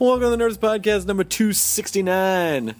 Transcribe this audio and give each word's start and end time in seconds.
Welcome 0.00 0.20
to 0.20 0.28
the 0.28 0.36
Nerdist 0.36 0.58
Podcast 0.58 1.06
number 1.06 1.24
269. 1.24 2.68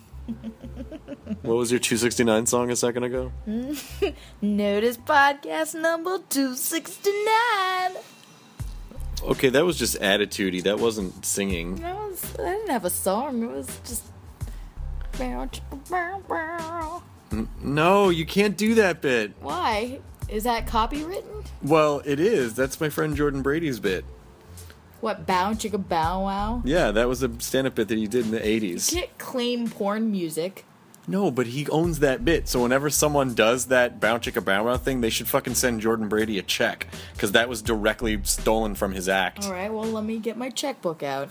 what 1.42 1.56
was 1.56 1.72
your 1.72 1.80
269 1.80 2.46
song 2.46 2.70
a 2.70 2.76
second 2.76 3.02
ago? 3.02 3.32
Notice 4.40 4.96
podcast 4.98 5.74
number 5.74 6.18
269. 6.28 7.96
Okay, 9.24 9.48
that 9.48 9.64
was 9.64 9.76
just 9.76 9.98
attitudey. 9.98 10.62
That 10.62 10.78
wasn't 10.78 11.26
singing. 11.26 11.80
That 11.80 11.96
was, 11.96 12.36
I 12.38 12.52
didn't 12.52 12.70
have 12.70 12.84
a 12.84 12.90
song. 12.90 13.42
It 13.42 13.50
was 13.50 13.66
just. 13.84 14.04
No, 17.60 18.10
you 18.10 18.26
can't 18.26 18.56
do 18.56 18.76
that 18.76 19.02
bit. 19.02 19.32
Why? 19.40 19.98
Is 20.28 20.44
that 20.44 20.66
copywritten? 20.66 21.44
Well, 21.64 22.00
it 22.04 22.20
is. 22.20 22.54
That's 22.54 22.80
my 22.80 22.88
friend 22.90 23.16
Jordan 23.16 23.42
Brady's 23.42 23.80
bit. 23.80 24.04
What, 25.00 25.26
bow 25.26 25.52
chicka 25.52 25.88
bow 25.88 26.22
wow? 26.22 26.62
Yeah, 26.64 26.90
that 26.90 27.08
was 27.08 27.22
a 27.22 27.30
stand 27.40 27.66
up 27.66 27.76
bit 27.76 27.88
that 27.88 27.98
he 27.98 28.06
did 28.06 28.24
in 28.24 28.30
the 28.32 28.40
'80s. 28.40 28.62
You 28.62 28.76
80s. 28.76 28.92
can't 28.92 29.18
claim 29.18 29.68
porn 29.68 30.10
music. 30.10 30.64
No, 31.06 31.30
but 31.30 31.46
he 31.46 31.66
owns 31.68 32.00
that 32.00 32.22
bit. 32.24 32.48
So 32.48 32.62
whenever 32.62 32.90
someone 32.90 33.34
does 33.34 33.66
that 33.66 33.98
bow 33.98 34.18
chicka 34.18 34.44
bow 34.44 34.64
wow 34.64 34.76
thing, 34.76 35.00
they 35.00 35.08
should 35.08 35.26
fucking 35.26 35.54
send 35.54 35.80
Jordan 35.80 36.08
Brady 36.08 36.38
a 36.38 36.42
check. 36.42 36.86
Because 37.14 37.32
that 37.32 37.48
was 37.48 37.62
directly 37.62 38.20
stolen 38.24 38.74
from 38.74 38.92
his 38.92 39.08
act. 39.08 39.46
Alright, 39.46 39.72
well, 39.72 39.86
let 39.86 40.04
me 40.04 40.18
get 40.18 40.36
my 40.36 40.50
checkbook 40.50 41.02
out. 41.02 41.30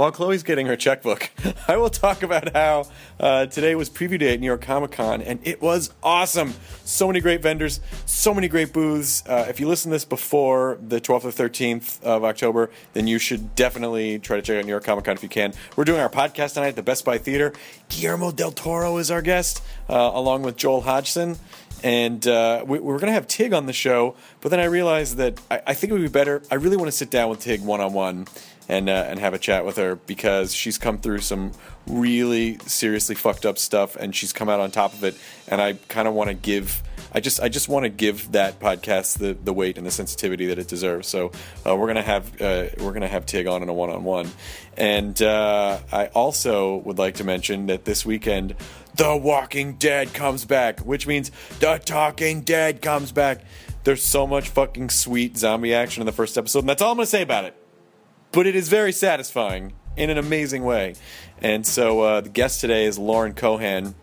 While 0.00 0.12
Chloe's 0.12 0.42
getting 0.42 0.64
her 0.64 0.76
checkbook, 0.76 1.28
I 1.68 1.76
will 1.76 1.90
talk 1.90 2.22
about 2.22 2.54
how 2.54 2.86
uh, 3.18 3.44
today 3.44 3.74
was 3.74 3.90
preview 3.90 4.18
day 4.18 4.32
at 4.32 4.40
New 4.40 4.46
York 4.46 4.62
Comic 4.62 4.92
Con, 4.92 5.20
and 5.20 5.40
it 5.46 5.60
was 5.60 5.92
awesome. 6.02 6.54
So 6.86 7.06
many 7.06 7.20
great 7.20 7.42
vendors, 7.42 7.80
so 8.06 8.32
many 8.32 8.48
great 8.48 8.72
booths. 8.72 9.22
Uh, 9.26 9.44
if 9.50 9.60
you 9.60 9.68
listen 9.68 9.90
to 9.90 9.96
this 9.96 10.06
before 10.06 10.78
the 10.80 11.02
12th 11.02 11.24
or 11.26 11.48
13th 11.48 12.02
of 12.02 12.24
October, 12.24 12.70
then 12.94 13.08
you 13.08 13.18
should 13.18 13.54
definitely 13.54 14.18
try 14.18 14.36
to 14.36 14.42
check 14.42 14.56
out 14.56 14.64
New 14.64 14.70
York 14.70 14.84
Comic 14.84 15.04
Con 15.04 15.16
if 15.16 15.22
you 15.22 15.28
can. 15.28 15.52
We're 15.76 15.84
doing 15.84 16.00
our 16.00 16.08
podcast 16.08 16.54
tonight 16.54 16.68
at 16.68 16.76
the 16.76 16.82
Best 16.82 17.04
Buy 17.04 17.18
Theater. 17.18 17.52
Guillermo 17.90 18.32
del 18.32 18.52
Toro 18.52 18.96
is 18.96 19.10
our 19.10 19.20
guest, 19.20 19.62
uh, 19.90 20.12
along 20.14 20.44
with 20.44 20.56
Joel 20.56 20.80
Hodgson 20.80 21.36
and 21.82 22.26
uh, 22.26 22.62
we, 22.66 22.78
we 22.78 22.84
were 22.84 22.98
going 22.98 23.08
to 23.08 23.14
have 23.14 23.26
Tig 23.26 23.52
on 23.52 23.66
the 23.66 23.72
show, 23.72 24.14
but 24.40 24.50
then 24.50 24.60
I 24.60 24.64
realized 24.64 25.16
that 25.16 25.40
I, 25.50 25.62
I 25.68 25.74
think 25.74 25.90
it 25.90 25.94
would 25.94 26.02
be 26.02 26.08
better. 26.08 26.42
I 26.50 26.56
really 26.56 26.76
want 26.76 26.88
to 26.88 26.96
sit 26.96 27.10
down 27.10 27.30
with 27.30 27.40
Tig 27.40 27.62
one 27.62 27.80
on 27.80 27.92
one 27.92 28.26
and 28.70 28.88
uh, 28.88 29.04
and 29.08 29.18
have 29.18 29.34
a 29.34 29.38
chat 29.38 29.66
with 29.66 29.76
her 29.76 29.96
because 29.96 30.54
she's 30.54 30.78
come 30.78 30.98
through 30.98 31.18
some 31.18 31.50
really 31.88 32.56
seriously 32.58 33.16
fucked 33.16 33.44
up 33.44 33.58
stuff, 33.58 33.96
and 33.96 34.14
she's 34.14 34.32
come 34.32 34.48
out 34.48 34.60
on 34.60 34.70
top 34.70 34.92
of 34.94 35.02
it. 35.02 35.16
And 35.48 35.60
I 35.60 35.74
kind 35.88 36.06
of 36.06 36.14
want 36.14 36.28
to 36.28 36.34
give. 36.34 36.82
I 37.12 37.18
just 37.18 37.40
I 37.40 37.48
just 37.48 37.68
want 37.68 37.82
to 37.82 37.88
give 37.88 38.30
that 38.32 38.60
podcast 38.60 39.18
the, 39.18 39.34
the 39.34 39.52
weight 39.52 39.76
and 39.76 39.84
the 39.84 39.90
sensitivity 39.90 40.46
that 40.46 40.60
it 40.60 40.68
deserves. 40.68 41.08
So 41.08 41.32
uh, 41.66 41.74
we're 41.76 41.88
gonna 41.88 42.02
have 42.02 42.40
uh, 42.40 42.66
we're 42.78 42.92
gonna 42.92 43.08
have 43.08 43.26
Tig 43.26 43.48
on 43.48 43.64
in 43.64 43.68
a 43.68 43.72
one 43.72 43.90
on 43.90 44.04
one, 44.04 44.30
and 44.76 45.20
uh, 45.20 45.80
I 45.90 46.06
also 46.06 46.76
would 46.76 46.98
like 46.98 47.16
to 47.16 47.24
mention 47.24 47.66
that 47.66 47.84
this 47.84 48.06
weekend 48.06 48.54
the 48.94 49.16
Walking 49.16 49.74
Dead 49.74 50.14
comes 50.14 50.44
back, 50.44 50.78
which 50.80 51.08
means 51.08 51.32
The 51.58 51.80
Talking 51.84 52.42
Dead 52.42 52.80
comes 52.82 53.10
back. 53.10 53.40
There's 53.82 54.04
so 54.04 54.26
much 54.28 54.50
fucking 54.50 54.90
sweet 54.90 55.36
zombie 55.36 55.74
action 55.74 56.02
in 56.02 56.06
the 56.06 56.12
first 56.12 56.38
episode, 56.38 56.60
and 56.60 56.68
that's 56.68 56.82
all 56.82 56.92
I'm 56.92 56.98
gonna 56.98 57.06
say 57.06 57.22
about 57.22 57.46
it. 57.46 57.59
But 58.32 58.46
it 58.46 58.54
is 58.54 58.68
very 58.68 58.92
satisfying 58.92 59.72
in 59.96 60.10
an 60.10 60.18
amazing 60.18 60.64
way. 60.64 60.94
And 61.40 61.66
so 61.66 62.00
uh, 62.00 62.20
the 62.20 62.28
guest 62.28 62.60
today 62.60 62.84
is 62.84 62.98
Lauren 62.98 63.34
Cohan, 63.34 63.94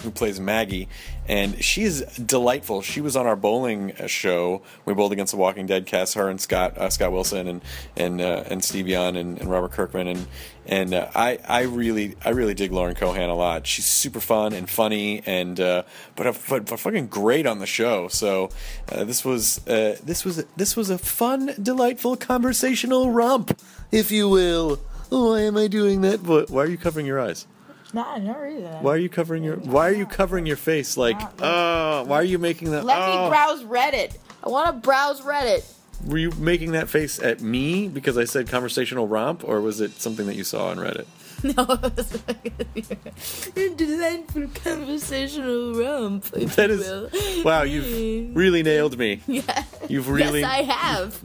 who 0.00 0.10
plays 0.10 0.40
Maggie, 0.40 0.88
and 1.28 1.62
she's 1.62 2.00
delightful. 2.16 2.82
She 2.82 3.00
was 3.00 3.16
on 3.16 3.26
our 3.26 3.36
bowling 3.36 3.92
uh, 3.92 4.06
show. 4.06 4.62
We 4.84 4.94
bowled 4.94 5.12
against 5.12 5.32
the 5.32 5.36
Walking 5.38 5.66
Dead 5.66 5.86
cast. 5.86 6.14
Her 6.14 6.28
and 6.28 6.40
Scott 6.40 6.76
uh, 6.78 6.90
Scott 6.90 7.12
Wilson 7.12 7.46
and 7.46 7.62
and 7.96 8.20
uh, 8.20 8.44
and 8.46 8.64
Steven 8.64 8.90
Yeun 8.90 9.16
and, 9.18 9.38
and 9.38 9.50
Robert 9.50 9.72
Kirkman 9.72 10.08
and 10.08 10.26
and 10.70 10.94
uh, 10.94 11.10
I 11.14 11.38
I 11.46 11.62
really 11.62 12.14
I 12.24 12.30
really 12.30 12.54
dig 12.54 12.72
Lauren 12.72 12.94
Cohan 12.94 13.28
a 13.28 13.34
lot. 13.34 13.66
She's 13.66 13.86
super 13.86 14.20
fun 14.20 14.52
and 14.52 14.70
funny 14.70 15.20
and 15.26 15.58
uh, 15.60 15.82
but, 16.14 16.28
a, 16.28 16.36
but 16.48 16.66
but 16.66 16.80
fucking 16.80 17.08
great 17.08 17.44
on 17.44 17.58
the 17.58 17.66
show. 17.66 18.08
So 18.08 18.50
uh, 18.90 19.04
this 19.04 19.24
was 19.24 19.66
uh, 19.66 19.98
this 20.02 20.24
was 20.24 20.44
this 20.56 20.76
was 20.76 20.88
a 20.88 20.96
fun, 20.96 21.52
delightful 21.60 22.16
conversational 22.16 23.10
romp, 23.10 23.60
if 23.90 24.10
you 24.12 24.28
will. 24.28 24.76
Why 25.08 25.40
am 25.40 25.56
I 25.56 25.66
doing 25.66 26.02
that? 26.02 26.22
What- 26.22 26.50
Why 26.50 26.62
are 26.62 26.68
you 26.68 26.78
covering 26.78 27.04
your 27.04 27.20
eyes? 27.20 27.46
Nah, 27.92 28.18
no 28.18 28.38
reason. 28.38 28.70
Why 28.82 28.92
are 28.92 28.98
you 28.98 29.08
covering 29.08 29.42
your 29.42 29.56
Why 29.56 29.88
are 29.88 29.92
you 29.92 30.06
covering 30.06 30.46
your 30.46 30.56
face 30.56 30.96
like? 30.96 31.20
Oh, 31.42 32.04
why 32.04 32.16
are 32.16 32.24
you 32.24 32.38
making 32.38 32.70
that? 32.70 32.84
Let 32.84 32.96
oh. 33.00 33.24
me 33.24 33.28
browse 33.28 33.64
Reddit. 33.64 34.16
I 34.44 34.48
want 34.48 34.68
to 34.68 34.86
browse 34.86 35.20
Reddit. 35.22 35.68
Were 36.06 36.18
you 36.18 36.30
making 36.32 36.72
that 36.72 36.88
face 36.88 37.18
at 37.20 37.40
me 37.40 37.86
because 37.88 38.16
I 38.18 38.24
said 38.24 38.48
conversational 38.48 39.06
romp, 39.06 39.44
or 39.46 39.60
was 39.60 39.80
it 39.80 40.00
something 40.00 40.26
that 40.26 40.34
you 40.36 40.44
saw 40.44 40.68
on 40.68 40.78
Reddit? 40.78 41.06
No, 41.42 41.54
Delightful 43.76 44.48
conversational 44.62 45.72
romp. 45.74 46.24
That 46.24 46.68
you 46.68 46.74
is 46.74 46.80
will. 46.80 47.08
wow. 47.44 47.62
You've 47.62 48.36
really 48.36 48.62
nailed 48.62 48.98
me. 48.98 49.20
Yeah. 49.26 49.64
You've 49.88 50.08
really 50.10 50.40
Yes, 50.40 50.50
I 50.50 50.62
have. 50.62 51.18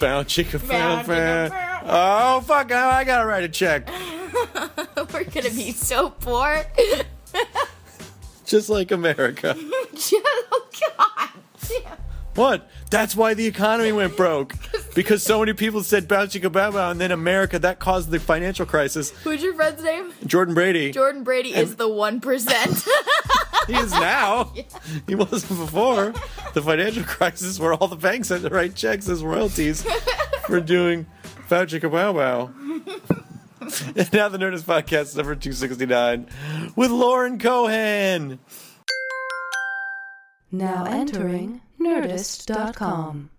bound 0.00 0.26
chicka 0.28 0.66
Bound 0.66 1.06
fan. 1.06 1.52
Oh 1.84 2.40
fuck! 2.40 2.72
I 2.72 3.04
gotta 3.04 3.26
write 3.26 3.44
a 3.44 3.48
check. 3.50 3.90
We're 5.12 5.24
gonna 5.24 5.50
be 5.50 5.72
so 5.72 6.08
poor. 6.10 6.64
Just 8.46 8.70
like 8.70 8.90
America. 8.90 9.54
oh 9.58 10.68
God. 10.98 11.28
Damn. 11.68 11.98
What? 12.36 12.68
That's 12.90 13.16
why 13.16 13.34
the 13.34 13.46
economy 13.46 13.92
went 13.92 14.16
broke. 14.16 14.54
Because 14.94 15.22
so 15.22 15.40
many 15.40 15.52
people 15.52 15.82
said 15.82 16.06
bow 16.08 16.26
chicka 16.26 16.50
bow 16.50 16.70
bow, 16.70 16.90
and 16.90 17.00
then 17.00 17.10
America 17.10 17.58
that 17.58 17.78
caused 17.78 18.10
the 18.10 18.18
financial 18.20 18.66
crisis. 18.66 19.10
Who's 19.22 19.42
your 19.42 19.54
friend's 19.54 19.82
name? 19.82 20.12
Jordan 20.26 20.54
Brady. 20.54 20.92
Jordan 20.92 21.24
Brady 21.24 21.54
is 21.54 21.76
the 21.76 21.88
one 21.88 22.20
percent. 22.20 22.84
He 23.66 23.76
is 23.76 23.92
now. 23.92 24.52
He 25.06 25.14
wasn't 25.14 25.60
before 25.60 26.12
the 26.54 26.62
financial 26.62 27.04
crisis 27.04 27.60
where 27.60 27.72
all 27.74 27.86
the 27.86 27.94
banks 27.94 28.30
had 28.30 28.40
to 28.42 28.48
write 28.48 28.74
checks 28.74 29.08
as 29.08 29.22
royalties 29.22 29.84
for 30.46 30.60
doing 30.60 31.06
Bow 31.48 31.66
Chicka 31.66 31.92
Bow 31.92 32.12
Bow. 32.14 32.50
and 33.94 34.12
now 34.12 34.28
the 34.28 34.38
Nerdist 34.38 34.64
Podcast 34.64 35.16
number 35.16 35.36
269 35.36 36.26
with 36.74 36.90
Lauren 36.90 37.38
Cohan. 37.38 38.40
Now 40.50 40.84
entering 40.86 41.60
Nerdist.com. 41.80 43.30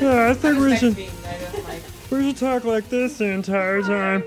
Yeah, 0.00 0.30
I 0.30 0.34
think 0.34 0.58
we 0.58 0.76
should, 0.76 0.96
we 2.10 2.26
should 2.26 2.36
talk 2.36 2.64
like 2.64 2.88
this 2.90 3.18
the 3.18 3.26
entire 3.26 3.80
time. 3.82 4.22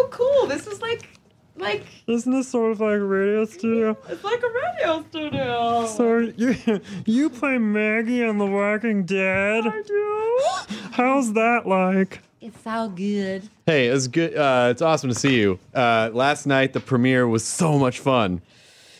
This 0.00 0.10
is 0.10 0.18
so 0.18 0.24
cool. 0.40 0.46
This 0.46 0.66
is 0.66 0.80
like, 0.82 1.08
like 1.56 1.84
Isn't 2.06 2.32
this 2.32 2.48
sort 2.48 2.72
of 2.72 2.80
like 2.80 2.94
a 2.96 3.04
radio 3.04 3.44
studio? 3.44 3.96
it's 4.08 4.24
like 4.24 4.42
a 4.42 4.48
radio 4.48 5.04
studio. 5.08 5.86
So 5.86 6.18
you 6.18 6.80
you 7.06 7.30
play 7.30 7.58
Maggie 7.58 8.24
on 8.24 8.38
The 8.38 8.46
Walking 8.46 9.04
Dead? 9.04 9.64
I 9.66 9.82
do. 9.82 10.76
How's 10.92 11.32
that 11.34 11.66
like? 11.66 12.20
It's 12.40 12.58
so 12.62 12.88
good. 12.88 13.48
Hey, 13.66 13.88
it's 13.88 14.06
good. 14.08 14.34
Uh, 14.34 14.68
it's 14.70 14.80
awesome 14.80 15.10
to 15.10 15.14
see 15.14 15.38
you. 15.38 15.58
Uh, 15.74 16.08
last 16.12 16.46
night 16.46 16.72
the 16.72 16.80
premiere 16.80 17.28
was 17.28 17.44
so 17.44 17.78
much 17.78 17.98
fun. 17.98 18.40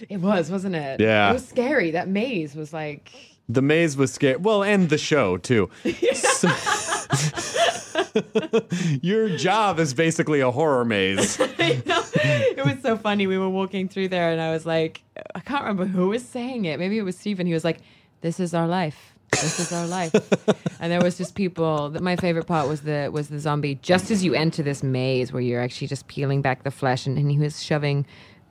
It 0.08 0.18
was, 0.18 0.50
wasn't 0.50 0.74
it? 0.76 1.00
Yeah. 1.00 1.30
It 1.30 1.34
was 1.34 1.48
scary. 1.48 1.90
That 1.92 2.08
maze 2.08 2.54
was 2.54 2.72
like. 2.72 3.10
The 3.48 3.62
maze 3.62 3.96
was 3.96 4.12
scary. 4.12 4.36
Well, 4.36 4.62
and 4.62 4.88
the 4.90 4.98
show 4.98 5.36
too. 5.38 5.70
So- 6.14 6.48
your 9.02 9.36
job 9.36 9.78
is 9.78 9.94
basically 9.94 10.40
a 10.40 10.50
horror 10.50 10.84
maze. 10.84 11.38
It 12.22 12.64
was 12.66 12.82
so 12.82 12.96
funny. 12.96 13.26
We 13.26 13.38
were 13.38 13.48
walking 13.48 13.88
through 13.88 14.08
there, 14.08 14.30
and 14.32 14.40
I 14.40 14.50
was 14.50 14.66
like, 14.66 15.02
I 15.34 15.40
can't 15.40 15.62
remember 15.62 15.86
who 15.86 16.08
was 16.08 16.24
saying 16.24 16.64
it. 16.66 16.78
Maybe 16.78 16.98
it 16.98 17.02
was 17.02 17.16
Stephen. 17.16 17.46
He 17.46 17.54
was 17.54 17.64
like, 17.64 17.78
"This 18.20 18.40
is 18.40 18.52
our 18.52 18.66
life. 18.66 19.14
This 19.30 19.60
is 19.60 19.72
our 19.72 19.86
life." 19.86 20.12
and 20.80 20.92
there 20.92 21.00
was 21.00 21.16
just 21.16 21.34
people. 21.34 21.90
My 22.00 22.16
favorite 22.16 22.46
part 22.46 22.68
was 22.68 22.82
the 22.82 23.08
was 23.12 23.28
the 23.28 23.38
zombie. 23.38 23.76
Just 23.76 24.10
as 24.10 24.22
you 24.24 24.34
enter 24.34 24.62
this 24.62 24.82
maze, 24.82 25.32
where 25.32 25.40
you're 25.40 25.62
actually 25.62 25.86
just 25.86 26.06
peeling 26.08 26.42
back 26.42 26.64
the 26.64 26.70
flesh, 26.70 27.06
and, 27.06 27.16
and 27.16 27.30
he 27.30 27.38
was 27.38 27.62
shoving 27.62 28.04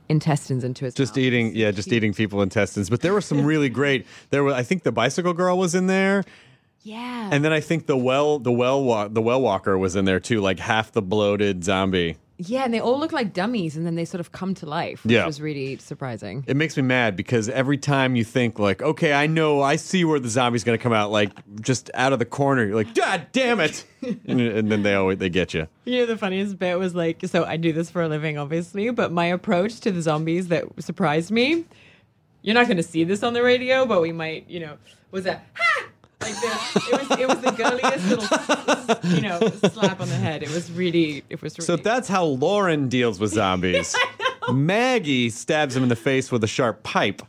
intestines 0.08 0.64
into 0.64 0.86
his 0.86 0.96
Just 0.96 1.14
mouth. 1.14 1.24
eating, 1.24 1.56
yeah, 1.56 1.70
just 1.70 1.92
eating 1.94 2.14
people 2.14 2.42
intestines. 2.42 2.90
But 2.90 3.02
there 3.02 3.14
were 3.14 3.22
some 3.22 3.46
really 3.46 3.70
great. 3.70 4.08
There 4.32 4.44
were, 4.44 4.54
I 4.54 4.64
think, 4.64 4.82
the 4.84 4.92
bicycle 4.92 5.34
girl 5.34 5.58
was 5.58 5.76
in 5.76 5.86
there, 5.86 6.24
Yeah. 6.82 7.30
and 7.32 7.44
then 7.44 7.52
I 7.52 7.60
think 7.60 7.86
the 7.88 7.98
well, 7.98 8.40
the 8.40 8.52
well, 8.52 8.84
walk, 8.84 9.14
the 9.14 9.22
well 9.22 9.42
walker 9.42 9.78
was 9.78 9.96
in 9.96 10.06
there 10.06 10.20
too, 10.20 10.40
like 10.42 10.60
half 10.60 10.92
the 10.92 11.02
bloated 11.02 11.64
zombie. 11.64 12.18
yeah, 12.38 12.64
and 12.64 12.74
they 12.74 12.80
all 12.80 12.98
look 12.98 13.12
like 13.12 13.34
dummies, 13.34 13.76
and 13.76 13.86
then 13.86 13.96
they 13.96 14.06
sort 14.06 14.22
of 14.22 14.32
come 14.32 14.54
to 14.56 14.66
life, 14.66 15.04
which 15.04 15.12
Yeah. 15.12 15.26
was 15.26 15.42
really 15.42 15.76
surprising. 15.78 16.46
It 16.48 16.56
makes 16.56 16.78
me 16.78 16.84
mad 16.84 17.18
because 17.18 17.50
every 17.50 17.78
time 17.78 18.16
you 18.16 18.24
think 18.24 18.60
like, 18.60 18.82
okay, 18.82 19.12
I 19.12 19.28
know, 19.28 19.62
I 19.62 19.76
see 19.76 20.06
where 20.06 20.22
the 20.22 20.30
zombie's 20.30 20.64
gonna 20.64 20.78
come 20.78 20.94
out, 20.94 21.12
like 21.12 21.32
just 21.60 21.92
out 21.96 22.14
of 22.14 22.20
the 22.20 22.26
corner, 22.26 22.66
you're 22.66 22.76
like, 22.76 22.96
God 22.96 23.28
damn 23.34 23.60
it, 23.60 23.86
and, 24.26 24.40
and 24.40 24.72
then 24.72 24.84
they 24.84 24.96
always 24.96 25.18
they 25.18 25.30
get 25.30 25.54
you. 25.54 25.68
You 25.84 25.98
know, 26.00 26.06
the 26.06 26.18
funniest 26.18 26.58
bit 26.58 26.80
was 26.80 26.96
like, 26.96 27.26
so 27.26 27.44
I 27.44 27.58
do 27.58 27.74
this 27.74 27.90
for 27.90 28.02
a 28.04 28.08
living, 28.08 28.38
obviously, 28.38 28.90
but 28.92 29.12
my 29.12 29.26
approach 29.26 29.82
to 29.82 29.92
the 29.92 30.02
zombies 30.02 30.48
that 30.48 30.64
surprised 30.82 31.30
me, 31.30 31.66
you're 32.42 32.56
not 32.56 32.68
going 32.68 32.78
to 32.78 32.84
see 32.84 33.04
this 33.04 33.22
on 33.22 33.34
the 33.34 33.44
radio, 33.44 33.86
but 33.86 34.02
we 34.02 34.14
might, 34.14 34.50
you 34.50 34.62
know, 34.62 34.78
was 35.12 35.26
that, 35.26 35.44
ha! 35.56 35.66
Like 36.22 36.34
the, 36.36 36.82
it 36.92 37.10
was, 37.10 37.20
it 37.20 37.28
was 37.28 37.40
the 37.40 37.52
girliest 37.52 38.10
little, 38.10 39.16
you 39.16 39.22
know, 39.22 39.40
slap 39.70 40.02
on 40.02 40.10
the 40.10 40.16
head. 40.16 40.44
It 40.44 40.50
was 40.52 40.70
really, 40.72 41.24
it 41.30 41.42
was 41.42 41.58
really. 41.58 41.66
So 41.66 41.76
that's 41.78 42.08
how 42.10 42.26
Lauren 42.26 42.90
deals 42.90 43.20
with 43.20 43.32
zombies. 43.32 43.96
Maggie 44.52 45.30
stabs 45.30 45.76
him 45.76 45.84
in 45.84 45.90
the 45.90 45.96
face 45.96 46.32
with 46.32 46.44
a 46.44 46.48
sharp 46.48 46.84
pipe. 46.84 47.22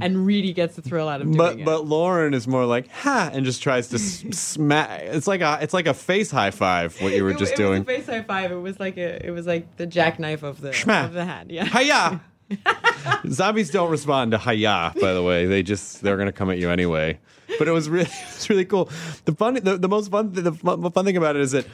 and 0.00 0.26
really 0.26 0.52
gets 0.52 0.76
the 0.76 0.82
thrill 0.82 1.08
out 1.08 1.20
of 1.20 1.26
doing 1.26 1.36
But 1.38 1.58
it. 1.60 1.64
but 1.64 1.86
Lauren 1.86 2.34
is 2.34 2.46
more 2.48 2.64
like 2.66 2.88
ha 2.90 3.30
and 3.32 3.44
just 3.44 3.62
tries 3.62 3.88
to 3.88 3.98
smack. 4.32 5.02
It's 5.02 5.26
like 5.26 5.40
a 5.40 5.58
it's 5.60 5.74
like 5.74 5.86
a 5.86 5.94
face 5.94 6.30
high 6.30 6.50
five. 6.50 7.00
What 7.00 7.12
you 7.12 7.24
were 7.24 7.30
It- 7.30 7.38
just 7.38 7.52
it 7.52 7.56
doing. 7.56 7.84
face 7.84 8.06
high 8.06 8.22
five. 8.22 8.52
It 8.52 8.56
was 8.56 8.78
like 8.80 8.96
a, 8.96 9.24
it 9.24 9.30
was 9.30 9.46
like 9.46 9.76
the 9.76 9.86
jackknife 9.86 10.42
of 10.42 10.60
the 10.60 10.70
Schma. 10.70 11.04
of 11.04 11.12
the 11.12 11.24
hand. 11.24 11.50
Yeah. 11.50 11.64
Hiya! 11.66 12.20
Zombies 13.28 13.70
don't 13.70 13.90
respond 13.90 14.32
to 14.32 14.38
hiya. 14.38 14.92
By 15.00 15.12
the 15.12 15.22
way, 15.22 15.46
they 15.46 15.62
just 15.62 16.02
they're 16.02 16.16
gonna 16.16 16.32
come 16.32 16.50
at 16.50 16.58
you 16.58 16.70
anyway. 16.70 17.18
But 17.58 17.68
it 17.68 17.72
was 17.72 17.88
really 17.88 18.04
it 18.10 18.34
was 18.34 18.50
really 18.50 18.64
cool. 18.64 18.90
The 19.24 19.34
fun 19.34 19.54
the, 19.54 19.78
the 19.78 19.88
most 19.88 20.10
fun 20.10 20.32
the 20.32 20.52
fun 20.52 21.04
thing 21.04 21.16
about 21.16 21.36
it 21.36 21.42
is 21.42 21.52
that 21.52 21.66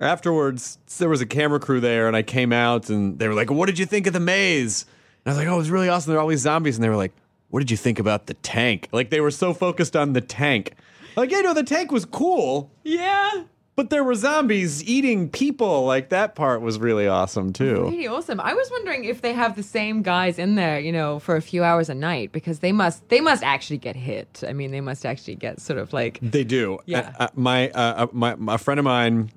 afterwards 0.00 0.78
there 0.98 1.08
was 1.08 1.20
a 1.20 1.26
camera 1.26 1.60
crew 1.60 1.80
there 1.80 2.06
and 2.06 2.16
I 2.16 2.22
came 2.22 2.52
out 2.52 2.90
and 2.90 3.18
they 3.18 3.28
were 3.28 3.34
like, 3.34 3.50
"What 3.50 3.66
did 3.66 3.78
you 3.78 3.86
think 3.86 4.06
of 4.06 4.12
the 4.12 4.20
maze?" 4.20 4.86
And 5.24 5.32
I 5.32 5.36
was 5.36 5.38
like, 5.38 5.48
"Oh, 5.48 5.54
it 5.54 5.58
was 5.58 5.70
really 5.70 5.88
awesome. 5.88 6.10
There 6.10 6.18
are 6.18 6.22
all 6.22 6.28
these 6.28 6.40
zombies." 6.40 6.76
And 6.76 6.84
they 6.84 6.88
were 6.88 6.96
like, 6.96 7.12
"What 7.50 7.60
did 7.60 7.70
you 7.70 7.76
think 7.76 7.98
about 7.98 8.26
the 8.26 8.34
tank?" 8.34 8.88
Like 8.92 9.10
they 9.10 9.20
were 9.20 9.30
so 9.30 9.54
focused 9.54 9.96
on 9.96 10.12
the 10.12 10.20
tank. 10.20 10.74
Like, 11.16 11.30
yeah, 11.30 11.40
no, 11.40 11.54
the 11.54 11.62
tank 11.62 11.90
was 11.90 12.04
cool. 12.04 12.70
Yeah. 12.84 13.44
But 13.76 13.90
there 13.90 14.02
were 14.02 14.14
zombies 14.14 14.82
eating 14.84 15.28
people. 15.28 15.84
Like 15.84 16.08
that 16.08 16.34
part 16.34 16.62
was 16.62 16.78
really 16.78 17.06
awesome 17.06 17.52
too. 17.52 17.82
Really 17.90 18.06
awesome. 18.06 18.40
I 18.40 18.54
was 18.54 18.70
wondering 18.70 19.04
if 19.04 19.20
they 19.20 19.34
have 19.34 19.54
the 19.54 19.62
same 19.62 20.00
guys 20.00 20.38
in 20.38 20.54
there, 20.54 20.80
you 20.80 20.90
know, 20.90 21.18
for 21.18 21.36
a 21.36 21.42
few 21.42 21.62
hours 21.62 21.90
a 21.90 21.94
night 21.94 22.32
because 22.32 22.60
they 22.60 22.72
must 22.72 23.06
they 23.10 23.20
must 23.20 23.42
actually 23.42 23.76
get 23.76 23.94
hit. 23.94 24.42
I 24.48 24.54
mean, 24.54 24.70
they 24.70 24.80
must 24.80 25.04
actually 25.04 25.34
get 25.34 25.60
sort 25.60 25.78
of 25.78 25.92
like 25.92 26.18
They 26.22 26.42
do. 26.42 26.78
Yeah. 26.86 27.12
Uh, 27.18 27.24
uh, 27.24 27.28
my, 27.34 27.68
uh, 27.70 27.80
uh, 27.80 28.06
my 28.12 28.34
my 28.36 28.56
friend 28.56 28.80
of 28.80 28.84
mine 28.84 29.30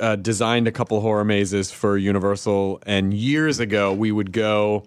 uh, 0.00 0.16
designed 0.16 0.66
a 0.66 0.72
couple 0.72 1.00
horror 1.00 1.24
mazes 1.24 1.70
for 1.70 1.96
Universal, 1.96 2.82
and 2.86 3.14
years 3.14 3.60
ago 3.60 3.92
we 3.92 4.10
would 4.10 4.32
go 4.32 4.84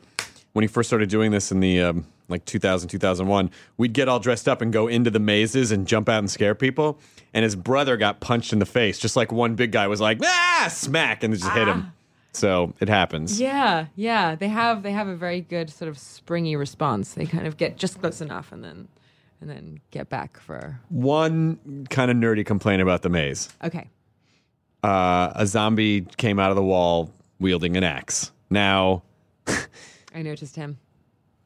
when 0.51 0.63
he 0.63 0.67
first 0.67 0.89
started 0.89 1.09
doing 1.09 1.31
this 1.31 1.53
in 1.53 1.61
the 1.61 1.81
um, 1.81 2.05
like 2.33 2.45
2000 2.45 2.89
2001 2.89 3.49
we'd 3.77 3.93
get 3.93 4.09
all 4.09 4.19
dressed 4.19 4.49
up 4.49 4.61
and 4.61 4.73
go 4.73 4.87
into 4.87 5.09
the 5.09 5.19
mazes 5.19 5.71
and 5.71 5.87
jump 5.87 6.09
out 6.09 6.19
and 6.19 6.29
scare 6.29 6.55
people 6.55 6.99
and 7.33 7.43
his 7.43 7.55
brother 7.55 7.95
got 7.95 8.19
punched 8.19 8.51
in 8.51 8.59
the 8.59 8.65
face 8.65 8.99
just 8.99 9.15
like 9.15 9.31
one 9.31 9.55
big 9.55 9.71
guy 9.71 9.87
was 9.87 10.01
like 10.01 10.19
ah 10.23 10.67
smack 10.69 11.23
and 11.23 11.33
just 11.33 11.49
hit 11.51 11.67
him 11.67 11.91
so 12.33 12.73
it 12.79 12.89
happens 12.89 13.39
yeah, 13.39 13.85
yeah. 13.95 14.33
They 14.33 14.47
have 14.47 14.81
they 14.81 14.91
have 14.91 15.07
a 15.07 15.15
very 15.15 15.41
good 15.41 15.69
sort 15.69 15.87
of 15.87 15.99
springy 15.99 16.55
response. 16.55 17.13
They 17.13 17.27
kind 17.27 17.45
of 17.45 17.57
get 17.57 17.77
just 17.77 17.99
close 18.01 18.21
enough 18.21 18.51
and 18.51 18.63
then 18.63 18.87
and 19.39 19.47
then 19.51 19.79
get 19.91 20.09
back 20.09 20.39
for 20.39 20.79
one 20.89 21.85
kind 21.91 22.09
of 22.09 22.17
nerdy 22.17 22.43
complaint 22.43 22.81
about 22.81 23.03
the 23.03 23.09
maze 23.09 23.49
okay. 23.63 23.89
uh, 24.83 25.31
a 25.35 25.45
zombie 25.45 26.01
came 26.17 26.39
out 26.39 26.49
of 26.49 26.55
the 26.55 26.63
wall 26.63 27.11
wielding 27.39 27.77
an 27.77 27.83
axe 27.83 28.31
now 28.49 29.03
I 30.15 30.21
noticed 30.21 30.55
him. 30.55 30.77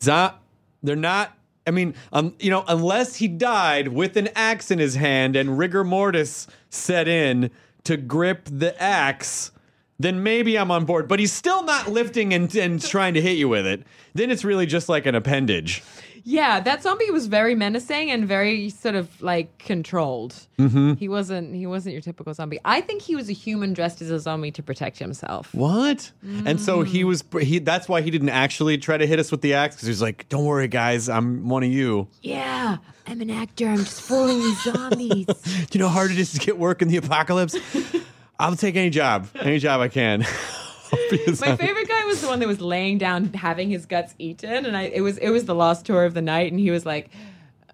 Zo- 0.04 0.34
they're 0.83 0.95
not. 0.95 1.33
I 1.65 1.71
mean, 1.71 1.95
um, 2.13 2.33
you 2.39 2.50
know, 2.50 2.63
unless 2.68 3.18
he 3.18 3.27
died 3.27 3.89
with 3.89 4.15
an 4.15 4.29
axe 4.35 4.71
in 4.71 4.79
his 4.79 4.96
hand 4.96 5.36
and 5.36 5.57
rigor 5.57 5.84
mortis 5.84 6.48
set 6.69 7.10
in 7.10 7.51
to 7.84 7.98
grip 7.98 8.48
the 8.50 8.81
axe, 8.81 9.51
then 10.00 10.24
maybe 10.24 10.57
I'm 10.57 10.72
on 10.72 10.86
board. 10.86 11.07
But 11.10 11.19
he's 11.19 11.34
still 11.34 11.63
not 11.63 11.89
lifting 11.89 12.34
and, 12.34 12.53
and 12.55 12.81
trying 12.81 13.15
to 13.15 13.22
hit 13.22 13.38
you 13.38 13.50
with 13.50 13.65
it. 13.65 13.84
Then 14.13 14.31
it's 14.31 14.46
really 14.46 14.65
just 14.65 14.88
like 14.88 15.05
an 15.05 15.15
appendage. 15.15 15.84
Yeah, 16.29 16.60
that 16.60 16.84
zombie 16.84 17.10
was 17.10 17.27
very 17.27 17.55
menacing 17.55 18.12
and 18.12 18.27
very 18.27 18.69
sort 18.69 18.96
of 18.96 19.22
like 19.22 19.57
controlled. 19.60 20.36
Mm-hmm. 20.60 20.96
He 20.96 21.07
wasn't 21.07 21.55
he 21.55 21.65
wasn't 21.65 21.93
your 21.93 22.01
typical 22.01 22.34
zombie. 22.34 22.60
I 22.65 22.81
think 22.81 23.01
he 23.01 23.15
was 23.15 23.29
a 23.29 23.34
human 23.34 23.72
dressed 23.72 24.01
as 24.01 24.12
a 24.12 24.19
zombie 24.19 24.51
to 24.51 24.62
protect 24.62 25.00
himself. 25.00 25.55
What? 25.55 26.12
And 26.46 26.60
so 26.60 26.84
he 26.84 27.05
was. 27.05 27.24
He. 27.39 27.60
That's 27.60 27.88
why 27.88 28.01
he 28.01 28.12
didn't 28.12 28.27
actually 28.27 28.77
try 28.77 28.98
to 28.98 29.07
hit 29.07 29.19
us 29.19 29.31
with 29.31 29.39
the 29.39 29.53
axe 29.53 29.75
because 29.75 29.88
he 29.88 29.91
was 29.91 30.01
like, 30.01 30.27
"Don't 30.27 30.43
worry, 30.43 30.67
guys, 30.67 31.07
I'm 31.07 31.48
one 31.48 31.63
of 31.63 31.72
you." 31.72 32.10
Yeah, 32.22 32.75
I'm 33.05 33.22
an 33.22 33.29
actor. 33.29 33.69
I'm 33.69 33.77
just 33.77 34.01
fooling 34.01 34.39
these 34.39 34.62
zombies. 34.63 35.25
Do 35.69 35.79
you 35.79 35.79
know 35.79 35.88
how 35.88 35.93
hard 35.93 36.12
it 36.12 36.19
is 36.19 36.34
to 36.34 36.39
get 36.39 36.57
work 36.60 36.81
in 36.81 36.89
the 36.89 36.98
apocalypse? 36.98 37.55
I'll 38.39 38.57
take 38.57 38.75
any 38.75 38.89
job, 38.89 39.29
any 39.39 39.60
job 39.60 39.79
I 39.79 39.88
can. 39.88 40.25
I'll 40.91 41.10
be 41.10 41.24
a 41.24 41.31
My 41.31 41.55
favorite 41.55 41.88
guy 41.88 41.97
was 42.07 42.21
the 42.21 42.27
one 42.27 42.39
that 42.39 42.47
was 42.47 42.61
laying 42.61 42.97
down, 42.97 43.33
having 43.33 43.69
his 43.69 43.85
guts 43.85 44.15
eaten, 44.17 44.65
and 44.65 44.75
I 44.75 44.83
it 44.83 45.01
was 45.01 45.17
it 45.17 45.29
was 45.29 45.45
the 45.45 45.55
last 45.55 45.85
tour 45.85 46.05
of 46.05 46.13
the 46.13 46.21
night, 46.21 46.51
and 46.51 46.59
he 46.59 46.71
was 46.71 46.85
like. 46.85 47.09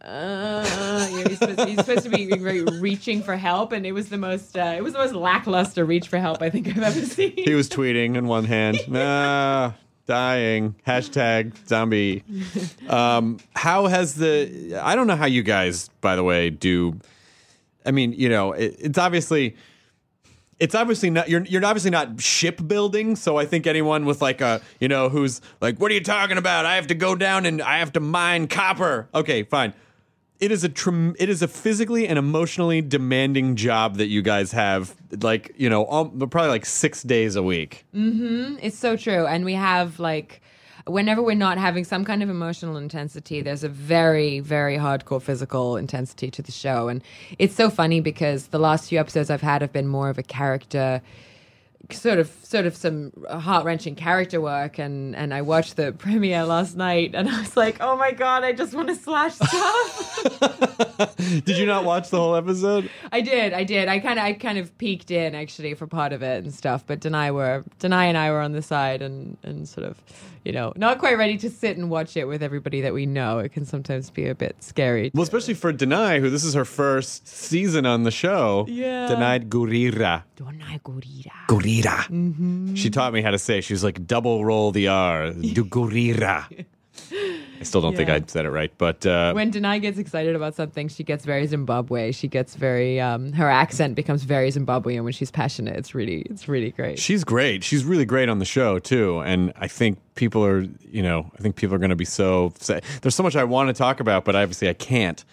Uh, 0.06 1.08
you 1.12 1.24
know, 1.24 1.30
he's, 1.30 1.40
supposed, 1.40 1.60
he's 1.62 1.78
supposed 1.78 2.04
to 2.04 2.10
be 2.10 2.28
re- 2.28 2.64
reaching 2.82 3.24
for 3.24 3.38
help, 3.38 3.72
and 3.72 3.86
it 3.86 3.94
was 3.94 4.10
the 4.10 4.18
most 4.18 4.58
uh, 4.58 4.74
it 4.76 4.84
was 4.84 4.92
the 4.92 5.00
most 5.00 5.14
lackluster 5.14 5.86
reach 5.86 6.10
for 6.10 6.18
help 6.20 6.42
I 6.42 6.50
think 6.50 6.68
I've 6.68 6.80
ever 6.80 7.06
seen. 7.06 7.32
He 7.38 7.54
was 7.54 7.70
tweeting 7.70 8.18
in 8.18 8.28
one 8.28 8.44
hand, 8.44 8.80
ah, 8.94 9.74
dying, 10.06 10.76
hashtag 10.86 11.56
zombie. 11.68 12.24
Um, 12.90 13.40
how 13.56 13.88
has 13.88 14.16
the, 14.16 14.78
I 14.82 14.96
don't 14.96 15.08
know 15.08 15.16
how 15.16 15.26
you 15.26 15.44
guys, 15.44 15.90
by 16.02 16.16
the 16.16 16.24
way, 16.24 16.50
do, 16.50 17.00
I 17.86 17.92
mean, 17.92 18.14
you 18.14 18.30
know, 18.30 18.52
it, 18.52 18.76
it's 18.80 18.98
obviously, 18.98 19.56
it's 20.64 20.74
obviously 20.74 21.10
not, 21.10 21.28
you're, 21.28 21.44
you're 21.44 21.66
obviously 21.66 21.92
not 21.92 22.22
shipbuilding. 22.22 23.18
So 23.18 23.36
I 23.36 23.46
think 23.46 23.68
anyone 23.68 24.06
with 24.06 24.22
like 24.22 24.40
a, 24.40 24.62
you 24.80 24.88
know, 24.88 25.10
who's 25.10 25.42
like, 25.60 25.78
what 25.78 25.92
are 25.92 25.94
you 25.94 26.02
talking 26.02 26.38
about? 26.38 26.66
I 26.66 26.78
have 26.78 26.88
to 26.88 26.96
go 26.96 27.16
down 27.16 27.46
and 27.46 27.62
I 27.62 27.80
have 27.80 27.92
to 27.94 28.00
mine 28.00 28.48
copper. 28.48 29.10
Okay, 29.14 29.44
fine. 29.44 29.74
It 30.40 30.52
is 30.52 30.64
a 30.64 30.72
it 31.20 31.28
is 31.28 31.42
a 31.42 31.50
physically 31.50 32.08
and 32.08 32.18
emotionally 32.18 32.82
demanding 32.82 33.58
job 33.58 33.98
that 33.98 34.08
you 34.08 34.22
guys 34.22 34.54
have, 34.54 34.96
like 35.22 35.54
you 35.58 35.70
know, 35.70 35.86
um, 35.88 36.18
probably 36.30 36.50
like 36.50 36.66
six 36.66 37.04
days 37.04 37.36
a 37.36 37.44
week. 37.44 37.86
Mm-hmm. 37.94 38.60
It's 38.62 38.78
so 38.78 38.96
true. 38.96 39.26
And 39.26 39.44
we 39.44 39.54
have 39.56 40.00
like 40.00 40.42
whenever 40.86 41.22
we're 41.22 41.36
not 41.36 41.58
having 41.58 41.84
some 41.84 42.04
kind 42.04 42.22
of 42.22 42.30
emotional 42.30 42.78
intensity, 42.78 43.42
there's 43.42 43.64
a 43.64 43.70
very, 43.70 44.40
very 44.40 44.78
hardcore 44.78 45.22
physical 45.22 45.78
intensity 45.78 46.30
to 46.32 46.42
the 46.42 46.52
show. 46.52 46.88
And 46.88 47.02
it's 47.40 47.56
so 47.56 47.70
funny 47.70 48.02
because 48.02 48.48
the 48.48 48.60
last 48.60 48.90
few 48.90 49.00
episodes 49.00 49.30
I've 49.30 49.42
had 49.42 49.62
have 49.62 49.72
been 49.72 49.88
more 49.88 50.10
of 50.10 50.18
a 50.18 50.24
character 50.24 51.02
sort 51.92 52.18
of 52.18 52.32
sort 52.44 52.66
of 52.66 52.76
some 52.76 53.12
heart 53.30 53.66
wrenching 53.66 53.96
character 53.96 54.40
work, 54.40 54.80
and 54.80 55.16
and 55.16 55.34
I 55.34 55.42
watched 55.42 55.76
the 55.76 55.92
premiere 55.98 56.46
last 56.46 56.78
night, 56.78 57.12
and 57.14 57.30
I 57.30 57.40
was 57.40 57.58
like, 57.58 57.78
oh 57.82 57.98
my 57.98 58.12
god, 58.12 58.44
I 58.44 58.54
just 58.54 58.74
want 58.74 58.88
to 58.88 58.96
slash 58.96 59.36
stuff. 59.36 61.16
Did 61.18 61.58
you 61.58 61.66
not 61.66 61.84
watch 61.84 62.10
the 62.10 62.18
whole 62.18 62.36
episode? 62.36 62.90
I 63.12 63.22
did, 63.22 63.54
I 63.54 63.64
did. 63.64 63.88
I 63.88 64.00
kind 64.00 64.20
of 64.20 64.26
I 64.26 64.34
kind 64.34 64.58
of 64.58 64.78
peeked 64.78 65.12
in 65.12 65.36
actually 65.36 65.74
for 65.74 65.88
part 65.88 66.14
of 66.14 66.24
it 66.24 66.44
and 66.44 66.54
stuff, 66.54 66.86
but 66.86 67.00
Danai 67.02 67.34
were 67.34 67.64
Danai 67.80 68.06
and 68.06 68.18
I 68.18 68.32
were 68.32 68.42
on 68.42 68.54
the 68.54 68.62
side 68.62 69.02
and 69.02 69.38
and 69.44 69.68
sort 69.68 69.88
of, 69.88 70.02
you 70.44 70.52
know, 70.52 70.74
not 70.76 71.00
quite 71.00 71.18
ready 71.18 71.38
to 71.38 71.50
sit 71.50 71.78
and 71.78 71.90
watch 71.90 72.18
it 72.18 72.26
with 72.28 72.44
everybody 72.44 72.82
that 72.82 72.94
we 72.94 73.06
know. 73.06 73.40
It 73.40 73.52
can 73.54 73.66
sometimes 73.66 74.10
be 74.10 74.28
a 74.28 74.36
bit 74.36 74.62
scary. 74.62 75.12
Well, 75.14 75.24
especially 75.24 75.54
for 75.54 75.72
Danai, 75.72 76.20
who 76.20 76.30
this 76.30 76.44
is 76.44 76.54
her 76.54 76.66
first 76.66 77.28
season 77.28 77.86
on 77.86 78.04
the 78.04 78.12
show. 78.12 78.66
Yeah. 78.68 79.08
Danai 79.08 79.48
Gurira. 79.48 80.24
Danai 80.36 80.82
Gurira. 80.82 81.32
Gurira. 81.48 81.98
Mm-hmm. 82.08 82.76
She 82.76 82.90
taught 82.90 83.14
me 83.14 83.22
how 83.22 83.32
to 83.32 83.40
say. 83.40 83.62
She 83.62 83.74
was 83.74 83.84
like, 83.84 84.06
double 84.06 84.44
roll 84.44 84.72
the 84.72 84.88
R. 84.88 85.32
Do 85.32 85.66
Gurira. 85.66 86.66
I 87.12 87.64
still 87.64 87.82
don't 87.82 87.96
think 87.96 88.10
I 88.10 88.22
said 88.28 88.46
it 88.46 88.50
right, 88.50 88.72
but 88.78 89.06
uh, 89.06 89.34
When 89.34 89.52
Danai 89.52 89.82
gets 89.82 89.98
excited 89.98 90.36
about 90.36 90.54
something, 90.56 90.88
she 90.88 91.04
gets 91.04 91.26
very 91.26 91.48
Zimbabwe. 91.48 92.12
She 92.12 92.28
gets 92.28 92.56
very 92.56 93.00
um, 93.00 93.32
her 93.34 93.50
accent 93.50 93.96
becomes 93.96 94.24
very 94.24 94.50
Zimbabwean 94.50 95.04
when 95.04 95.14
she's 95.14 95.32
passionate. 95.32 95.76
It's 95.78 95.96
really 95.96 96.22
it's 96.30 96.48
really 96.48 96.72
great. 96.72 97.00
she's 97.00 97.24
great. 97.24 97.64
She's 97.64 97.84
really 97.84 98.06
great 98.06 98.30
on 98.30 98.40
the 98.40 98.46
show 98.46 98.80
too, 98.80 99.20
and 99.20 99.54
I 99.56 99.68
think 99.68 99.98
people 100.16 100.46
are, 100.46 100.62
you 100.92 101.02
know, 101.02 101.32
I 101.38 101.42
think 101.42 101.56
people 101.56 101.76
are 101.76 101.80
going 101.80 101.90
to 101.90 101.96
be 101.96 102.06
so. 102.06 102.54
There's 103.02 103.16
so 103.16 103.24
much 103.24 103.36
I 103.36 103.44
want 103.44 103.70
to 103.70 103.74
talk 103.74 104.00
about, 104.00 104.26
but 104.26 104.36
obviously 104.36 104.70
I 104.70 104.74
can't. 104.74 105.24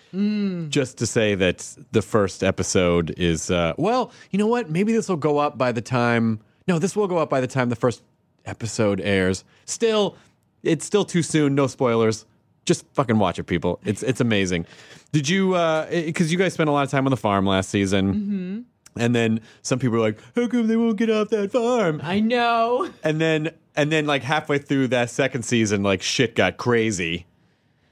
Just 0.70 0.98
to 0.98 1.06
say 1.06 1.34
that 1.34 1.76
the 1.92 2.02
first 2.02 2.42
episode 2.42 3.14
is, 3.16 3.50
uh, 3.50 3.74
well, 3.76 4.12
you 4.30 4.38
know 4.38 4.46
what? 4.46 4.70
Maybe 4.70 4.92
this 4.92 5.08
will 5.08 5.16
go 5.16 5.38
up 5.38 5.58
by 5.58 5.72
the 5.72 5.82
time. 5.82 6.40
No, 6.66 6.78
this 6.78 6.96
will 6.96 7.08
go 7.08 7.18
up 7.18 7.28
by 7.30 7.40
the 7.40 7.46
time 7.46 7.68
the 7.68 7.76
first 7.76 8.02
episode 8.46 9.00
airs. 9.00 9.44
Still, 9.66 10.16
it's 10.62 10.84
still 10.84 11.04
too 11.04 11.22
soon. 11.22 11.54
No 11.54 11.66
spoilers. 11.66 12.26
Just 12.64 12.86
fucking 12.94 13.18
watch 13.18 13.38
it, 13.38 13.44
people. 13.44 13.80
It's 13.84 14.02
it's 14.02 14.20
amazing. 14.20 14.66
Did 15.12 15.28
you? 15.28 15.52
Because 15.90 16.30
you 16.30 16.38
guys 16.38 16.54
spent 16.54 16.68
a 16.68 16.72
lot 16.72 16.84
of 16.84 16.90
time 16.90 17.06
on 17.06 17.10
the 17.10 17.16
farm 17.16 17.46
last 17.46 17.70
season. 17.70 18.66
And 18.96 19.14
then 19.14 19.40
some 19.62 19.78
people 19.78 19.98
were 19.98 20.04
like, 20.04 20.18
"How 20.34 20.48
come 20.48 20.66
they 20.66 20.76
won't 20.76 20.96
get 20.96 21.10
off 21.10 21.28
that 21.28 21.52
farm?" 21.52 22.00
I 22.02 22.18
know. 22.20 22.90
And 23.04 23.20
then 23.20 23.52
and 23.76 23.90
then 23.92 24.06
like 24.06 24.22
halfway 24.22 24.58
through 24.58 24.88
that 24.88 25.10
second 25.10 25.44
season, 25.44 25.82
like 25.82 26.02
shit 26.02 26.34
got 26.34 26.56
crazy, 26.56 27.26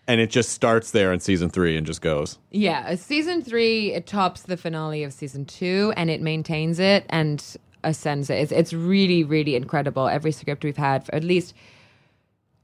and 0.09 0.21
it 0.21 0.29
just 0.29 0.51
starts 0.51 0.91
there 0.91 1.13
in 1.13 1.21
season 1.21 1.51
three 1.51 1.77
and 1.77 1.87
just 1.87 2.03
goes. 2.03 2.39
Yeah, 2.51 2.85
uh, 2.89 2.97
season 2.97 3.43
three 3.43 3.93
it 3.93 4.07
tops 4.07 4.43
the 4.43 4.57
finale 4.57 5.05
of 5.05 5.13
season 5.13 5.45
two, 5.45 5.93
and 5.97 6.11
it 6.11 6.21
maintains 6.21 6.79
it 6.81 7.07
and 7.09 7.45
ascends 7.85 8.29
it. 8.29 8.35
It's, 8.35 8.53
it's 8.53 8.73
really, 8.73 9.23
really 9.23 9.55
incredible. 9.55 10.09
Every 10.09 10.33
script 10.33 10.65
we've 10.65 10.77
had, 10.77 11.07
for 11.07 11.15
at 11.15 11.23
least, 11.25 11.55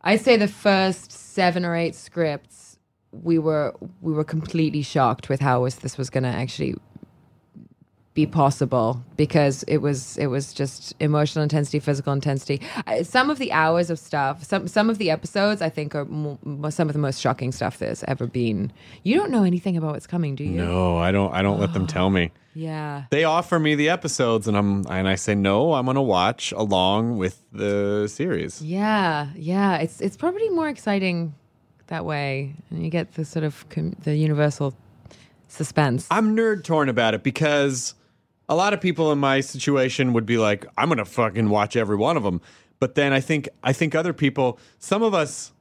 I'd 0.04 0.20
say 0.20 0.36
the 0.36 0.48
first 0.48 1.10
seven 1.10 1.64
or 1.64 1.74
eight 1.74 1.94
scripts, 1.94 2.78
we 3.10 3.38
were 3.38 3.74
we 4.02 4.12
were 4.12 4.24
completely 4.24 4.82
shocked 4.82 5.28
with 5.28 5.40
how 5.40 5.62
was 5.62 5.76
this 5.76 5.96
was 5.96 6.10
going 6.10 6.24
to 6.24 6.28
actually 6.28 6.74
be 8.14 8.26
possible 8.26 9.02
because 9.16 9.64
it 9.64 9.78
was 9.78 10.16
it 10.18 10.26
was 10.28 10.52
just 10.54 10.94
emotional 11.00 11.42
intensity, 11.42 11.80
physical 11.80 12.12
intensity. 12.12 12.60
Uh, 12.86 13.02
Some 13.02 13.28
of 13.28 13.38
the 13.38 13.50
hours 13.50 13.90
of 13.90 13.98
stuff, 13.98 14.44
some 14.44 14.68
some 14.68 14.88
of 14.88 14.98
the 14.98 15.10
episodes, 15.10 15.60
I 15.60 15.68
think 15.68 15.94
are 15.96 16.04
mo- 16.04 16.38
some 16.70 16.88
of 16.88 16.92
the 16.92 17.00
most 17.00 17.20
shocking 17.20 17.50
stuff 17.50 17.78
there's 17.78 18.04
ever 18.04 18.26
been. 18.28 18.72
You 19.02 19.16
don't 19.16 19.30
know 19.32 19.42
anything 19.42 19.76
about 19.76 19.92
what's 19.94 20.06
coming, 20.06 20.36
do 20.36 20.44
you? 20.44 20.50
No, 20.62 20.96
I 20.96 21.10
don't. 21.10 21.34
I 21.34 21.42
don't 21.42 21.58
let 21.58 21.72
them 21.72 21.86
tell 21.88 22.08
me. 22.08 22.30
Yeah. 22.54 23.06
They 23.10 23.24
offer 23.24 23.58
me 23.58 23.74
the 23.74 23.88
episodes, 23.88 24.46
and 24.46 24.56
I'm 24.56 24.86
and 24.88 25.08
I 25.08 25.16
say 25.16 25.34
no. 25.34 25.74
I'm 25.74 25.84
going 25.86 25.96
to 25.96 26.00
watch 26.02 26.52
along 26.52 27.18
with 27.18 27.42
the 27.52 28.06
series. 28.06 28.62
Yeah, 28.62 29.26
yeah. 29.34 29.78
It's 29.78 30.00
it's 30.00 30.16
probably 30.16 30.48
more 30.50 30.68
exciting 30.68 31.34
that 31.88 32.04
way, 32.04 32.54
and 32.70 32.84
you 32.84 32.90
get 32.90 33.14
the 33.14 33.24
sort 33.24 33.44
of 33.44 33.68
com- 33.70 33.96
the 34.04 34.14
universal 34.14 34.72
suspense. 35.48 36.06
I'm 36.12 36.36
nerd 36.36 36.62
torn 36.62 36.88
about 36.88 37.14
it 37.14 37.24
because 37.24 37.94
a 38.48 38.54
lot 38.54 38.72
of 38.74 38.80
people 38.80 39.10
in 39.12 39.18
my 39.18 39.40
situation 39.40 40.12
would 40.12 40.26
be 40.26 40.38
like, 40.38 40.66
I'm 40.76 40.88
gonna 40.88 41.04
fucking 41.04 41.48
watch 41.48 41.76
every 41.76 41.96
one 41.96 42.16
of 42.16 42.22
them. 42.22 42.40
But 42.80 42.94
then 42.94 43.12
I 43.12 43.20
think 43.20 43.48
I 43.62 43.72
think 43.72 43.94
other 43.94 44.12
people, 44.12 44.58
some 44.78 45.02
of 45.02 45.14
us, 45.14 45.52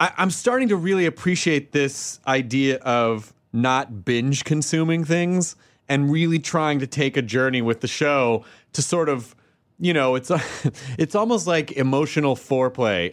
I, 0.00 0.12
I'm 0.16 0.30
starting 0.30 0.68
to 0.68 0.76
really 0.76 1.06
appreciate 1.06 1.72
this 1.72 2.20
idea 2.26 2.76
of 2.78 3.34
not 3.52 4.04
binge 4.04 4.44
consuming 4.44 5.04
things 5.04 5.56
and 5.88 6.10
really 6.10 6.38
trying 6.38 6.78
to 6.78 6.86
take 6.86 7.16
a 7.16 7.22
journey 7.22 7.60
with 7.60 7.80
the 7.80 7.88
show 7.88 8.44
to 8.72 8.82
sort 8.82 9.08
of 9.08 9.34
you 9.78 9.92
know 9.92 10.14
it's 10.14 10.30
it's 10.98 11.14
almost 11.14 11.46
like 11.46 11.72
emotional 11.72 12.36
foreplay 12.36 13.12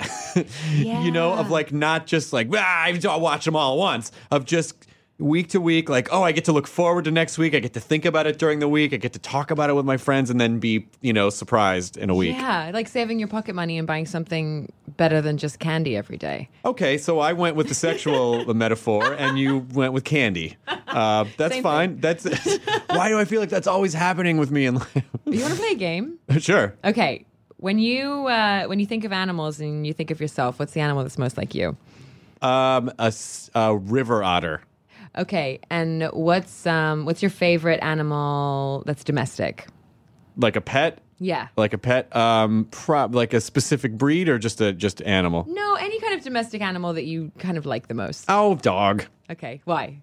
you 1.04 1.12
know 1.12 1.34
of 1.34 1.50
like 1.50 1.74
not 1.74 2.08
just 2.08 2.32
like 2.32 2.48
ah, 2.56 2.84
I 2.84 3.18
watch 3.18 3.46
them 3.46 3.56
all 3.56 3.74
at 3.74 3.80
once 3.80 4.12
of 4.32 4.46
just 4.46 4.88
week 5.20 5.50
to 5.50 5.60
week 5.60 5.90
like 5.90 6.08
oh 6.14 6.24
i 6.24 6.32
get 6.32 6.46
to 6.46 6.54
look 6.54 6.66
forward 6.66 7.04
to 7.04 7.12
next 7.12 7.38
week 7.38 7.54
i 7.54 7.60
get 7.60 7.74
to 7.74 7.80
think 7.80 8.06
about 8.06 8.26
it 8.26 8.40
during 8.40 8.60
the 8.60 8.68
week 8.70 8.94
i 8.94 8.98
get 8.98 9.12
to 9.14 9.20
talk 9.20 9.52
about 9.52 9.70
it 9.70 9.74
with 9.74 9.86
my 9.86 9.98
friends 9.98 10.30
and 10.30 10.40
then 10.40 10.60
be 10.60 10.88
you 11.02 11.12
know 11.12 11.30
surprised 11.30 11.98
in 11.98 12.10
a 12.10 12.16
week 12.16 12.36
Yeah, 12.38 12.72
like 12.74 12.88
saving 12.88 13.20
your 13.20 13.28
pocket 13.28 13.54
money 13.54 13.78
and 13.78 13.86
buying 13.86 14.06
something 14.06 14.72
better 14.96 15.22
than 15.22 15.38
just 15.38 15.60
candy 15.60 15.98
every 15.98 16.16
day. 16.18 16.48
okay 16.64 16.98
so 16.98 17.20
i 17.20 17.34
went 17.34 17.58
with 17.58 17.68
the 17.68 17.76
sexual 17.76 18.52
metaphor 18.54 19.14
and 19.14 19.38
you 19.38 19.60
went 19.74 19.92
with 19.94 20.06
candy 20.06 20.56
uh, 20.88 21.26
that's 21.38 21.54
Same 21.56 21.64
fine 21.64 22.00
that's 22.00 22.24
why 22.90 23.10
do 23.10 23.20
i 23.20 23.26
feel 23.26 23.42
like 23.42 23.50
that's 23.50 23.68
always 23.68 23.94
happening 23.94 24.38
with 24.38 24.52
me 24.52 24.66
in 24.66 24.76
life 24.76 25.04
You 25.26 25.42
want 25.42 25.54
to 25.54 25.60
play 25.60 25.72
a 25.72 25.76
game? 25.76 26.18
sure 26.40 26.76
Okay. 26.84 27.26
When 27.58 27.78
you 27.78 28.26
uh, 28.28 28.68
when 28.68 28.80
you 28.80 28.86
think 28.86 29.04
of 29.04 29.12
animals 29.12 29.60
and 29.60 29.86
you 29.86 29.92
think 29.94 30.12
of 30.12 30.22
yourself, 30.22 30.60
what's 30.60 30.72
the 30.72 30.80
animal 30.80 31.04
that's 31.04 31.18
most 31.18 31.36
like 31.36 31.54
you? 31.54 31.76
um, 32.42 32.90
a 32.98 33.76
river 33.76 34.24
otter 34.24 34.62
Okay, 35.18 35.60
and 35.70 36.04
what's 36.14 36.66
um 36.68 37.06
what's 37.06 37.22
your 37.22 37.32
favorite 37.32 37.80
animal 37.82 38.84
that's 38.86 39.04
domestic? 39.04 39.68
like 40.38 40.56
a 40.56 40.62
pet 40.62 41.00
Yeah. 41.18 41.48
like 41.58 41.74
a 41.74 41.78
pet 41.78 42.16
um 42.16 42.66
prob 42.72 43.14
like 43.14 43.34
a 43.34 43.42
specific 43.42 43.98
breed 43.98 44.30
or 44.30 44.38
just 44.40 44.62
a 44.62 44.72
just 44.72 45.02
animal 45.02 45.46
No, 45.50 45.74
any 45.76 46.00
kind 46.00 46.14
of 46.14 46.24
domestic 46.24 46.62
animal 46.62 46.94
that 46.94 47.04
you 47.06 47.32
kind 47.40 47.58
of 47.58 47.66
like 47.66 47.88
the 47.88 47.94
most. 47.94 48.26
oh 48.30 48.56
dog 48.56 49.06
Okay, 49.30 49.62
why? 49.66 49.98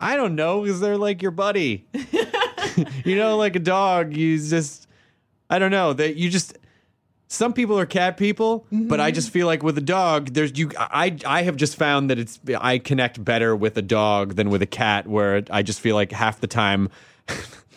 i 0.00 0.16
don't 0.16 0.34
know 0.34 0.62
because 0.62 0.80
they're 0.80 0.96
like 0.98 1.22
your 1.22 1.30
buddy 1.30 1.86
you 3.04 3.16
know 3.16 3.36
like 3.36 3.54
a 3.56 3.60
dog 3.60 4.16
you 4.16 4.38
just 4.38 4.86
i 5.50 5.58
don't 5.58 5.70
know 5.70 5.92
that 5.92 6.16
you 6.16 6.28
just 6.30 6.56
some 7.30 7.52
people 7.52 7.78
are 7.78 7.86
cat 7.86 8.16
people 8.16 8.66
but 8.72 9.00
i 9.00 9.10
just 9.10 9.30
feel 9.30 9.46
like 9.46 9.62
with 9.62 9.76
a 9.78 9.82
dog 9.82 10.32
there's 10.32 10.58
you 10.58 10.70
i 10.78 11.14
i 11.26 11.42
have 11.42 11.56
just 11.56 11.76
found 11.76 12.08
that 12.10 12.18
it's 12.18 12.40
i 12.58 12.78
connect 12.78 13.22
better 13.22 13.54
with 13.54 13.76
a 13.76 13.82
dog 13.82 14.34
than 14.36 14.48
with 14.50 14.62
a 14.62 14.66
cat 14.66 15.06
where 15.06 15.44
i 15.50 15.62
just 15.62 15.78
feel 15.80 15.94
like 15.94 16.10
half 16.12 16.40
the 16.40 16.46
time 16.46 16.88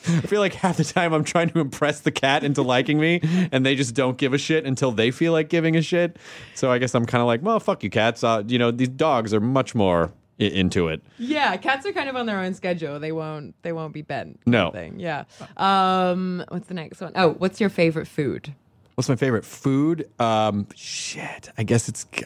I 0.07 0.21
feel 0.21 0.39
like 0.39 0.55
half 0.55 0.77
the 0.77 0.83
time 0.83 1.13
I'm 1.13 1.23
trying 1.23 1.49
to 1.51 1.59
impress 1.59 1.99
the 1.99 2.09
cat 2.09 2.43
into 2.43 2.63
liking 2.63 2.99
me, 2.99 3.19
and 3.51 3.63
they 3.63 3.75
just 3.75 3.93
don't 3.93 4.17
give 4.17 4.33
a 4.33 4.37
shit 4.39 4.65
until 4.65 4.91
they 4.91 5.11
feel 5.11 5.31
like 5.31 5.47
giving 5.47 5.75
a 5.75 5.81
shit. 5.83 6.17
So 6.55 6.71
I 6.71 6.79
guess 6.79 6.95
I'm 6.95 7.05
kind 7.05 7.21
of 7.21 7.27
like, 7.27 7.43
well, 7.43 7.59
fuck 7.59 7.83
you, 7.83 7.91
cats. 7.91 8.23
Uh, 8.23 8.41
you 8.47 8.57
know, 8.57 8.71
these 8.71 8.87
dogs 8.89 9.31
are 9.31 9.39
much 9.39 9.75
more 9.75 10.11
I- 10.39 10.45
into 10.45 10.87
it. 10.87 11.03
Yeah, 11.19 11.55
cats 11.57 11.85
are 11.85 11.91
kind 11.91 12.09
of 12.09 12.15
on 12.15 12.25
their 12.25 12.39
own 12.39 12.55
schedule. 12.55 12.99
They 12.99 13.11
won't 13.11 13.53
they 13.61 13.73
won't 13.73 13.93
be 13.93 14.01
bent. 14.01 14.39
No. 14.47 14.71
Thing. 14.71 14.99
Yeah. 14.99 15.25
Um 15.55 16.43
what's 16.49 16.67
the 16.67 16.73
next 16.73 16.99
one? 16.99 17.11
Oh, 17.15 17.33
what's 17.33 17.61
your 17.61 17.69
favorite 17.69 18.07
food? 18.07 18.55
What's 18.95 19.09
my 19.09 19.15
favorite 19.15 19.45
food? 19.45 20.09
Um, 20.19 20.67
shit. 20.75 21.49
I 21.57 21.63
guess 21.63 21.87
it's, 21.89 22.05
g- 22.11 22.25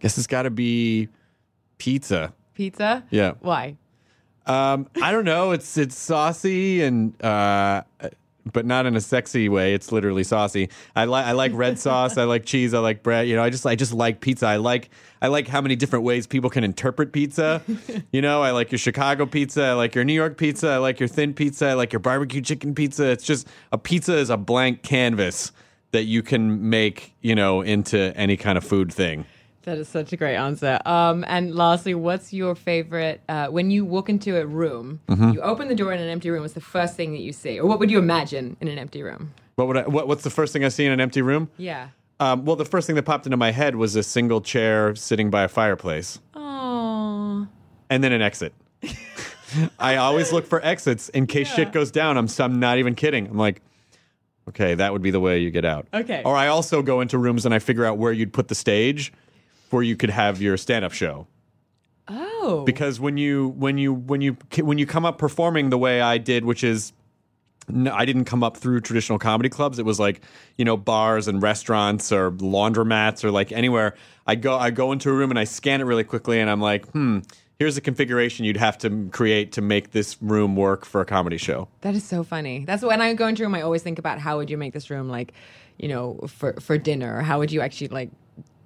guess 0.00 0.18
it's 0.18 0.26
got 0.26 0.42
to 0.42 0.50
be 0.50 1.08
pizza. 1.78 2.32
Pizza? 2.54 3.04
Yeah. 3.10 3.32
Why? 3.40 3.76
Um, 4.46 4.88
I 5.00 5.10
don't 5.10 5.24
know. 5.24 5.52
It's 5.52 5.78
it's 5.78 5.96
saucy 5.96 6.82
and 6.82 7.20
uh, 7.24 7.82
but 8.52 8.66
not 8.66 8.84
in 8.84 8.94
a 8.94 9.00
sexy 9.00 9.48
way. 9.48 9.72
It's 9.74 9.90
literally 9.90 10.24
saucy. 10.24 10.68
I 10.94 11.06
like 11.06 11.24
I 11.24 11.32
like 11.32 11.52
red 11.54 11.78
sauce. 11.78 12.18
I 12.18 12.24
like 12.24 12.44
cheese. 12.44 12.74
I 12.74 12.78
like 12.80 13.02
bread. 13.02 13.26
You 13.26 13.36
know, 13.36 13.42
I 13.42 13.48
just 13.50 13.64
I 13.64 13.74
just 13.74 13.92
like 13.92 14.20
pizza. 14.20 14.46
I 14.46 14.56
like 14.56 14.90
I 15.22 15.28
like 15.28 15.48
how 15.48 15.62
many 15.62 15.76
different 15.76 16.04
ways 16.04 16.26
people 16.26 16.50
can 16.50 16.62
interpret 16.62 17.12
pizza. 17.12 17.62
you 18.12 18.20
know, 18.20 18.42
I 18.42 18.50
like 18.50 18.70
your 18.70 18.78
Chicago 18.78 19.24
pizza. 19.24 19.64
I 19.64 19.72
like 19.72 19.94
your 19.94 20.04
New 20.04 20.12
York 20.12 20.36
pizza. 20.36 20.68
I 20.68 20.76
like 20.76 21.00
your 21.00 21.08
thin 21.08 21.32
pizza. 21.32 21.68
I 21.68 21.72
like 21.72 21.92
your 21.92 22.00
barbecue 22.00 22.42
chicken 22.42 22.74
pizza. 22.74 23.10
It's 23.10 23.24
just 23.24 23.48
a 23.72 23.78
pizza 23.78 24.16
is 24.16 24.28
a 24.28 24.36
blank 24.36 24.82
canvas 24.82 25.52
that 25.94 26.04
you 26.04 26.22
can 26.22 26.68
make. 26.68 27.14
You 27.22 27.34
know, 27.34 27.62
into 27.62 28.14
any 28.16 28.36
kind 28.36 28.58
of 28.58 28.64
food 28.64 28.92
thing. 28.92 29.24
That 29.62 29.78
is 29.78 29.88
such 29.88 30.12
a 30.12 30.16
great 30.18 30.36
answer. 30.36 30.78
Um, 30.84 31.24
and 31.26 31.54
lastly, 31.54 31.94
what's 31.94 32.34
your 32.34 32.54
favorite 32.54 33.22
uh, 33.30 33.46
when 33.46 33.70
you 33.70 33.86
walk 33.86 34.10
into 34.10 34.38
a 34.38 34.44
room? 34.44 35.00
Mm-hmm. 35.08 35.30
You 35.32 35.40
open 35.40 35.68
the 35.68 35.74
door 35.74 35.90
in 35.94 36.00
an 36.00 36.08
empty 36.10 36.28
room. 36.28 36.42
What's 36.42 36.52
the 36.52 36.60
first 36.60 36.96
thing 36.96 37.12
that 37.12 37.20
you 37.22 37.32
see, 37.32 37.58
or 37.58 37.66
what 37.66 37.78
would 37.78 37.90
you 37.90 37.98
imagine 37.98 38.58
in 38.60 38.68
an 38.68 38.78
empty 38.78 39.02
room? 39.02 39.32
What 39.54 39.68
would 39.68 39.76
I, 39.78 39.82
what, 39.88 40.06
what's 40.06 40.22
the 40.22 40.28
first 40.30 40.52
thing 40.52 40.64
I 40.66 40.68
see 40.68 40.84
in 40.84 40.92
an 40.92 41.00
empty 41.00 41.22
room? 41.22 41.48
Yeah. 41.56 41.88
Um, 42.20 42.44
well, 42.44 42.56
the 42.56 42.66
first 42.66 42.86
thing 42.86 42.96
that 42.96 43.04
popped 43.04 43.24
into 43.26 43.38
my 43.38 43.52
head 43.52 43.74
was 43.76 43.96
a 43.96 44.02
single 44.02 44.40
chair 44.42 44.94
sitting 44.96 45.30
by 45.30 45.44
a 45.44 45.48
fireplace, 45.48 46.18
Oh. 46.34 47.46
and 47.88 48.04
then 48.04 48.12
an 48.12 48.20
exit. 48.20 48.52
I 49.78 49.96
always 49.96 50.32
look 50.32 50.46
for 50.46 50.62
exits 50.64 51.08
in 51.10 51.26
case 51.26 51.48
shit 51.52 51.72
goes 51.72 51.90
down. 51.90 52.18
I'm, 52.18 52.28
I'm 52.38 52.58
not 52.60 52.78
even 52.78 52.94
kidding. 52.94 53.26
I'm 53.28 53.38
like, 53.38 53.62
Okay, 54.48 54.74
that 54.74 54.92
would 54.92 55.02
be 55.02 55.10
the 55.10 55.20
way 55.20 55.38
you 55.38 55.50
get 55.50 55.64
out. 55.64 55.86
Okay. 55.94 56.22
Or 56.24 56.36
I 56.36 56.48
also 56.48 56.82
go 56.82 57.00
into 57.00 57.16
rooms 57.16 57.46
and 57.46 57.54
I 57.54 57.58
figure 57.58 57.84
out 57.84 57.96
where 57.96 58.12
you'd 58.12 58.32
put 58.32 58.48
the 58.48 58.54
stage 58.54 59.12
where 59.70 59.82
you 59.82 59.96
could 59.96 60.10
have 60.10 60.40
your 60.40 60.56
stand-up 60.56 60.92
show. 60.92 61.26
Oh. 62.06 62.64
Because 62.64 63.00
when 63.00 63.16
you 63.16 63.48
when 63.56 63.78
you 63.78 63.94
when 63.94 64.20
you 64.20 64.36
when 64.60 64.78
you 64.78 64.86
come 64.86 65.06
up 65.06 65.16
performing 65.16 65.70
the 65.70 65.78
way 65.78 66.00
I 66.02 66.18
did, 66.18 66.44
which 66.44 66.62
is 66.62 66.92
no, 67.66 67.94
I 67.94 68.04
didn't 68.04 68.26
come 68.26 68.42
up 68.44 68.58
through 68.58 68.82
traditional 68.82 69.18
comedy 69.18 69.48
clubs. 69.48 69.78
It 69.78 69.86
was 69.86 69.98
like 69.98 70.20
you 70.58 70.64
know 70.66 70.76
bars 70.76 71.28
and 71.28 71.42
restaurants 71.42 72.12
or 72.12 72.32
laundromats 72.32 73.24
or 73.24 73.30
like 73.30 73.52
anywhere. 73.52 73.94
I 74.26 74.34
go 74.34 74.58
I 74.58 74.70
go 74.70 74.92
into 74.92 75.08
a 75.08 75.14
room 75.14 75.30
and 75.30 75.38
I 75.38 75.44
scan 75.44 75.80
it 75.80 75.84
really 75.84 76.04
quickly 76.04 76.40
and 76.40 76.50
I'm 76.50 76.60
like, 76.60 76.86
hmm, 76.90 77.20
here's 77.58 77.74
the 77.76 77.80
configuration 77.80 78.44
you'd 78.44 78.56
have 78.56 78.76
to 78.78 79.08
create 79.12 79.52
to 79.52 79.62
make 79.62 79.92
this 79.92 80.16
room 80.20 80.56
work 80.56 80.84
for 80.84 81.00
a 81.00 81.04
comedy 81.04 81.36
show. 81.36 81.68
That 81.82 81.94
is 81.94 82.04
so 82.04 82.24
funny. 82.24 82.64
That's 82.64 82.82
when 82.82 83.00
I 83.00 83.14
go 83.14 83.26
into 83.28 83.42
a 83.42 83.46
room. 83.46 83.54
I 83.54 83.62
always 83.62 83.82
think 83.82 83.98
about 83.98 84.18
how 84.18 84.36
would 84.38 84.50
you 84.50 84.58
make 84.58 84.72
this 84.72 84.90
room 84.90 85.08
like, 85.08 85.32
you 85.78 85.88
know, 85.88 86.18
for 86.28 86.54
for 86.60 86.78
dinner. 86.78 87.20
How 87.22 87.38
would 87.38 87.50
you 87.52 87.60
actually 87.60 87.88
like, 87.88 88.10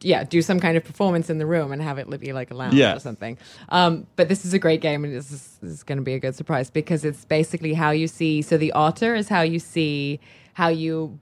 yeah, 0.00 0.24
do 0.24 0.40
some 0.42 0.60
kind 0.60 0.76
of 0.76 0.84
performance 0.84 1.28
in 1.28 1.38
the 1.38 1.46
room 1.46 1.72
and 1.72 1.82
have 1.82 1.98
it 1.98 2.08
be 2.20 2.32
like 2.32 2.50
a 2.50 2.54
lounge 2.54 2.74
Yeah. 2.74 2.94
or 2.96 3.00
something. 3.00 3.36
Um, 3.68 4.06
but 4.16 4.28
this 4.28 4.44
is 4.44 4.54
a 4.54 4.58
great 4.58 4.80
game, 4.80 5.04
and 5.04 5.14
this 5.14 5.30
is, 5.32 5.58
is 5.62 5.82
going 5.82 5.98
to 5.98 6.04
be 6.04 6.14
a 6.14 6.18
good 6.20 6.34
surprise 6.34 6.70
because 6.70 7.04
it's 7.04 7.24
basically 7.24 7.74
how 7.74 7.90
you 7.90 8.06
see. 8.08 8.42
So 8.42 8.56
the 8.56 8.72
otter 8.72 9.14
is 9.14 9.28
how 9.28 9.42
you 9.42 9.58
see 9.58 10.20
how 10.54 10.68
you 10.68 11.18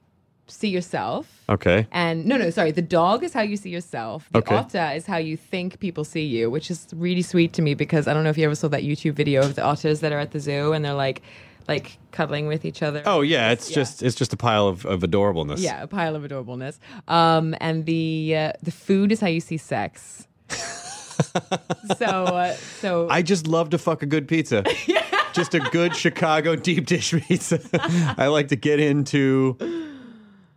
see 0.48 0.68
yourself. 0.68 1.42
Okay. 1.48 1.86
And 1.92 2.24
no, 2.26 2.36
no, 2.36 2.50
sorry. 2.50 2.70
The 2.72 2.82
dog 2.82 3.24
is 3.24 3.32
how 3.32 3.42
you 3.42 3.56
see 3.56 3.70
yourself. 3.70 4.28
The 4.32 4.38
Okay. 4.38 4.54
otter 4.54 4.92
is 4.94 5.06
how 5.06 5.16
you 5.16 5.36
think 5.36 5.78
people 5.80 6.04
see 6.04 6.24
you, 6.24 6.50
which 6.50 6.70
is 6.70 6.86
really 6.94 7.22
sweet 7.22 7.52
to 7.54 7.62
me 7.62 7.74
because 7.74 8.06
I 8.08 8.14
don't 8.14 8.24
know 8.24 8.30
if 8.30 8.38
you 8.38 8.44
ever 8.44 8.54
saw 8.54 8.68
that 8.68 8.82
YouTube 8.82 9.14
video 9.14 9.40
of 9.42 9.54
the 9.56 9.62
otters 9.62 10.00
that 10.00 10.12
are 10.12 10.18
at 10.18 10.30
the 10.32 10.40
zoo 10.40 10.72
and 10.72 10.84
they're 10.84 10.94
like, 10.94 11.22
like 11.68 11.98
cuddling 12.12 12.46
with 12.46 12.64
each 12.64 12.80
other. 12.82 13.02
Oh 13.06 13.22
yeah, 13.22 13.50
it's 13.50 13.70
Yeah. 13.70 13.74
just 13.74 14.02
it's 14.02 14.14
just 14.14 14.32
a 14.32 14.36
pile 14.36 14.68
of, 14.68 14.86
of 14.86 15.00
adorableness. 15.00 15.58
yeah, 15.58 15.82
a 15.82 15.86
pile 15.88 16.14
of 16.14 16.22
adorableness. 16.22 16.78
Um, 17.08 17.54
and 17.60 17.86
the 17.86 18.34
uh, 18.36 18.52
the 18.62 18.70
food 18.70 19.10
is 19.10 19.20
how 19.20 19.26
you 19.26 19.40
see 19.40 19.56
sex. 19.56 20.28
so 21.98 22.06
uh, 22.06 22.54
so 22.80 23.08
I 23.10 23.22
just 23.22 23.46
love 23.46 23.70
to 23.70 23.78
fuck 23.78 24.02
a 24.02 24.06
good 24.06 24.28
pizza. 24.28 24.64
yeah. 24.86 25.02
just 25.32 25.54
a 25.54 25.60
good 25.60 25.94
Chicago 25.96 26.56
deep 26.56 26.86
dish 26.86 27.12
pizza. 27.26 27.60
I 28.18 28.26
like 28.28 28.48
to 28.48 28.56
get 28.56 28.80
into 28.80 29.56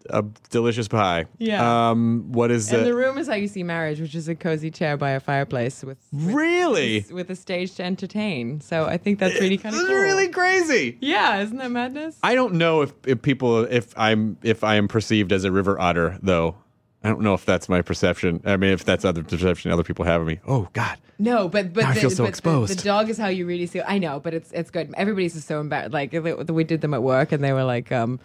a 0.10 0.24
delicious 0.50 0.88
pie. 0.88 1.26
Yeah. 1.38 1.90
Um, 1.90 2.32
what 2.32 2.52
is 2.52 2.72
and 2.72 2.82
the, 2.82 2.90
the 2.90 2.96
room 2.96 3.18
is 3.18 3.28
how 3.28 3.36
you 3.36 3.48
see 3.48 3.64
marriage, 3.64 4.00
which 4.00 4.16
is 4.16 4.28
a 4.28 4.36
cozy 4.36 4.72
chair 4.72 4.98
by 4.98 5.12
a 5.12 5.20
fireplace 5.20 5.84
with 5.84 5.98
really? 6.12 7.06
with 7.12 7.30
a 7.30 7.36
stage 7.36 7.76
to 7.76 7.84
entertain. 7.84 8.62
So 8.62 8.86
I 8.86 8.98
think 8.98 9.20
that's 9.20 9.40
really 9.40 9.58
kind 9.58 9.76
of 9.76 9.82
cool. 9.82 9.96
really 9.96 10.30
crazy. 10.30 10.98
yeah, 11.02 11.40
isn't 11.40 11.58
that 11.58 11.72
madness? 11.72 12.18
I 12.24 12.36
don't 12.36 12.56
know 12.56 12.82
if, 12.82 12.94
if 13.06 13.22
people 13.22 13.64
if 13.64 13.98
I'm 13.98 14.38
if 14.44 14.64
I 14.64 14.76
am 14.76 14.88
perceived 14.88 15.32
as 15.32 15.44
a 15.44 15.52
river 15.52 15.80
otter 15.80 16.18
though. 16.22 16.56
I 17.02 17.08
don't 17.08 17.22
know 17.22 17.34
if 17.34 17.46
that's 17.46 17.70
my 17.70 17.82
perception. 17.82 18.42
I 18.44 18.58
mean, 18.58 18.72
if 18.72 18.84
that's 18.84 19.06
other 19.06 19.24
perception 19.24 19.72
other 19.72 19.84
people 19.84 20.04
have 20.04 20.20
of 20.22 20.28
me. 20.28 20.40
Oh 20.46 20.68
God. 20.74 20.98
No, 21.18 21.48
but 21.48 21.74
but 21.74 21.84
Now 21.84 21.90
I 21.92 21.94
the, 21.94 22.00
feel 22.02 22.10
so 22.10 22.24
but 22.24 22.24
the- 22.24 22.30
exposed. 22.30 22.80
The, 22.80 22.84
dog 22.84 23.10
is 23.10 23.18
how 23.18 23.28
you 23.28 23.46
really 23.46 23.68
see. 23.68 23.82
I 23.82 24.00
know, 24.00 24.20
but 24.20 24.34
it's 24.34 24.52
it's 24.52 24.72
good. 24.72 24.94
Everybody's 24.98 25.34
just 25.34 25.48
so 25.48 25.60
embarrassed. 25.60 25.94
Like 25.94 26.14
we 26.14 26.64
did 26.64 26.82
them 26.82 26.94
at 26.94 27.04
work, 27.04 27.32
and 27.32 27.44
they 27.44 27.54
were 27.54 27.64
like, 27.64 27.92
um, 27.92 28.20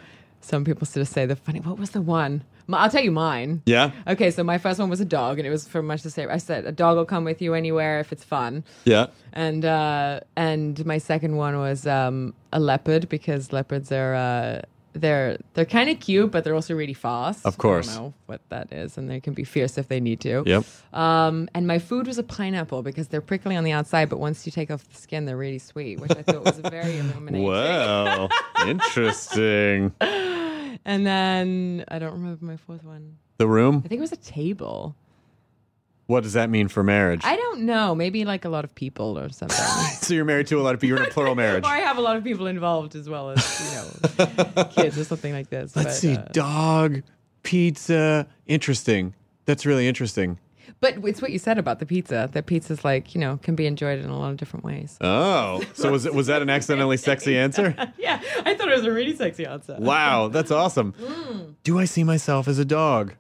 some 0.45 0.65
people 0.65 0.87
sort 0.87 1.03
of 1.03 1.09
say 1.09 1.27
the 1.27 1.37
funny. 1.37 1.61
What 1.61 1.79
was 1.79 1.91
the 1.91 2.03
one? 2.03 2.45
I'll 2.73 2.91
tell 2.91 3.03
you 3.03 3.11
mine. 3.11 3.63
Yeah. 3.67 3.91
Okay, 4.07 4.31
so 4.31 4.43
my 4.43 4.59
first 4.59 4.79
one 4.79 4.89
was 4.89 5.01
a 5.01 5.05
dog, 5.05 5.39
and 5.39 5.47
it 5.47 5.51
was 5.51 5.69
pretty 5.69 5.87
much 5.87 6.03
the 6.03 6.11
same. 6.11 6.31
I 6.31 6.39
said 6.39 6.65
a 6.65 6.73
dog 6.73 6.97
will 6.97 7.05
come 7.05 7.25
with 7.25 7.43
you 7.43 7.55
anywhere 7.55 8.01
if 8.01 8.13
it's 8.13 8.25
fun. 8.25 8.65
Yeah. 8.85 9.07
And 9.33 9.65
uh, 9.65 10.21
and 10.37 10.85
my 10.87 10.99
second 10.99 11.37
one 11.37 11.59
was 11.59 11.87
um, 11.87 12.35
a 12.53 12.61
leopard 12.61 13.09
because 13.09 13.53
leopards 13.53 13.93
are 13.93 14.15
uh, 14.15 14.63
they're 14.95 15.39
they're 15.55 15.65
kind 15.65 15.91
of 15.91 16.01
cute, 16.01 16.31
but 16.31 16.45
they're 16.45 16.55
also 16.55 16.75
really 16.75 16.95
fast. 16.95 17.45
Of 17.45 17.59
course. 17.59 17.91
I 17.91 17.95
don't 17.95 18.05
know 18.05 18.15
what 18.27 18.41
that 18.49 18.73
is, 18.73 18.97
and 18.97 19.11
they 19.11 19.21
can 19.21 19.35
be 19.35 19.45
fierce 19.45 19.77
if 19.77 19.89
they 19.89 20.01
need 20.01 20.21
to. 20.21 20.43
Yep. 20.47 20.65
Um, 20.93 21.49
and 21.55 21.67
my 21.67 21.79
food 21.79 22.07
was 22.07 22.19
a 22.19 22.23
pineapple 22.23 22.83
because 22.83 23.09
they're 23.09 23.21
prickly 23.21 23.57
on 23.57 23.65
the 23.65 23.73
outside, 23.73 24.09
but 24.09 24.19
once 24.19 24.47
you 24.47 24.53
take 24.53 24.71
off 24.71 24.89
the 24.89 24.97
skin, 24.97 25.27
they're 25.27 25.37
really 25.37 25.59
sweet, 25.59 26.01
which 26.01 26.13
I 26.13 26.23
thought 26.23 26.45
was 26.45 26.59
very 26.71 26.99
illuminating. 26.99 27.47
Well, 27.47 28.31
interesting. 28.67 29.93
And 30.85 31.07
then 31.07 31.85
I 31.89 31.99
don't 31.99 32.13
remember 32.13 32.45
my 32.45 32.57
fourth 32.57 32.85
one. 32.85 33.17
The 33.39 33.47
room. 33.47 33.83
I 33.85 33.89
think 33.89 33.99
it 33.99 34.03
was 34.03 34.13
a 34.13 34.17
table. 34.17 34.95
What 36.07 36.23
does 36.23 36.35
that 36.35 36.51
mean 36.51 36.69
for 36.69 36.83
marriage? 36.83 37.23
I 37.25 37.35
don't 37.37 37.61
know. 37.63 37.95
Maybe 37.95 38.25
like 38.27 38.45
a 38.45 38.51
lot 38.51 38.65
of 38.65 38.75
people 38.75 39.19
or 39.19 39.31
something. 39.31 39.57
so 40.03 40.13
you're 40.13 40.27
married 40.27 40.47
to 40.49 40.61
a 40.61 40.63
lot 40.63 40.75
of 40.75 40.81
people. 40.81 40.97
You're 40.99 41.05
in 41.07 41.11
a 41.11 41.13
plural 41.15 41.35
marriage. 41.45 41.65
or 41.65 41.71
I 41.71 41.79
have 41.79 41.97
a 41.97 42.03
lot 42.03 42.17
of 42.17 42.25
people 42.25 42.47
involved 42.47 42.95
as 42.95 43.09
well 43.09 43.31
as 43.31 43.41
you 44.19 44.25
know 44.55 44.65
kids 44.77 44.99
or 44.99 45.05
something 45.05 45.33
like 45.33 45.49
this. 45.49 45.75
Let's 45.75 45.87
But, 45.87 45.95
see. 45.95 46.15
uh, 46.17 46.23
Dog, 46.33 47.03
pizza. 47.43 48.27
Interesting. 48.47 49.15
That's 49.47 49.65
really 49.65 49.87
interesting. 49.89 50.39
but 50.81 50.97
it's 51.05 51.23
what 51.23 51.31
you 51.31 51.39
said 51.39 51.57
about 51.59 51.79
the 51.79 51.87
pizza. 51.87 52.29
That 52.33 52.47
pizza's 52.47 52.85
like 52.85 53.15
you 53.15 53.21
know 53.21 53.39
can 53.43 53.55
be 53.55 53.67
enjoyed 53.67 53.99
in 53.99 54.11
a 54.11 54.19
lot 54.19 54.31
of 54.31 54.37
different 54.37 54.65
ways. 54.65 54.99
Oh, 55.01 55.63
so 55.73 55.91
was 55.91 56.05
it 56.05 56.15
was 56.15 56.27
that 56.27 56.43
an 56.43 56.51
accidentally 56.51 56.97
sexy 56.99 57.37
answer? 57.39 57.75
yeah, 57.99 58.21
I 58.45 58.55
thought 58.55 58.69
it 58.69 58.77
was 58.77 58.85
a 58.85 58.91
really 58.93 59.15
sexy 59.17 59.47
answer. 59.47 59.77
Wow, 59.79 60.29
that's 60.29 60.51
awesome. 60.51 60.93
Mm. 61.01 61.55
Do 61.63 61.79
I 61.79 61.85
see 61.87 62.05
myself 62.05 62.47
as 62.49 62.59
a 62.59 62.65
dog? 62.65 63.15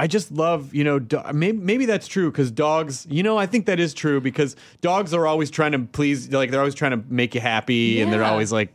I 0.00 0.06
just 0.06 0.32
love, 0.32 0.74
you 0.74 0.82
know, 0.82 0.98
do- 0.98 1.20
maybe, 1.34 1.58
maybe 1.58 1.84
that's 1.84 2.08
true 2.08 2.30
because 2.30 2.50
dogs, 2.50 3.06
you 3.10 3.22
know, 3.22 3.36
I 3.36 3.44
think 3.46 3.66
that 3.66 3.78
is 3.78 3.92
true 3.92 4.18
because 4.20 4.56
dogs 4.80 5.12
are 5.12 5.26
always 5.26 5.50
trying 5.50 5.72
to 5.72 5.78
please, 5.80 6.30
like, 6.32 6.50
they're 6.50 6.60
always 6.60 6.74
trying 6.74 6.92
to 6.92 7.02
make 7.08 7.34
you 7.34 7.40
happy 7.42 8.00
and 8.00 8.10
they're 8.12 8.22
Yeah. 8.22 8.30
always 8.30 8.50
like, 8.50 8.70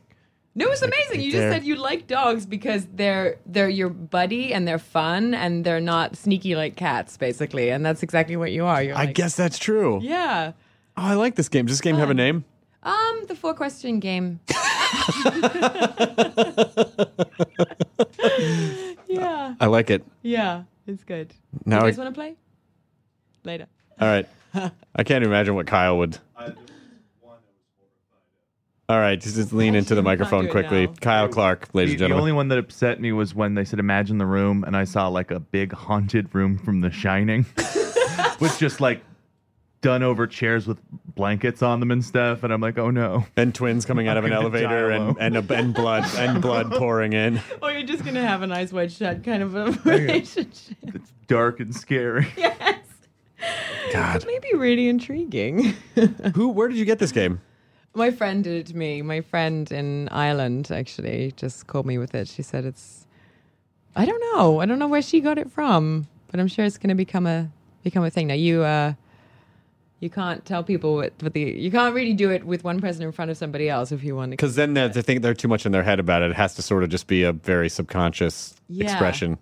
No, 0.57 0.67
it's 0.71 0.81
amazing. 0.83 1.21
You 1.21 1.31
just 1.31 1.41
there. 1.41 1.51
said 1.53 1.63
you 1.65 1.75
like 1.75 2.05
dogs 2.07 2.45
because 2.45 2.87
they're 2.93 3.37
they're 3.45 3.67
your 3.67 3.89
buddy 3.89 4.53
and 4.53 4.65
they're 4.67 4.79
fun 4.79 5.33
and 5.33 5.65
they're 5.65 5.81
not 5.81 6.15
sneaky 6.15 6.55
like 6.55 6.75
cats, 6.77 7.17
basically. 7.17 7.71
And 7.71 7.83
that's 7.85 8.03
exactly 8.03 8.37
what 8.37 8.51
you 8.53 8.63
are. 8.65 8.81
You're 8.83 8.95
I 8.95 9.05
like, 9.05 9.15
guess 9.15 9.35
that's 9.35 9.57
true. 9.59 9.99
Yeah. 10.01 10.53
Oh, 10.95 11.01
I 11.03 11.15
like 11.15 11.35
this 11.35 11.49
game. 11.49 11.65
Does 11.65 11.73
this 11.77 11.81
game 11.81 11.97
have 11.97 12.09
a 12.09 12.13
name? 12.13 12.45
Um, 12.83 13.23
the 13.27 13.35
four 13.35 13.53
question 13.53 13.99
game. 13.99 14.39
yeah, 19.15 19.55
I 19.59 19.65
like 19.67 19.89
it. 19.89 20.03
yeah, 20.21 20.63
it's 20.87 21.03
good. 21.03 21.33
Now 21.65 21.85
you 21.85 21.93
I- 21.93 21.97
want 21.97 22.09
to 22.09 22.17
play 22.19 22.35
later? 23.43 23.67
All 23.99 24.07
right. 24.07 24.27
I 24.95 25.03
can't 25.03 25.23
imagine 25.23 25.55
what 25.55 25.67
Kyle 25.67 25.97
would. 25.97 26.17
All 28.87 28.99
right, 28.99 29.19
just, 29.19 29.35
just 29.35 29.51
lean 29.51 29.73
into 29.73 29.95
the 29.95 30.03
microphone 30.03 30.45
not 30.45 30.51
do 30.51 30.57
it 30.59 30.61
quickly. 30.61 30.85
now. 30.85 30.93
Kyle 31.01 31.27
Clark, 31.27 31.69
ladies 31.73 31.97
The, 31.97 32.05
and 32.05 32.13
the 32.13 32.17
only 32.19 32.31
one 32.31 32.49
that 32.49 32.59
upset 32.59 33.01
me 33.01 33.11
was 33.13 33.33
when 33.33 33.55
they 33.55 33.65
said 33.65 33.79
imagine 33.79 34.19
the 34.19 34.27
room 34.27 34.63
and 34.63 34.77
I 34.77 34.83
saw 34.83 35.07
like 35.07 35.31
a 35.31 35.39
big 35.39 35.73
haunted 35.73 36.33
room 36.35 36.59
from 36.59 36.81
The 36.81 36.91
Shining 36.91 37.47
with 38.39 38.55
just 38.59 38.81
like 38.81 39.01
done 39.85 40.01
over 40.01 40.25
chairs 40.25 40.65
with 40.65 40.79
blankets 41.13 41.61
on 41.61 41.79
them 41.79 41.91
and 41.91 42.03
stuff 42.03 42.41
and 42.41 42.51
I'm 42.51 42.59
like 42.59 42.79
oh 42.79 42.89
no 42.89 43.23
and 43.37 43.53
twins 43.53 43.85
coming 43.85 44.07
out 44.07 44.17
of 44.17 44.25
an 44.25 44.33
elevator 44.33 44.89
and 44.89 45.15
and, 45.19 45.37
a, 45.37 45.53
and 45.53 45.75
blood 45.75 46.03
and 46.17 46.41
blood 46.41 46.71
pouring 46.79 47.13
in. 47.13 47.39
Or 47.61 47.71
you're 47.71 47.83
just 47.83 48.03
gonna 48.03 48.25
have 48.27 48.41
a 48.41 48.47
nice 48.47 48.73
white 48.73 48.91
shut 48.91 49.23
kind 49.23 49.43
of 49.43 49.55
a 49.55 49.65
relationship. 49.85 50.75
it's 50.87 51.13
dark 51.27 51.59
and 51.59 51.73
scary 51.75 52.25
yes, 52.35 52.79
God, 53.93 54.25
maybe 54.25 54.47
really 54.55 54.89
intriguing. 54.89 55.75
who? 56.33 56.49
Where 56.49 56.67
did 56.67 56.77
you 56.77 56.85
get 56.85 56.97
this 56.97 57.11
game? 57.11 57.39
My 57.93 58.09
friend 58.09 58.43
did 58.43 58.53
it 58.53 58.65
to 58.71 58.75
me. 58.75 59.03
My 59.03 59.21
friend 59.21 59.71
in 59.71 60.09
Ireland 60.09 60.71
actually 60.71 61.33
just 61.37 61.67
called 61.67 61.85
me 61.85 61.99
with 61.99 62.15
it. 62.15 62.27
She 62.27 62.41
said 62.41 62.65
it's 62.65 63.05
I 63.95 64.05
don't 64.05 64.19
know. 64.33 64.61
I 64.61 64.65
don't 64.65 64.79
know 64.79 64.87
where 64.87 65.03
she 65.03 65.21
got 65.21 65.37
it 65.37 65.51
from, 65.51 66.07
but 66.31 66.39
I'm 66.39 66.47
sure 66.47 66.65
it's 66.65 66.79
going 66.79 66.89
to 66.89 66.95
become 66.95 67.27
a 67.27 67.51
become 67.83 68.03
a 68.03 68.09
thing. 68.09 68.25
Now 68.27 68.33
you 68.33 68.63
uh 68.63 68.93
you 70.05 70.09
can't 70.11 70.45
tell 70.45 70.63
people 70.63 70.95
what, 70.95 71.11
what 71.19 71.33
the 71.33 71.41
you 71.41 71.69
can't 71.71 71.93
really 71.93 72.13
do 72.13 72.29
it 72.29 72.45
with 72.45 72.63
one 72.63 72.79
person 72.79 73.01
in 73.01 73.11
front 73.11 73.31
of 73.31 73.37
somebody 73.37 73.67
else 73.67 73.91
if 73.91 74.03
you 74.03 74.15
want 74.15 74.31
to. 74.31 74.37
Because 74.37 74.55
then 74.55 74.73
they 74.75 74.87
think 75.01 75.21
they're 75.23 75.33
too 75.33 75.47
much 75.49 75.65
in 75.65 75.71
their 75.71 75.83
head 75.83 75.99
about 75.99 76.21
it. 76.21 76.29
It 76.31 76.37
has 76.37 76.53
to 76.55 76.61
sort 76.61 76.83
of 76.83 76.89
just 76.89 77.07
be 77.07 77.23
a 77.23 77.33
very 77.33 77.67
subconscious 77.69 78.55
Yeah. 78.69 78.85
expression. 78.85 79.37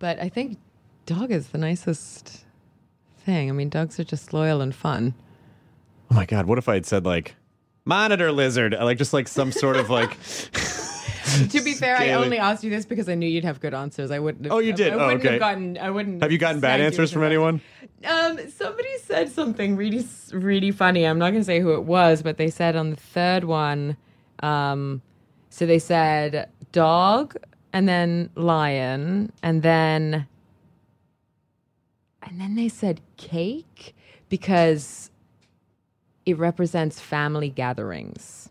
But 0.00 0.20
I 0.20 0.28
think 0.28 0.58
dog 1.06 1.30
is 1.30 1.48
the 1.48 1.58
nicest 1.58 2.44
thing. 3.24 3.48
I 3.48 3.52
mean, 3.52 3.68
dogs 3.70 3.98
are 4.00 4.04
just 4.04 4.32
loyal 4.34 4.60
and 4.60 4.74
fun. 4.74 5.14
Oh 6.10 6.14
my 6.16 6.26
God, 6.26 6.46
what 6.46 6.58
if 6.58 6.68
I 6.68 6.74
had 6.74 6.84
said 6.86 7.06
like 7.06 7.36
monitor 7.84 8.32
lizard? 8.32 8.74
Like 8.78 8.98
just 8.98 9.12
like 9.12 9.28
some 9.28 9.52
sort 9.52 9.76
of 9.76 9.88
like. 9.88 10.16
to 11.50 11.60
be 11.62 11.74
fair, 11.74 11.96
I 11.96 12.12
only 12.12 12.38
asked 12.38 12.62
you 12.64 12.70
this 12.70 12.84
because 12.86 13.08
I 13.08 13.14
knew 13.14 13.28
you'd 13.28 13.44
have 13.44 13.60
good 13.60 13.74
answers. 13.74 14.10
I 14.10 14.18
wouldn't. 14.18 14.44
Have, 14.44 14.52
Oh, 14.52 14.58
you 14.58 14.72
did? 14.72 14.92
I 14.92 14.96
Oh, 14.96 15.06
wouldn't 15.06 15.20
okay. 15.20 15.30
have 15.32 15.40
gotten. 15.40 15.78
I 15.78 15.90
wouldn't. 15.90 16.22
Have 16.22 16.32
you 16.32 16.38
gotten 16.38 16.60
bad 16.60 16.80
answers 16.80 17.12
from 17.12 17.22
anyone? 17.24 17.60
Um, 18.04 18.38
somebody 18.50 18.98
said 19.02 19.30
something 19.30 19.76
really, 19.76 20.06
really 20.32 20.70
funny. 20.70 21.04
I'm 21.06 21.18
not 21.18 21.30
going 21.30 21.40
to 21.40 21.44
say 21.44 21.60
who 21.60 21.72
it 21.74 21.84
was, 21.84 22.22
but 22.22 22.36
they 22.36 22.50
said 22.50 22.76
on 22.76 22.90
the 22.90 22.96
third 22.96 23.44
one, 23.44 23.96
um, 24.40 25.02
so 25.50 25.66
they 25.66 25.78
said 25.78 26.48
dog 26.72 27.34
and 27.72 27.88
then 27.88 28.30
lion 28.34 29.32
and 29.42 29.62
then, 29.62 30.26
and 32.22 32.40
then 32.40 32.54
they 32.54 32.68
said 32.68 33.00
cake 33.16 33.94
because 34.28 35.10
it 36.26 36.36
represents 36.38 37.00
family 37.00 37.48
gatherings. 37.48 38.50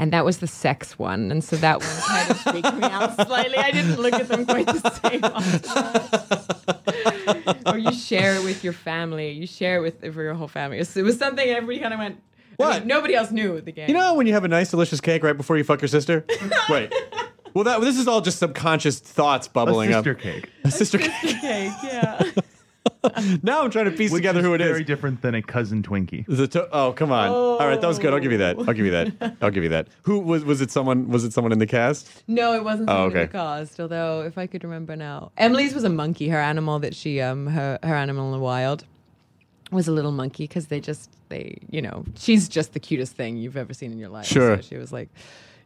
And 0.00 0.12
that 0.12 0.24
was 0.24 0.38
the 0.38 0.46
sex 0.46 0.98
one, 0.98 1.30
and 1.30 1.44
so 1.44 1.56
that 1.56 1.80
one 1.80 1.88
kind 2.08 2.30
of 2.30 2.40
freaked 2.40 2.74
me 2.74 2.82
out 2.84 3.14
slightly. 3.26 3.56
I 3.58 3.70
didn't 3.70 4.00
look 4.00 4.14
at 4.14 4.28
them 4.28 4.46
quite 4.46 4.66
the 4.66 4.90
same. 5.02 5.22
after 5.24 6.40
or 7.70 7.78
you 7.78 7.92
share 7.92 8.34
it 8.36 8.44
with 8.44 8.64
your 8.64 8.72
family. 8.72 9.30
You 9.30 9.46
share 9.46 9.76
it 9.76 9.80
with 9.82 10.00
for 10.14 10.22
your 10.22 10.34
whole 10.34 10.48
family. 10.48 10.78
It 10.78 10.80
was, 10.80 10.96
it 10.96 11.02
was 11.02 11.18
something 11.18 11.46
everybody 11.48 11.78
kind 11.80 11.94
of 11.94 12.00
went. 12.00 12.20
I 12.58 12.62
mean, 12.62 12.66
What? 12.72 12.86
nobody 12.86 13.14
else 13.14 13.30
knew 13.30 13.60
the 13.60 13.72
game. 13.72 13.88
You 13.88 13.94
know 13.94 14.14
when 14.14 14.26
you 14.26 14.32
have 14.32 14.44
a 14.44 14.48
nice, 14.48 14.70
delicious 14.70 15.00
cake 15.00 15.22
right 15.22 15.36
before 15.36 15.56
you 15.56 15.64
fuck 15.64 15.80
your 15.80 15.88
sister? 15.88 16.24
Wait. 16.68 16.92
Well, 17.54 17.64
that 17.64 17.80
this 17.80 17.98
is 17.98 18.06
all 18.08 18.20
just 18.20 18.38
subconscious 18.38 18.98
thoughts 19.00 19.46
A 19.46 19.50
bubbling 19.50 19.90
sister 19.92 20.12
up. 20.12 20.18
cake. 20.18 20.50
A 20.64 20.70
sister 20.70 20.98
Sister 20.98 21.28
cake. 21.28 21.40
cake, 21.40 21.72
yeah. 21.84 22.22
Now 23.42 23.62
I'm 23.62 23.70
trying 23.70 23.86
to 23.86 23.90
piece 23.90 24.10
Which 24.10 24.20
together 24.20 24.40
is 24.40 24.46
who 24.46 24.54
it 24.54 24.58
very 24.58 24.80
is. 24.80 24.86
different 24.86 25.22
than 25.22 25.34
a 25.34 25.42
cousin 25.42 25.82
Twinkie. 25.82 26.24
The 26.26 26.46
to- 26.48 26.68
oh, 26.72 26.92
come 26.92 27.12
on. 27.12 27.28
All 27.28 27.58
right, 27.58 27.80
that 27.80 27.86
was 27.86 27.98
good. 27.98 28.12
I'll 28.12 28.20
give 28.20 28.32
you 28.32 28.38
that. 28.38 28.56
I'll 28.58 28.74
give 28.74 28.84
you 28.86 28.90
that. 28.90 29.36
I'll 29.42 29.50
give 29.50 29.62
you 29.62 29.68
that. 29.70 29.88
Who 30.02 30.18
was 30.20 30.44
was 30.44 30.60
it 30.60 30.70
someone 30.70 31.08
was 31.08 31.24
it 31.24 31.32
someone 31.32 31.52
in 31.52 31.58
the 31.58 31.66
cast? 31.66 32.08
No, 32.28 32.54
it 32.54 32.64
wasn't 32.64 32.88
Oh, 32.90 32.92
someone 32.92 33.10
in 33.12 33.16
okay. 33.16 33.26
the 33.26 33.32
cast. 33.32 33.80
Although, 33.80 34.22
if 34.22 34.36
I 34.38 34.46
could 34.46 34.64
remember 34.64 34.96
now, 34.96 35.32
Emily's 35.38 35.74
was 35.74 35.84
a 35.84 35.88
monkey. 35.90 36.28
Her 36.28 36.38
animal 36.40 36.78
that 36.80 36.94
she 36.94 37.20
um 37.20 37.46
her 37.48 37.78
her 37.82 37.94
animal 37.94 38.26
in 38.26 38.32
the 38.32 38.38
wild 38.44 38.84
was 39.70 39.86
a 39.88 39.92
little 39.92 40.12
monkey 40.12 40.44
because 40.44 40.66
they 40.66 40.80
just 40.80 41.10
they 41.28 41.56
you 41.70 41.80
know 41.82 42.04
she's 42.16 42.48
just 42.48 42.72
the 42.72 42.80
cutest 42.80 43.14
thing 43.14 43.36
you've 43.36 43.56
ever 43.56 43.72
seen 43.74 43.92
in 43.92 43.98
your 43.98 44.08
life. 44.10 44.26
Sure. 44.26 44.56
So 44.56 44.62
she 44.62 44.76
was 44.76 44.92
like, 44.92 45.08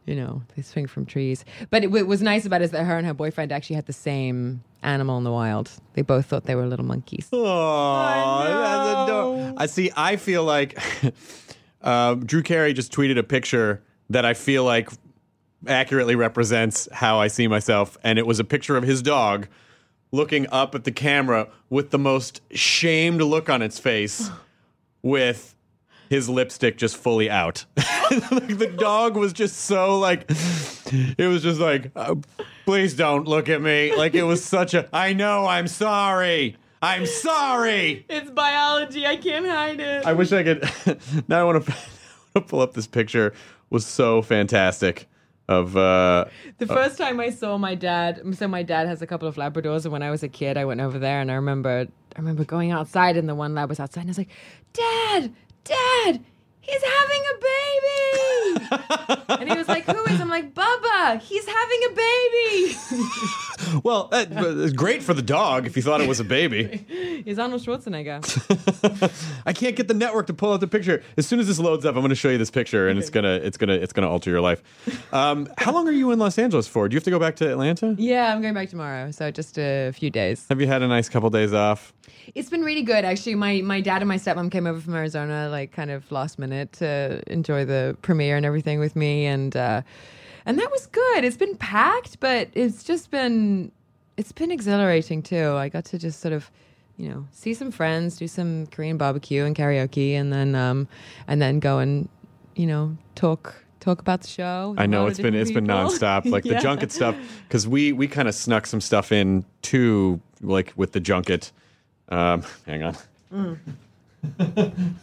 you 0.05 0.15
know, 0.15 0.41
they 0.55 0.61
swing 0.61 0.87
from 0.87 1.05
trees. 1.05 1.43
But 1.69 1.83
it, 1.83 1.91
what 1.91 2.05
was 2.07 2.21
nice 2.21 2.45
about 2.45 2.61
it 2.61 2.65
is 2.65 2.71
that 2.71 2.85
her 2.85 2.97
and 2.97 3.05
her 3.07 3.13
boyfriend 3.13 3.51
actually 3.51 3.75
had 3.77 3.87
the 3.87 3.93
same 3.93 4.63
animal 4.85 5.17
in 5.17 5.23
the 5.23 5.31
wild. 5.31 5.71
They 5.93 6.01
both 6.01 6.27
thought 6.27 6.45
they 6.45 6.55
were 6.55 6.65
little 6.65 6.85
monkeys. 6.85 7.27
Oh, 7.31 8.43
that's 8.45 9.09
know. 9.09 9.53
I 9.57 9.65
see. 9.65 9.91
I 9.95 10.15
feel 10.15 10.43
like 10.43 10.79
um, 11.81 12.25
Drew 12.25 12.43
Carey 12.43 12.73
just 12.73 12.91
tweeted 12.93 13.17
a 13.17 13.23
picture 13.23 13.81
that 14.09 14.25
I 14.25 14.33
feel 14.33 14.63
like 14.63 14.89
accurately 15.67 16.15
represents 16.15 16.87
how 16.91 17.19
I 17.19 17.27
see 17.27 17.47
myself, 17.47 17.97
and 18.03 18.19
it 18.19 18.27
was 18.27 18.39
a 18.39 18.43
picture 18.43 18.77
of 18.77 18.83
his 18.83 19.01
dog 19.01 19.47
looking 20.11 20.47
up 20.51 20.75
at 20.75 20.83
the 20.83 20.91
camera 20.91 21.49
with 21.69 21.89
the 21.89 21.99
most 21.99 22.41
shamed 22.51 23.21
look 23.21 23.49
on 23.49 23.61
its 23.61 23.79
face, 23.79 24.29
with 25.01 25.55
his 26.09 26.29
lipstick 26.29 26.77
just 26.77 26.97
fully 26.97 27.29
out. 27.29 27.65
like 28.31 28.57
the 28.57 28.73
dog 28.77 29.15
was 29.15 29.33
just 29.33 29.57
so 29.57 29.99
like, 29.99 30.29
it 30.93 31.27
was 31.27 31.43
just 31.43 31.59
like, 31.59 31.91
uh, 31.95 32.15
please 32.65 32.93
don't 32.93 33.27
look 33.27 33.49
at 33.49 33.61
me. 33.61 33.95
Like 33.95 34.15
it 34.15 34.23
was 34.23 34.43
such 34.43 34.73
a. 34.73 34.87
I 34.93 35.13
know. 35.13 35.45
I'm 35.45 35.67
sorry. 35.67 36.57
I'm 36.81 37.05
sorry. 37.05 38.05
It's 38.09 38.29
biology. 38.29 39.05
I 39.07 39.15
can't 39.17 39.45
hide 39.45 39.79
it. 39.79 40.05
I 40.05 40.13
wish 40.13 40.31
I 40.31 40.43
could. 40.43 40.69
now 41.27 41.41
I 41.41 41.43
want 41.43 41.65
to 41.65 42.41
pull 42.41 42.61
up 42.61 42.73
this 42.73 42.87
picture. 42.87 43.33
Was 43.69 43.85
so 43.85 44.21
fantastic. 44.21 45.07
Of 45.47 45.77
uh, 45.77 46.25
The 46.57 46.65
first 46.65 46.97
time 46.97 47.19
I 47.19 47.29
saw 47.29 47.57
my 47.59 47.75
dad, 47.75 48.21
so 48.35 48.47
my 48.47 48.63
dad 48.63 48.87
has 48.87 49.03
a 49.03 49.07
couple 49.07 49.27
of 49.27 49.35
Labradors, 49.35 49.83
and 49.83 49.91
when 49.91 50.01
I 50.01 50.09
was 50.09 50.23
a 50.23 50.27
kid, 50.27 50.57
I 50.57 50.65
went 50.65 50.81
over 50.81 50.97
there, 50.97 51.21
and 51.21 51.29
I 51.29 51.35
remember, 51.35 51.87
I 52.15 52.19
remember 52.19 52.43
going 52.45 52.71
outside, 52.71 53.15
and 53.15 53.29
the 53.29 53.35
one 53.35 53.53
lab 53.53 53.69
was 53.69 53.79
outside, 53.79 54.01
and 54.01 54.09
I 54.09 54.11
was 54.11 54.17
like, 54.17 54.29
"Dad, 54.73 55.31
Dad, 55.63 56.23
he's 56.65 56.83
having 56.83 57.23
a 57.31 57.37
baby!" 57.51 59.25
and 59.39 59.49
he 59.49 59.57
was 59.57 59.67
like, 59.67 59.85
"Who 59.85 60.03
is?" 60.05 60.19
I'm 60.19 60.29
like, 60.29 60.53
"Bubba, 60.53 61.19
he's 61.21 61.45
having 61.45 61.79
a 61.91 61.95
baby." 61.95 62.77
well, 63.83 64.07
that, 64.07 64.29
it's 64.31 64.73
great 64.73 65.03
for 65.03 65.13
the 65.13 65.21
dog 65.21 65.65
if 65.65 65.75
you 65.75 65.81
thought 65.81 66.01
it 66.01 66.07
was 66.07 66.19
a 66.19 66.23
baby. 66.23 66.85
he's 67.25 67.39
Arnold 67.39 67.61
Schwarzenegger. 67.61 68.21
I 69.45 69.53
can't 69.53 69.75
get 69.75 69.87
the 69.87 69.93
network 69.93 70.27
to 70.27 70.33
pull 70.33 70.53
out 70.53 70.59
the 70.59 70.67
picture. 70.67 71.03
As 71.17 71.27
soon 71.27 71.39
as 71.39 71.47
this 71.47 71.59
loads 71.59 71.85
up, 71.85 71.95
I'm 71.95 72.01
going 72.01 72.09
to 72.09 72.15
show 72.15 72.29
you 72.29 72.37
this 72.37 72.51
picture, 72.51 72.87
and 72.87 72.99
it's 72.99 73.09
gonna, 73.09 73.35
it's 73.35 73.57
gonna, 73.57 73.73
it's 73.73 73.93
gonna 73.93 74.09
alter 74.09 74.29
your 74.29 74.41
life. 74.41 74.63
Um, 75.13 75.47
how 75.57 75.71
long 75.71 75.87
are 75.87 75.91
you 75.91 76.11
in 76.11 76.19
Los 76.19 76.37
Angeles 76.37 76.67
for? 76.67 76.87
Do 76.87 76.93
you 76.93 76.97
have 76.97 77.03
to 77.05 77.11
go 77.11 77.19
back 77.19 77.35
to 77.37 77.49
Atlanta? 77.49 77.95
yeah, 77.97 78.33
I'm 78.33 78.41
going 78.41 78.53
back 78.53 78.69
tomorrow, 78.69 79.11
so 79.11 79.31
just 79.31 79.57
a 79.57 79.91
few 79.91 80.09
days. 80.09 80.45
Have 80.49 80.61
you 80.61 80.67
had 80.67 80.81
a 80.81 80.87
nice 80.87 81.09
couple 81.09 81.29
days 81.29 81.53
off? 81.53 81.93
It's 82.33 82.49
been 82.49 82.61
really 82.61 82.81
good, 82.81 83.05
actually. 83.05 83.35
My 83.35 83.61
my 83.61 83.81
dad 83.81 84.01
and 84.01 84.07
my 84.07 84.17
stepmom 84.17 84.51
came 84.51 84.65
over 84.65 84.79
from 84.79 84.95
Arizona, 84.95 85.49
like 85.49 85.71
kind 85.71 85.91
of 85.91 86.11
last 86.11 86.39
minute, 86.39 86.73
to 86.73 87.21
enjoy 87.27 87.65
the 87.65 87.97
premiere 88.01 88.37
and 88.37 88.45
everything 88.45 88.79
with 88.79 88.95
me, 88.95 89.25
and 89.25 89.55
uh, 89.55 89.81
and 90.45 90.57
that 90.57 90.71
was 90.71 90.87
good. 90.87 91.23
It's 91.23 91.37
been 91.37 91.55
packed, 91.57 92.19
but 92.19 92.49
it's 92.53 92.83
just 92.83 93.11
been 93.11 93.71
it's 94.17 94.31
been 94.31 94.51
exhilarating 94.51 95.21
too. 95.21 95.51
I 95.51 95.69
got 95.69 95.85
to 95.85 95.97
just 95.97 96.21
sort 96.21 96.33
of, 96.33 96.49
you 96.97 97.09
know, 97.09 97.27
see 97.31 97.53
some 97.53 97.71
friends, 97.71 98.17
do 98.17 98.27
some 98.27 98.67
Korean 98.67 98.97
barbecue 98.97 99.43
and 99.43 99.55
karaoke, 99.55 100.13
and 100.13 100.31
then 100.31 100.55
um 100.55 100.87
and 101.27 101.41
then 101.41 101.59
go 101.59 101.79
and 101.79 102.09
you 102.55 102.67
know 102.67 102.97
talk 103.15 103.65
talk 103.79 103.99
about 103.99 104.21
the 104.21 104.27
show. 104.27 104.75
I 104.77 104.85
know 104.85 105.07
it's 105.07 105.19
been 105.19 105.35
it's 105.35 105.51
been 105.51 105.67
nonstop, 105.67 106.25
like 106.31 106.43
the 106.43 106.55
junket 106.55 106.91
stuff, 106.91 107.15
because 107.47 107.67
we 107.67 107.91
we 107.91 108.07
kind 108.07 108.27
of 108.27 108.35
snuck 108.35 108.65
some 108.65 108.81
stuff 108.81 109.11
in 109.11 109.45
too, 109.61 110.19
like 110.41 110.73
with 110.75 110.91
the 110.93 110.99
junket. 110.99 111.51
Um, 112.09 112.43
hang 112.65 112.83
on. 112.83 112.95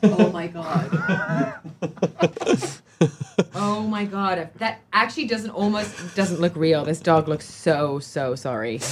Oh 0.02 0.30
my 0.32 0.46
god. 0.48 1.54
oh 3.54 3.86
my 3.88 4.04
god. 4.04 4.50
That 4.56 4.80
actually 4.92 5.26
doesn't 5.26 5.50
almost 5.50 6.14
doesn't 6.14 6.40
look 6.40 6.56
real. 6.56 6.84
This 6.84 7.00
dog 7.00 7.28
looks 7.28 7.46
so 7.46 7.98
so 7.98 8.34
sorry. 8.34 8.80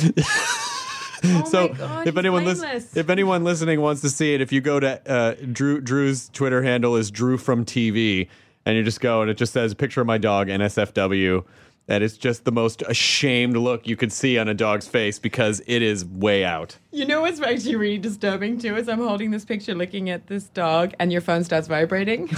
Oh 1.22 1.44
so 1.44 1.68
God, 1.68 2.06
if 2.06 2.16
anyone 2.16 2.46
lis- 2.46 2.96
if 2.96 3.10
anyone 3.10 3.44
listening 3.44 3.82
wants 3.82 4.00
to 4.00 4.08
see 4.08 4.32
it, 4.32 4.40
if 4.40 4.52
you 4.52 4.62
go 4.62 4.80
to 4.80 5.10
uh, 5.10 5.34
Drew 5.52 5.78
Drew's 5.80 6.30
Twitter 6.30 6.62
handle 6.62 6.96
is 6.96 7.10
Drew 7.10 7.36
from 7.36 7.66
TV, 7.66 8.26
and 8.64 8.74
you 8.74 8.82
just 8.82 9.02
go 9.02 9.20
and 9.20 9.30
it 9.30 9.34
just 9.36 9.52
says 9.52 9.74
picture 9.74 10.00
of 10.00 10.06
my 10.06 10.16
dog 10.16 10.48
NSFW. 10.48 11.44
That 11.90 12.02
is 12.02 12.16
just 12.16 12.44
the 12.44 12.52
most 12.52 12.82
ashamed 12.86 13.56
look 13.56 13.84
you 13.88 13.96
could 13.96 14.12
see 14.12 14.38
on 14.38 14.46
a 14.46 14.54
dog's 14.54 14.86
face 14.86 15.18
because 15.18 15.60
it 15.66 15.82
is 15.82 16.04
way 16.04 16.44
out. 16.44 16.78
You 16.92 17.04
know 17.04 17.22
what's 17.22 17.40
actually 17.40 17.74
really 17.74 17.98
disturbing 17.98 18.60
too 18.60 18.76
is 18.76 18.88
I'm 18.88 19.00
holding 19.00 19.32
this 19.32 19.44
picture 19.44 19.74
looking 19.74 20.08
at 20.08 20.28
this 20.28 20.44
dog 20.44 20.94
and 21.00 21.10
your 21.10 21.20
phone 21.20 21.42
starts 21.42 21.66
vibrating. 21.66 22.30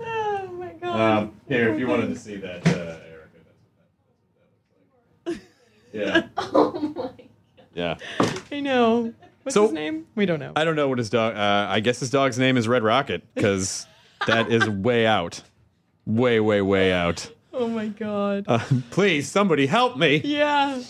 oh 0.00 0.48
my 0.52 0.72
god. 0.80 1.00
Um, 1.00 1.32
here, 1.48 1.68
if 1.72 1.80
you 1.80 1.88
wanted 1.88 2.10
to 2.10 2.16
see 2.16 2.36
that, 2.36 2.64
uh, 2.68 2.70
Erica, 2.70 3.38
that's 3.44 3.58
what 3.64 5.26
that, 5.26 5.26
that's 5.26 5.32
what 5.32 5.32
that 5.32 5.32
looks 5.32 5.36
like. 5.36 5.40
Yeah. 5.92 6.28
Oh 6.38 6.78
my 6.94 7.02
god. 7.06 7.18
Yeah. 7.74 7.96
I 8.56 8.60
know. 8.60 9.12
What's 9.42 9.54
So- 9.54 9.62
his 9.64 9.72
name? 9.72 10.06
We 10.14 10.26
don't 10.26 10.38
know. 10.38 10.52
I 10.54 10.64
don't 10.64 10.76
know 10.76 10.88
what 10.88 10.98
his 10.98 11.10
dog. 11.10 11.34
Uh, 11.34 11.66
I 11.68 11.80
guess 11.80 11.98
his 11.98 12.10
dog's 12.10 12.38
name 12.38 12.56
is 12.56 12.68
Red 12.68 12.84
Rocket 12.84 13.24
because 13.34 13.88
that 14.26 14.50
is 14.50 14.68
way 14.68 15.06
out, 15.06 15.42
way, 16.06 16.40
way, 16.40 16.60
way 16.62 16.92
out. 16.92 17.30
oh 17.52 17.68
my 17.68 17.86
god. 17.88 18.44
Uh, 18.48 18.60
please, 18.90 19.30
somebody 19.30 19.66
help 19.66 19.96
me. 19.96 20.20
yeah. 20.24 20.82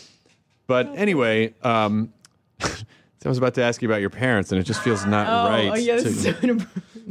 But 0.66 0.92
anyway, 0.97 1.53
um, 1.62 2.12
I 2.61 3.29
was 3.29 3.38
about 3.38 3.55
to 3.55 3.62
ask 3.62 3.81
you 3.83 3.88
about 3.88 4.01
your 4.03 4.11
parents, 4.11 4.51
and 4.53 4.61
it 4.61 4.64
just 4.64 4.83
feels 4.83 5.05
not 5.07 5.27
Oh, 5.29 5.49
right. 5.51 5.70
oh 5.70 5.75
yeah, 5.77 5.97
to- 5.97 6.11
so. 6.12 6.33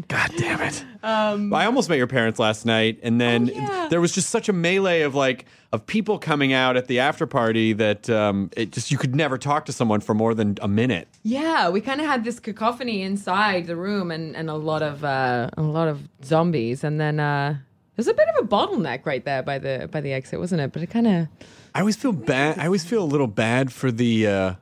God 0.08 0.32
damn 0.38 0.62
it! 0.62 0.84
Um, 1.04 1.54
I 1.54 1.66
almost 1.66 1.88
met 1.90 1.98
your 2.00 2.08
parents 2.08 2.40
last 2.40 2.66
night, 2.66 3.00
and 3.04 3.22
then 3.22 3.50
Oh, 3.54 3.56
yeah. 3.56 3.88
there 3.90 4.02
was 4.02 4.12
just 4.12 4.30
such 4.32 4.50
a 4.50 4.54
melee 4.54 5.02
of 5.02 5.14
like 5.16 5.46
of 5.74 5.88
people 5.88 6.20
coming 6.20 6.54
out 6.54 6.78
at 6.78 6.88
the 6.88 7.00
after 7.00 7.26
party 7.26 7.74
that 7.74 8.08
um, 8.08 8.52
it 8.56 8.72
just 8.72 8.92
you 8.92 8.98
could 9.00 9.16
never 9.16 9.40
talk 9.40 9.66
to 9.66 9.74
someone 9.74 10.00
for 10.02 10.14
more 10.14 10.36
than 10.36 10.56
a 10.62 10.68
minute. 10.68 11.08
Yeah, 11.24 11.70
we 11.70 11.82
kind 11.82 12.00
of 12.00 12.06
had 12.06 12.24
this 12.24 12.40
cacophony 12.40 13.02
inside 13.02 13.66
the 13.66 13.76
room, 13.76 14.12
and, 14.12 14.36
and 14.36 14.52
a 14.52 14.54
lot 14.54 14.84
of 14.84 15.04
uh, 15.04 15.50
a 15.58 15.64
lot 15.64 15.88
of 15.88 16.08
zombies, 16.24 16.84
and 16.84 17.02
then 17.02 17.20
uh, 17.20 17.58
there's 17.96 18.08
a 18.08 18.14
bit 18.14 18.28
of 18.30 18.46
a 18.46 18.48
bottleneck 18.48 19.08
right 19.08 19.26
there 19.26 19.42
by 19.42 19.58
the 19.58 19.90
by 19.92 20.00
the 20.00 20.14
exit, 20.14 20.40
wasn't 20.40 20.62
it? 20.62 20.72
But 20.72 20.84
it 20.84 20.92
kind 20.92 21.08
of 21.08 21.28
I 21.74 21.80
always 21.80 21.96
feel 21.96 22.14
bad. 22.14 22.60
I 22.60 22.66
always 22.68 22.86
feel 22.86 23.04
a 23.04 23.06
little 23.06 23.28
bad 23.28 23.74
for 23.74 23.92
the. 23.92 24.28
Uh, 24.28 24.54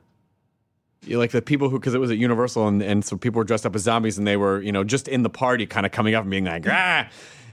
like 1.08 1.32
the 1.32 1.42
people 1.42 1.68
who, 1.68 1.80
because 1.80 1.94
it 1.94 1.98
was 1.98 2.12
at 2.12 2.16
Universal, 2.16 2.68
and, 2.68 2.80
and 2.80 3.04
so 3.04 3.16
people 3.16 3.38
were 3.38 3.44
dressed 3.44 3.66
up 3.66 3.74
as 3.74 3.82
zombies, 3.82 4.18
and 4.18 4.26
they 4.26 4.36
were, 4.36 4.62
you 4.62 4.70
know, 4.70 4.84
just 4.84 5.08
in 5.08 5.24
the 5.24 5.28
party, 5.28 5.66
kind 5.66 5.84
of 5.84 5.90
coming 5.90 6.14
up 6.14 6.22
and 6.22 6.30
being 6.30 6.44
like, 6.44 6.64
ah, 6.68 7.08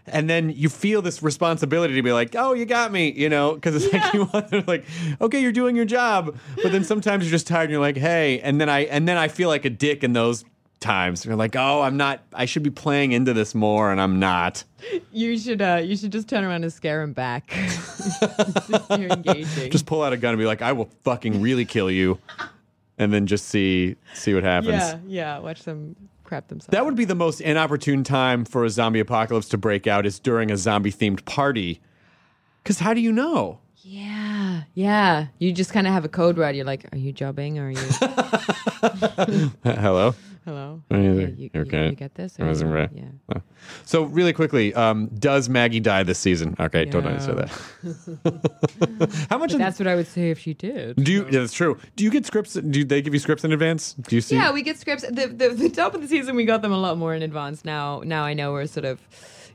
and 0.08 0.30
then 0.30 0.50
you 0.50 0.70
feel 0.70 1.02
this 1.02 1.22
responsibility 1.22 1.96
to 1.96 2.02
be 2.02 2.12
like, 2.12 2.36
oh, 2.36 2.54
you 2.54 2.66
got 2.66 2.92
me, 2.92 3.12
you 3.12 3.30
know, 3.30 3.56
because 3.56 3.76
it's 3.76 3.94
like 3.94 4.14
you 4.14 4.26
want 4.34 4.50
to 4.50 4.64
like, 4.68 4.86
okay, 5.22 5.42
you're 5.42 5.52
doing 5.52 5.76
your 5.76 5.86
job, 5.86 6.36
but 6.62 6.72
then 6.72 6.84
sometimes 6.84 7.24
you're 7.26 7.32
just 7.32 7.48
tired, 7.48 7.64
and 7.66 7.72
you're 7.72 7.82
like, 7.82 7.98
hey, 7.98 8.40
and 8.40 8.60
then 8.60 8.70
I, 8.70 8.82
and 8.86 9.08
then 9.08 9.18
I 9.18 9.28
feel 9.28 9.50
like 9.50 9.66
a 9.66 9.70
dick 9.70 10.04
in 10.04 10.14
those 10.14 10.46
times. 10.80 11.26
You're 11.26 11.36
like, 11.36 11.56
oh, 11.56 11.82
I'm 11.82 11.98
not, 11.98 12.22
I 12.34 12.46
should 12.46 12.64
be 12.64 12.70
playing 12.70 13.12
into 13.12 13.34
this 13.34 13.54
more, 13.54 13.92
and 13.92 14.00
I'm 14.00 14.20
not. 14.20 14.64
you 15.12 15.38
should 15.38 15.62
uh, 15.62 15.82
you 15.84 15.96
should 15.96 16.12
just 16.12 16.28
turn 16.30 16.44
around 16.44 16.64
and 16.64 16.72
scare 16.74 17.02
him 17.02 17.14
back. 17.14 17.52
You're 18.98 19.10
engaging. 19.10 19.72
Just 19.72 19.86
pull 19.86 20.02
out 20.02 20.14
a 20.14 20.18
gun 20.18 20.34
and 20.34 20.40
be 20.40 20.46
like, 20.46 20.62
I 20.62 20.72
will 20.72 20.90
fucking 21.04 21.42
really 21.42 21.66
kill 21.66 21.92
you, 21.92 22.20
and 22.98 23.14
then 23.14 23.28
just 23.28 23.48
see 23.48 23.96
see 24.14 24.34
what 24.34 24.44
happens. 24.44 24.74
yeah, 24.74 24.98
yeah. 25.08 25.40
Watch 25.40 25.64
them 25.64 25.96
crap 26.30 26.48
themselves. 26.48 26.72
That 26.72 26.86
would 26.86 26.96
be 26.96 27.06
the 27.06 27.16
most 27.16 27.42
inopportune 27.42 28.04
time 28.04 28.46
for 28.46 28.64
a 28.64 28.70
zombie 28.70 29.00
apocalypse 29.00 29.50
to 29.50 29.58
break 29.58 29.88
out 29.88 30.06
is 30.06 30.20
during 30.20 30.52
a 30.52 30.58
zombie 30.58 30.92
themed 30.92 31.26
party. 31.26 31.82
Because 32.64 32.80
how 32.80 32.94
do 32.94 33.02
you 33.02 33.12
know? 33.12 33.60
yeah, 33.82 34.64
yeah. 34.76 35.28
You 35.40 35.52
just 35.52 35.74
kind 35.74 35.88
of 35.88 35.94
have 35.94 36.06
a 36.06 36.10
code 36.10 36.38
word. 36.38 36.56
You're 36.56 36.66
like, 36.66 36.86
are 36.94 36.98
you 36.98 37.12
jobbing 37.12 37.58
or 37.58 37.68
are 37.68 37.72
you 37.72 39.52
Hello? 39.64 40.14
Hello? 40.50 40.82
know. 40.90 40.98
Me 40.98 41.08
neither. 41.08 41.22
Yeah, 41.22 41.28
you, 41.28 41.50
you- 41.54 41.62
Okay. 41.62 41.90
you 41.90 41.96
get 41.96 42.16
this? 42.16 42.38
I 42.40 42.44
or 42.44 42.48
wasn't 42.48 42.74
right. 42.74 42.90
Yeah. 42.94 43.40
So 43.86 44.04
really 44.04 44.34
quickly, 44.34 44.74
um, 44.74 45.08
does 45.20 45.50
Maggie 45.50 45.80
die 45.80 46.04
this 46.04 46.20
season? 46.20 46.56
Okay, 46.60 46.86
don't 46.86 47.06
answer 47.06 47.36
that. 47.36 47.50
How 49.30 49.38
much? 49.38 49.54
That's 49.54 49.80
what 49.80 49.88
I 49.88 49.96
would 49.96 50.08
say 50.08 50.32
if 50.32 50.40
she 50.40 50.54
did. 50.54 50.96
do 51.04 51.12
you? 51.12 51.26
Yeah, 51.26 51.40
that's 51.42 51.54
true. 51.54 51.78
Do 51.96 52.04
you 52.04 52.10
get 52.12 52.26
scripts? 52.26 52.54
Do 52.54 52.84
they 52.86 53.02
give 53.02 53.14
you 53.14 53.20
scripts 53.20 53.44
in 53.44 53.52
advance? 53.52 53.94
Do 53.94 54.16
you 54.16 54.22
see? 54.22 54.36
Yeah, 54.36 54.52
we 54.52 54.62
get 54.62 54.78
scripts. 54.78 55.04
The, 55.08 55.28
the 55.28 55.50
the 55.50 55.70
top 55.70 55.94
of 55.94 56.02
the 56.02 56.08
season, 56.08 56.36
we 56.36 56.46
got 56.46 56.62
them 56.62 56.72
a 56.72 56.78
lot 56.78 56.98
more 56.98 57.14
in 57.14 57.22
advance. 57.22 57.66
Now, 57.66 58.02
now 58.06 58.24
I 58.24 58.34
know 58.34 58.52
we're 58.54 58.66
sort 58.68 58.86
of, 58.86 59.00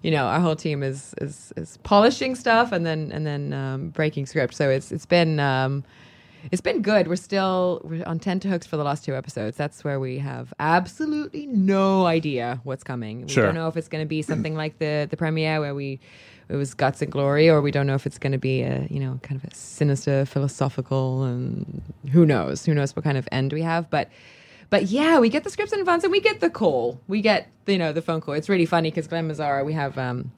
you 0.03 0.11
know, 0.11 0.27
our 0.27 0.41
whole 0.41 0.57
team 0.57 0.83
is 0.83 1.15
is, 1.21 1.53
is 1.57 1.79
polishing 1.83 2.35
stuff 2.35 2.73
and 2.73 2.85
then 2.85 3.11
and 3.13 3.27
then 3.27 3.53
um, 3.53 3.89
breaking 3.91 4.27
script. 4.27 4.55
So 4.55 4.69
it's 4.71 4.93
it's 4.93 5.07
been 5.07 5.41
um, 5.41 5.83
it's 6.53 6.61
been 6.63 6.83
good. 6.83 7.09
We're 7.09 7.17
still 7.17 7.81
we're 7.85 8.05
on 8.07 8.19
tenterhooks 8.19 8.67
for 8.67 8.77
the 8.77 8.85
last 8.85 9.05
two 9.05 9.15
episodes. 9.15 9.57
That's 9.57 9.83
where 9.85 9.99
we 10.01 10.19
have 10.19 10.53
absolutely 10.59 11.47
no 11.47 12.07
idea 12.07 12.61
what's 12.65 12.85
coming. 12.85 13.23
We 13.23 13.29
Sure. 13.29 13.45
don't 13.47 13.55
know 13.55 13.69
if 13.69 13.77
it's 13.77 13.89
going 13.89 14.03
to 14.05 14.09
be 14.09 14.23
something 14.23 14.55
like 14.55 14.79
the 14.79 15.07
the 15.11 15.17
premiere 15.17 15.61
where 15.61 15.75
we. 15.75 16.01
It 16.47 16.57
was 16.57 16.75
guts 16.75 17.01
and 17.01 17.11
glory, 17.11 17.49
or 17.49 17.63
we 17.63 17.71
don't 17.71 17.87
know 17.87 17.95
if 17.95 18.05
it's 18.05 18.19
going 18.19 18.33
to 18.33 18.39
be 18.39 18.61
a 18.61 18.87
you 18.91 19.01
know 19.01 19.19
kind 19.23 19.41
of 19.43 19.51
a 19.51 19.55
sinister, 19.55 20.27
philosophical, 20.27 21.23
and 21.25 21.81
who 22.13 22.27
knows, 22.27 22.67
who 22.67 22.75
knows 22.75 22.95
what 22.95 23.03
kind 23.03 23.17
of 23.17 23.27
end 23.33 23.55
we 23.55 23.63
have. 23.63 23.89
But 23.89 24.11
but 24.69 24.85
yeah, 24.85 25.19
we 25.21 25.31
get 25.31 25.43
the 25.45 25.49
scripts 25.49 25.73
in 25.73 25.81
advance 25.81 26.05
and 26.05 26.13
we 26.13 26.21
get 26.21 26.41
the 26.41 26.51
call. 26.51 27.01
We 27.09 27.23
get 27.23 27.49
you 27.67 27.79
know 27.79 27.95
the 27.95 28.03
phone 28.03 28.21
call. 28.21 28.35
It's 28.35 28.51
really 28.51 28.67
funny 28.67 28.91
because 28.91 29.07
Glen 29.07 29.27
Mazzara, 29.27 29.65
we 29.65 29.73
have 29.73 29.97
um, 29.97 30.33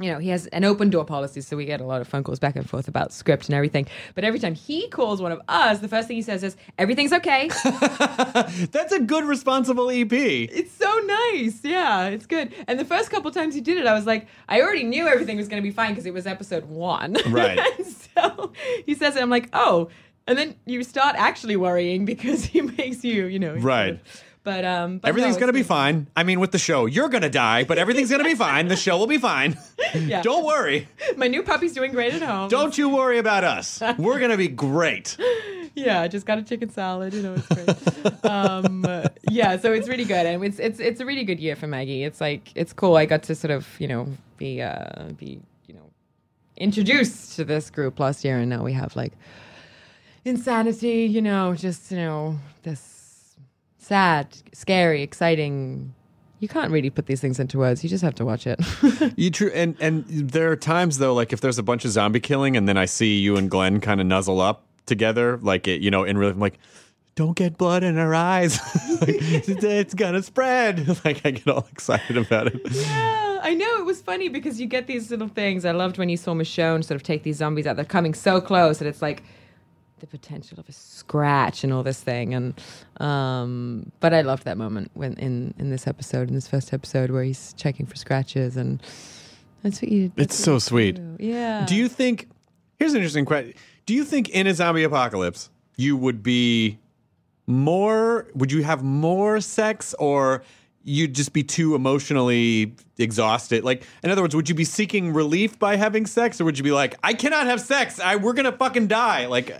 you 0.00 0.12
know, 0.12 0.18
he 0.18 0.28
has 0.30 0.46
an 0.48 0.64
open 0.64 0.90
door 0.90 1.04
policy, 1.04 1.40
so 1.40 1.56
we 1.56 1.64
get 1.64 1.80
a 1.80 1.84
lot 1.84 2.00
of 2.00 2.08
phone 2.08 2.22
calls 2.24 2.38
back 2.38 2.56
and 2.56 2.68
forth 2.68 2.88
about 2.88 3.12
script 3.12 3.46
and 3.46 3.54
everything. 3.54 3.86
But 4.14 4.24
every 4.24 4.38
time 4.38 4.54
he 4.54 4.88
calls 4.88 5.20
one 5.20 5.32
of 5.32 5.40
us, 5.48 5.80
the 5.80 5.88
first 5.88 6.08
thing 6.08 6.16
he 6.16 6.22
says 6.22 6.42
is, 6.44 6.56
"Everything's 6.78 7.12
okay." 7.12 7.48
That's 8.70 8.92
a 8.92 9.00
good, 9.00 9.24
responsible 9.24 9.90
EP. 9.90 10.12
it's 10.12 10.72
so 10.72 10.90
nice, 11.32 11.60
yeah, 11.64 12.06
it's 12.06 12.26
good. 12.26 12.52
And 12.66 12.78
the 12.78 12.84
first 12.84 13.10
couple 13.10 13.30
times 13.30 13.54
he 13.54 13.60
did 13.60 13.78
it, 13.78 13.86
I 13.86 13.94
was 13.94 14.06
like, 14.06 14.26
I 14.48 14.60
already 14.60 14.84
knew 14.84 15.06
everything 15.06 15.36
was 15.36 15.48
going 15.48 15.62
to 15.62 15.66
be 15.68 15.74
fine 15.74 15.90
because 15.92 16.06
it 16.06 16.14
was 16.14 16.26
episode 16.26 16.64
one, 16.66 17.16
Right. 17.28 17.58
and 17.78 17.86
so 17.86 18.52
he 18.86 18.94
says 18.94 19.16
it, 19.16 19.22
I'm 19.22 19.30
like, 19.30 19.48
oh, 19.52 19.88
and 20.26 20.36
then 20.38 20.54
you 20.66 20.82
start 20.84 21.14
actually 21.18 21.56
worrying 21.56 22.04
because 22.04 22.44
he 22.52 22.60
makes 22.60 23.04
you, 23.04 23.26
you 23.26 23.38
know, 23.38 23.54
Right. 23.54 24.00
But 24.44 24.64
um, 24.64 24.98
but 24.98 25.08
Everything's 25.08 25.34
no, 25.36 25.40
gonna 25.40 25.52
be 25.52 25.62
fine. 25.62 26.06
I 26.16 26.22
mean, 26.22 26.40
with 26.40 26.52
the 26.52 26.58
show, 26.58 26.86
you're 26.86 27.08
gonna 27.08 27.28
die, 27.28 27.64
but 27.64 27.76
everything's 27.76 28.10
gonna 28.10 28.24
be 28.24 28.34
fine. 28.48 28.68
The 28.68 28.76
show 28.76 28.96
will 28.98 29.06
be 29.06 29.18
fine. 29.18 29.56
Yeah. 29.94 30.20
Don't 30.20 30.44
worry. 30.44 30.86
My 31.16 31.28
new 31.28 31.42
puppy's 31.42 31.72
doing 31.72 31.92
great 31.92 32.12
at 32.12 32.20
home. 32.20 32.50
Don't 32.50 32.76
you 32.76 32.90
worry 32.90 33.16
about 33.16 33.42
us. 33.42 33.80
We're 33.96 34.18
gonna 34.20 34.36
be 34.36 34.48
great. 34.48 35.16
Yeah, 35.74 36.00
I 36.00 36.08
just 36.08 36.26
got 36.26 36.38
a 36.38 36.42
chicken 36.42 36.70
salad. 36.70 37.14
You 37.14 37.22
know, 37.22 37.34
it's 37.34 37.46
great. 37.46 38.24
um, 38.24 38.84
yeah, 39.30 39.56
so 39.58 39.72
it's 39.72 39.86
really 39.88 40.04
good, 40.04 40.26
and 40.26 40.42
it's 40.44 40.58
it's 40.58 40.80
it's 40.80 41.00
a 41.00 41.06
really 41.06 41.22
good 41.24 41.38
year 41.38 41.54
for 41.54 41.68
Maggie. 41.68 42.02
It's 42.02 42.20
like 42.20 42.50
it's 42.56 42.72
cool. 42.72 42.96
I 42.96 43.06
got 43.06 43.22
to 43.24 43.34
sort 43.36 43.52
of 43.52 43.64
you 43.78 43.86
know 43.86 44.08
be 44.38 44.60
uh 44.60 45.04
be 45.16 45.40
you 45.68 45.74
know 45.74 45.88
introduced 46.56 47.36
to 47.36 47.44
this 47.44 47.70
group 47.70 48.00
last 48.00 48.24
year, 48.24 48.38
and 48.38 48.50
now 48.50 48.64
we 48.64 48.72
have 48.72 48.96
like 48.96 49.12
insanity. 50.24 51.04
You 51.06 51.22
know, 51.22 51.54
just 51.54 51.92
you 51.92 51.98
know 51.98 52.38
this 52.64 52.80
sad, 53.88 54.36
scary, 54.52 55.02
exciting. 55.02 55.94
You 56.40 56.48
can't 56.48 56.70
really 56.70 56.90
put 56.90 57.06
these 57.06 57.20
things 57.20 57.40
into 57.40 57.58
words. 57.58 57.82
You 57.82 57.88
just 57.88 58.04
have 58.04 58.14
to 58.16 58.24
watch 58.24 58.46
it. 58.46 58.60
You 59.16 59.30
true, 59.30 59.50
and 59.52 59.76
and 59.80 60.04
there 60.06 60.52
are 60.52 60.56
times 60.56 60.98
though, 60.98 61.14
like 61.14 61.32
if 61.32 61.40
there's 61.40 61.58
a 61.58 61.62
bunch 61.62 61.84
of 61.84 61.90
zombie 61.90 62.20
killing, 62.20 62.56
and 62.56 62.68
then 62.68 62.76
I 62.76 62.84
see 62.84 63.18
you 63.18 63.36
and 63.36 63.50
Glenn 63.50 63.80
kind 63.80 64.00
of 64.00 64.06
nuzzle 64.06 64.40
up 64.40 64.64
together, 64.86 65.38
like 65.42 65.66
it, 65.66 65.80
you 65.80 65.90
know, 65.90 66.04
in 66.04 66.18
real, 66.18 66.30
I'm 66.30 66.38
like, 66.38 66.58
don't 67.16 67.36
get 67.36 67.58
blood 67.58 67.82
in 67.82 67.96
her 67.96 68.14
eyes. 68.14 68.60
like, 69.00 69.16
it's, 69.20 69.94
gonna 69.94 70.22
spread. 70.22 70.86
Like 71.04 71.24
I 71.24 71.32
get 71.32 71.48
all 71.48 71.66
excited 71.72 72.16
about 72.16 72.48
it. 72.48 72.60
Yeah, 72.70 73.40
I 73.42 73.54
know 73.54 73.78
it 73.78 73.84
was 73.84 74.02
funny 74.02 74.28
because 74.28 74.60
you 74.60 74.66
get 74.66 74.86
these 74.86 75.10
little 75.10 75.28
things. 75.28 75.64
I 75.64 75.72
loved 75.72 75.98
when 75.98 76.08
you 76.08 76.16
saw 76.16 76.34
Michonne 76.34 76.84
sort 76.84 76.96
of 76.96 77.02
take 77.02 77.22
these 77.22 77.38
zombies 77.38 77.66
out. 77.66 77.76
They're 77.76 77.84
coming 77.84 78.14
so 78.14 78.40
close, 78.40 78.80
and 78.80 78.88
it's 78.88 79.02
like 79.02 79.22
the 80.00 80.06
potential 80.06 80.58
of 80.58 80.68
a 80.68 80.72
scratch 80.72 81.64
and 81.64 81.72
all 81.72 81.82
this 81.82 82.00
thing. 82.00 82.34
And 82.34 82.60
um, 83.00 83.90
but 84.00 84.14
I 84.14 84.22
loved 84.22 84.44
that 84.44 84.56
moment 84.56 84.90
when 84.94 85.14
in 85.14 85.54
in 85.58 85.70
this 85.70 85.86
episode, 85.86 86.28
in 86.28 86.34
this 86.34 86.48
first 86.48 86.72
episode, 86.72 87.10
where 87.10 87.22
he's 87.22 87.52
checking 87.54 87.86
for 87.86 87.96
scratches, 87.96 88.56
and 88.56 88.82
that's 89.62 89.82
what 89.82 89.90
you. 89.90 90.06
It's 90.16 90.36
that's 90.36 90.36
so 90.36 90.54
you 90.54 90.60
sweet. 90.60 90.94
do. 90.96 91.16
Yeah. 91.18 91.66
Do 91.66 91.74
you 91.74 91.88
think? 91.88 92.28
Here's 92.76 92.92
an 92.92 92.98
interesting 92.98 93.24
question. 93.24 93.54
Do 93.86 93.94
you 93.94 94.04
think 94.04 94.28
in 94.28 94.46
a 94.46 94.54
zombie 94.54 94.84
apocalypse 94.84 95.50
you 95.76 95.96
would 95.96 96.22
be 96.22 96.78
more? 97.46 98.26
Would 98.34 98.52
you 98.52 98.62
have 98.62 98.82
more 98.82 99.40
sex, 99.40 99.94
or 99.98 100.42
you'd 100.84 101.14
just 101.14 101.32
be 101.32 101.42
too 101.42 101.74
emotionally 101.74 102.74
exhausted? 102.98 103.64
Like, 103.64 103.84
in 104.02 104.10
other 104.10 104.22
words, 104.22 104.36
would 104.36 104.48
you 104.48 104.54
be 104.54 104.64
seeking 104.64 105.12
relief 105.12 105.58
by 105.58 105.76
having 105.76 106.06
sex, 106.06 106.40
or 106.40 106.44
would 106.44 106.56
you 106.58 106.64
be 106.64 106.70
like, 106.70 106.96
I 107.02 107.14
cannot 107.14 107.46
have 107.46 107.60
sex. 107.60 107.98
I 107.98 108.16
we're 108.16 108.32
gonna 108.34 108.52
fucking 108.52 108.86
die. 108.86 109.26
Like, 109.26 109.56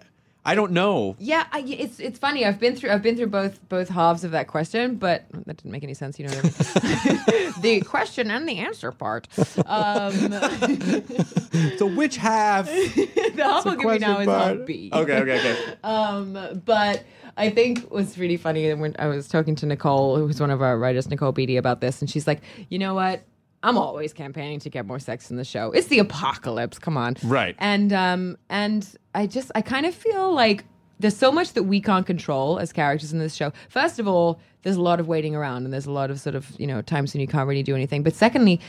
I 0.49 0.55
don't 0.55 0.73
know. 0.73 1.15
Yeah, 1.19 1.45
I, 1.53 1.61
it's 1.61 2.01
it's 2.01 2.19
funny. 2.19 2.47
I've 2.47 2.59
been 2.59 2.75
through 2.75 2.91
I've 2.91 3.03
been 3.03 3.17
through 3.17 3.27
both 3.27 3.69
both 3.69 3.91
halves 3.91 4.25
of 4.25 4.31
that 4.31 4.49
question, 4.49 4.97
but 4.97 5.27
that 5.45 5.59
didn't 5.59 5.71
make 5.71 5.85
any 5.85 5.93
sense. 5.93 6.19
You 6.19 6.27
know 6.27 6.35
what 6.37 6.73
I 6.75 7.43
mean? 7.43 7.53
the 7.61 7.81
question 7.83 8.31
and 8.31 8.49
the 8.49 8.57
answer 8.57 8.91
part. 8.91 9.29
Um, 9.67 10.33
So 11.77 11.87
which 11.87 12.17
half? 12.17 12.67
the 12.67 13.33
half 13.37 13.67
I'll 13.67 13.77
give 13.77 13.93
you 13.93 13.99
now 13.99 14.21
is 14.21 14.29
half 14.29 14.67
B. 14.67 14.91
Okay, 14.93 15.19
okay, 15.19 15.39
okay. 15.39 15.75
Um, 15.85 16.63
but 16.65 17.05
I 17.37 17.51
think 17.51 17.81
what's 17.91 18.17
really 18.17 18.37
funny 18.37 18.73
when 18.75 18.97
I 18.99 19.09
was 19.09 19.29
talking 19.29 19.55
to 19.57 19.67
Nicole, 19.67 20.17
who's 20.17 20.41
one 20.41 20.51
of 20.51 20.63
our 20.63 20.79
writers, 20.79 21.09
Nichole 21.09 21.35
Beaty, 21.35 21.57
about 21.57 21.81
this, 21.81 22.01
and 22.01 22.09
she's 22.09 22.27
like, 22.27 22.41
you 22.69 22.79
know 22.79 22.95
what? 22.95 23.23
I'm 23.62 23.77
always 23.77 24.12
campaigning 24.12 24.61
to 24.61 24.71
get 24.71 24.87
more 24.87 24.99
sex 25.01 25.31
in 25.31 25.37
the 25.37 25.44
show. 25.44 25.73
It's 25.73 25.88
the 25.88 25.99
apocalypse. 25.99 26.79
Come 26.79 26.97
on, 26.97 27.16
Right. 27.25 27.57
And 27.59 27.92
um, 27.92 28.38
and 28.49 28.88
I 29.14 29.27
just 29.27 29.51
I 29.55 29.62
kind 29.62 29.85
of 29.87 29.94
feel 29.94 30.33
like 30.33 30.64
there's 31.01 31.16
so 31.16 31.31
much 31.33 31.53
that 31.55 31.64
we 31.64 31.81
can't 31.81 32.07
control 32.07 32.59
as 32.59 32.73
characters 32.73 33.12
in 33.12 33.18
this 33.18 33.35
show. 33.35 33.53
First 33.68 33.99
of 33.99 34.07
all, 34.09 34.40
there's 34.62 34.77
a 34.77 34.83
lot 34.83 35.01
of 35.01 35.09
waiting 35.09 35.35
around, 35.35 35.64
and 35.64 35.73
there's 35.73 35.87
a 35.87 35.92
lot 35.92 36.11
of 36.11 36.21
sort 36.21 36.35
of 36.37 36.49
you 36.59 36.66
know 36.66 36.83
times 36.83 37.14
when 37.14 37.21
you 37.21 37.27
can't 37.27 37.49
really 37.49 37.62
do 37.62 37.75
anything. 37.75 38.03
But 38.03 38.14
secondly, 38.14 38.61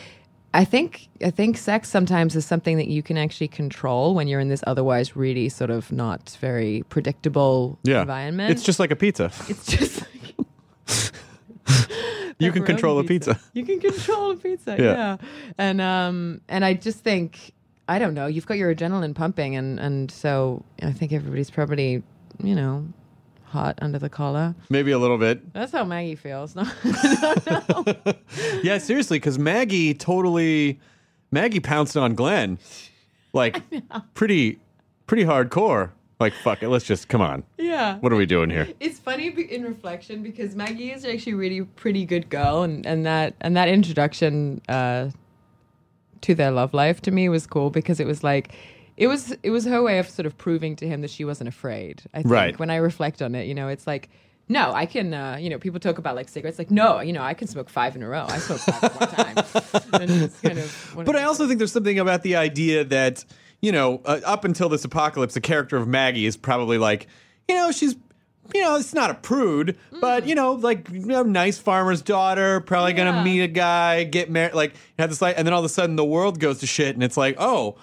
I 0.53 0.65
think 0.65 1.07
I 1.23 1.29
think 1.29 1.57
sex 1.57 1.87
sometimes 1.89 2.35
is 2.35 2.45
something 2.45 2.77
that 2.77 2.87
you 2.87 3.03
can 3.03 3.17
actually 3.17 3.47
control 3.49 4.15
when 4.15 4.27
you're 4.27 4.39
in 4.39 4.49
this 4.49 4.63
otherwise 4.65 5.15
really 5.15 5.49
sort 5.49 5.69
of 5.69 5.91
not 5.91 6.35
very 6.41 6.83
predictable 6.89 7.77
Yeah, 7.83 8.01
environment. 8.01 8.51
It's 8.51 8.63
just 8.63 8.79
like 8.79 8.89
a 8.91 8.95
pizza. 8.95 9.31
it's 9.47 9.65
just 9.67 10.01
like 10.01 10.35
You 12.39 12.51
can 12.51 12.63
control 12.63 12.97
a 12.99 13.03
pizza. 13.03 13.39
You 13.53 13.65
can 13.65 13.79
control 13.79 14.31
a 14.31 14.35
pizza, 14.37 14.75
Yeah. 14.79 14.85
yeah. 14.85 15.17
And 15.57 15.81
um 15.81 16.41
and 16.47 16.63
I 16.65 16.73
just 16.73 16.99
think 16.99 17.51
I 17.87 17.99
don't 17.99 18.13
know, 18.13 18.27
you've 18.27 18.45
got 18.45 18.57
your 18.57 18.73
adrenaline 18.73 19.13
pumping 19.15 19.55
and 19.55 19.79
and 19.79 20.09
so 20.11 20.63
I 20.81 20.91
think 20.93 21.11
everybody's 21.11 21.49
probably, 21.51 22.01
you 22.43 22.55
know, 22.55 22.87
hot 23.43 23.77
under 23.81 23.97
the 23.99 24.09
collar. 24.09 24.55
Maybe 24.69 24.91
a 24.91 24.99
little 24.99 25.17
bit. 25.17 25.53
That's 25.53 25.71
how 25.71 25.83
Maggie 25.83 26.15
feels. 26.15 26.55
No. 26.55 26.65
Yeah, 28.63 28.77
seriously, 28.77 29.17
because 29.17 29.37
Maggie 29.39 29.93
totally 29.93 30.79
Maggie 31.31 31.59
pounced 31.59 31.97
on 31.97 32.15
Glenn, 32.15 32.57
like 33.33 33.61
pretty 34.13 34.59
pretty 35.07 35.25
hardcore. 35.25 35.91
Like 36.19 36.33
fuck 36.33 36.61
it, 36.63 36.69
let's 36.69 36.85
just 36.85 37.07
come 37.07 37.21
on. 37.21 37.43
yeah. 37.57 37.97
What 37.99 38.11
are 38.11 38.17
we 38.17 38.25
doing 38.25 38.49
here? 38.49 38.67
It's 38.79 38.99
funny 38.99 39.27
in 39.27 39.63
reflection 39.63 40.21
because 40.21 40.55
Maggie 40.55 40.91
is 40.91 41.05
actually 41.05 41.31
a 41.33 41.37
really 41.37 41.61
pretty 41.61 42.05
good 42.05 42.29
girl, 42.29 42.63
and, 42.63 42.85
and 42.85 43.05
that 43.05 43.35
and 43.41 43.55
that 43.55 43.69
introduction 43.69 44.61
uh, 44.67 45.09
to 46.21 46.35
their 46.35 46.51
love 46.51 46.73
life 46.73 47.01
to 47.03 47.11
me 47.11 47.29
was 47.29 47.47
cool 47.47 47.69
because 47.69 47.99
it 48.01 48.07
was 48.07 48.23
like 48.23 48.53
it 48.97 49.07
was 49.07 49.31
it 49.43 49.51
was 49.51 49.63
her 49.65 49.81
way 49.81 49.97
of 49.99 50.09
sort 50.09 50.25
of 50.25 50.37
proving 50.37 50.75
to 50.75 50.87
him 50.87 50.99
that 51.01 51.09
she 51.09 51.23
wasn't 51.23 51.47
afraid. 51.47 52.01
I 52.13 52.17
think 52.21 52.31
Right. 52.33 52.59
when 52.59 52.69
I 52.69 52.75
reflect 52.77 53.21
on 53.21 53.33
it, 53.35 53.47
you 53.47 53.53
know, 53.55 53.67
it's 53.69 53.87
like. 53.87 54.09
No, 54.51 54.71
I 54.73 54.87
can. 54.87 55.13
Uh, 55.13 55.37
you 55.39 55.47
know, 55.47 55.59
people 55.59 55.79
talk 55.79 55.99
about 55.99 56.15
like 56.15 56.27
cigarettes. 56.27 56.57
Like, 56.57 56.71
no, 56.71 57.01
you 57.01 57.13
know, 57.13 57.21
I 57.21 57.35
can 57.35 57.47
smoke 57.47 57.69
five 57.69 57.95
in 57.95 58.01
a 58.01 58.09
row. 58.09 58.25
I 58.27 58.39
smoke 58.39 58.57
five 58.61 58.83
at 58.83 58.99
one 58.99 59.09
time. 59.11 59.35
And 60.01 60.23
it's 60.23 60.39
kind 60.41 60.57
of. 60.57 60.95
one 60.95 61.03
of 61.03 61.05
But 61.05 61.15
I 61.17 61.21
also 61.23 61.45
think 61.47 61.59
there's 61.59 61.71
something 61.71 61.99
about 61.99 62.23
the 62.23 62.35
idea 62.35 62.83
that 62.85 63.23
you 63.61 63.71
know, 63.71 64.01
uh, 64.05 64.19
up 64.25 64.45
until 64.45 64.69
this 64.69 64.85
apocalypse, 64.85 65.33
the 65.33 65.41
character 65.41 65.77
of 65.77 65.87
Maggie 65.87 66.25
is 66.25 66.37
probably 66.37 66.77
like, 66.77 67.07
you 67.47 67.55
know, 67.55 67.71
she's. 67.71 67.95
You 68.55 68.63
know, 68.63 68.77
it's 68.77 68.95
not 68.95 69.11
a 69.11 69.13
prude, 69.13 69.77
but 70.01 70.25
you 70.25 70.33
know, 70.33 70.53
like 70.53 70.89
you 70.89 71.05
know, 71.05 71.21
nice 71.21 71.59
farmer's 71.59 72.01
daughter, 72.01 72.61
probably 72.61 72.93
gonna 72.93 73.17
Yeah. 73.17 73.23
meet 73.23 73.41
a 73.41 73.47
guy, 73.47 74.05
get 74.05 74.31
married, 74.31 74.55
like 74.55 74.73
have 74.97 75.11
this 75.11 75.21
like, 75.21 75.37
and 75.37 75.45
then 75.45 75.53
all 75.53 75.59
of 75.59 75.65
a 75.65 75.69
sudden 75.69 75.95
the 75.97 76.03
world 76.03 76.39
goes 76.39 76.57
to 76.61 76.65
shit, 76.65 76.95
and 76.95 77.03
it's 77.03 77.15
like, 77.15 77.35
oh, 77.37 77.75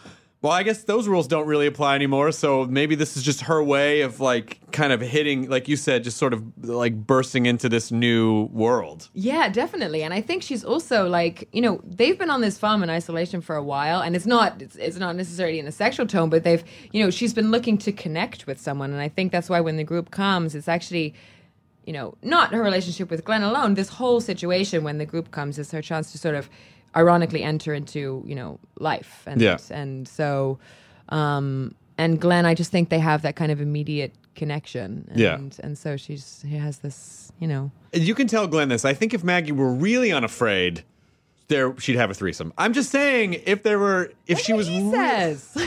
well, 0.46 0.54
I 0.54 0.62
guess 0.62 0.84
those 0.84 1.08
rules 1.08 1.26
don't 1.26 1.48
really 1.48 1.66
apply 1.66 1.96
anymore. 1.96 2.30
So 2.30 2.66
maybe 2.66 2.94
this 2.94 3.16
is 3.16 3.24
just 3.24 3.40
her 3.40 3.60
way 3.60 4.02
of 4.02 4.20
like 4.20 4.60
kind 4.70 4.92
of 4.92 5.00
hitting, 5.00 5.48
like 5.48 5.66
you 5.66 5.74
said, 5.74 6.04
just 6.04 6.18
sort 6.18 6.32
of 6.32 6.40
like 6.64 6.94
bursting 6.94 7.46
into 7.46 7.68
this 7.68 7.90
new 7.90 8.44
world. 8.52 9.08
Yeah, 9.12 9.48
definitely. 9.48 10.04
And 10.04 10.14
I 10.14 10.20
think 10.20 10.44
she's 10.44 10.64
also 10.64 11.08
like, 11.08 11.48
you 11.50 11.60
know, 11.60 11.80
they've 11.82 12.16
been 12.16 12.30
on 12.30 12.42
this 12.42 12.58
farm 12.58 12.84
in 12.84 12.90
isolation 12.90 13.40
for 13.40 13.56
a 13.56 13.62
while 13.62 14.00
and 14.00 14.14
it's 14.14 14.24
not 14.24 14.62
it's, 14.62 14.76
it's 14.76 14.98
not 14.98 15.16
necessarily 15.16 15.58
in 15.58 15.66
a 15.66 15.72
sexual 15.72 16.06
tone, 16.06 16.30
but 16.30 16.44
they've, 16.44 16.62
you 16.92 17.02
know, 17.02 17.10
she's 17.10 17.34
been 17.34 17.50
looking 17.50 17.76
to 17.78 17.90
connect 17.90 18.46
with 18.46 18.60
someone 18.60 18.92
and 18.92 19.00
I 19.00 19.08
think 19.08 19.32
that's 19.32 19.50
why 19.50 19.58
when 19.58 19.76
the 19.76 19.84
group 19.84 20.12
comes, 20.12 20.54
it's 20.54 20.68
actually 20.68 21.12
you 21.86 21.92
know, 21.92 22.16
not 22.22 22.52
her 22.52 22.62
relationship 22.62 23.10
with 23.10 23.24
Glenn 23.24 23.44
alone. 23.44 23.74
This 23.74 23.88
whole 23.88 24.20
situation 24.20 24.82
when 24.82 24.98
the 24.98 25.06
group 25.06 25.30
comes 25.30 25.56
is 25.56 25.70
her 25.70 25.80
chance 25.80 26.10
to 26.12 26.18
sort 26.18 26.34
of 26.34 26.50
ironically 26.96 27.42
enter 27.42 27.74
into 27.74 28.22
you 28.26 28.34
know 28.34 28.58
life 28.78 29.22
and 29.26 29.40
Yeah. 29.40 29.58
and 29.70 30.08
so 30.08 30.58
um 31.10 31.74
and 31.98 32.20
Glenn 32.20 32.46
I 32.46 32.54
just 32.54 32.70
think 32.70 32.88
they 32.88 32.98
have 32.98 33.22
that 33.22 33.36
kind 33.36 33.52
of 33.52 33.60
immediate 33.60 34.12
connection 34.34 35.06
and, 35.10 35.20
Yeah. 35.20 35.38
and 35.62 35.76
so 35.78 35.96
she's 35.96 36.42
she 36.48 36.56
has 36.56 36.78
this 36.78 37.30
you 37.38 37.46
know 37.48 37.70
You 37.92 38.14
can 38.14 38.26
tell 38.26 38.46
Glenn 38.46 38.68
this. 38.68 38.84
I 38.84 38.94
think 38.94 39.14
if 39.14 39.22
Maggie 39.24 39.52
were 39.52 39.72
really 39.72 40.12
unafraid, 40.12 40.84
there 41.48 41.74
she'd 41.78 41.96
have 41.96 42.10
a 42.10 42.14
threesome. 42.14 42.52
I'm 42.58 42.72
just 42.72 42.90
saying, 42.90 43.34
if 43.46 43.62
there 43.62 43.78
were, 43.78 44.10
if 44.26 44.38
she 44.40 44.52
was, 44.52 44.68
re- 44.68 44.90
says 44.90 45.56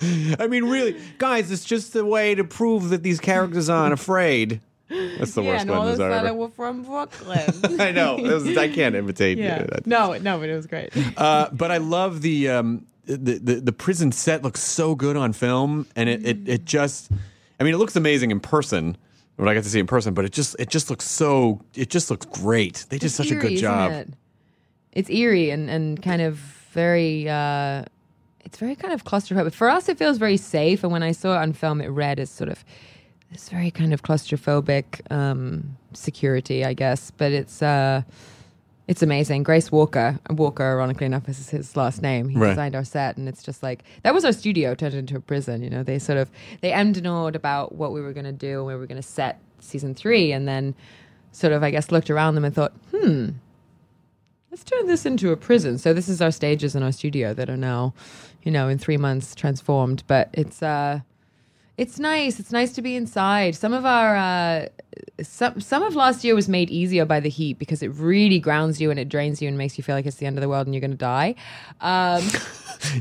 I 0.38 0.46
mean, 0.46 0.64
really, 0.64 0.96
guys, 1.18 1.50
it's 1.50 1.64
just 1.64 1.94
a 1.96 2.04
way 2.04 2.34
to 2.34 2.44
prove 2.44 2.88
that 2.90 3.02
these 3.02 3.20
characters 3.20 3.68
aren't 3.68 3.92
afraid. 3.92 4.60
That's 4.90 5.34
the 5.34 5.42
yeah 5.42 5.48
worst 5.50 5.62
and 5.62 5.70
all 5.70 5.86
of 5.88 5.94
a 5.94 5.96
sudden 5.96 6.36
we're 6.36 6.48
from 6.48 6.82
Brooklyn 6.82 7.50
I 7.80 7.92
know. 7.92 8.16
It 8.18 8.32
was- 8.32 8.56
I 8.58 8.68
can't 8.68 8.94
imitate. 8.96 9.38
yeah 9.38 9.62
that. 9.62 9.86
no 9.86 10.18
no 10.18 10.38
but 10.38 10.48
it 10.48 10.54
was 10.56 10.66
great 10.66 10.90
Uh, 11.16 11.48
but 11.52 11.70
I 11.70 11.76
love 11.78 12.22
the, 12.22 12.48
um, 12.50 12.86
the 13.06 13.38
the 13.38 13.54
the 13.56 13.72
prison 13.72 14.12
set 14.12 14.42
looks 14.42 14.60
so 14.60 14.94
good 14.94 15.16
on 15.16 15.32
film, 15.32 15.86
and 15.96 16.08
it, 16.08 16.24
it 16.26 16.48
it 16.48 16.64
just, 16.64 17.10
I 17.58 17.64
mean, 17.64 17.74
it 17.74 17.78
looks 17.78 17.96
amazing 17.96 18.30
in 18.30 18.38
person 18.40 18.96
when 19.36 19.48
I 19.48 19.54
got 19.54 19.64
to 19.64 19.68
see 19.70 19.78
it 19.78 19.82
in 19.82 19.86
person. 19.88 20.14
But 20.14 20.24
it 20.26 20.32
just 20.32 20.54
it 20.60 20.68
just 20.68 20.90
looks 20.90 21.08
so 21.08 21.60
it 21.74 21.90
just 21.90 22.10
looks 22.10 22.26
great. 22.26 22.86
They 22.88 22.98
did 22.98 23.06
It's 23.06 23.14
such 23.16 23.30
a 23.30 23.34
eerie, 23.34 23.40
good 23.42 23.52
isn't 23.52 23.62
job. 23.66 23.90
it? 23.92 24.08
It's 24.92 25.10
eerie 25.10 25.50
and, 25.50 25.68
and 25.70 26.00
kind 26.02 26.22
of 26.22 26.34
very. 26.72 27.28
Uh, 27.28 27.84
it's 28.44 28.58
very 28.58 28.74
kind 28.76 28.92
of 28.94 29.04
claustrophobic. 29.04 29.52
For 29.54 29.68
us, 29.68 29.88
it 29.88 29.98
feels 29.98 30.18
very 30.18 30.36
safe, 30.36 30.82
and 30.84 30.92
when 30.92 31.02
I 31.02 31.12
saw 31.12 31.34
it 31.34 31.42
on 31.42 31.52
film, 31.52 31.80
it 31.80 31.88
read 31.88 32.18
as 32.20 32.30
sort 32.30 32.48
of 32.50 32.64
this 33.30 33.48
very 33.48 33.70
kind 33.70 33.92
of 33.92 34.02
claustrophobic 34.02 35.00
um, 35.12 35.76
security, 35.92 36.64
I 36.64 36.72
guess. 36.74 37.10
But 37.10 37.32
it's 37.32 37.62
uh, 37.62 38.02
it's 38.88 39.02
amazing. 39.02 39.44
Grace 39.44 39.70
Walker, 39.70 40.18
Walker, 40.30 40.64
ironically 40.64 41.06
enough, 41.06 41.28
is 41.28 41.48
his 41.50 41.76
last 41.76 42.02
name. 42.02 42.28
He 42.28 42.38
Right. 42.38 42.48
designed 42.50 42.74
our 42.74 42.84
set, 42.84 43.16
and 43.16 43.28
it's 43.28 43.42
just 43.42 43.62
like 43.62 43.84
that 44.02 44.14
was 44.14 44.24
our 44.24 44.32
studio 44.32 44.74
turned 44.74 44.94
into 44.94 45.16
a 45.16 45.20
prison. 45.20 45.62
You 45.62 45.70
know, 45.70 45.82
they 45.82 45.98
sort 45.98 46.18
of 46.18 46.30
they 46.60 46.72
emmed 46.72 46.96
and 46.96 47.06
awed 47.06 47.36
about 47.36 47.74
what 47.76 47.92
we 47.92 48.00
were 48.00 48.12
going 48.12 48.24
to 48.26 48.32
do 48.32 48.58
and 48.58 48.66
where 48.66 48.76
we 48.76 48.80
were 48.80 48.86
going 48.86 49.00
to 49.00 49.06
set 49.08 49.38
season 49.60 49.94
three, 49.94 50.32
and 50.32 50.48
then 50.48 50.74
sort 51.32 51.52
of 51.52 51.62
I 51.62 51.70
guess 51.70 51.92
looked 51.92 52.10
around 52.10 52.34
them 52.34 52.44
and 52.44 52.52
thought, 52.54 52.72
hmm, 52.90 53.28
let's 54.50 54.64
turn 54.64 54.88
this 54.88 55.06
into 55.06 55.30
a 55.30 55.36
prison. 55.36 55.78
So 55.78 55.94
this 55.94 56.08
is 56.08 56.20
our 56.20 56.32
stages 56.32 56.74
in 56.74 56.82
our 56.82 56.90
studio 56.90 57.32
that 57.34 57.48
are 57.48 57.56
now, 57.56 57.94
you 58.42 58.50
know, 58.50 58.66
in 58.68 58.78
three 58.78 58.96
months 58.96 59.36
transformed. 59.36 60.02
But 60.08 60.30
it's 60.32 60.60
uh, 60.64 61.00
it's 61.80 61.98
nice. 61.98 62.38
It's 62.40 62.52
nice 62.52 62.72
to 62.74 62.82
be 62.82 62.94
inside. 62.94 63.54
Some 63.54 63.72
of 63.72 63.84
our 63.86 64.16
uh, 64.16 64.66
some 65.22 65.60
some 65.60 65.82
of 65.82 65.94
last 65.96 66.24
year 66.24 66.34
was 66.34 66.48
made 66.48 66.68
easier 66.70 67.04
by 67.06 67.20
the 67.20 67.30
heat 67.30 67.58
because 67.58 67.82
it 67.82 67.88
really 67.94 68.38
grounds 68.38 68.80
you 68.80 68.90
and 68.90 68.98
it 69.00 69.08
drains 69.08 69.40
you 69.40 69.48
and 69.48 69.56
makes 69.56 69.78
you 69.78 69.84
feel 69.84 69.94
like 69.96 70.06
it's 70.06 70.16
the 70.18 70.26
end 70.26 70.36
of 70.36 70.42
the 70.42 70.48
world 70.48 70.66
and 70.66 70.74
you're 70.74 70.80
going 70.80 70.90
to 70.90 70.96
die. 70.96 71.34
Um, 71.80 72.22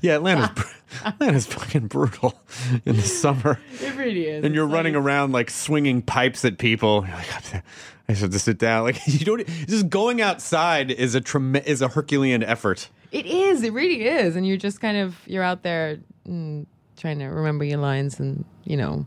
Yeah, 0.02 0.16
Atlanta's 0.18 0.50
br- 0.56 1.08
Atlanta's 1.08 1.46
fucking 1.46 1.88
brutal 1.88 2.38
in 2.86 2.98
the 2.98 3.02
summer. 3.02 3.60
it 3.82 3.96
really 3.96 4.26
is. 4.26 4.44
and 4.44 4.54
you're 4.54 4.66
It's 4.66 4.74
running 4.74 4.94
like- 4.94 5.04
around 5.04 5.32
like 5.32 5.50
swinging 5.50 6.02
pipes 6.02 6.44
at 6.44 6.58
people. 6.58 7.06
You're 7.08 7.16
like, 7.16 7.64
"I 8.10 8.12
have 8.14 8.30
to 8.32 8.40
sit 8.40 8.58
down. 8.60 8.84
Like 8.84 9.00
you 9.08 9.20
don't. 9.26 9.48
Just 9.68 9.90
going 9.90 10.22
outside 10.22 10.92
is 10.92 11.16
a 11.16 11.22
trem- 11.22 11.56
is 11.56 11.82
a 11.82 11.88
Herculean 11.88 12.44
effort. 12.44 12.90
It 13.12 13.26
is. 13.26 13.64
It 13.64 13.72
really 13.72 14.04
is. 14.08 14.36
And 14.36 14.46
you're 14.46 14.58
just 14.58 14.82
kind 14.82 14.98
of 14.98 15.16
you're 15.26 15.44
out 15.44 15.64
there 15.64 16.00
mm, 16.28 16.66
trying 17.00 17.20
to 17.20 17.26
remember 17.26 17.64
your 17.64 17.80
lines 17.80 18.20
and 18.20 18.46
you 18.66 18.78
know 18.78 19.06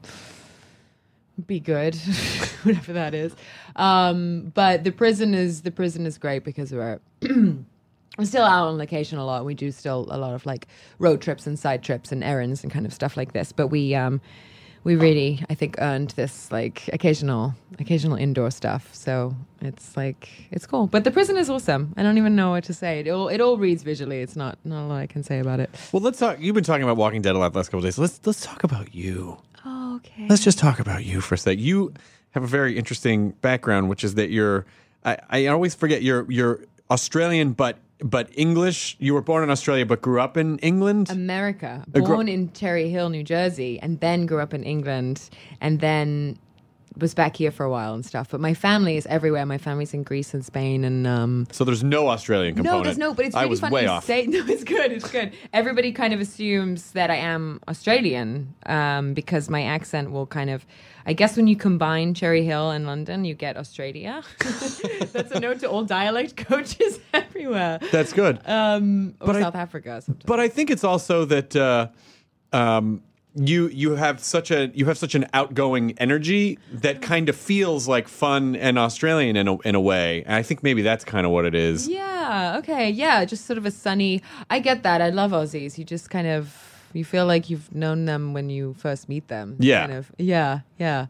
be 1.46 1.60
good, 1.60 1.94
whatever 2.62 2.92
that 2.92 3.14
is. 3.14 3.34
Um, 3.76 4.52
but 4.54 4.84
the 4.84 4.92
prison 4.92 5.34
is 5.34 5.62
the 5.62 5.70
prison 5.70 6.06
is 6.06 6.18
great 6.18 6.44
because 6.44 6.72
we're. 6.72 7.00
I'm 8.18 8.26
still 8.26 8.44
out 8.44 8.68
on 8.68 8.76
location 8.76 9.18
a 9.18 9.24
lot. 9.24 9.46
We 9.46 9.54
do 9.54 9.70
still 9.70 10.06
a 10.10 10.18
lot 10.18 10.34
of 10.34 10.44
like 10.44 10.66
road 10.98 11.22
trips 11.22 11.46
and 11.46 11.58
side 11.58 11.82
trips 11.82 12.12
and 12.12 12.22
errands 12.22 12.62
and 12.62 12.70
kind 12.70 12.84
of 12.84 12.92
stuff 12.92 13.16
like 13.16 13.32
this. 13.32 13.52
But 13.52 13.68
we 13.68 13.94
um 13.94 14.20
we 14.84 14.96
really 14.96 15.44
I 15.48 15.54
think 15.54 15.76
earned 15.78 16.10
this 16.10 16.50
like 16.50 16.88
occasional 16.92 17.54
occasional 17.78 18.16
indoor 18.16 18.50
stuff. 18.50 18.92
So 18.94 19.34
it's 19.60 19.96
like 19.96 20.28
it's 20.50 20.66
cool. 20.66 20.86
But 20.86 21.04
the 21.04 21.10
prison 21.10 21.36
is 21.36 21.48
awesome. 21.48 21.94
I 21.96 22.02
don't 22.02 22.18
even 22.18 22.34
know 22.36 22.50
what 22.50 22.64
to 22.64 22.74
say. 22.74 23.00
It 23.00 23.08
all 23.08 23.28
it 23.28 23.40
all 23.40 23.56
reads 23.56 23.82
visually. 23.82 24.20
It's 24.20 24.36
not 24.36 24.58
not 24.64 24.84
a 24.84 24.86
lot 24.86 24.98
I 24.98 25.06
can 25.06 25.22
say 25.22 25.38
about 25.38 25.60
it. 25.60 25.70
Well, 25.92 26.02
let's 26.02 26.18
talk. 26.18 26.38
You've 26.40 26.54
been 26.54 26.64
talking 26.64 26.82
about 26.82 26.96
Walking 26.96 27.22
Dead 27.22 27.34
a 27.34 27.38
lot 27.38 27.52
the 27.52 27.58
last 27.58 27.68
couple 27.68 27.80
of 27.80 27.84
days. 27.84 27.98
Let's 27.98 28.20
let's 28.24 28.44
talk 28.44 28.64
about 28.64 28.94
you. 28.94 29.38
Oh, 29.64 29.96
okay. 29.96 30.26
Let's 30.28 30.42
just 30.42 30.58
talk 30.58 30.80
about 30.80 31.04
you 31.04 31.20
for 31.20 31.34
a 31.36 31.38
sec. 31.38 31.58
You 31.58 31.94
have 32.32 32.42
a 32.42 32.48
very 32.48 32.76
interesting 32.76 33.30
background, 33.42 33.88
which 33.88 34.04
is 34.04 34.14
that 34.14 34.30
you're. 34.30 34.66
I, 35.04 35.18
I 35.30 35.46
always 35.46 35.74
forget 35.74 36.02
you're 36.02 36.30
you're 36.30 36.60
Australian, 36.90 37.52
but 37.52 37.78
but 38.02 38.28
English. 38.36 38.96
You 38.98 39.14
were 39.14 39.22
born 39.22 39.42
in 39.44 39.50
Australia, 39.50 39.86
but 39.86 40.02
grew 40.02 40.20
up 40.20 40.36
in 40.36 40.58
England. 40.58 41.10
America, 41.10 41.84
Uh, 41.94 42.00
born 42.00 42.28
in 42.28 42.52
Cherry 42.52 42.88
Hill, 42.90 43.08
New 43.10 43.22
Jersey, 43.22 43.78
and 43.80 44.00
then 44.00 44.26
grew 44.26 44.40
up 44.40 44.52
in 44.54 44.62
England, 44.64 45.28
and 45.60 45.80
then 45.80 46.36
was 46.98 47.14
back 47.14 47.36
here 47.36 47.50
for 47.50 47.64
a 47.64 47.70
while 47.70 47.94
and 47.94 48.04
stuff. 48.04 48.28
But 48.30 48.40
my 48.40 48.54
family 48.54 48.96
is 48.96 49.06
everywhere. 49.06 49.46
My 49.46 49.58
family's 49.58 49.94
in 49.94 50.02
Greece 50.02 50.34
and 50.34 50.44
Spain, 50.44 50.84
and 50.84 51.06
um, 51.06 51.46
so 51.50 51.64
there's 51.64 51.82
no 51.84 52.08
Australian 52.08 52.54
component. 52.56 52.78
No, 52.80 52.84
there's 52.84 52.98
no, 52.98 53.14
but 53.14 53.24
it's 53.26 53.34
I 53.34 53.40
really 53.42 53.50
was 53.50 53.60
funny 53.60 53.74
way 53.74 53.82
to 53.82 53.88
off. 53.88 54.04
say. 54.04 54.26
No, 54.32 54.44
it's 54.46 54.64
good. 54.64 54.92
It's 54.92 55.10
good. 55.10 55.32
Everybody 55.52 55.92
kind 55.92 56.12
of 56.14 56.20
assumes 56.20 56.92
that 56.92 57.10
I 57.10 57.16
am 57.16 57.60
Australian 57.68 58.54
um, 58.66 59.14
because 59.14 59.48
my 59.50 59.62
accent 59.64 60.10
will 60.10 60.26
kind 60.26 60.50
of. 60.50 60.64
I 61.04 61.14
guess 61.14 61.36
when 61.36 61.48
you 61.48 61.56
combine 61.56 62.14
Cherry 62.14 62.44
Hill 62.44 62.70
and 62.70 62.86
London, 62.86 63.24
you 63.24 63.34
get 63.34 63.56
Australia. 63.56 64.22
That's 64.38 65.32
a 65.32 65.40
note 65.40 65.58
to 65.60 65.68
all 65.68 65.82
dialect 65.82 66.36
coaches 66.36 67.00
everywhere. 67.12 67.80
That's 67.90 68.12
good. 68.12 68.38
Um, 68.46 69.14
or 69.20 69.26
But 69.26 69.36
I- 69.36 69.40
South 69.40 69.56
Africa. 69.56 70.00
Sometimes. 70.00 70.24
But 70.24 70.38
I 70.38 70.48
think 70.48 70.70
it's 70.70 70.84
also 70.84 71.24
that 71.24 71.56
uh, 71.56 71.88
um, 72.52 73.02
you 73.34 73.68
you 73.68 73.96
have 73.96 74.22
such 74.22 74.50
a 74.50 74.70
you 74.74 74.86
have 74.86 74.98
such 74.98 75.14
an 75.14 75.26
outgoing 75.32 75.94
energy 75.98 76.58
that 76.72 77.00
kind 77.00 77.28
of 77.28 77.36
feels 77.36 77.88
like 77.88 78.08
fun 78.08 78.56
and 78.56 78.78
Australian 78.78 79.36
in 79.36 79.48
a 79.48 79.58
in 79.60 79.74
a 79.74 79.80
way. 79.80 80.22
And 80.24 80.34
I 80.34 80.42
think 80.42 80.62
maybe 80.62 80.82
that's 80.82 81.04
kind 81.04 81.24
of 81.26 81.32
what 81.32 81.44
it 81.44 81.54
is. 81.54 81.88
Yeah. 81.88 82.56
Okay. 82.58 82.90
Yeah. 82.90 83.24
Just 83.24 83.46
sort 83.46 83.58
of 83.58 83.66
a 83.66 83.70
sunny. 83.70 84.22
I 84.50 84.58
get 84.58 84.82
that. 84.82 85.00
I 85.00 85.10
love 85.10 85.30
Aussies. 85.30 85.78
You 85.78 85.84
just 85.84 86.10
kind 86.10 86.26
of 86.26 86.54
you 86.92 87.04
feel 87.04 87.26
like 87.26 87.48
you've 87.48 87.74
known 87.74 88.04
them 88.04 88.34
when 88.34 88.50
you 88.50 88.74
first 88.74 89.08
meet 89.08 89.28
them. 89.28 89.56
Yeah. 89.58 89.86
Kind 89.86 89.98
of. 89.98 90.12
Yeah. 90.18 90.60
Yeah. 90.78 91.06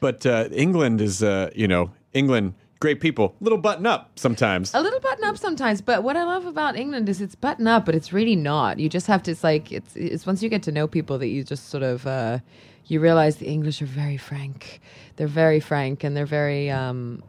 But 0.00 0.26
uh, 0.26 0.48
England 0.52 1.00
is 1.00 1.22
uh, 1.22 1.50
you 1.54 1.68
know 1.68 1.90
England 2.12 2.54
great 2.82 3.00
people, 3.00 3.36
A 3.40 3.44
little 3.44 3.58
button 3.58 3.86
up 3.86 4.10
sometimes. 4.18 4.74
A 4.74 4.80
little 4.80 4.98
button 4.98 5.22
up 5.22 5.38
sometimes, 5.38 5.80
but 5.80 6.02
what 6.02 6.16
I 6.16 6.24
love 6.24 6.46
about 6.46 6.76
England 6.76 7.08
is 7.08 7.20
it's 7.20 7.36
button 7.36 7.68
up, 7.68 7.86
but 7.86 7.94
it's 7.94 8.12
really 8.12 8.34
not. 8.34 8.80
You 8.80 8.88
just 8.88 9.06
have 9.06 9.22
to. 9.22 9.30
It's 9.30 9.44
like 9.44 9.70
it's 9.70 9.94
it's 9.94 10.26
once 10.26 10.42
you 10.42 10.48
get 10.48 10.64
to 10.64 10.72
know 10.72 10.88
people 10.88 11.16
that 11.18 11.28
you 11.28 11.44
just 11.44 11.68
sort 11.68 11.84
of 11.84 12.04
uh, 12.08 12.40
you 12.86 12.98
realize 12.98 13.36
the 13.36 13.46
English 13.46 13.80
are 13.82 13.86
very 13.86 14.16
frank. 14.16 14.80
They're 15.14 15.28
very 15.28 15.60
frank 15.60 16.02
and 16.02 16.16
they're 16.16 16.26
very 16.26 16.70
um, 16.70 17.22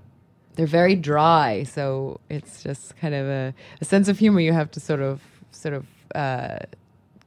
they're 0.56 0.66
very 0.66 0.96
dry. 0.96 1.62
So 1.62 2.20
it's 2.32 2.64
just 2.64 2.98
kind 2.98 3.14
of 3.14 3.28
a, 3.28 3.54
a 3.80 3.86
sense 3.86 4.08
of 4.08 4.18
humor 4.18 4.40
you 4.40 4.54
have 4.54 4.72
to 4.72 4.80
sort 4.80 5.02
of 5.02 5.22
sort 5.52 5.76
of 5.76 5.86
uh, 6.16 6.58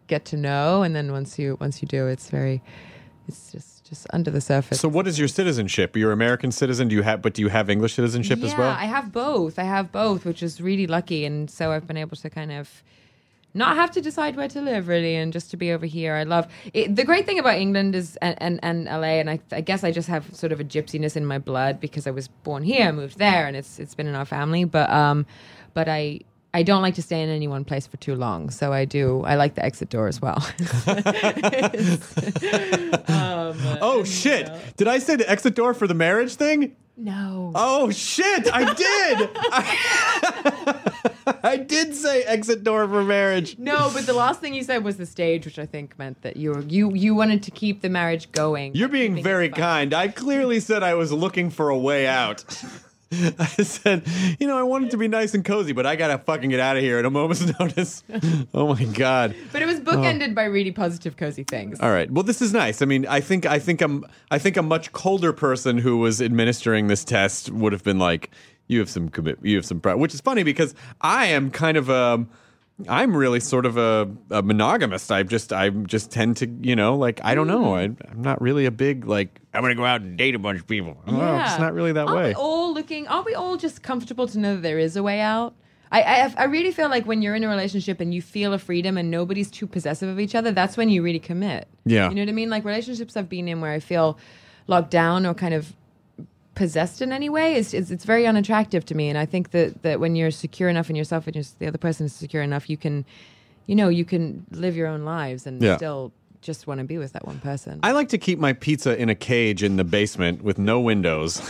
get 0.09 0.25
to 0.27 0.37
know, 0.37 0.83
and 0.83 0.97
then 0.97 1.13
once 1.13 1.39
you 1.39 1.57
once 1.61 1.81
you 1.81 1.87
do, 1.87 2.09
it's 2.09 2.29
very 2.29 2.61
it's 3.29 3.53
just 3.53 3.76
just 3.89 4.07
under 4.13 4.31
the 4.31 4.41
surface. 4.41 4.81
So 4.81 4.89
what 4.89 5.07
is 5.07 5.19
your 5.19 5.29
citizenship? 5.29 5.97
You're 5.97 6.13
American 6.13 6.53
citizen. 6.53 6.89
Do 6.89 6.95
you 6.95 7.03
have 7.03 7.23
but 7.23 7.35
do 7.35 7.43
you 7.43 7.49
have 7.49 7.71
English 7.71 7.95
citizenship 7.95 8.41
yeah, 8.41 8.47
as 8.47 8.59
well? 8.59 8.71
I 8.71 8.85
have 8.85 9.13
both. 9.13 9.59
I 9.59 9.65
have 9.65 9.93
both, 9.93 10.25
which 10.25 10.43
is 10.43 10.61
really 10.61 10.87
lucky, 10.87 11.25
and 11.25 11.51
so 11.51 11.73
I've 11.73 11.87
been 11.87 11.97
able 11.97 12.17
to 12.17 12.31
kind 12.31 12.53
of 12.53 12.83
not 13.55 13.77
have 13.77 13.91
to 13.93 14.01
decide 14.01 14.37
where 14.37 14.49
to 14.49 14.61
live 14.61 14.87
really, 14.87 15.17
and 15.17 15.33
just 15.33 15.51
to 15.51 15.57
be 15.57 15.73
over 15.73 15.87
here. 15.87 16.15
I 16.15 16.25
love 16.25 16.47
it. 16.75 16.95
the 16.95 17.05
great 17.05 17.25
thing 17.27 17.39
about 17.39 17.57
England 17.57 17.95
is 17.95 18.17
and 18.17 18.37
and, 18.41 18.61
and 18.63 18.85
LA, 18.85 19.19
and 19.21 19.31
I, 19.31 19.41
I 19.51 19.63
guess 19.63 19.83
I 19.83 19.91
just 19.91 20.09
have 20.09 20.35
sort 20.35 20.53
of 20.53 20.61
a 20.61 20.65
gypsiness 20.65 21.17
in 21.17 21.25
my 21.25 21.39
blood 21.39 21.81
because 21.81 22.07
I 22.07 22.11
was 22.11 22.29
born 22.29 22.63
here, 22.63 22.93
moved 22.93 23.19
there, 23.19 23.47
and 23.47 23.57
it's 23.57 23.79
it's 23.79 23.95
been 23.95 24.07
in 24.07 24.15
our 24.15 24.27
family. 24.27 24.65
But 24.65 24.91
um, 24.91 25.27
but 25.75 25.89
I. 25.89 26.21
I 26.57 26.63
don't 26.63 26.81
like 26.81 26.95
to 26.95 27.03
stay 27.03 27.23
in 27.23 27.29
any 27.29 27.49
one 27.49 27.67
place 27.67 27.87
for 27.87 27.99
too 27.99 28.15
long, 28.15 28.49
so 28.49 28.73
I 28.73 28.87
do. 28.87 29.21
I 29.25 29.35
like 29.35 29.57
the 29.57 29.63
exit 29.63 29.91
door 29.91 30.09
as 30.09 30.23
well. 30.23 30.39
um, 33.09 33.59
oh 33.83 34.05
shit! 34.07 34.51
Did 34.79 34.89
I 34.89 34.97
say 34.97 35.17
the 35.17 35.29
exit 35.29 35.55
door 35.55 35.75
for 35.75 35.87
the 35.87 35.93
marriage 35.93 36.37
thing? 36.37 36.75
no. 36.97 37.53
Oh 37.55 37.91
shit! 37.91 38.49
I 38.51 38.73
did. 38.73 39.29
I, 39.35 40.81
I 41.43 41.59
did 41.59 41.95
say 41.95 42.23
exit 42.23 42.65
door 42.65 42.89
for 42.89 43.05
marriage. 43.05 43.59
No, 43.59 43.91
but 43.93 44.07
the 44.07 44.15
last 44.15 44.41
thing 44.41 44.55
you 44.55 44.63
said 44.63 44.83
was 44.83 44.97
the 44.97 45.05
stage, 45.05 45.45
which 45.45 45.59
I 45.59 45.67
think 45.67 45.99
meant 45.99 46.23
that 46.23 46.39
you 46.39 46.53
were 46.53 46.63
you 46.63 46.95
you 46.95 47.15
wanted 47.15 47.43
to 47.43 47.51
keep 47.51 47.83
the 47.83 47.91
marriage 47.91 48.33
going. 48.33 48.75
You're 48.75 48.89
being 48.89 49.23
very 49.23 49.51
kind. 49.51 49.93
I 49.93 50.09
clearly 50.09 50.61
said 50.61 50.83
I 50.83 50.95
was 50.95 51.13
looking 51.13 51.51
for 51.51 51.69
a 51.69 51.77
way 51.77 52.07
out. 52.07 52.47
I 53.39 53.63
said, 53.63 54.07
you 54.41 54.49
know, 54.49 54.59
I 54.59 54.65
wanted 54.65 54.91
to 54.91 54.97
be 54.97 55.07
nice 55.07 55.33
and 55.35 55.45
cozy, 55.45 55.73
but 55.73 55.87
I 55.87 55.95
gotta 55.95 56.19
fucking 56.19 56.51
get 56.51 56.59
out 56.59 56.77
of 56.77 56.83
here 56.83 56.99
at 56.99 57.05
a 57.05 57.11
moment's 57.11 57.47
notice. 57.61 58.03
oh 58.53 58.75
my 58.75 58.85
god. 58.85 59.35
But 59.53 59.63
it 59.63 59.67
was 59.67 59.79
bookended 59.81 60.33
oh. 60.33 60.35
by 60.35 60.45
really 60.45 60.73
positive, 60.73 61.17
cozy 61.17 61.45
things. 61.45 61.79
All 61.81 61.91
right. 61.91 62.11
Well, 62.11 62.25
this 62.25 62.43
is 62.43 62.53
nice. 62.53 62.83
I 62.83 62.85
mean, 62.85 63.07
I 63.07 63.21
think 63.21 63.47
I 63.47 63.61
think 63.61 63.81
I'm 63.81 64.05
I 64.31 64.39
think 64.39 64.57
a 64.57 64.63
much 64.63 64.93
colder 64.93 65.33
person 65.33 65.79
who 65.79 65.99
was 65.99 66.21
administering 66.21 66.89
this 66.89 67.05
test 67.05 67.51
would 67.51 67.73
have 67.73 67.85
been 67.85 67.99
like, 67.99 68.31
you 68.67 68.81
have 68.81 68.91
some 68.91 69.09
commit, 69.09 69.39
you 69.41 69.55
have 69.57 69.67
some 69.67 69.81
pride, 69.81 69.95
which 69.95 70.13
is 70.13 70.21
funny 70.21 70.43
because 70.43 70.75
I 71.01 71.27
am 71.27 71.51
kind 71.51 71.77
of 71.77 71.89
a. 71.89 72.27
I'm 72.89 73.17
really 73.17 73.41
sort 73.41 73.65
of 73.65 73.79
a, 73.79 74.11
a 74.31 74.43
monogamist. 74.43 75.11
I 75.11 75.23
just 75.23 75.53
I 75.53 75.71
just 75.71 76.11
tend 76.11 76.37
to 76.39 76.47
you 76.47 76.77
know 76.77 76.97
like 76.97 77.21
I 77.25 77.35
don't 77.35 77.47
know 77.47 77.65
mm. 77.65 77.97
I, 78.07 78.11
I'm 78.11 78.23
not 78.23 78.41
really 78.41 78.67
a 78.67 78.71
big 78.71 79.07
like 79.07 79.41
I'm 79.55 79.63
gonna 79.63 79.75
go 79.75 79.85
out 79.85 80.03
and 80.03 80.19
date 80.19 80.35
a 80.35 80.39
bunch 80.39 80.61
of 80.61 80.67
people. 80.67 80.97
I 81.07 81.11
don't 81.11 81.41
it's 81.41 81.59
not 81.59 81.73
really 81.73 81.93
that 81.93 82.07
aren't 82.07 82.17
way. 82.17 82.29
We 82.29 82.35
all 82.35 82.75
looking. 82.75 83.09
Aren't 83.09 83.27
we 83.27 83.35
all 83.35 83.57
just 83.57 83.83
comfortable 83.83 84.27
to 84.29 84.39
know 84.39 84.57
that 84.57 84.63
there 84.63 84.79
is 84.79 84.97
a 84.97 85.03
way 85.03 85.21
out? 85.21 85.55
I, 85.91 86.03
I 86.03 86.35
I 86.37 86.45
really 86.45 86.71
feel 86.71 86.91
like 86.91 87.07
when 87.07 87.23
you're 87.23 87.35
in 87.35 87.45
a 87.45 87.49
relationship 87.49 88.01
and 88.01 88.13
you 88.13 88.21
feel 88.21 88.53
a 88.53 88.59
freedom 88.59 88.99
and 88.99 89.11
nobody's 89.11 89.51
too 89.51 89.67
possessive 89.67 90.09
of 90.09 90.21
each 90.21 90.35
other, 90.35 90.53
that's 90.53 90.77
when 90.77 90.91
you 90.91 91.03
really 91.03 91.19
commit. 91.19 91.69
Yeah. 91.87 92.11
You 92.11 92.15
know 92.15 92.23
what 92.23 92.29
I 92.29 92.33
mean? 92.33 92.51
Like 92.51 92.65
relationships 92.65 93.17
I've 93.17 93.31
been 93.31 93.49
in 93.49 93.63
where 93.63 93.73
I 93.73 93.81
feel 93.81 94.19
locked 94.67 94.91
down 94.91 95.25
or 95.25 95.33
kind 95.33 95.55
of 95.55 95.73
possessed 96.57 97.01
in 97.01 97.13
any 97.13 97.29
way 97.29 97.55
is 97.55 97.73
it's, 97.73 97.91
it's 97.93 98.05
very 98.05 98.27
unattractive 98.27 98.85
to 98.87 98.95
me. 98.97 99.09
And 99.09 99.17
I 99.17 99.27
think 99.27 99.53
that 99.53 99.83
that 99.83 100.01
when 100.01 100.17
you're 100.17 100.33
secure 100.33 100.69
enough 100.69 100.91
in 100.91 100.97
yourself 100.97 101.27
and 101.29 101.37
you're, 101.37 101.45
the 101.61 101.69
other 101.69 101.79
person 101.79 102.07
is 102.07 102.13
secure 102.13 102.43
enough, 102.43 102.69
you 102.69 102.77
can, 102.77 103.05
you 103.67 103.77
know, 103.77 103.89
you 103.89 104.05
can 104.05 104.45
live 104.51 104.75
your 104.77 104.89
own 104.89 105.05
lives 105.05 105.47
and 105.47 105.63
Yeah. 105.63 105.77
still 105.77 106.13
just 106.43 106.67
want 106.67 106.79
to 106.79 106.85
be 106.85 106.99
with 106.99 107.13
that 107.13 107.25
one 107.27 107.39
person. 107.41 107.81
I 107.83 107.93
like 107.93 108.09
to 108.11 108.19
keep 108.19 108.39
my 108.39 108.53
pizza 108.53 108.97
in 109.01 109.09
a 109.09 109.15
cage 109.15 109.63
in 109.63 109.77
the 109.77 109.85
basement 109.85 110.43
with 110.43 110.59
no 110.59 110.81
windows, 110.81 111.41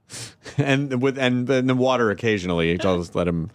and 0.58 1.00
with 1.02 1.18
and, 1.18 1.48
and 1.50 1.68
the 1.68 1.74
water 1.74 2.10
occasionally. 2.10 2.78
I'll 2.82 2.98
just 2.98 3.14
let 3.14 3.26
him. 3.28 3.50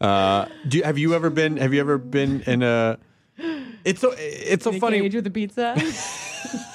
Uh, 0.00 0.46
do 0.68 0.78
you, 0.78 0.84
have 0.84 0.98
you 0.98 1.14
ever 1.14 1.30
been? 1.30 1.56
Have 1.58 1.74
you 1.74 1.80
ever 1.80 1.98
been 1.98 2.42
in 2.42 2.62
a? 2.62 2.98
It's 3.84 4.00
so 4.00 4.14
it's 4.16 4.64
so 4.64 4.70
In 4.70 4.76
a 4.76 4.80
funny. 4.80 5.00
cage 5.00 5.14
with 5.16 5.26
a 5.26 5.30
pizza. 5.30 5.74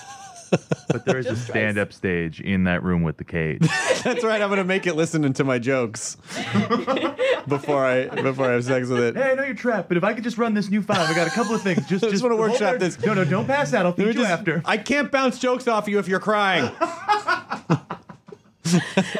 But 0.90 1.06
there 1.06 1.18
is 1.18 1.26
a 1.28 1.36
stand 1.36 1.78
up 1.78 1.92
stage 1.92 2.40
in 2.42 2.64
that 2.66 2.84
room 2.84 3.04
with 3.04 3.18
the 3.18 3.24
cage. 3.24 3.62
That's 4.04 4.24
right. 4.24 4.42
I'm 4.42 4.50
gonna 4.50 4.64
make 4.64 4.86
it 4.88 4.96
listening 4.96 5.34
to 5.34 5.44
my 5.44 5.60
jokes 5.60 6.16
before 7.48 7.86
I 7.86 8.08
before 8.22 8.46
I 8.50 8.54
have 8.54 8.64
sex 8.64 8.88
with 8.88 9.02
it. 9.02 9.16
hey, 9.16 9.32
I 9.32 9.36
know 9.36 9.44
you're 9.44 9.56
trapped, 9.56 9.88
but 9.88 9.98
if 9.98 10.04
I 10.04 10.14
could 10.14 10.24
just 10.24 10.38
run 10.38 10.54
this 10.54 10.70
new 10.70 10.82
five, 10.82 11.10
I 11.10 11.14
got 11.14 11.28
a 11.28 11.32
couple 11.32 11.56
of 11.56 11.62
things. 11.62 11.86
Just, 11.88 12.04
I 12.06 12.10
just 12.10 12.24
wanna 12.24 12.36
hold 12.38 12.50
workshop 12.52 12.72
there. 12.72 12.78
this. 12.80 13.00
No, 13.04 13.14
no, 13.14 13.26
don't 13.26 13.48
pass 13.48 13.74
out. 13.74 13.86
I'll 13.86 13.94
feed 13.94 14.08
you 14.08 14.14
just- 14.14 14.30
after. 14.30 14.62
I 14.66 14.78
can't 14.78 15.12
bounce 15.12 15.40
jokes 15.40 15.68
off 15.68 15.88
you 15.88 16.00
if 16.00 16.08
you're 16.08 16.20
crying. 16.20 16.72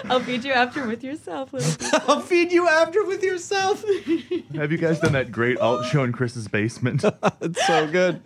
I'll 0.10 0.20
feed 0.22 0.44
you 0.44 0.54
after 0.54 0.88
with 0.88 1.04
yourself. 1.04 1.54
Little. 1.54 2.00
I'll 2.08 2.20
feed 2.22 2.52
you 2.52 2.68
after 2.68 3.06
with 3.06 3.24
yourself. 3.24 3.84
Have 4.56 4.72
you 4.72 4.78
guys 4.78 5.00
done 5.00 5.14
that 5.14 5.32
great 5.32 5.60
alt 5.60 5.86
show 5.86 6.04
in 6.04 6.12
Chris's 6.14 6.48
basement? 6.48 7.04
It's 7.42 7.66
so 7.68 7.88
good. 7.88 8.22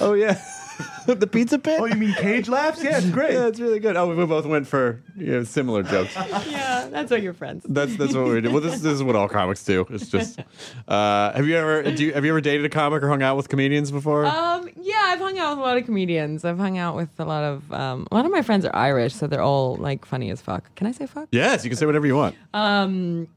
Oh 0.00 0.12
yeah, 0.14 0.40
the 1.06 1.26
pizza 1.26 1.58
pit. 1.58 1.80
oh, 1.80 1.86
you 1.86 1.94
mean 1.94 2.14
cage 2.14 2.48
laughs? 2.48 2.82
Yeah, 2.82 2.98
it's 2.98 3.10
great. 3.10 3.32
Yeah, 3.32 3.46
it's 3.46 3.60
really 3.60 3.80
good. 3.80 3.96
Oh, 3.96 4.14
we 4.14 4.26
both 4.26 4.46
went 4.46 4.66
for 4.66 5.02
you 5.16 5.26
know, 5.26 5.44
similar 5.44 5.82
jokes. 5.82 6.14
yeah, 6.46 6.88
that's 6.90 7.10
what 7.10 7.22
your 7.22 7.34
friends. 7.34 7.64
That's 7.68 7.96
that's 7.96 8.14
what 8.14 8.26
we 8.26 8.40
do. 8.40 8.50
Well, 8.50 8.60
this, 8.60 8.80
this 8.80 8.92
is 8.92 9.02
what 9.02 9.16
all 9.16 9.28
comics 9.28 9.64
do. 9.64 9.86
It's 9.90 10.08
just. 10.08 10.40
Uh, 10.88 11.32
have 11.32 11.46
you 11.46 11.56
ever 11.56 11.82
do 11.82 12.04
you, 12.04 12.12
have 12.12 12.24
you 12.24 12.30
ever 12.30 12.40
dated 12.40 12.64
a 12.64 12.68
comic 12.68 13.02
or 13.02 13.08
hung 13.08 13.22
out 13.22 13.36
with 13.36 13.48
comedians 13.48 13.90
before? 13.90 14.26
Um, 14.26 14.68
yeah, 14.80 15.04
I've 15.06 15.20
hung 15.20 15.38
out 15.38 15.50
with 15.50 15.58
a 15.58 15.62
lot 15.62 15.76
of 15.76 15.84
comedians. 15.84 16.44
I've 16.44 16.58
hung 16.58 16.78
out 16.78 16.96
with 16.96 17.10
a 17.18 17.24
lot 17.24 17.44
of 17.44 17.72
um, 17.72 18.06
a 18.10 18.14
lot 18.14 18.24
of 18.24 18.32
my 18.32 18.42
friends 18.42 18.64
are 18.64 18.74
Irish, 18.74 19.14
so 19.14 19.26
they're 19.26 19.42
all 19.42 19.76
like 19.76 20.04
funny 20.04 20.30
as 20.30 20.40
fuck. 20.40 20.74
Can 20.74 20.86
I 20.86 20.92
say 20.92 21.06
fuck? 21.06 21.28
yes, 21.32 21.64
you 21.64 21.70
can 21.70 21.76
say 21.76 21.86
whatever 21.86 22.06
you 22.06 22.16
want. 22.16 22.36
Um, 22.54 23.28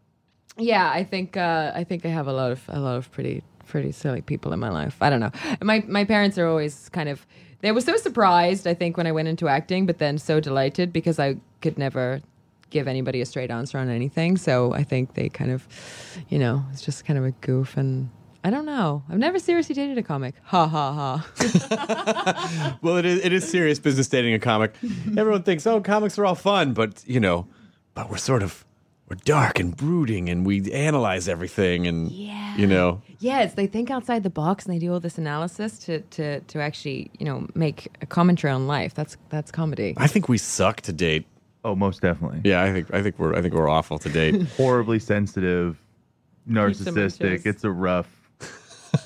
yeah, 0.58 0.92
I 0.92 1.04
think 1.04 1.36
uh, 1.36 1.72
I 1.74 1.84
think 1.84 2.06
I 2.06 2.10
have 2.10 2.28
a 2.28 2.34
lot 2.34 2.52
of 2.52 2.62
a 2.68 2.80
lot 2.80 2.98
of 2.98 3.12
pretty 3.12 3.44
pretty 3.74 3.92
silly 3.92 4.22
people 4.22 4.54
in 4.54 4.60
my 4.60 4.70
life. 4.70 4.96
I 5.02 5.10
don't 5.10 5.20
know. 5.20 5.32
My 5.64 5.84
my 5.88 6.06
parents 6.06 6.38
are 6.38 6.46
always 6.46 6.90
kind 6.90 7.10
of 7.10 7.26
they 7.62 7.72
were 7.72 7.82
so 7.82 7.98
surprised. 7.98 8.68
I 8.68 8.76
think 8.76 8.98
when 8.98 9.08
I 9.08 9.12
went 9.12 9.28
into 9.28 9.48
acting, 9.48 9.88
but 9.88 9.98
then 9.98 10.20
so 10.20 10.40
delighted 10.40 10.94
because 10.94 11.18
I 11.18 11.38
could 11.62 11.80
never 11.80 12.22
give 12.70 12.88
anybody 12.88 13.20
a 13.20 13.26
straight 13.26 13.50
answer 13.50 13.80
on 13.80 13.90
anything. 13.90 14.38
So 14.38 14.74
I 14.74 14.84
think 14.84 15.16
they 15.16 15.28
kind 15.28 15.50
of, 15.50 15.68
you 16.30 16.38
know, 16.38 16.64
it's 16.72 16.84
just 16.84 17.04
kind 17.04 17.18
of 17.18 17.26
a 17.26 17.32
goof 17.32 17.76
and. 17.76 18.10
I 18.46 18.50
don't 18.50 18.66
know. 18.66 19.04
I've 19.10 19.20
never 19.20 19.40
seriously 19.40 19.74
dated 19.74 19.98
a 19.98 20.04
comic. 20.04 20.36
Ha 20.44 20.68
ha 20.68 20.86
ha. 21.00 22.78
Well, 22.84 22.98
it 22.98 23.06
is 23.06 23.26
it 23.26 23.32
is 23.32 23.48
serious 23.48 23.80
business 23.80 24.10
dating 24.10 24.34
a 24.34 24.40
comic. 24.40 24.74
Everyone 25.18 25.44
thinks, 25.44 25.66
oh, 25.66 25.80
comics 25.80 26.20
are 26.20 26.26
all 26.26 26.36
fun, 26.36 26.74
but 26.74 27.04
you 27.08 27.22
know, 27.22 27.48
but 27.96 28.10
we're 28.10 28.18
sort 28.18 28.44
of 28.44 28.66
we're 29.10 29.18
dark 29.26 29.60
and 29.60 29.76
brooding, 29.76 30.30
and 30.30 30.46
we 30.46 30.72
analyze 30.72 31.28
everything, 31.28 31.88
and 31.88 32.12
Yeah. 32.12 32.56
you 32.58 32.68
know, 32.68 33.02
Yes, 33.20 33.54
they 33.54 33.68
think 33.68 33.90
outside 33.90 34.24
the 34.24 34.30
box 34.30 34.66
and 34.66 34.76
they 34.76 34.80
do 34.80 34.92
all 34.92 35.00
this 35.00 35.18
analysis 35.18 35.80
to, 35.80 36.02
to, 36.02 36.42
to 36.42 36.60
actually, 36.60 37.10
you 37.20 37.26
know, 37.26 37.48
make 37.56 37.88
a 38.02 38.06
commentary 38.06 38.52
on 38.52 38.68
life. 38.68 38.94
That's 38.94 39.16
that's 39.30 39.50
comedy. 39.50 39.94
I 39.96 40.08
think 40.08 40.28
we 40.28 40.38
suck 40.38 40.82
to 40.82 40.92
date. 40.94 41.26
Oh, 41.64 41.74
most 41.74 42.02
definitely. 42.02 42.42
Yeah, 42.44 42.62
I 42.62 42.74
think 42.74 42.94
I 42.94 43.02
think 43.02 43.18
we're 43.18 43.34
I 43.34 43.42
think 43.42 43.54
we're 43.54 43.70
awful 43.70 43.98
to 44.00 44.10
date. 44.10 44.42
Horribly 44.58 45.00
sensitive, 45.00 45.78
narcissistic. 46.50 47.46
It's 47.46 47.64
a 47.64 47.72
rough. 47.72 48.10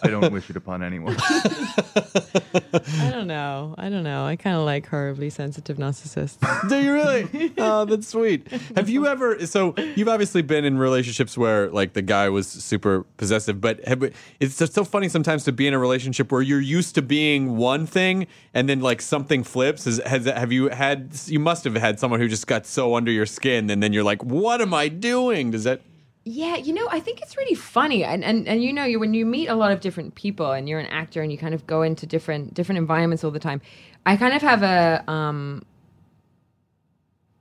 I 0.04 0.08
don't 0.10 0.32
wish 0.32 0.50
it 0.50 0.56
upon 0.56 0.84
anyone. 0.84 1.16
I 3.00 3.10
don't 3.12 3.28
know. 3.28 3.76
I 3.78 3.90
don't 3.90 4.04
know. 4.04 4.26
I 4.26 4.36
kind 4.36 4.56
of 4.56 4.64
like 4.64 4.88
horribly 4.88 5.30
sensitive 5.30 5.78
narcissists. 5.78 6.38
Do 6.70 6.78
you 6.78 6.94
really? 6.94 7.54
Oh, 7.58 7.86
that's 7.86 8.08
sweet. 8.08 8.52
Have 8.76 8.90
you 8.90 9.08
ever? 9.08 9.46
So 9.46 9.76
you've 9.96 10.08
obviously 10.08 10.42
been 10.42 10.66
in 10.66 10.78
relationships 10.78 11.38
where 11.38 11.70
like 11.70 11.94
the 11.94 12.02
guy 12.02 12.30
was 12.30 12.48
super 12.48 13.06
possessive, 13.18 13.62
but 13.62 13.84
have, 13.86 14.04
it's 14.40 14.58
just 14.58 14.74
so 14.74 14.84
funny 14.84 15.10
sometimes 15.10 15.44
to 15.46 15.52
be 15.52 15.68
in 15.68 15.74
a 15.74 15.80
relationship 15.80 16.32
where 16.32 16.42
you're 16.42 16.62
used 16.62 16.96
to 16.96 17.02
being 17.02 17.58
one 17.58 17.86
thing 17.86 18.28
and 18.54 18.68
then 18.68 18.82
like 18.82 19.02
something 19.02 19.44
flips. 19.44 19.88
Is, 19.88 20.02
has 20.06 20.26
have 20.26 20.52
you 20.52 20.70
had? 20.70 21.12
You 21.26 21.40
must 21.40 21.64
have 21.64 21.76
had 21.76 22.00
someone 22.00 22.20
who 22.20 22.28
just 22.28 22.48
got 22.48 22.66
so 22.66 22.96
under 22.96 23.12
your 23.12 23.26
skin, 23.26 23.70
and 23.70 23.82
then 23.82 23.94
you're 23.94 24.04
like, 24.04 24.24
"What 24.24 24.62
am 24.62 24.74
I 24.74 24.88
doing?" 24.88 25.52
Does 25.52 25.64
that? 25.64 25.82
Yeah, 26.30 26.58
you 26.58 26.74
know, 26.74 26.90
I 26.92 27.00
think 27.00 27.22
it's 27.22 27.38
really 27.38 27.56
funny, 27.56 28.04
and 28.04 28.22
and 28.22 28.50
and 28.50 28.62
you 28.62 28.74
know, 28.74 28.84
you 28.84 29.00
when 29.00 29.14
you 29.14 29.26
meet 29.26 29.48
a 29.48 29.56
lot 29.56 29.72
of 29.72 29.80
different 29.80 30.16
people, 30.16 30.52
and 30.52 30.68
you're 30.68 30.80
an 30.80 30.88
actor, 30.88 31.22
and 31.22 31.32
you 31.32 31.38
kind 31.38 31.54
of 31.54 31.66
go 31.66 31.84
into 31.84 32.06
different 32.06 32.54
different 32.54 32.80
environments 32.80 33.24
all 33.24 33.32
the 33.32 33.40
time. 33.40 33.62
I 34.06 34.18
kind 34.18 34.34
of 34.34 34.42
have 34.42 34.62
a 34.62 35.10
um. 35.10 35.64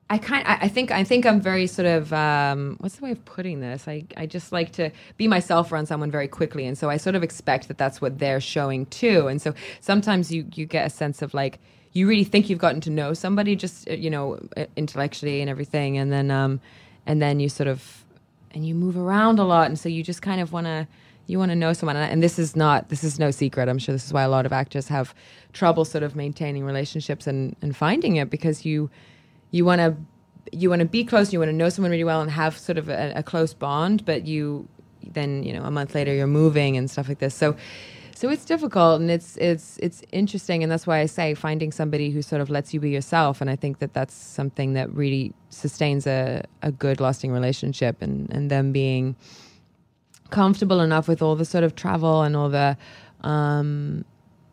I 0.08 0.18
kind 0.18 0.46
I 0.46 0.58
I 0.62 0.68
think 0.68 0.92
I 0.92 1.02
think 1.02 1.26
I'm 1.26 1.40
very 1.40 1.66
sort 1.66 1.86
of 1.86 2.12
um, 2.12 2.76
what's 2.78 2.94
the 2.94 3.04
way 3.04 3.10
of 3.10 3.24
putting 3.24 3.58
this? 3.58 3.88
I 3.88 4.04
I 4.16 4.26
just 4.26 4.52
like 4.52 4.70
to 4.74 4.92
be 5.16 5.26
myself 5.26 5.72
around 5.72 5.86
someone 5.86 6.12
very 6.12 6.28
quickly, 6.28 6.64
and 6.64 6.78
so 6.78 6.88
I 6.88 6.96
sort 6.96 7.16
of 7.16 7.24
expect 7.24 7.66
that 7.66 7.78
that's 7.78 8.00
what 8.00 8.20
they're 8.20 8.40
showing 8.40 8.86
too. 8.86 9.26
And 9.26 9.42
so 9.42 9.52
sometimes 9.80 10.30
you 10.30 10.46
you 10.54 10.64
get 10.64 10.86
a 10.86 10.90
sense 10.90 11.22
of 11.22 11.34
like 11.34 11.58
you 11.92 12.06
really 12.06 12.22
think 12.22 12.48
you've 12.48 12.60
gotten 12.60 12.80
to 12.82 12.90
know 12.90 13.14
somebody 13.14 13.56
just 13.56 13.88
uh, 13.90 13.94
you 13.94 14.10
know 14.10 14.38
intellectually 14.76 15.40
and 15.40 15.50
everything, 15.50 15.98
and 15.98 16.12
then 16.12 16.30
um 16.30 16.60
and 17.04 17.20
then 17.20 17.40
you 17.40 17.48
sort 17.48 17.66
of 17.66 18.05
and 18.52 18.66
you 18.66 18.74
move 18.74 18.96
around 18.96 19.38
a 19.38 19.44
lot 19.44 19.66
and 19.66 19.78
so 19.78 19.88
you 19.88 20.02
just 20.02 20.22
kind 20.22 20.40
of 20.40 20.52
want 20.52 20.66
to 20.66 20.86
you 21.26 21.38
want 21.38 21.50
to 21.50 21.56
know 21.56 21.72
someone 21.72 21.96
and 21.96 22.22
this 22.22 22.38
is 22.38 22.54
not 22.54 22.88
this 22.88 23.02
is 23.02 23.18
no 23.18 23.30
secret. 23.30 23.68
I'm 23.68 23.78
sure 23.78 23.92
this 23.92 24.06
is 24.06 24.12
why 24.12 24.22
a 24.22 24.28
lot 24.28 24.46
of 24.46 24.52
actors 24.52 24.88
have 24.88 25.14
trouble 25.52 25.84
sort 25.84 26.04
of 26.04 26.14
maintaining 26.14 26.64
relationships 26.64 27.26
and 27.26 27.56
and 27.62 27.76
finding 27.76 28.16
it 28.16 28.30
because 28.30 28.64
you 28.64 28.90
you 29.50 29.64
want 29.64 29.80
to 29.80 29.96
you 30.52 30.70
want 30.70 30.80
to 30.80 30.86
be 30.86 31.02
close 31.02 31.32
you 31.32 31.40
want 31.40 31.48
to 31.48 31.56
know 31.56 31.68
someone 31.68 31.90
really 31.90 32.04
well 32.04 32.20
and 32.20 32.30
have 32.30 32.56
sort 32.56 32.78
of 32.78 32.88
a, 32.88 33.12
a 33.16 33.22
close 33.22 33.52
bond 33.52 34.04
but 34.04 34.26
you 34.26 34.68
then 35.12 35.42
you 35.42 35.52
know 35.52 35.62
a 35.62 35.70
month 35.70 35.94
later 35.94 36.14
you're 36.14 36.26
moving 36.26 36.76
and 36.76 36.90
stuff 36.90 37.08
like 37.08 37.18
this. 37.18 37.34
So 37.34 37.56
so 38.16 38.30
it's 38.30 38.46
difficult 38.46 38.98
and 39.02 39.10
it's 39.10 39.36
it's 39.36 39.76
it's 39.82 40.02
interesting. 40.10 40.62
And 40.62 40.72
that's 40.72 40.86
why 40.86 41.00
I 41.00 41.06
say 41.06 41.34
finding 41.34 41.70
somebody 41.70 42.10
who 42.10 42.22
sort 42.22 42.40
of 42.40 42.48
lets 42.48 42.72
you 42.72 42.80
be 42.80 42.88
yourself. 42.88 43.42
And 43.42 43.50
I 43.50 43.56
think 43.56 43.78
that 43.80 43.92
that's 43.92 44.14
something 44.14 44.72
that 44.72 44.90
really 44.94 45.34
sustains 45.50 46.06
a, 46.06 46.42
a 46.62 46.72
good 46.72 46.98
lasting 46.98 47.30
relationship 47.30 48.00
and 48.00 48.32
and 48.32 48.50
them 48.50 48.72
being 48.72 49.16
comfortable 50.30 50.80
enough 50.80 51.08
with 51.08 51.20
all 51.20 51.36
the 51.36 51.44
sort 51.44 51.62
of 51.62 51.74
travel 51.74 52.22
and 52.22 52.34
all 52.36 52.48
the 52.48 52.78
um 53.20 54.02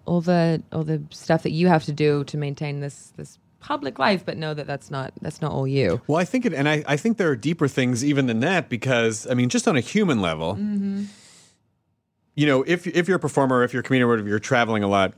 all 0.06 0.20
the 0.20 0.62
all 0.74 0.84
the 0.84 1.02
stuff 1.12 1.44
that 1.44 1.52
you 1.52 1.70
have 1.70 1.86
to 1.86 1.94
do 1.94 2.26
to 2.26 2.38
maintain 2.38 2.82
this 2.82 3.14
this 3.16 3.40
public 3.62 3.98
life 3.98 4.26
but 4.26 4.36
know 4.36 4.54
that 4.54 4.68
that's 4.68 4.92
not 4.92 5.14
that's 5.22 5.42
not 5.42 5.54
all 5.54 5.66
you. 5.66 6.02
Well, 6.08 6.18
I 6.18 6.26
think 6.26 6.46
it, 6.46 6.54
and 6.54 6.68
I, 6.68 6.84
I 6.86 6.98
think 6.98 7.16
there 7.16 7.30
are 7.30 7.38
deeper 7.38 7.70
things 7.70 8.04
even 8.04 8.26
than 8.26 8.42
that 8.42 8.68
because 8.68 9.26
I 9.26 9.36
mean, 9.36 9.48
just 9.48 9.70
on 9.70 9.78
a 9.78 9.82
human 9.82 10.22
level, 10.22 10.56
you 12.36 12.48
know, 12.48 12.64
if 12.64 12.88
if 12.88 13.08
you're 13.08 13.18
a 13.18 13.20
performer, 13.20 13.64
if 13.64 13.74
you're 13.74 13.82
a 13.82 13.84
comedian, 13.84 14.10
or 14.10 14.18
if 14.18 14.26
you're 14.26 14.40
traveling 14.40 14.84
a 14.84 14.88
lot, 14.88 15.14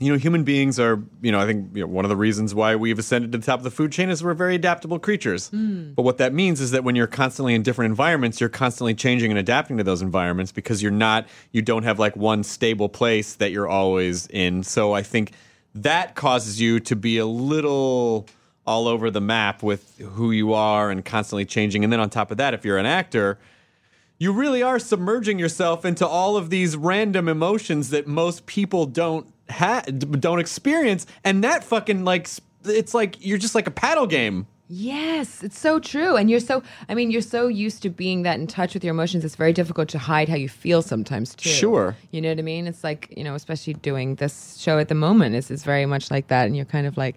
you 0.00 0.10
know, 0.10 0.18
human 0.18 0.42
beings 0.42 0.80
are, 0.80 1.00
you 1.20 1.30
know, 1.30 1.38
I 1.38 1.46
think 1.46 1.76
you 1.76 1.82
know, 1.82 1.86
one 1.86 2.04
of 2.04 2.08
the 2.08 2.16
reasons 2.16 2.54
why 2.54 2.74
we've 2.74 2.98
ascended 2.98 3.32
to 3.32 3.38
the 3.38 3.44
top 3.44 3.60
of 3.60 3.64
the 3.64 3.70
food 3.70 3.92
chain 3.92 4.08
is 4.10 4.24
we're 4.24 4.34
very 4.34 4.54
adaptable 4.54 4.98
creatures. 4.98 5.48
Hmm. 5.48 5.92
But 5.92 6.02
what 6.02 6.18
that 6.18 6.32
means 6.32 6.60
is 6.60 6.70
that 6.70 6.82
when 6.84 6.96
you're 6.96 7.06
constantly 7.06 7.54
in 7.54 7.62
different 7.62 7.90
environments, 7.90 8.40
you're 8.40 8.48
constantly 8.48 8.94
changing 8.94 9.30
and 9.30 9.38
adapting 9.38 9.76
to 9.76 9.84
those 9.84 10.02
environments 10.02 10.50
because 10.50 10.82
you're 10.82 10.90
not, 10.90 11.28
you 11.52 11.62
don't 11.62 11.82
have 11.82 11.98
like 11.98 12.16
one 12.16 12.42
stable 12.42 12.88
place 12.88 13.34
that 13.34 13.52
you're 13.52 13.68
always 13.68 14.26
in. 14.28 14.62
So 14.62 14.92
I 14.92 15.02
think 15.02 15.32
that 15.74 16.14
causes 16.14 16.60
you 16.60 16.80
to 16.80 16.96
be 16.96 17.18
a 17.18 17.26
little 17.26 18.26
all 18.66 18.88
over 18.88 19.10
the 19.10 19.20
map 19.20 19.62
with 19.62 19.98
who 19.98 20.30
you 20.30 20.52
are 20.52 20.90
and 20.90 21.04
constantly 21.04 21.44
changing. 21.44 21.84
And 21.84 21.92
then 21.92 22.00
on 22.00 22.10
top 22.10 22.30
of 22.30 22.38
that, 22.38 22.54
if 22.54 22.64
you're 22.64 22.78
an 22.78 22.86
actor, 22.86 23.38
you 24.22 24.32
really 24.32 24.62
are 24.62 24.78
submerging 24.78 25.40
yourself 25.40 25.84
into 25.84 26.06
all 26.06 26.36
of 26.36 26.48
these 26.48 26.76
random 26.76 27.28
emotions 27.28 27.90
that 27.90 28.06
most 28.06 28.46
people 28.46 28.86
don't 28.86 29.26
ha- 29.50 29.82
don't 29.82 30.38
experience 30.38 31.06
and 31.24 31.42
that 31.42 31.64
fucking 31.64 32.04
like 32.04 32.28
it's 32.64 32.94
like 32.94 33.16
you're 33.18 33.36
just 33.36 33.56
like 33.56 33.66
a 33.66 33.70
paddle 33.72 34.06
game 34.06 34.46
Yes, 34.74 35.42
it's 35.42 35.58
so 35.58 35.78
true. 35.78 36.16
And 36.16 36.30
you're 36.30 36.40
so, 36.40 36.62
I 36.88 36.94
mean, 36.94 37.10
you're 37.10 37.20
so 37.20 37.46
used 37.46 37.82
to 37.82 37.90
being 37.90 38.22
that 38.22 38.40
in 38.40 38.46
touch 38.46 38.72
with 38.72 38.82
your 38.82 38.92
emotions. 38.92 39.22
It's 39.22 39.36
very 39.36 39.52
difficult 39.52 39.90
to 39.90 39.98
hide 39.98 40.30
how 40.30 40.36
you 40.36 40.48
feel 40.48 40.80
sometimes, 40.80 41.34
too. 41.34 41.50
Sure. 41.50 41.94
You 42.10 42.22
know 42.22 42.30
what 42.30 42.38
I 42.38 42.42
mean? 42.42 42.66
It's 42.66 42.82
like, 42.82 43.12
you 43.14 43.22
know, 43.22 43.34
especially 43.34 43.74
doing 43.74 44.14
this 44.14 44.56
show 44.56 44.78
at 44.78 44.88
the 44.88 44.94
moment, 44.94 45.34
is, 45.34 45.50
it's 45.50 45.62
very 45.62 45.84
much 45.84 46.10
like 46.10 46.28
that. 46.28 46.46
And 46.46 46.56
you're 46.56 46.64
kind 46.64 46.86
of 46.86 46.96
like, 46.96 47.16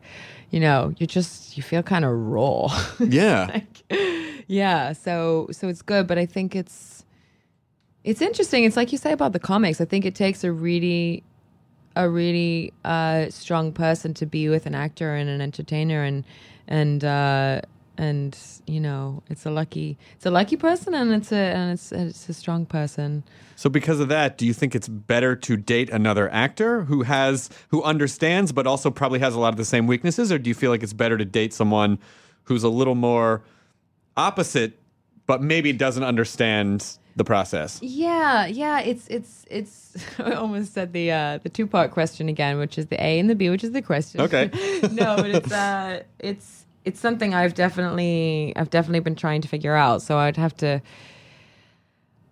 you 0.49 0.59
know, 0.59 0.93
you 0.97 1.07
just, 1.07 1.55
you 1.55 1.63
feel 1.63 1.81
kind 1.81 2.03
of 2.03 2.11
raw. 2.11 2.67
yeah 2.99 3.45
like, 3.53 4.01
yeah. 4.47 4.93
So, 4.93 5.47
so 5.51 5.67
it's 5.67 5.81
good. 5.81 6.07
But 6.07 6.17
I 6.17 6.25
think 6.25 6.55
it's, 6.55 7.05
it's 8.03 8.21
interesting. 8.21 8.63
It's 8.63 8.77
like 8.77 8.91
you 8.91 8.97
say 8.97 9.11
about 9.11 9.33
the 9.33 9.39
comics. 9.39 9.81
I 9.81 9.85
think 9.85 10.05
it 10.05 10.15
takes 10.15 10.43
a 10.43 10.51
really, 10.51 11.23
a 11.95 12.09
really 12.09 12.73
uh, 12.83 13.29
strong 13.29 13.71
person 13.71 14.13
to 14.15 14.25
be 14.25 14.49
with 14.49 14.65
an 14.65 14.75
actor 14.75 15.15
and 15.15 15.29
an 15.29 15.41
entertainer 15.41 16.03
and 16.03 16.23
and 16.67 17.03
uh, 17.05 17.61
and 17.97 18.37
you 18.67 18.79
know 18.79 19.23
it's 19.29 19.45
a 19.45 19.49
lucky 19.49 19.97
it's 20.15 20.25
a 20.25 20.31
lucky 20.31 20.57
person 20.57 20.93
and 20.93 21.13
it's 21.13 21.31
a 21.31 21.35
and 21.35 21.71
it's 21.71 21.91
it's 21.91 22.29
a 22.29 22.33
strong 22.33 22.65
person. 22.65 23.23
so 23.55 23.69
because 23.69 23.99
of 23.99 24.09
that 24.09 24.37
do 24.37 24.45
you 24.45 24.53
think 24.53 24.75
it's 24.75 24.87
better 24.87 25.35
to 25.35 25.55
date 25.55 25.89
another 25.89 26.29
actor 26.31 26.83
who 26.83 27.03
has 27.03 27.49
who 27.69 27.81
understands 27.83 28.51
but 28.51 28.67
also 28.67 28.91
probably 28.91 29.19
has 29.19 29.33
a 29.33 29.39
lot 29.39 29.49
of 29.49 29.57
the 29.57 29.65
same 29.65 29.87
weaknesses 29.87 30.31
or 30.31 30.37
do 30.37 30.49
you 30.49 30.53
feel 30.53 30.71
like 30.71 30.83
it's 30.83 30.93
better 30.93 31.17
to 31.17 31.25
date 31.25 31.53
someone 31.53 31.97
who's 32.43 32.63
a 32.63 32.69
little 32.69 32.95
more 32.95 33.41
opposite 34.17 34.79
but 35.27 35.41
maybe 35.41 35.73
doesn't 35.73 36.03
understand 36.03 36.97
the 37.15 37.23
process 37.23 37.79
Yeah, 37.81 38.45
yeah, 38.45 38.79
it's 38.81 39.07
it's 39.07 39.45
it's. 39.49 39.95
I 40.19 40.33
almost 40.33 40.73
said 40.73 40.91
the 40.91 41.11
uh, 41.11 41.37
the 41.41 41.49
two 41.49 41.65
part 41.65 41.91
question 41.91 42.27
again, 42.29 42.57
which 42.57 42.77
is 42.77 42.87
the 42.87 43.01
A 43.01 43.19
and 43.19 43.29
the 43.29 43.35
B, 43.35 43.49
which 43.49 43.63
is 43.63 43.71
the 43.71 43.81
question. 43.81 44.19
Okay. 44.21 44.49
no, 44.91 45.15
but 45.15 45.29
it's 45.29 45.51
uh, 45.51 46.03
it's 46.19 46.65
it's 46.83 46.99
something 46.99 47.33
I've 47.33 47.53
definitely 47.53 48.51
I've 48.57 48.69
definitely 48.69 48.99
been 48.99 49.15
trying 49.15 49.41
to 49.41 49.47
figure 49.47 49.75
out. 49.75 50.01
So 50.01 50.17
I'd 50.17 50.35
have 50.35 50.55
to, 50.57 50.81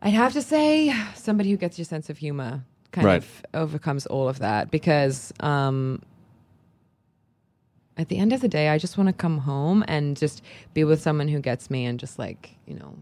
I'd 0.02 0.14
have 0.14 0.34
to 0.34 0.42
say 0.42 0.94
somebody 1.16 1.50
who 1.50 1.58
gets 1.58 1.78
your 1.78 1.86
sense 1.86 2.10
of 2.10 2.18
humor 2.18 2.64
kind 2.92 3.06
Right. 3.06 3.24
of 3.24 3.46
overcomes 3.54 4.06
all 4.08 4.28
of 4.28 4.40
that 4.40 4.70
because 4.70 5.32
um, 5.40 6.02
at 7.98 8.10
the 8.10 8.18
end 8.18 8.34
of 8.34 8.42
the 8.42 8.48
day, 8.48 8.70
I 8.70 8.78
just 8.78 8.98
want 8.98 9.08
to 9.08 9.14
come 9.14 9.40
home 9.40 9.84
and 9.88 10.18
just 10.18 10.42
be 10.74 10.84
with 10.84 11.02
someone 11.02 11.28
who 11.28 11.40
gets 11.40 11.70
me 11.70 11.86
and 11.86 12.00
just 12.00 12.18
like 12.20 12.56
you 12.66 12.76
know 12.76 12.98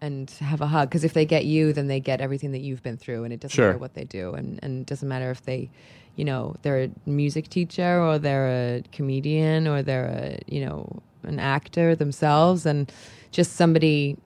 and 0.00 0.30
have 0.38 0.60
a 0.60 0.66
hug. 0.68 0.88
Because 0.88 1.02
if 1.04 1.12
they 1.12 1.24
get 1.26 1.44
you 1.44 1.72
then 1.72 1.88
they 1.88 1.98
get 2.00 2.20
everything 2.20 2.52
that 2.52 2.60
you've 2.60 2.82
been 2.82 2.96
through 2.96 3.24
and 3.24 3.32
it 3.32 3.40
doesn't 3.40 3.54
Sure. 3.56 3.68
matter 3.68 3.78
what 3.78 3.94
they 3.94 4.04
do. 4.04 4.32
And 4.34 4.60
and 4.62 4.82
it 4.82 4.86
doesn't 4.86 5.08
matter 5.08 5.30
if 5.30 5.42
they 5.42 5.70
you 6.16 6.24
know 6.24 6.54
they're 6.62 6.84
a 6.84 6.90
music 7.06 7.48
teacher 7.48 8.00
or 8.00 8.18
they're 8.18 8.76
a 8.76 8.82
comedian 8.92 9.66
or 9.66 9.82
they're 9.82 10.06
a 10.06 10.38
you 10.46 10.64
know 10.64 11.02
an 11.24 11.38
actor 11.40 11.96
themselves. 11.96 12.64
And 12.66 12.90
just 13.32 13.56
somebody 13.56 14.16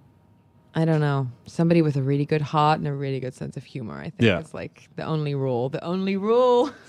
I 0.74 0.84
don't 0.86 1.00
know 1.00 1.28
somebody 1.46 1.82
with 1.82 1.96
a 1.96 2.02
really 2.02 2.24
good 2.24 2.40
heart 2.40 2.78
and 2.78 2.88
a 2.88 2.92
really 2.94 3.20
good 3.20 3.34
sense 3.34 3.56
of 3.58 3.64
humor 3.64 3.98
I 4.00 4.04
think 4.04 4.22
Yeah. 4.22 4.40
is 4.40 4.54
like 4.54 4.88
the 4.96 5.04
only 5.04 5.34
rule 5.34 5.68
the 5.68 5.84
only 5.84 6.16
rule 6.16 6.70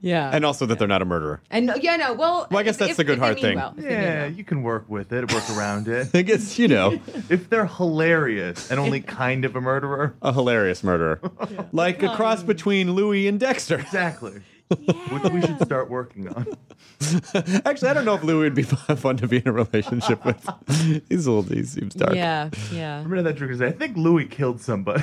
yeah 0.00 0.30
and 0.32 0.44
also 0.44 0.66
that 0.66 0.78
they're 0.78 0.88
not 0.88 1.02
a 1.02 1.04
murderer 1.04 1.40
and 1.50 1.70
oh, 1.70 1.74
yeah 1.80 1.96
no 1.96 2.12
well 2.14 2.46
Well, 2.50 2.60
I 2.60 2.62
guess 2.62 2.74
if- 2.74 2.78
that's 2.80 2.90
if- 2.92 2.96
the 2.96 3.04
good 3.04 3.18
heart 3.18 3.40
thing. 3.40 3.56
well, 3.56 3.74
if 3.76 3.82
they 3.84 3.88
mean 3.90 3.92
Yeah, 3.92 4.22
well. 4.22 4.32
you 4.32 4.44
can 4.44 4.62
work 4.62 4.86
with 4.88 5.12
it, 5.12 5.32
work 5.32 5.48
around 5.56 5.88
it. 5.88 6.08
i 6.14 6.22
guess 6.22 6.58
you 6.58 6.68
know 6.68 6.98
If 7.28 7.48
they're 7.50 7.66
hilarious 7.66 8.70
and 8.70 8.80
only 8.80 9.00
kind 9.22 9.44
of 9.44 9.54
a 9.56 9.60
murderer, 9.60 10.14
a 10.22 10.32
hilarious 10.32 10.82
murderer 10.82 11.20
like 11.72 12.02
a 12.02 12.14
cross 12.16 12.42
between 12.42 12.92
louis 12.92 13.28
and 13.28 13.38
dexter 13.40 13.78
exactly. 13.78 14.40
Which 14.68 15.32
we 15.32 15.40
should 15.42 15.60
start 15.60 15.90
working 15.90 16.28
on. 16.28 16.46
Actually, 17.64 17.88
I 17.90 17.94
don't 17.94 18.04
know 18.04 18.14
if 18.14 18.24
Louis 18.24 18.44
would 18.44 18.54
be 18.54 18.62
fun 18.96 19.16
to 19.18 19.28
be 19.28 19.36
in 19.38 19.46
a 19.48 19.52
relationship 19.52 20.24
with. 20.24 20.48
He's 21.08 21.26
a 21.26 21.32
little, 21.32 21.42
he 21.54 21.64
seems 21.64 21.94
dark. 21.94 22.14
yeah 22.14 22.48
yeah 22.72 23.02
Remember 23.02 23.22
that 23.22 23.36
trick? 23.36 23.60
I 23.60 23.70
think 23.72 23.96
Louis 23.96 24.24
killed 24.26 24.60
somebody. 24.60 25.02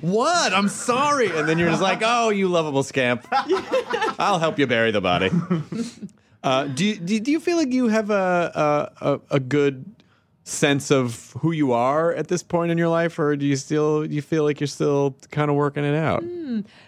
What? 0.00 0.52
I'm 0.52 0.68
sorry. 0.68 1.26
And 1.36 1.48
then 1.48 1.58
you're 1.58 1.68
just 1.70 1.82
like, 1.82 2.02
oh, 2.04 2.30
you 2.30 2.48
lovable 2.48 2.82
scamp. 2.82 3.26
I'll 4.18 4.38
help 4.38 4.58
you 4.58 4.66
bury 4.66 4.90
the 4.90 5.00
body. 5.00 5.30
Uh, 6.42 6.64
do, 6.64 6.84
you, 6.84 6.96
do, 6.96 7.14
you- 7.14 7.20
do 7.20 7.30
you 7.32 7.40
feel 7.40 7.56
like 7.56 7.72
you 7.72 7.88
have 7.88 8.10
a, 8.10 8.92
a, 9.00 9.12
a, 9.14 9.20
a 9.32 9.40
good 9.40 9.84
sense 10.46 10.92
of 10.92 11.32
who 11.40 11.50
you 11.50 11.72
are 11.72 12.14
at 12.14 12.28
this 12.28 12.42
point 12.42 12.70
in 12.70 12.78
your 12.78 12.88
life, 12.88 13.18
or 13.18 13.34
do 13.34 13.44
you 13.44 13.56
still 13.56 14.06
do 14.06 14.14
you 14.14 14.22
feel 14.22 14.44
like 14.44 14.60
you're 14.60 14.68
still 14.68 15.16
kind 15.32 15.50
of 15.50 15.56
working 15.56 15.84
it 15.84 15.96
out? 15.96 16.22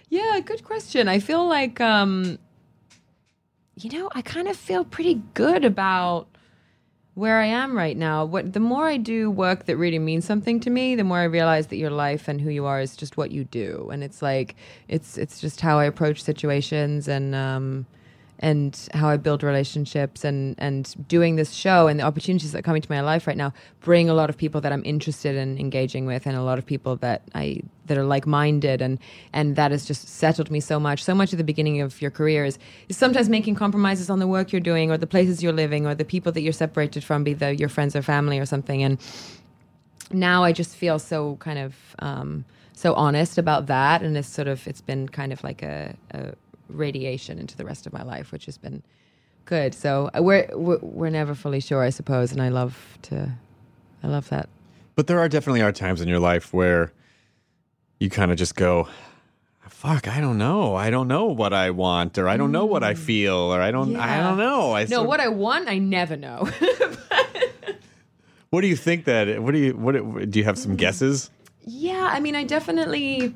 Yeah, 0.08 0.40
good 0.40 0.62
question. 0.62 1.08
I 1.08 1.18
feel 1.18 1.46
like, 1.46 1.80
um, 1.80 2.38
you 3.74 3.90
know, 3.90 4.08
I 4.14 4.22
kind 4.22 4.46
of 4.48 4.56
feel 4.56 4.84
pretty 4.84 5.20
good 5.34 5.64
about 5.64 6.28
where 7.14 7.40
I 7.40 7.46
am 7.46 7.76
right 7.76 7.96
now. 7.96 8.24
What 8.24 8.52
the 8.52 8.60
more 8.60 8.86
I 8.86 8.96
do 8.96 9.28
work 9.28 9.66
that 9.66 9.76
really 9.76 9.98
means 9.98 10.24
something 10.24 10.60
to 10.60 10.70
me, 10.70 10.94
the 10.94 11.02
more 11.02 11.18
I 11.18 11.24
realize 11.24 11.66
that 11.66 11.76
your 11.76 11.90
life 11.90 12.28
and 12.28 12.40
who 12.40 12.50
you 12.50 12.64
are 12.64 12.80
is 12.80 12.96
just 12.96 13.16
what 13.16 13.32
you 13.32 13.42
do, 13.42 13.90
and 13.92 14.04
it's 14.04 14.22
like 14.22 14.54
it's 14.86 15.18
it's 15.18 15.40
just 15.40 15.60
how 15.60 15.80
I 15.80 15.84
approach 15.86 16.22
situations 16.22 17.08
and 17.08 17.34
um, 17.34 17.86
and 18.40 18.88
how 18.94 19.08
I 19.08 19.16
build 19.16 19.42
relationships 19.42 20.24
and 20.24 20.54
and 20.58 20.94
doing 21.08 21.36
this 21.36 21.52
show 21.52 21.88
and 21.88 21.98
the 21.98 22.04
opportunities 22.04 22.52
that 22.52 22.58
are 22.58 22.62
coming 22.62 22.82
to 22.82 22.90
my 22.90 23.00
life 23.00 23.26
right 23.26 23.36
now 23.36 23.52
bring 23.80 24.08
a 24.08 24.14
lot 24.14 24.30
of 24.30 24.36
people 24.36 24.60
that 24.60 24.72
I'm 24.72 24.84
interested 24.84 25.34
in 25.34 25.58
engaging 25.58 26.06
with 26.06 26.26
and 26.26 26.36
a 26.36 26.42
lot 26.42 26.58
of 26.58 26.66
people 26.66 26.96
that 26.96 27.22
I 27.34 27.62
that 27.86 27.98
are 27.98 28.04
like 28.04 28.26
minded 28.26 28.80
and 28.80 28.98
and 29.32 29.56
that 29.56 29.70
has 29.70 29.84
just 29.84 30.08
settled 30.08 30.50
me 30.50 30.60
so 30.60 30.78
much. 30.78 31.02
So 31.02 31.14
much 31.14 31.32
at 31.32 31.38
the 31.38 31.44
beginning 31.44 31.80
of 31.80 32.00
your 32.00 32.10
career 32.10 32.44
is 32.44 32.58
is 32.88 32.96
sometimes 32.96 33.28
making 33.28 33.56
compromises 33.56 34.08
on 34.10 34.18
the 34.18 34.26
work 34.26 34.52
you're 34.52 34.60
doing 34.60 34.90
or 34.90 34.96
the 34.96 35.06
places 35.06 35.42
you're 35.42 35.52
living 35.52 35.86
or 35.86 35.94
the 35.94 36.04
people 36.04 36.32
that 36.32 36.42
you're 36.42 36.52
separated 36.52 37.02
from, 37.02 37.24
be 37.24 37.34
they 37.34 37.54
your 37.54 37.68
friends 37.68 37.96
or 37.96 38.02
family 38.02 38.38
or 38.38 38.46
something. 38.46 38.82
And 38.82 38.98
now 40.12 40.44
I 40.44 40.52
just 40.52 40.76
feel 40.76 40.98
so 40.98 41.36
kind 41.36 41.58
of 41.58 41.74
um, 41.98 42.44
so 42.72 42.94
honest 42.94 43.38
about 43.38 43.66
that, 43.66 44.02
and 44.02 44.16
it's 44.16 44.28
sort 44.28 44.48
of 44.48 44.66
it's 44.66 44.80
been 44.80 45.08
kind 45.08 45.32
of 45.32 45.42
like 45.42 45.62
a, 45.62 45.96
a 46.12 46.34
radiation 46.68 47.38
into 47.38 47.56
the 47.56 47.64
rest 47.64 47.86
of 47.86 47.92
my 47.92 48.02
life, 48.02 48.32
which 48.32 48.46
has 48.46 48.58
been 48.58 48.82
good. 49.44 49.74
So 49.74 50.10
uh, 50.16 50.22
we're, 50.22 50.48
we're 50.54 51.10
never 51.10 51.34
fully 51.34 51.60
sure, 51.60 51.82
I 51.82 51.90
suppose, 51.90 52.32
and 52.32 52.40
I 52.42 52.48
love 52.48 52.98
to 53.02 53.32
I 54.02 54.06
love 54.06 54.28
that. 54.28 54.48
But 54.94 55.06
there 55.06 55.18
are 55.18 55.28
definitely 55.28 55.62
are 55.62 55.72
times 55.72 56.00
in 56.00 56.08
your 56.08 56.20
life 56.20 56.52
where 56.52 56.92
you 57.98 58.10
kind 58.10 58.30
of 58.30 58.38
just 58.38 58.54
go, 58.54 58.88
"Fuck, 59.68 60.06
I 60.08 60.20
don't 60.20 60.38
know. 60.38 60.76
I 60.76 60.90
don't 60.90 61.08
know 61.08 61.26
what 61.26 61.52
I 61.52 61.70
want, 61.70 62.18
or 62.18 62.28
I 62.28 62.36
don't 62.36 62.52
know 62.52 62.64
what 62.64 62.84
I 62.84 62.94
feel, 62.94 63.34
or 63.36 63.60
I 63.60 63.70
don't, 63.70 63.96
I 63.96 64.22
don't 64.22 64.38
know." 64.38 64.72
I 64.72 64.82
No, 64.84 64.98
sort- 64.98 65.08
what 65.08 65.20
I 65.20 65.28
want, 65.28 65.68
I 65.68 65.78
never 65.78 66.16
know. 66.16 66.48
What 68.50 68.62
do 68.62 68.66
you 68.66 68.76
think 68.76 69.04
that? 69.04 69.42
What 69.42 69.52
do 69.52 69.58
you? 69.58 69.76
What 69.76 69.92
do 70.30 70.38
you 70.38 70.44
have 70.44 70.58
some 70.58 70.74
guesses? 70.74 71.30
Yeah, 71.66 72.08
I 72.10 72.18
mean, 72.18 72.34
I 72.34 72.44
definitely, 72.44 73.34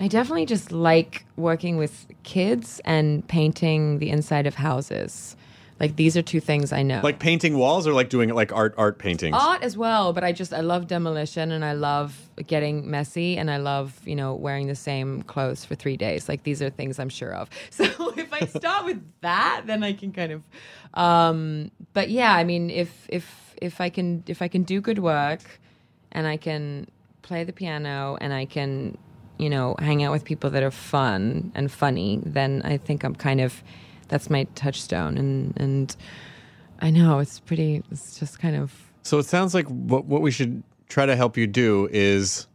I 0.00 0.08
definitely 0.08 0.46
just 0.46 0.70
like 0.70 1.24
working 1.36 1.76
with 1.76 2.06
kids 2.22 2.80
and 2.84 3.26
painting 3.26 3.98
the 3.98 4.10
inside 4.10 4.46
of 4.46 4.54
houses. 4.54 5.36
Like 5.80 5.96
these 5.96 6.16
are 6.16 6.22
two 6.22 6.40
things 6.40 6.72
I 6.72 6.82
know. 6.82 7.00
Like 7.02 7.20
painting 7.20 7.56
walls, 7.56 7.86
or 7.86 7.92
like 7.92 8.08
doing 8.08 8.30
like 8.30 8.52
art 8.52 8.74
art 8.76 8.98
paintings? 8.98 9.36
art 9.38 9.62
as 9.62 9.76
well, 9.76 10.12
but 10.12 10.24
I 10.24 10.32
just 10.32 10.52
I 10.52 10.60
love 10.60 10.88
demolition 10.88 11.52
and 11.52 11.64
I 11.64 11.72
love 11.72 12.28
getting 12.46 12.90
messy 12.90 13.36
and 13.36 13.48
I 13.50 13.58
love 13.58 14.00
you 14.04 14.16
know 14.16 14.34
wearing 14.34 14.66
the 14.66 14.74
same 14.74 15.22
clothes 15.22 15.64
for 15.64 15.76
three 15.76 15.96
days. 15.96 16.28
Like 16.28 16.42
these 16.42 16.60
are 16.62 16.70
things 16.70 16.98
I'm 16.98 17.08
sure 17.08 17.34
of. 17.34 17.48
So 17.70 17.84
if 18.16 18.32
I 18.32 18.46
start 18.46 18.86
with 18.86 19.00
that, 19.20 19.62
then 19.66 19.84
I 19.84 19.92
can 19.92 20.12
kind 20.12 20.32
of. 20.32 20.42
Um, 20.94 21.70
but 21.92 22.10
yeah, 22.10 22.34
I 22.34 22.42
mean, 22.42 22.70
if 22.70 23.06
if 23.08 23.54
if 23.62 23.80
I 23.80 23.88
can 23.88 24.24
if 24.26 24.42
I 24.42 24.48
can 24.48 24.64
do 24.64 24.80
good 24.80 24.98
work, 24.98 25.42
and 26.10 26.26
I 26.26 26.36
can 26.36 26.88
play 27.22 27.44
the 27.44 27.52
piano 27.52 28.16
and 28.20 28.32
I 28.32 28.46
can 28.46 28.96
you 29.38 29.48
know 29.50 29.74
hang 29.78 30.02
out 30.02 30.12
with 30.12 30.24
people 30.24 30.50
that 30.50 30.62
are 30.62 30.70
fun 30.70 31.52
and 31.54 31.70
funny, 31.70 32.20
then 32.24 32.62
I 32.64 32.76
think 32.76 33.04
I'm 33.04 33.14
kind 33.14 33.40
of 33.40 33.62
that's 34.08 34.28
my 34.30 34.44
touchstone 34.54 35.16
and 35.18 35.54
and. 35.56 35.96
I 36.80 36.90
know 36.90 37.18
it's 37.18 37.40
pretty. 37.40 37.82
It's 37.90 38.20
just 38.20 38.38
kind 38.38 38.54
of 38.54 38.72
So 39.02 39.18
it 39.18 39.26
sounds 39.26 39.52
like 39.52 39.66
what 39.66 40.04
what 40.04 40.22
we 40.22 40.30
should 40.30 40.62
try 40.88 41.06
to 41.06 41.16
help 41.16 41.36
you 41.36 41.48
do 41.48 41.88
is 41.90 42.46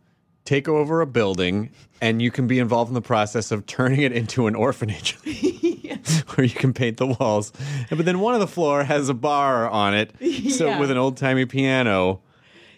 take 0.46 0.70
over 0.70 1.02
a 1.02 1.06
building, 1.06 1.72
and 2.02 2.22
you 2.22 2.32
can 2.32 2.48
be 2.48 2.58
involved 2.58 2.88
in 2.90 2.94
the 2.94 3.02
process 3.02 3.52
of 3.52 3.66
turning 3.66 4.02
it 4.02 4.14
into 4.14 4.48
an 4.48 4.56
orphanage, 4.56 5.16
where 6.36 6.46
you 6.46 6.56
can 6.56 6.72
paint 6.74 6.96
the 6.96 7.08
walls. 7.08 7.52
But 7.90 8.06
then 8.06 8.20
one 8.22 8.34
of 8.34 8.40
the 8.40 8.48
floor 8.48 8.86
has 8.86 9.10
a 9.10 9.14
bar 9.14 9.70
on 9.70 9.94
it, 9.94 10.12
so 10.52 10.68
Yeah. 10.68 10.80
with 10.80 10.90
an 10.90 10.98
old 10.98 11.18
timey 11.18 11.46
piano. 11.46 12.22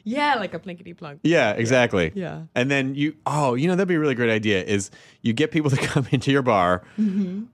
Yeah, 0.06 0.36
like 0.36 0.54
a 0.54 0.60
plinkety 0.60 0.96
plunk. 0.96 1.20
Yeah, 1.24 1.52
exactly. 1.52 2.12
Yeah. 2.14 2.44
And 2.54 2.70
then 2.70 2.94
you, 2.94 3.16
oh, 3.26 3.56
you 3.56 3.68
know, 3.68 3.76
that'd 3.76 3.88
be 3.88 3.96
a 3.96 4.00
really 4.00 4.14
great 4.14 4.30
idea 4.30 4.64
is 4.64 4.92
you 5.22 5.34
get 5.34 5.52
people 5.52 5.70
to 5.72 5.78
come 5.78 6.08
into 6.12 6.32
your 6.32 6.44
bar, 6.44 6.84
mm-hmm. 6.98 7.46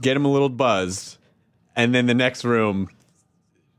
get 0.00 0.14
them 0.14 0.26
a 0.26 0.30
little 0.30 0.50
buzzed, 0.50 1.16
and 1.74 1.94
then 1.94 2.06
the 2.06 2.14
next 2.14 2.44
room, 2.44 2.90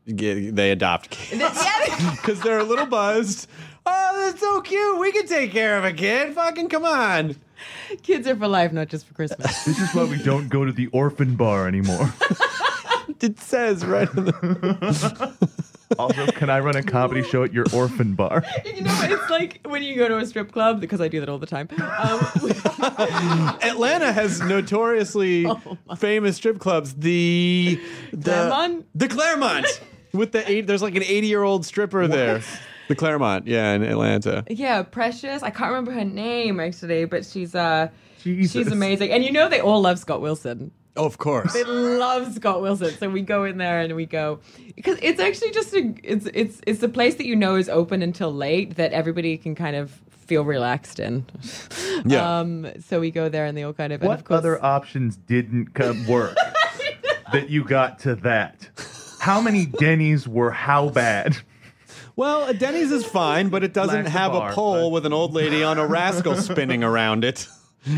get, 0.07 0.55
they 0.55 0.72
adopt 0.72 1.11
kids 1.11 1.41
because 2.11 2.39
they're 2.43 2.59
a 2.59 2.63
little 2.63 2.88
buzzed. 2.88 3.47
Oh, 3.86 4.26
that's 4.26 4.41
so 4.41 4.61
cute. 4.61 4.99
We 4.99 5.11
can 5.11 5.28
take 5.28 5.51
care 5.51 5.78
of 5.78 5.86
a 5.86 5.93
kid. 5.93 6.34
Fucking 6.34 6.70
come 6.70 6.86
on. 6.86 7.36
Kids 8.01 8.28
are 8.28 8.36
for 8.36 8.47
life, 8.47 8.74
not 8.74 8.88
just 8.89 9.05
for 9.05 9.13
Christmas. 9.13 9.63
This 9.63 9.80
is 9.80 9.93
why 9.93 10.03
we 10.03 10.22
don't 10.22 10.49
go 10.49 10.65
to 10.65 10.72
the 10.72 10.88
orphan 10.88 11.36
bar 11.36 11.68
anymore. 11.68 12.13
It 13.22 13.39
says 13.39 13.86
right. 13.86 14.09
In 14.15 14.26
the, 14.26 15.34
also, 15.98 16.28
can 16.28 16.50
I 16.50 16.60
run 16.60 16.76
a 16.76 16.84
comedy 16.84 17.24
show 17.24 17.44
at 17.44 17.54
your 17.54 17.66
orphan 17.74 18.14
bar? 18.16 18.44
you 18.66 18.82
know, 18.82 19.00
it's 19.04 19.30
like 19.30 19.60
when 19.66 19.84
you 19.84 19.96
go 19.96 20.08
to 20.08 20.18
a 20.18 20.26
strip 20.26 20.52
club 20.52 20.82
because 20.82 21.00
I 21.02 21.08
do 21.08 21.20
that 21.20 21.30
all 21.30 21.38
the 21.38 21.46
time. 21.48 21.70
Um, 21.72 22.20
Atlanta 23.62 24.12
has 24.12 24.42
notoriously 24.42 25.46
famous 25.98 26.36
strip 26.38 26.60
clubs. 26.60 26.94
The 26.96 27.80
the 28.12 28.32
Clermont? 28.32 28.86
the 28.96 29.08
Clermont 29.08 29.82
with 30.14 30.32
the 30.32 30.50
eight. 30.50 30.68
There's 30.68 30.82
like 30.82 30.96
an 30.96 31.04
80 31.04 31.28
year 31.28 31.44
old 31.44 31.66
stripper 31.66 32.08
there. 32.08 32.42
The 32.88 32.96
Clermont, 32.96 33.48
yeah, 33.48 33.74
in 33.74 33.84
Atlanta. 33.84 34.46
yeah, 34.50 34.82
Precious. 34.82 35.44
I 35.44 35.50
can't 35.50 35.70
remember 35.70 35.92
her 35.92 36.06
name 36.06 36.60
actually, 36.60 37.04
but 37.06 37.26
she's 37.26 37.54
uh, 37.54 37.90
Jesus. 38.24 38.52
she's 38.54 38.72
amazing. 38.72 39.12
And 39.12 39.24
you 39.26 39.32
know, 39.32 39.50
they 39.50 39.60
all 39.60 39.82
love 39.82 40.00
Scott 40.00 40.22
Wilson. 40.22 40.72
Of 40.98 41.18
course. 41.18 41.54
They 41.54 41.64
love 41.64 42.34
Scott 42.34 42.62
Wilson. 42.62 42.91
So 42.98 43.10
we 43.10 43.22
go 43.22 43.43
in 43.45 43.58
there 43.58 43.80
and 43.82 43.95
we 43.95 44.06
go 44.06 44.39
because 44.76 44.98
it's 45.02 45.20
actually 45.20 45.52
just 45.52 45.74
a 45.74 45.93
it's 46.04 46.26
it's 46.34 46.62
it's 46.68 46.84
a 46.84 46.89
place 46.89 47.16
that 47.16 47.26
you 47.26 47.36
know 47.36 47.56
is 47.56 47.70
open 47.70 48.02
until 48.02 48.34
late 48.34 48.76
that 48.76 48.91
everybody 48.93 49.38
can 49.38 49.56
kind 49.56 49.76
of 49.76 49.91
feel 50.26 50.43
relaxed 50.43 51.00
in. 51.00 51.26
Yeah. 52.06 52.39
Um. 52.39 52.68
So 52.88 53.00
we 53.00 53.10
go 53.10 53.28
there 53.28 53.45
and 53.45 53.58
they 53.58 53.64
all 53.64 53.74
kind 53.74 53.91
of 53.91 54.02
What 54.04 54.20
of 54.20 54.24
course, 54.26 54.38
other 54.38 54.64
options 54.64 55.18
didn't 55.18 55.74
come 55.74 56.06
work 56.06 56.36
that 57.34 57.50
you 57.50 57.64
got 57.64 58.00
to 58.00 58.16
that? 58.18 58.70
How 59.20 59.41
many 59.41 59.66
Denny's 59.66 60.28
were 60.28 60.52
how 60.52 60.89
bad? 60.89 61.38
Well, 62.16 62.48
a 62.48 62.54
Denny's 62.54 62.91
is 62.91 63.04
fine, 63.04 63.50
but 63.50 63.64
it 63.64 63.74
doesn't 63.74 64.04
Lacks 64.04 64.10
have 64.12 64.34
a 64.36 64.39
bar, 64.39 64.54
pole 64.54 64.89
but- 64.89 64.93
with 64.93 65.06
an 65.08 65.14
old 65.14 65.34
lady 65.34 65.64
on 65.64 65.80
a 65.80 65.88
rascal 65.88 66.36
spinning 66.36 66.84
around 66.84 67.24
it. 67.26 67.48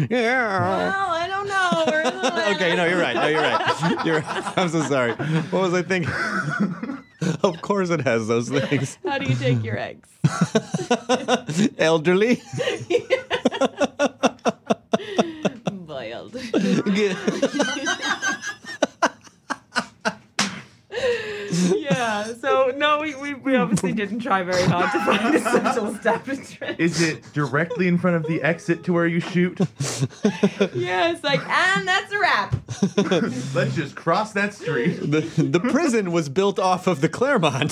Yeah. 0.10 0.90
Well, 0.90 1.10
I 1.10 1.28
don't 1.28 1.48
know. 1.48 1.84
We're 1.88 2.02
in 2.02 2.08
Atlanta. 2.08 2.50
Okay, 2.56 2.76
no, 2.76 2.86
you're 2.86 3.00
right. 3.00 3.16
No, 3.16 3.28
you're 3.28 3.42
right. 3.42 3.96
You're 4.06 4.24
I'm 4.26 4.70
so 4.70 4.82
sorry. 4.84 5.14
What 5.14 5.62
was 5.62 5.74
I 5.74 5.82
thinking? 5.84 6.12
of 7.44 7.62
course 7.62 7.90
it 7.90 8.02
has 8.02 8.28
those 8.28 8.50
things. 8.50 8.98
How 9.06 9.18
do 9.18 9.26
you 9.26 9.36
take 9.36 9.64
your 9.64 9.78
eggs? 9.78 10.10
Elderly. 11.78 12.42
Boiled. 15.72 16.36
yeah. 21.76 22.34
So 22.40 22.74
no, 22.78 23.00
we, 23.00 23.16
we, 23.16 23.34
we 23.34 23.56
obviously 23.56 23.94
didn't 23.94 24.20
try 24.20 24.44
very 24.44 24.64
hard 24.64 24.92
to 24.92 25.00
find 25.06 25.36
a 25.36 25.40
social 25.42 25.88
establishment. 25.96 26.80
Is 26.80 27.02
it 27.02 27.24
directly 27.34 27.88
in 27.88 27.98
front 27.98 28.16
of 28.18 28.24
the 28.28 28.42
exit 28.44 28.84
to 28.86 28.94
where 28.94 29.08
you 29.08 29.20
shoot? 29.20 29.60
Yeah, 30.74 31.12
it's 31.12 31.24
like, 31.24 31.42
and 31.48 31.88
that's 31.88 32.12
a 32.14 32.20
wrap. 32.20 32.56
Let's 33.54 33.76
just 33.76 33.96
cross 33.96 34.32
that 34.34 34.54
street. 34.54 34.96
the, 35.00 35.22
the 35.22 35.60
prison 35.60 36.12
was 36.12 36.30
built 36.30 36.58
off 36.60 36.88
of 36.88 37.02
the 37.02 37.10
Clermont. 37.10 37.72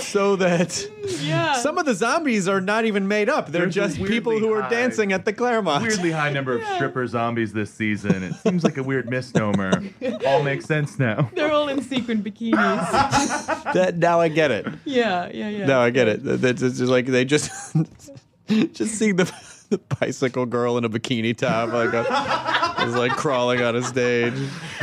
so 0.00 0.36
that 0.36 0.86
Yeah. 1.20 1.54
some 1.54 1.78
of 1.78 1.86
the 1.86 1.94
zombies 1.94 2.46
are 2.48 2.60
not 2.60 2.84
even 2.84 3.08
made 3.08 3.28
up. 3.28 3.50
They're 3.50 3.62
There's 3.62 3.74
just 3.74 3.96
people 3.96 4.32
weirdly 4.32 4.48
who 4.48 4.54
are 4.54 4.62
high- 4.62 4.70
dancing 4.70 5.12
at 5.12 5.24
the 5.24 5.32
Clermont. 5.32 5.82
Weirdly 5.82 6.10
high 6.12 6.30
number 6.30 6.58
of 6.58 6.64
stripper 6.74 7.06
zombies 7.06 7.52
this 7.52 7.72
season. 7.72 8.22
It 8.22 8.34
seems 8.34 8.62
like 8.64 8.76
a 8.76 8.82
weird 8.82 9.08
misnomer. 9.08 9.82
All 10.26 10.42
makes 10.42 10.64
sense 10.66 10.98
now. 10.98 11.30
They're 11.34 11.52
all 11.52 11.68
in 11.68 11.82
sequin 11.82 12.22
bikinis. 12.22 12.33
That, 13.74 13.94
now 13.96 14.20
I 14.20 14.28
get 14.28 14.50
it. 14.50 14.66
yeah, 14.84 15.28
yeah, 15.32 15.48
yeah. 15.48 15.66
Now 15.66 15.80
I 15.80 15.90
get 15.90 16.06
it. 16.08 16.20
That's 16.22 16.62
it's 16.62 16.78
just 16.78 16.90
like 16.90 17.06
they 17.06 17.24
just 17.24 17.50
just 18.48 18.94
see 18.94 19.12
the, 19.12 19.24
the 19.70 19.78
bicycle 20.00 20.46
girl 20.46 20.78
in 20.78 20.84
a 20.84 20.88
bikini 20.90 21.36
top 21.36 21.72
like 21.72 21.92
uh, 21.94 22.04
a, 22.78 22.86
is 22.86 22.94
like 22.94 23.12
crawling 23.12 23.60
on 23.62 23.74
a 23.76 23.82
stage. 23.82 24.34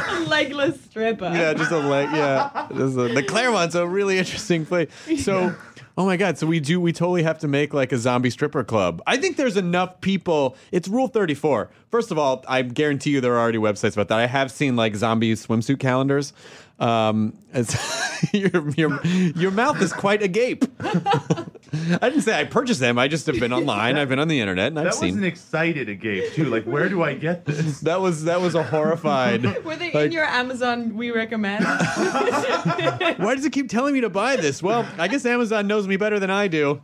A 0.10 0.20
legless 0.22 0.82
stripper. 0.84 1.32
Yeah, 1.34 1.54
just 1.54 1.72
a 1.72 1.78
leg. 1.78 2.10
Yeah, 2.12 2.68
a- 2.70 2.74
the 3.14 3.24
Clermont's 3.28 3.76
a 3.76 3.88
really 3.88 4.18
interesting 4.18 4.66
place. 4.66 4.90
So. 5.24 5.56
Oh 5.98 6.06
my 6.06 6.16
god! 6.16 6.38
So 6.38 6.48
we 6.48 6.62
do. 6.62 6.80
We 6.80 6.94
totally 6.94 7.22
have 7.24 7.38
to 7.40 7.50
make 7.50 7.74
like 7.74 7.92
a 7.92 7.98
zombie 7.98 8.30
stripper 8.30 8.64
club. 8.64 9.02
I 9.06 9.18
think 9.18 9.36
there's 9.36 9.58
enough 9.58 10.00
people. 10.00 10.56
It's 10.72 10.88
Rule 10.88 11.10
34. 11.10 11.70
First 11.92 12.10
of 12.12 12.18
all, 12.18 12.44
I 12.48 12.62
guarantee 12.62 13.10
you 13.12 13.22
there 13.22 13.34
are 13.36 13.40
already 13.40 13.58
websites 13.58 13.94
about 13.94 14.08
that. 14.08 14.18
I 14.20 14.26
have 14.26 14.50
seen 14.50 14.76
like 14.78 14.96
zombie 14.96 15.34
swimsuit 15.34 15.80
calendars. 15.80 16.32
Um, 16.80 17.38
it's, 17.54 18.34
your 18.34 18.70
your 18.72 19.06
your 19.06 19.52
mouth 19.52 19.80
is 19.82 19.94
quite 19.94 20.24
agape. 20.24 20.64
I 20.84 22.10
didn't 22.10 22.22
say 22.22 22.38
I 22.40 22.44
purchased 22.46 22.80
them. 22.80 22.98
I 22.98 23.08
just 23.08 23.26
have 23.28 23.40
been 23.40 23.54
online. 23.54 23.98
I've 23.98 24.10
been 24.10 24.20
on 24.20 24.28
the 24.28 24.40
internet 24.42 24.68
and 24.68 24.80
I've 24.80 24.94
seen 24.94 25.00
That 25.02 25.06
was 25.06 25.14
seen. 25.14 25.18
an 25.20 25.24
excited 25.26 25.90
agape 25.90 26.34
too. 26.34 26.46
Like, 26.46 26.64
where 26.66 26.90
do 26.90 27.02
I 27.04 27.14
get 27.14 27.46
this? 27.46 27.80
that 27.82 28.02
was 28.02 28.24
that 28.24 28.42
was 28.42 28.56
a 28.56 28.64
horrified. 28.64 29.44
Were 29.64 29.76
they 29.76 29.92
like, 29.92 30.08
in 30.08 30.12
your 30.12 30.26
Amazon 30.26 30.96
we 30.96 31.12
recommend? 31.12 31.64
Why 31.66 33.36
does 33.36 33.46
it 33.46 33.52
keep 33.54 33.70
telling 33.70 33.94
me 33.94 34.02
to 34.02 34.10
buy 34.10 34.36
this? 34.38 34.64
Well, 34.64 34.88
I 34.98 35.08
guess 35.08 35.26
Amazon 35.26 35.68
knows 35.68 35.88
me 35.88 35.98
better 35.98 36.20
than 36.20 36.30
I 36.32 36.48
do. 36.48 36.82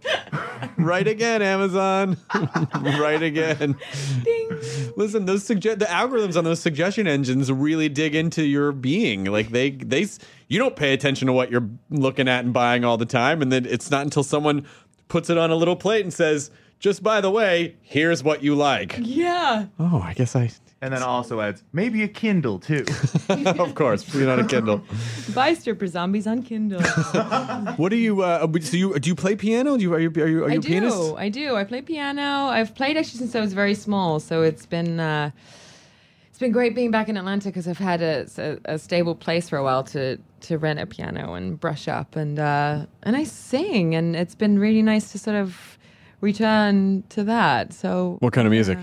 right 0.78 1.08
again, 1.08 1.42
Amazon. 1.42 2.18
right 2.84 3.22
again. 3.22 3.76
Ding. 4.24 4.50
Listen, 4.98 5.28
those 5.28 5.44
suggest 5.44 5.78
the 5.78 5.86
algorithms 5.86 6.36
on 6.36 6.44
those 6.44 6.60
suggestion 6.60 7.06
engines 7.06 7.52
really 7.52 7.88
dig 7.88 8.16
into 8.16 8.44
your 8.44 8.72
being. 8.72 9.26
Like 9.26 9.52
they 9.52 9.70
they 9.70 10.08
you 10.48 10.58
don't 10.58 10.76
pay 10.76 10.92
attention 10.92 11.28
to 11.28 11.34
what 11.34 11.52
you're 11.52 11.70
looking 11.92 12.28
at 12.28 12.44
and 12.44 12.52
buying 12.52 12.84
all 12.84 12.98
the 12.98 13.06
time, 13.06 13.44
and 13.44 13.52
then 13.52 13.68
it's 13.68 13.92
not 13.92 14.02
until 14.02 14.24
someone 14.24 14.66
puts 15.08 15.30
it 15.30 15.38
on 15.38 15.52
a 15.52 15.56
little 15.56 15.76
plate 15.76 16.02
and 16.02 16.12
says, 16.12 16.50
"Just 16.80 17.04
by 17.04 17.22
the 17.22 17.30
way, 17.30 17.76
here's 17.84 18.24
what 18.24 18.42
you 18.42 18.56
like." 18.56 18.98
Yeah. 19.00 19.68
Oh, 19.80 20.02
I 20.04 20.14
guess 20.14 20.36
I. 20.36 20.50
And 20.80 20.94
then 20.94 21.02
also 21.02 21.42
adds 21.42 21.64
maybe 21.74 22.04
a 22.04 22.08
Kindle 22.08 22.60
too. 22.60 22.86
of 23.30 23.74
course, 23.74 24.14
you 24.14 24.30
on 24.30 24.40
a 24.40 24.46
Kindle. 24.46 24.82
Buy 25.34 25.56
stripper 25.56 25.88
zombies 25.88 26.28
on 26.28 26.44
Kindle. 26.44 26.82
What 27.78 27.90
do 27.90 27.96
you? 27.96 28.22
Uh, 28.22 28.48
so 28.62 28.78
you 28.78 29.00
do 29.00 29.10
you 29.10 29.16
play 29.16 29.36
piano? 29.36 29.76
Do 29.78 29.82
you 29.84 29.94
are 29.94 30.00
you 30.00 30.10
are 30.10 30.28
you, 30.28 30.44
are 30.46 30.50
you 30.50 30.54
I 30.54 30.54
a 30.58 30.62
pianist? 30.62 30.98
do. 30.98 31.16
I 31.16 31.30
do. 31.30 31.56
I 31.56 31.64
play 31.64 31.82
piano. 31.82 32.48
I've 32.48 32.76
played 32.76 32.96
actually 32.96 33.20
since 33.20 33.36
I 33.36 33.40
was 33.42 33.54
very 33.54 33.74
small, 33.74 34.20
so 34.20 34.44
it's 34.44 34.68
been 34.68 35.00
uh, 35.00 35.32
it's 36.30 36.38
been 36.40 36.52
great 36.52 36.76
being 36.76 36.92
back 36.92 37.10
in 37.10 37.18
Atlanta 37.18 37.50
because 37.50 37.68
I've 37.68 37.80
had 37.80 38.02
a, 38.04 38.28
a, 38.38 38.74
a 38.76 38.78
stable 38.80 39.16
place 39.16 39.50
for 39.50 39.58
a 39.58 39.64
while 39.64 39.84
to 39.86 40.18
to 40.42 40.58
rent 40.60 40.80
a 40.80 40.86
piano 40.86 41.34
and 41.34 41.60
brush 41.60 41.88
up 41.88 42.16
and 42.16 42.38
uh, 42.38 42.86
and 43.02 43.16
I 43.16 43.24
sing, 43.24 43.96
and 43.96 44.16
it's 44.16 44.36
been 44.36 44.60
really 44.60 44.84
nice 44.84 45.12
to 45.14 45.18
sort 45.18 45.38
of 45.38 45.78
return 46.22 47.04
to 47.10 47.24
that. 47.24 47.74
So 47.74 48.18
What 48.20 48.34
kind 48.34 48.46
of 48.48 48.52
music? 48.52 48.78
uh, 48.78 48.82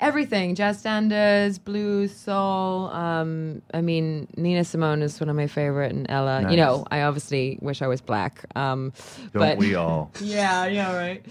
everything 0.00 0.54
jazz 0.54 0.78
standards 0.78 1.58
blues 1.58 2.14
soul 2.14 2.88
um 2.90 3.62
i 3.74 3.80
mean 3.80 4.26
nina 4.36 4.64
simone 4.64 5.02
is 5.02 5.18
one 5.20 5.28
of 5.28 5.36
my 5.36 5.46
favorite 5.46 5.92
and 5.92 6.06
ella 6.10 6.50
you 6.50 6.56
know 6.56 6.84
i 6.90 7.02
obviously 7.02 7.58
wish 7.60 7.80
i 7.82 7.86
was 7.86 8.00
black 8.00 8.44
um 8.56 8.92
Don't 9.32 9.40
but 9.40 9.58
we 9.58 9.74
all? 9.74 10.10
yeah 10.20 10.66
yeah 10.66 10.94
right 10.96 11.24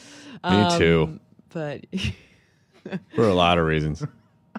Um, 0.44 0.64
Me 0.74 0.78
too. 0.78 1.20
but 1.50 1.86
For 3.16 3.28
a 3.28 3.34
lot 3.34 3.58
of 3.58 3.66
reasons. 3.66 4.02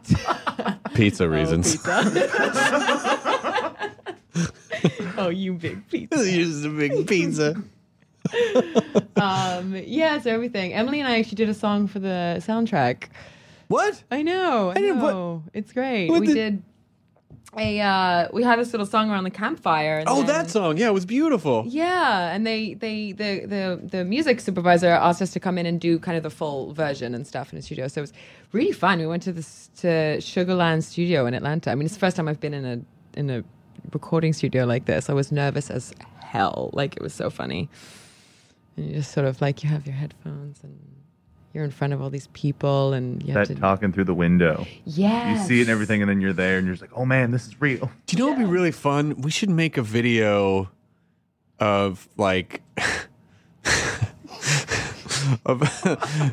Pizza 0.94 1.28
reasons. 1.28 1.78
oh 5.16 5.28
you 5.32 5.54
big 5.54 5.86
pizza 5.88 6.24
Just 6.30 6.64
a 6.64 6.68
big 6.68 7.06
pizza. 7.06 7.54
um 9.16 9.74
yeah 9.86 10.18
so 10.20 10.30
everything 10.30 10.72
emily 10.74 11.00
and 11.00 11.08
i 11.08 11.18
actually 11.18 11.36
did 11.36 11.48
a 11.48 11.54
song 11.54 11.86
for 11.86 11.98
the 11.98 12.36
soundtrack 12.46 13.04
What? 13.68 14.02
i 14.10 14.22
know 14.22 14.70
i, 14.70 14.74
didn't- 14.74 15.00
what- 15.00 15.12
know 15.12 15.44
it's 15.52 15.72
great 15.72 16.08
what 16.10 16.20
we 16.20 16.26
did- 16.28 16.34
did 16.34 16.62
a 17.56 17.80
uh 17.80 18.28
we 18.32 18.42
had 18.42 18.58
this 18.58 18.72
little 18.74 18.86
song 18.86 19.10
around 19.10 19.24
the 19.24 19.30
campfire 19.30 19.98
and 20.00 20.08
Oh, 20.08 20.16
then- 20.18 20.26
that 20.26 20.50
song. 20.50 20.76
Yeah, 20.76 20.88
it 20.88 20.92
was 20.92 21.06
beautiful. 21.06 21.64
Yeah, 21.66 22.30
and 22.34 22.46
they 22.46 22.74
they 22.74 23.12
the 23.12 23.46
the 23.46 23.80
the 23.94 24.04
music 24.04 24.40
supervisor 24.40 24.88
asked 24.90 25.22
us 25.22 25.30
to 25.32 25.40
come 25.40 25.56
in 25.56 25.64
and 25.64 25.80
do 25.80 25.98
kind 25.98 26.16
of 26.18 26.22
the 26.22 26.30
full 26.30 26.74
version 26.74 27.14
and 27.14 27.26
stuff 27.26 27.50
in 27.50 27.56
the 27.56 27.62
studio. 27.62 27.88
So 27.88 28.00
it 28.00 28.06
was 28.08 28.12
really 28.52 28.72
fun. 28.72 28.98
We 28.98 29.06
went 29.06 29.22
to 29.22 29.32
this 29.32 29.70
to 29.78 30.18
Sugarland 30.20 30.82
Studio 30.82 31.24
in 31.24 31.32
Atlanta. 31.32 31.70
I 31.70 31.74
mean, 31.74 31.86
it's 31.86 31.94
the 31.94 32.00
first 32.00 32.16
time 32.16 32.28
I've 32.28 32.38
been 32.38 32.52
in 32.54 32.66
a 32.66 33.18
in 33.18 33.30
a 33.30 33.42
recording 33.92 34.34
studio 34.34 34.66
like 34.66 34.84
this. 34.84 35.08
I 35.08 35.14
was 35.14 35.32
nervous 35.32 35.70
as 35.70 35.94
hell. 36.22 36.68
Like 36.74 36.96
it 36.98 37.02
was 37.02 37.14
so 37.14 37.30
funny. 37.30 37.70
And 38.76 38.86
you 38.90 38.94
just 38.96 39.10
sort 39.12 39.26
of 39.26 39.40
like 39.40 39.64
you 39.64 39.70
have 39.70 39.86
your 39.86 39.96
headphones 39.96 40.60
and 40.62 40.78
you're 41.54 41.64
in 41.64 41.70
front 41.70 41.92
of 41.92 42.00
all 42.02 42.10
these 42.10 42.26
people 42.28 42.92
and 42.92 43.22
you 43.22 43.32
have 43.32 43.48
That 43.48 43.54
to 43.54 43.60
talking 43.60 43.92
through 43.92 44.04
the 44.04 44.14
window. 44.14 44.66
yeah 44.84 45.32
You 45.32 45.38
see 45.38 45.58
it 45.60 45.62
and 45.62 45.70
everything, 45.70 46.02
and 46.02 46.08
then 46.10 46.20
you're 46.20 46.32
there, 46.32 46.58
and 46.58 46.66
you're 46.66 46.74
just 46.74 46.82
like, 46.82 46.96
"Oh 46.98 47.04
man, 47.04 47.30
this 47.30 47.46
is 47.46 47.60
real." 47.60 47.90
Do 48.06 48.16
you 48.16 48.22
know 48.22 48.28
what 48.30 48.38
would 48.38 48.44
be 48.44 48.50
really 48.50 48.72
fun? 48.72 49.20
We 49.20 49.30
should 49.30 49.50
make 49.50 49.76
a 49.76 49.82
video 49.82 50.70
of 51.58 52.08
like 52.16 52.62
of 55.46 55.62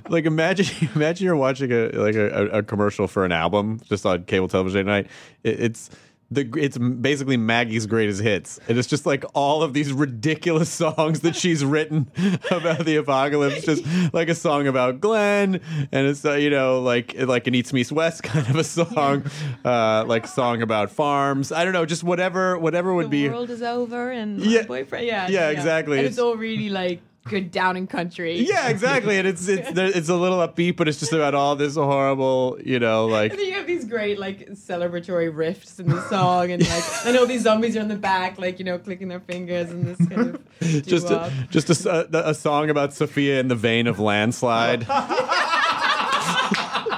like 0.09 0.26
imagine 0.26 0.89
imagine 0.95 1.26
you're 1.26 1.36
watching 1.36 1.72
a 1.72 1.89
like 1.89 2.16
a, 2.16 2.47
a 2.47 2.63
commercial 2.63 3.07
for 3.07 3.26
an 3.26 3.32
album 3.32 3.80
just 3.86 4.05
on 4.05 4.24
cable 4.26 4.47
television 4.47 4.82
at 4.82 4.86
night. 4.86 5.07
It, 5.43 5.59
it's 5.59 5.89
the 6.32 6.49
it's 6.57 6.78
basically 6.78 7.38
Maggie's 7.38 7.86
greatest 7.86 8.21
hits, 8.21 8.59
and 8.67 8.78
it's 8.78 8.88
just 8.88 9.05
like 9.05 9.23
all 9.34 9.61
of 9.61 9.73
these 9.73 9.93
ridiculous 9.93 10.69
songs 10.84 11.19
that 11.21 11.36
she's 11.36 11.63
written 11.63 12.09
about 12.51 12.84
the 12.86 12.95
apocalypse, 12.95 13.63
just 13.63 13.84
like 14.13 14.28
a 14.30 14.36
song 14.36 14.67
about 14.67 14.99
Glenn, 14.99 15.61
and 15.91 16.07
it's 16.07 16.26
uh, 16.26 16.34
you 16.34 16.49
know 16.49 16.82
like 16.82 17.13
like 17.21 17.45
an 17.47 17.53
Eats 17.55 17.71
Meets 17.73 17.91
West 17.91 18.23
kind 18.32 18.47
of 18.49 18.55
a 18.55 18.63
song, 18.63 19.23
uh, 19.63 20.03
like 20.07 20.26
song 20.28 20.61
about 20.61 20.89
farms. 20.91 21.51
I 21.51 21.63
don't 21.63 21.73
know, 21.73 21.86
just 21.86 22.03
whatever 22.03 22.57
whatever 22.57 22.93
would 22.93 23.05
the 23.05 23.09
be. 23.09 23.28
The 23.28 23.34
world 23.34 23.49
is 23.51 23.61
over 23.61 24.09
and 24.11 24.39
Yeah. 24.41 24.61
my 24.61 24.67
boyfriend. 24.67 25.05
Yeah, 25.05 25.28
Yeah, 25.30 25.49
exactly. 25.49 25.97
And 25.97 26.05
It's- 26.07 26.13
it's 26.15 26.19
all 26.21 26.36
really 26.38 26.69
like 26.69 27.01
good 27.26 27.51
down 27.51 27.76
in 27.76 27.88
country. 27.88 28.38
Yeah, 28.47 28.69
exactly, 28.69 29.17
and 29.17 29.28
it's 29.28 29.47
it's 29.47 29.69
it's 29.76 30.09
a 30.09 30.15
little 30.15 30.38
upbeat, 30.39 30.76
but 30.78 30.88
it's 30.88 30.99
just 30.99 31.11
about 31.13 31.34
all 31.36 31.55
this 31.55 31.76
horrible, 31.76 32.57
you 32.63 32.80
know, 32.80 33.05
like 33.07 33.32
And 33.32 33.39
then 33.39 33.47
you 33.47 33.53
have 33.53 33.67
these 33.67 33.86
great 33.86 34.17
like 34.19 34.49
celebratory 34.51 35.34
riffs 35.34 35.80
in 35.80 35.88
the 35.89 36.01
song, 36.09 36.51
and 36.51 36.61
like 36.67 36.84
and 37.05 37.17
all 37.17 37.26
these 37.26 37.41
zombies 37.43 37.76
are 37.76 37.82
in 37.82 37.88
the 37.88 37.95
back, 37.95 38.38
like 38.39 38.59
you 38.59 38.65
know, 38.65 38.78
clicking 38.80 39.07
their 39.07 39.19
fingers 39.19 39.71
and 39.71 39.86
this 39.86 39.97
kind 40.07 40.36
of 40.36 40.41
just 40.86 41.07
doo-wop. 41.07 41.32
a, 41.32 41.47
just 41.49 41.69
a 41.69 41.73
s- 41.73 41.86
a, 41.86 42.07
a 42.30 42.34
song 42.34 42.69
about 42.69 42.93
Sophia 42.93 43.39
in 43.39 43.47
the 43.47 43.55
vein 43.55 43.88
of 43.88 43.99
landslide. 43.99 44.86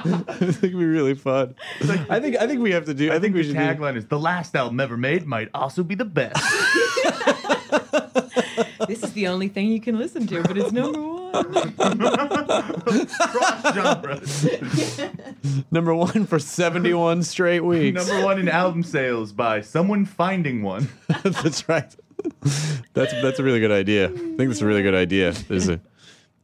I 0.00 0.12
think 0.40 0.62
it'd 0.62 0.62
be 0.62 0.84
really 0.84 1.14
fun. 1.14 1.54
I 2.08 2.20
think 2.20 2.36
I 2.36 2.46
think 2.46 2.60
we 2.60 2.70
have 2.72 2.84
to 2.86 2.94
do. 2.94 3.10
I, 3.12 3.18
think 3.18 3.34
we 3.34 3.42
the 3.42 3.48
should. 3.48 3.54
Do, 3.56 3.60
tagline 3.60 3.96
is 3.96 4.06
the 4.06 4.18
last 4.18 4.54
album 4.54 4.78
ever 4.80 4.96
made 4.96 5.26
might 5.26 5.48
also 5.54 5.82
be 5.82 5.94
the 5.94 6.04
best. 6.04 6.36
this 8.86 9.02
is 9.02 9.12
the 9.12 9.28
only 9.28 9.48
thing 9.48 9.68
you 9.68 9.80
can 9.80 9.98
listen 9.98 10.26
to, 10.26 10.42
but 10.42 10.56
it's 10.56 10.72
number 10.72 11.00
one. 11.00 11.18
Cross 13.18 13.74
genres. 13.74 15.00
number 15.70 15.94
one 15.94 16.26
for 16.26 16.38
seventy-one 16.38 17.22
straight 17.22 17.60
weeks. 17.60 18.06
Number 18.06 18.24
one 18.24 18.38
in 18.38 18.48
album 18.48 18.82
sales 18.82 19.32
by 19.32 19.60
someone 19.60 20.04
finding 20.04 20.62
one. 20.62 20.88
that's 21.22 21.68
right. 21.68 21.94
That's 22.94 23.12
that's 23.22 23.38
a 23.38 23.42
really 23.42 23.60
good 23.60 23.72
idea. 23.72 24.06
I 24.06 24.10
think 24.10 24.48
that's 24.48 24.62
a 24.62 24.66
really 24.66 24.82
good 24.82 24.94
idea. 24.94 25.32
There's 25.32 25.68
a. 25.68 25.80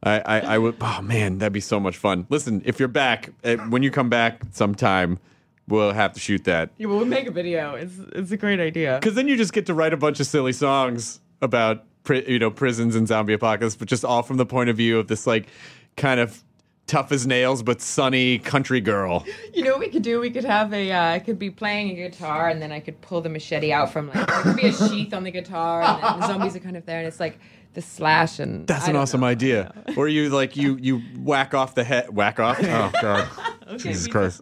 I, 0.03 0.19
I, 0.19 0.39
I 0.39 0.57
would. 0.57 0.75
Oh 0.81 1.01
man, 1.01 1.39
that'd 1.39 1.53
be 1.53 1.59
so 1.59 1.79
much 1.79 1.97
fun. 1.97 2.27
Listen, 2.29 2.61
if 2.65 2.79
you're 2.79 2.87
back, 2.87 3.31
eh, 3.43 3.55
when 3.55 3.81
you 3.81 3.89
come 3.91 4.09
back 4.09 4.41
sometime, 4.51 5.19
we'll 5.67 5.93
have 5.93 6.13
to 6.13 6.19
shoot 6.19 6.43
that. 6.43 6.69
Yeah, 6.77 6.87
well, 6.87 6.97
we'll 6.97 7.07
make 7.07 7.27
a 7.27 7.31
video. 7.31 7.75
It's 7.75 7.97
it's 8.13 8.31
a 8.31 8.37
great 8.37 8.59
idea. 8.59 8.99
Because 8.99 9.15
then 9.15 9.27
you 9.27 9.35
just 9.35 9.53
get 9.53 9.65
to 9.65 9.73
write 9.73 9.93
a 9.93 9.97
bunch 9.97 10.19
of 10.19 10.27
silly 10.27 10.53
songs 10.53 11.19
about 11.45 11.85
pri- 12.03 12.25
you 12.27 12.37
know 12.39 12.51
prisons 12.51 12.95
and 12.95 13.07
zombie 13.07 13.31
apocalypse, 13.33 13.75
but 13.77 13.87
just 13.87 14.03
all 14.03 14.21
from 14.23 14.35
the 14.37 14.45
point 14.45 14.69
of 14.69 14.75
view 14.75 14.99
of 14.99 15.07
this 15.07 15.25
like 15.25 15.47
kind 15.95 16.19
of 16.19 16.43
tough 16.87 17.11
as 17.11 17.25
nails 17.25 17.63
but 17.63 17.81
sunny 17.81 18.37
country 18.37 18.79
girl. 18.79 19.25
You 19.55 19.63
know 19.63 19.71
what 19.71 19.79
we 19.79 19.87
could 19.87 20.03
do? 20.03 20.19
We 20.19 20.29
could 20.29 20.43
have 20.45 20.73
a. 20.73 20.91
Uh, 20.91 21.13
I 21.13 21.19
could 21.19 21.39
be 21.39 21.49
playing 21.49 21.89
a 21.91 21.95
guitar, 21.95 22.49
and 22.49 22.61
then 22.61 22.71
I 22.71 22.79
could 22.81 22.99
pull 23.01 23.21
the 23.21 23.29
machete 23.29 23.71
out 23.71 23.91
from 23.93 24.07
like 24.09 24.27
there 24.27 24.41
could 24.43 24.55
be 24.57 24.67
a 24.67 24.73
sheath 24.89 25.13
on 25.13 25.23
the 25.23 25.31
guitar, 25.31 25.81
and 25.81 26.03
then 26.03 26.19
the 26.19 26.27
zombies 26.27 26.55
are 26.55 26.59
kind 26.59 26.75
of 26.77 26.85
there, 26.85 26.99
and 26.99 27.07
it's 27.07 27.19
like 27.19 27.39
the 27.73 27.81
slash 27.81 28.39
and. 28.39 28.67
That's 28.67 28.85
I 28.87 28.91
an 28.91 28.95
awesome 28.97 29.21
know. 29.21 29.27
idea. 29.27 29.73
Or 29.97 30.07
you 30.09 30.29
like 30.29 30.55
you 30.57 30.77
you 30.81 31.01
whack 31.17 31.53
off 31.53 31.73
the 31.75 31.83
head, 31.83 32.13
whack 32.13 32.39
off. 32.39 32.57
Oh 32.61 32.91
God, 33.01 33.27
Okay, 33.67 33.77
Jesus 33.89 34.05
we- 34.07 34.11
Christ! 34.11 34.41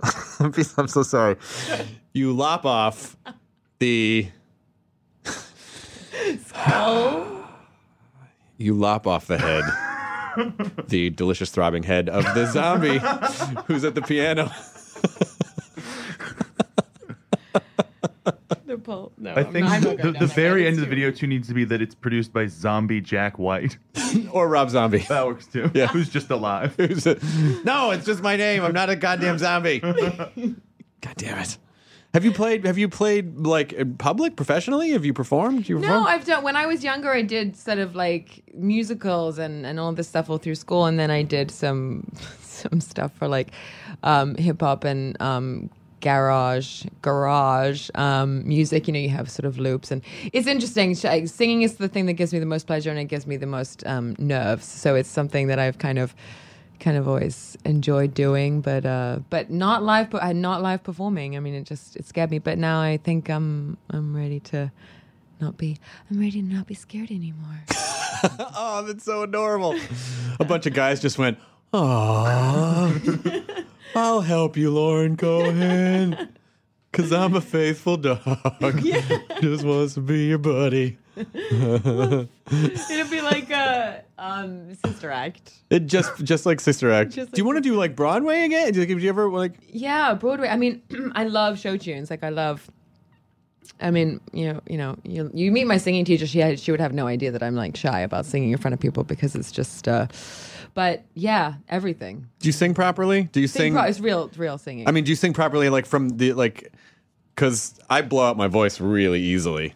I'm 0.77 0.87
so 0.87 1.03
sorry. 1.03 1.37
You 2.13 2.33
lop 2.33 2.65
off 2.65 3.15
the. 3.79 4.27
Oh, 6.67 7.47
You 8.57 8.73
lop 8.73 9.05
off 9.07 9.27
the 9.27 9.37
head. 9.37 9.63
The 10.87 11.09
delicious 11.11 11.51
throbbing 11.51 11.83
head 11.83 12.09
of 12.09 12.23
the 12.33 12.45
zombie 12.51 12.99
who's 13.67 13.83
at 13.83 13.93
the 13.95 14.01
piano. 14.01 14.51
the 18.65 18.77
pull. 18.77 19.11
No, 19.17 19.31
I 19.33 19.41
I'm 19.41 19.51
think 19.53 19.65
not- 19.65 19.73
I'm 19.73 19.81
not 19.83 19.97
the, 19.97 20.03
going 20.03 20.13
the 20.13 20.19
that 20.25 20.35
very 20.35 20.61
road. 20.63 20.67
end 20.67 20.75
of 20.77 20.81
the 20.81 20.87
video 20.87 21.11
too 21.11 21.27
needs 21.27 21.47
to 21.49 21.53
be 21.53 21.65
that 21.65 21.81
it's 21.81 21.93
produced 21.95 22.33
by 22.33 22.47
Zombie 22.47 23.01
Jack 23.01 23.37
White. 23.37 23.77
or 24.31 24.47
Rob 24.47 24.69
Zombie. 24.69 24.99
That 25.09 25.25
works 25.27 25.45
too. 25.47 25.69
Yeah. 25.73 25.87
Who's 25.87 26.09
just 26.09 26.29
alive. 26.31 26.73
Who's 26.77 27.05
a- 27.05 27.19
no, 27.63 27.91
it's 27.91 28.05
just 28.05 28.23
my 28.23 28.35
name. 28.35 28.63
I'm 28.63 28.73
not 28.73 28.89
a 28.89 28.95
goddamn 28.95 29.37
zombie. 29.37 29.79
God 31.01 31.15
damn 31.17 31.37
it. 31.39 31.57
Have 32.13 32.23
you 32.23 32.31
played? 32.31 32.63
Have 32.67 32.77
you 32.77 32.87
played 32.87 33.39
like 33.39 33.73
in 33.73 33.95
public 33.95 34.35
professionally? 34.35 34.91
Have 34.91 35.03
you 35.03 35.13
performed? 35.13 35.67
You 35.67 35.79
No. 35.79 36.03
I've 36.03 36.25
done. 36.25 36.43
When 36.43 36.55
I 36.55 36.67
was 36.67 36.83
younger, 36.83 37.11
I 37.11 37.23
did 37.23 37.55
sort 37.55 37.79
of 37.79 37.95
like 37.95 38.43
musicals 38.53 39.39
and, 39.39 39.65
and 39.65 39.79
all 39.79 39.93
this 39.93 40.09
stuff 40.09 40.29
all 40.29 40.37
through 40.37 40.55
school, 40.55 40.85
and 40.85 40.99
then 40.99 41.09
I 41.09 41.23
did 41.23 41.49
some 41.49 42.07
some 42.41 42.81
stuff 42.81 43.11
for 43.15 43.27
like 43.27 43.49
um, 44.03 44.35
hip 44.35 44.61
hop 44.61 44.83
and 44.83 45.19
um, 45.19 45.71
garage 46.01 46.85
garage 47.01 47.89
um, 47.95 48.47
music. 48.47 48.85
You 48.85 48.93
know, 48.93 48.99
you 48.99 49.09
have 49.09 49.31
sort 49.31 49.45
of 49.45 49.57
loops, 49.57 49.89
and 49.89 50.03
it's 50.31 50.45
interesting. 50.45 50.93
Singing 50.93 51.63
is 51.63 51.77
the 51.77 51.87
thing 51.87 52.05
that 52.05 52.13
gives 52.13 52.31
me 52.31 52.37
the 52.37 52.45
most 52.45 52.67
pleasure, 52.67 52.91
and 52.91 52.99
it 52.99 53.05
gives 53.05 53.25
me 53.25 53.37
the 53.37 53.47
most 53.47 53.83
um, 53.87 54.15
nerves. 54.19 54.67
So 54.67 54.93
it's 54.93 55.09
something 55.09 55.47
that 55.47 55.57
I've 55.57 55.79
kind 55.79 55.97
of 55.97 56.13
kind 56.83 56.97
of 56.97 57.07
always 57.07 57.57
enjoyed 57.63 58.13
doing, 58.13 58.59
but 58.59 58.85
uh, 58.85 59.19
but 59.29 59.49
not 59.49 59.83
live. 59.83 60.09
But 60.09 60.21
uh, 60.21 60.33
not 60.33 60.61
live 60.61 60.83
performing. 60.83 61.37
I 61.37 61.39
mean, 61.39 61.55
it 61.55 61.63
just 61.63 61.95
it 61.95 62.05
scared 62.05 62.29
me. 62.29 62.39
But 62.39 62.57
now 62.57 62.81
I 62.81 62.97
think 62.97 63.29
I'm 63.29 63.77
I'm 63.89 64.15
ready 64.15 64.41
to 64.51 64.71
not 65.39 65.57
be. 65.57 65.77
I'm 66.11 66.19
ready 66.19 66.41
to 66.41 66.47
not 66.47 66.67
be 66.67 66.73
scared 66.73 67.09
anymore. 67.09 67.63
oh, 68.55 68.83
that's 68.85 69.05
so 69.05 69.23
adorable. 69.23 69.79
A 70.39 70.45
bunch 70.45 70.65
of 70.65 70.73
guys 70.73 70.99
just 70.99 71.17
went, 71.17 71.37
"Oh, 71.71 72.93
I'll 73.95 74.21
help 74.21 74.57
you, 74.57 74.69
Lauren 74.69 75.15
Cohan, 75.15 76.29
because 76.91 77.13
I'm 77.13 77.35
a 77.35 77.41
faithful 77.41 77.97
dog. 77.97 78.19
Just 79.41 79.63
wants 79.63 79.93
to 79.93 80.01
be 80.01 80.25
your 80.27 80.37
buddy." 80.37 80.97
It'll 81.15 82.27
be 83.09 83.21
like 83.21 83.51
a 83.51 84.03
um, 84.23 84.73
sister 84.85 85.11
act. 85.11 85.53
It 85.69 85.87
just 85.87 86.23
just 86.23 86.45
like 86.45 86.59
Sister 86.61 86.91
Act. 86.91 87.11
Just 87.11 87.31
do 87.31 87.39
you 87.41 87.45
want 87.45 87.57
to 87.57 87.61
do 87.61 87.75
like 87.75 87.95
Broadway 87.95 88.43
again? 88.45 88.71
Do 88.73 88.79
you, 88.81 88.85
do 88.85 88.97
you 88.97 89.09
ever 89.09 89.29
like? 89.29 89.53
Yeah, 89.67 90.13
Broadway. 90.13 90.47
I 90.47 90.55
mean, 90.57 90.81
I 91.15 91.25
love 91.25 91.59
show 91.59 91.77
tunes. 91.77 92.09
Like 92.09 92.23
I 92.23 92.29
love. 92.29 92.69
I 93.81 93.91
mean, 93.91 94.21
you 94.31 94.53
know, 94.53 94.61
you 94.67 94.77
know, 94.77 94.95
you, 95.03 95.29
you 95.33 95.51
meet 95.51 95.65
my 95.65 95.77
singing 95.77 96.05
teacher. 96.05 96.25
She 96.27 96.39
had, 96.39 96.59
she 96.59 96.71
would 96.71 96.79
have 96.79 96.93
no 96.93 97.07
idea 97.07 97.31
that 97.31 97.43
I'm 97.43 97.55
like 97.55 97.75
shy 97.75 97.99
about 98.01 98.25
singing 98.25 98.51
in 98.51 98.57
front 98.57 98.73
of 98.73 98.79
people 98.79 99.03
because 99.03 99.35
it's 99.35 99.51
just. 99.51 99.87
uh 99.87 100.07
But 100.73 101.03
yeah, 101.15 101.55
everything. 101.67 102.27
Do 102.39 102.47
you 102.47 102.53
sing 102.53 102.73
properly? 102.73 103.23
Do 103.23 103.41
you 103.41 103.47
Sing 103.47 103.59
sing? 103.59 103.73
pro- 103.73 103.83
it's 103.83 103.99
real, 103.99 104.29
real 104.37 104.57
singing. 104.57 104.87
I 104.87 104.91
mean, 104.91 105.03
do 105.03 105.09
you 105.11 105.15
sing 105.15 105.33
properly 105.33 105.69
like 105.69 105.85
from 105.85 106.09
the 106.17 106.33
like? 106.33 106.71
Because 107.35 107.73
I 107.89 108.03
blow 108.03 108.25
out 108.29 108.37
my 108.37 108.47
voice 108.47 108.79
really 108.79 109.19
easily. 109.21 109.73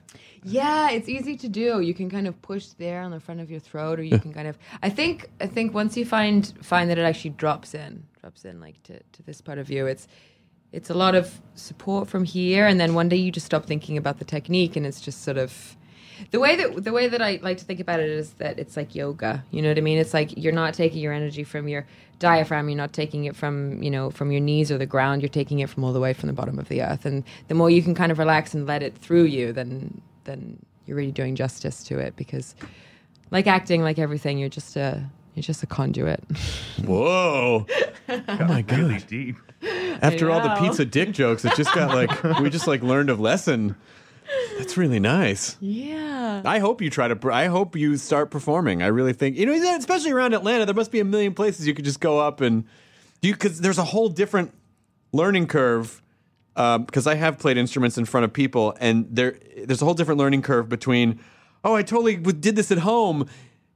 Yeah, 0.47 0.91
it's 0.91 1.09
easy 1.09 1.35
to 1.37 1.49
do. 1.49 1.81
You 1.81 1.93
can 1.93 2.09
kind 2.09 2.25
of 2.25 2.41
push 2.41 2.67
there 2.67 3.01
on 3.01 3.11
the 3.11 3.19
front 3.19 3.41
of 3.41 3.51
your 3.51 3.59
throat, 3.59 3.99
or 3.99 4.03
you 4.03 4.17
can 4.17 4.33
kind 4.33 4.47
of. 4.47 4.57
I 4.81 4.89
think. 4.89 5.29
I 5.41 5.47
think 5.47 5.73
once 5.73 5.97
you 5.97 6.05
find 6.05 6.53
find 6.61 6.89
that 6.89 6.97
it 6.97 7.03
actually 7.03 7.31
drops 7.31 7.73
in, 7.73 8.03
drops 8.21 8.45
in 8.45 8.61
like 8.61 8.81
to, 8.83 8.99
to 8.99 9.23
this 9.23 9.41
part 9.41 9.57
of 9.57 9.69
you, 9.69 9.87
it's 9.87 10.07
it's 10.71 10.89
a 10.89 10.93
lot 10.93 11.15
of 11.15 11.41
support 11.55 12.07
from 12.07 12.23
here, 12.23 12.65
and 12.65 12.79
then 12.79 12.93
one 12.93 13.09
day 13.09 13.17
you 13.17 13.31
just 13.31 13.45
stop 13.45 13.65
thinking 13.65 13.97
about 13.97 14.19
the 14.19 14.25
technique, 14.25 14.75
and 14.75 14.85
it's 14.85 15.01
just 15.01 15.23
sort 15.23 15.37
of 15.37 15.75
the 16.31 16.39
way 16.39 16.55
that 16.55 16.83
the 16.83 16.91
way 16.91 17.07
that 17.07 17.21
I 17.21 17.39
like 17.41 17.57
to 17.57 17.65
think 17.65 17.79
about 17.79 17.99
it 17.99 18.09
is 18.09 18.33
that 18.33 18.59
it's 18.59 18.75
like 18.75 18.95
yoga. 18.95 19.43
You 19.51 19.61
know 19.61 19.69
what 19.69 19.77
I 19.77 19.81
mean? 19.81 19.97
It's 19.97 20.13
like 20.13 20.35
you're 20.37 20.53
not 20.53 20.73
taking 20.73 21.01
your 21.01 21.13
energy 21.13 21.43
from 21.43 21.67
your 21.67 21.85
diaphragm. 22.19 22.69
You're 22.69 22.77
not 22.77 22.93
taking 22.93 23.25
it 23.25 23.35
from 23.35 23.81
you 23.83 23.91
know 23.91 24.09
from 24.09 24.31
your 24.31 24.41
knees 24.41 24.71
or 24.71 24.77
the 24.77 24.85
ground. 24.85 25.21
You're 25.21 25.29
taking 25.29 25.59
it 25.59 25.69
from 25.69 25.83
all 25.83 25.93
the 25.93 25.99
way 25.99 26.13
from 26.13 26.27
the 26.27 26.33
bottom 26.33 26.57
of 26.57 26.69
the 26.69 26.81
earth. 26.81 27.05
And 27.05 27.23
the 27.47 27.53
more 27.53 27.69
you 27.69 27.83
can 27.83 27.95
kind 27.95 28.11
of 28.11 28.19
relax 28.19 28.53
and 28.53 28.65
let 28.65 28.81
it 28.81 28.97
through 28.97 29.25
you, 29.25 29.53
then 29.53 30.01
then 30.27 30.59
you're 30.85 30.95
really 30.95 31.11
doing 31.11 31.35
justice 31.35 31.83
to 31.85 31.97
it. 31.97 32.15
Because 32.15 32.53
like 33.31 33.47
acting, 33.47 33.81
like 33.81 33.97
everything, 33.97 34.37
you're 34.37 34.49
just 34.49 34.75
a 34.75 35.03
you're 35.33 35.43
just 35.43 35.63
a 35.63 35.67
conduit. 35.67 36.23
Whoa! 36.85 37.65
oh 38.09 38.45
my 38.47 38.61
god! 38.61 38.79
Really 38.79 38.99
deep. 38.99 39.35
After 40.01 40.29
all 40.29 40.41
the 40.41 40.55
pizza 40.61 40.85
dick 40.85 41.11
jokes, 41.11 41.43
it 41.43 41.53
just 41.55 41.73
got 41.73 41.95
like 41.95 42.23
we 42.41 42.49
just 42.49 42.67
like 42.67 42.83
learned 42.83 43.09
a 43.09 43.15
lesson. 43.15 43.75
That's 44.57 44.75
really 44.75 44.99
nice. 44.99 45.55
yeah. 45.61 46.41
I 46.43 46.59
hope 46.59 46.81
you 46.81 46.89
try 46.89 47.07
to. 47.07 47.31
I 47.31 47.45
hope 47.45 47.75
you 47.75 47.97
start 47.97 48.29
performing. 48.29 48.83
I 48.83 48.87
really 48.87 49.13
think 49.13 49.37
you 49.37 49.45
know, 49.45 49.77
especially 49.77 50.11
around 50.11 50.33
Atlanta, 50.33 50.65
there 50.65 50.75
must 50.75 50.91
be 50.91 50.99
a 50.99 51.05
million 51.05 51.33
places 51.33 51.65
you 51.65 51.73
could 51.73 51.85
just 51.85 51.99
go 51.99 52.19
up 52.19 52.41
and 52.41 52.65
you 53.21 53.33
because 53.33 53.61
there's 53.61 53.77
a 53.77 53.83
whole 53.85 54.09
different 54.09 54.53
learning 55.13 55.47
curve. 55.47 56.01
Um, 56.57 56.83
because 56.85 57.05
I 57.07 57.15
have 57.15 57.37
played 57.37 57.55
instruments 57.57 57.97
in 57.97 58.05
front 58.05 58.25
of 58.25 58.33
people, 58.33 58.75
and 58.79 59.05
there 59.09 59.37
there's 59.63 59.81
a 59.81 59.85
whole 59.85 59.93
different 59.93 60.19
learning 60.19 60.41
curve 60.41 60.67
between. 60.67 61.19
Oh, 61.63 61.75
I 61.75 61.83
totally 61.83 62.15
did 62.17 62.55
this 62.55 62.71
at 62.71 62.79
home. 62.79 63.27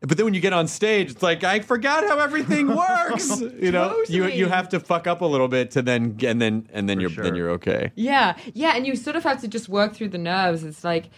But 0.04 0.18
then 0.18 0.26
when 0.26 0.34
you 0.34 0.40
get 0.42 0.52
on 0.52 0.68
stage, 0.68 1.12
it's 1.12 1.22
like 1.22 1.44
I 1.44 1.60
forgot 1.60 2.04
how 2.06 2.18
everything 2.18 2.68
works. 2.76 3.40
you 3.40 3.72
know, 3.72 4.04
you 4.08 4.26
you 4.28 4.48
have 4.48 4.68
to 4.70 4.80
fuck 4.80 5.06
up 5.06 5.22
a 5.22 5.26
little 5.26 5.48
bit 5.48 5.70
to 5.72 5.84
then 5.84 6.18
and 6.26 6.42
then 6.42 6.68
and 6.74 6.90
then 6.90 6.98
For 6.98 7.02
you're 7.02 7.10
sure. 7.12 7.24
then 7.24 7.36
you're 7.36 7.52
okay. 7.52 7.92
Yeah, 7.96 8.36
yeah, 8.56 8.74
and 8.76 8.88
you 8.88 8.96
sort 8.96 9.16
of 9.16 9.24
have 9.24 9.40
to 9.42 9.48
just 9.48 9.70
work 9.70 9.94
through 9.94 10.10
the 10.10 10.18
nerves. 10.18 10.64
It's 10.64 10.84
like, 10.84 11.12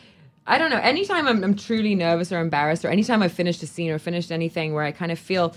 I 0.45 0.57
don't 0.57 0.69
know. 0.69 0.79
Anytime 0.79 1.27
I'm, 1.29 1.41
I'm 1.45 1.55
truly 1.55 1.95
nervous 1.95 2.29
or 2.33 2.41
embarrassed, 2.41 2.83
or 2.83 2.89
anytime 2.89 3.23
I've 3.23 3.31
finished 3.31 3.63
a 3.63 3.67
scene 3.67 3.89
or 3.89 3.99
finished 3.99 4.33
anything 4.33 4.73
where 4.73 4.83
I 4.83 4.91
kind 4.91 5.13
of 5.13 5.19
feel 5.19 5.55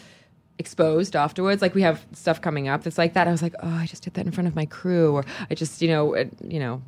exposed 0.58 1.14
afterwards. 1.16 1.62
Like 1.62 1.74
we 1.74 1.82
have 1.82 2.04
stuff 2.12 2.40
coming 2.40 2.68
up 2.68 2.82
that's 2.82 2.98
like 2.98 3.14
that. 3.14 3.28
I 3.28 3.30
was 3.30 3.42
like, 3.42 3.54
oh, 3.62 3.68
I 3.74 3.86
just 3.86 4.02
did 4.02 4.14
that 4.14 4.26
in 4.26 4.32
front 4.32 4.48
of 4.48 4.56
my 4.56 4.66
crew, 4.66 5.12
or 5.12 5.24
I 5.50 5.54
just, 5.54 5.82
you 5.82 5.88
know, 5.88 6.14
it, 6.14 6.30
you 6.42 6.58
know, 6.58 6.82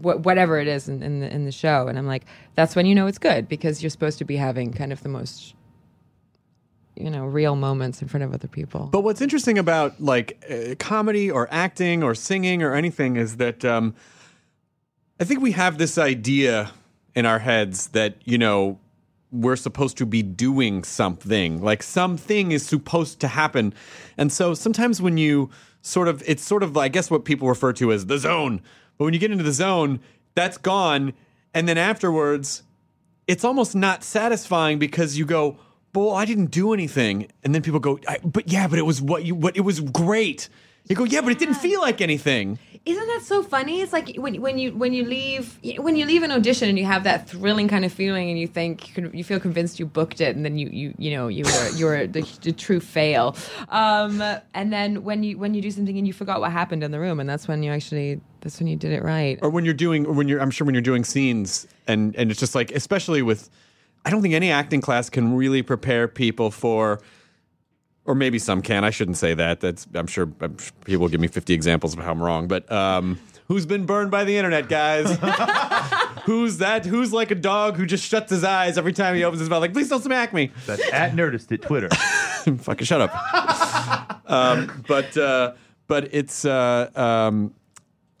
wh- 0.00 0.24
whatever 0.24 0.58
it 0.58 0.68
is 0.68 0.88
in, 0.88 1.02
in 1.02 1.20
the 1.20 1.32
in 1.32 1.44
the 1.44 1.52
show. 1.52 1.88
And 1.88 1.98
I'm 1.98 2.06
like, 2.06 2.24
that's 2.54 2.74
when 2.76 2.86
you 2.86 2.94
know 2.94 3.06
it's 3.06 3.18
good 3.18 3.48
because 3.48 3.82
you're 3.82 3.90
supposed 3.90 4.18
to 4.18 4.24
be 4.24 4.36
having 4.36 4.72
kind 4.72 4.92
of 4.92 5.02
the 5.02 5.08
most, 5.08 5.54
you 6.96 7.10
know, 7.10 7.24
real 7.24 7.56
moments 7.56 8.02
in 8.02 8.08
front 8.08 8.24
of 8.24 8.32
other 8.32 8.48
people. 8.48 8.88
But 8.90 9.02
what's 9.02 9.20
interesting 9.20 9.58
about 9.58 10.00
like 10.00 10.42
uh, 10.50 10.74
comedy 10.78 11.30
or 11.30 11.48
acting 11.50 12.02
or 12.02 12.14
singing 12.14 12.62
or 12.62 12.74
anything 12.74 13.16
is 13.16 13.36
that 13.36 13.64
um, 13.64 13.94
I 15.20 15.24
think 15.24 15.40
we 15.40 15.52
have 15.52 15.78
this 15.78 15.98
idea 15.98 16.72
in 17.14 17.26
our 17.26 17.38
heads 17.38 17.88
that 17.88 18.16
you 18.24 18.38
know 18.38 18.78
we're 19.34 19.56
supposed 19.56 19.98
to 19.98 20.06
be 20.06 20.22
doing 20.22 20.84
something. 20.84 21.60
Like 21.60 21.82
something 21.82 22.52
is 22.52 22.64
supposed 22.64 23.20
to 23.20 23.28
happen. 23.28 23.74
And 24.16 24.32
so 24.32 24.54
sometimes 24.54 25.02
when 25.02 25.18
you 25.18 25.50
sort 25.82 26.08
of 26.08 26.22
it's 26.26 26.42
sort 26.42 26.62
of 26.62 26.74
i 26.78 26.88
guess 26.88 27.10
what 27.10 27.26
people 27.26 27.46
refer 27.46 27.72
to 27.74 27.92
as 27.92 28.06
the 28.06 28.18
zone. 28.18 28.62
But 28.96 29.04
when 29.04 29.14
you 29.14 29.20
get 29.20 29.32
into 29.32 29.44
the 29.44 29.52
zone 29.52 30.00
that's 30.34 30.56
gone. 30.56 31.12
And 31.52 31.68
then 31.68 31.78
afterwards 31.78 32.62
it's 33.26 33.44
almost 33.44 33.74
not 33.74 34.04
satisfying 34.04 34.78
because 34.78 35.18
you 35.18 35.24
go 35.24 35.58
well, 35.94 36.12
i 36.12 36.24
didn't 36.24 36.46
do 36.46 36.72
anything. 36.72 37.30
And 37.42 37.54
then 37.54 37.62
people 37.62 37.80
go 37.80 37.98
but 38.24 38.48
yeah 38.48 38.68
but 38.68 38.78
it 38.78 38.86
was 38.86 39.02
what 39.02 39.24
you 39.24 39.34
what 39.34 39.56
it 39.56 39.62
was 39.62 39.80
great 39.80 40.48
you 40.88 40.96
go 40.96 41.04
yeah 41.04 41.20
but 41.20 41.32
it 41.32 41.38
didn't 41.38 41.54
feel 41.54 41.80
like 41.80 42.00
anything 42.00 42.58
Isn't 42.86 43.06
that 43.06 43.22
so 43.22 43.42
funny? 43.42 43.80
It's 43.80 43.94
like 43.94 44.14
when 44.16 44.42
when 44.42 44.58
you 44.58 44.74
when 44.74 44.92
you 44.92 45.06
leave 45.06 45.58
when 45.78 45.96
you 45.96 46.04
leave 46.04 46.22
an 46.22 46.30
audition 46.30 46.68
and 46.68 46.78
you 46.78 46.84
have 46.84 47.04
that 47.04 47.26
thrilling 47.26 47.66
kind 47.66 47.82
of 47.82 47.92
feeling 47.92 48.28
and 48.28 48.38
you 48.38 48.46
think 48.46 48.94
you, 48.98 49.24
feel 49.24 49.40
convinced 49.40 49.78
you 49.78 49.86
booked 49.86 50.20
it 50.20 50.36
and 50.36 50.44
then 50.44 50.58
you 50.58 50.68
you 50.68 50.94
you 50.98 51.10
know 51.10 51.28
you 51.28 51.44
were 51.44 51.68
you're 51.76 52.06
the, 52.06 52.20
the 52.42 52.52
true 52.52 52.80
fail. 52.80 53.36
Um, 53.70 54.22
and 54.52 54.70
then 54.70 55.02
when 55.02 55.22
you 55.22 55.38
when 55.38 55.54
you 55.54 55.62
do 55.62 55.70
something 55.70 55.96
and 55.96 56.06
you 56.06 56.12
forgot 56.12 56.40
what 56.40 56.52
happened 56.52 56.84
in 56.84 56.90
the 56.90 57.00
room 57.00 57.20
and 57.20 57.28
that's 57.28 57.48
when 57.48 57.62
you 57.62 57.72
actually 57.72 58.20
that's 58.42 58.60
when 58.60 58.66
you 58.66 58.76
did 58.76 58.92
it 58.92 59.02
right. 59.02 59.38
or 59.40 59.48
when 59.48 59.64
you're 59.64 59.72
doing 59.72 60.04
or 60.04 60.12
when 60.12 60.28
you're 60.28 60.40
i'm 60.40 60.50
sure 60.50 60.66
when 60.66 60.74
you're 60.74 60.82
doing 60.82 61.04
scenes 61.04 61.66
and 61.86 62.14
and 62.16 62.30
it's 62.30 62.38
just 62.38 62.54
like 62.54 62.70
especially 62.72 63.22
with 63.22 63.48
i 64.04 64.10
don't 64.10 64.20
think 64.20 64.34
any 64.34 64.50
acting 64.50 64.82
class 64.82 65.08
can 65.08 65.34
really 65.34 65.62
prepare 65.62 66.06
people 66.06 66.50
for 66.50 67.00
or 68.06 68.14
maybe 68.14 68.38
some 68.38 68.60
can 68.62 68.84
i 68.84 68.90
shouldn't 68.90 69.16
say 69.16 69.34
that 69.34 69.60
that's 69.60 69.86
i'm 69.94 70.06
sure, 70.06 70.30
I'm 70.40 70.56
sure 70.58 70.72
people 70.84 71.02
will 71.02 71.08
give 71.08 71.20
me 71.20 71.28
50 71.28 71.52
examples 71.54 71.96
of 71.96 72.02
how 72.04 72.10
i'm 72.12 72.22
wrong 72.22 72.46
but 72.48 72.70
um 72.70 73.18
who's 73.48 73.66
been 73.66 73.84
burned 73.86 74.10
by 74.10 74.24
the 74.24 74.36
internet 74.36 74.68
guys 74.68 75.06
who's 76.24 76.58
that 76.58 76.84
who's 76.86 77.12
like 77.12 77.30
a 77.30 77.34
dog 77.34 77.76
who 77.76 77.86
just 77.86 78.04
shuts 78.06 78.30
his 78.30 78.44
eyes 78.44 78.78
every 78.78 78.92
time 78.92 79.14
he 79.14 79.24
opens 79.24 79.40
his 79.40 79.50
mouth 79.50 79.60
like 79.60 79.72
please 79.72 79.88
don't 79.88 80.02
smack 80.02 80.32
me 80.32 80.50
That's 80.66 80.82
at 80.92 81.12
Nerdist 81.12 81.52
at 81.52 81.62
Twitter. 81.62 81.88
fucking 82.58 82.84
shut 82.84 83.00
up. 83.00 84.30
um, 84.30 84.84
but 84.86 85.16
uh, 85.16 85.52
but 85.86 86.12
it's 86.12 86.44
uh, 86.44 86.90
um, 86.94 87.54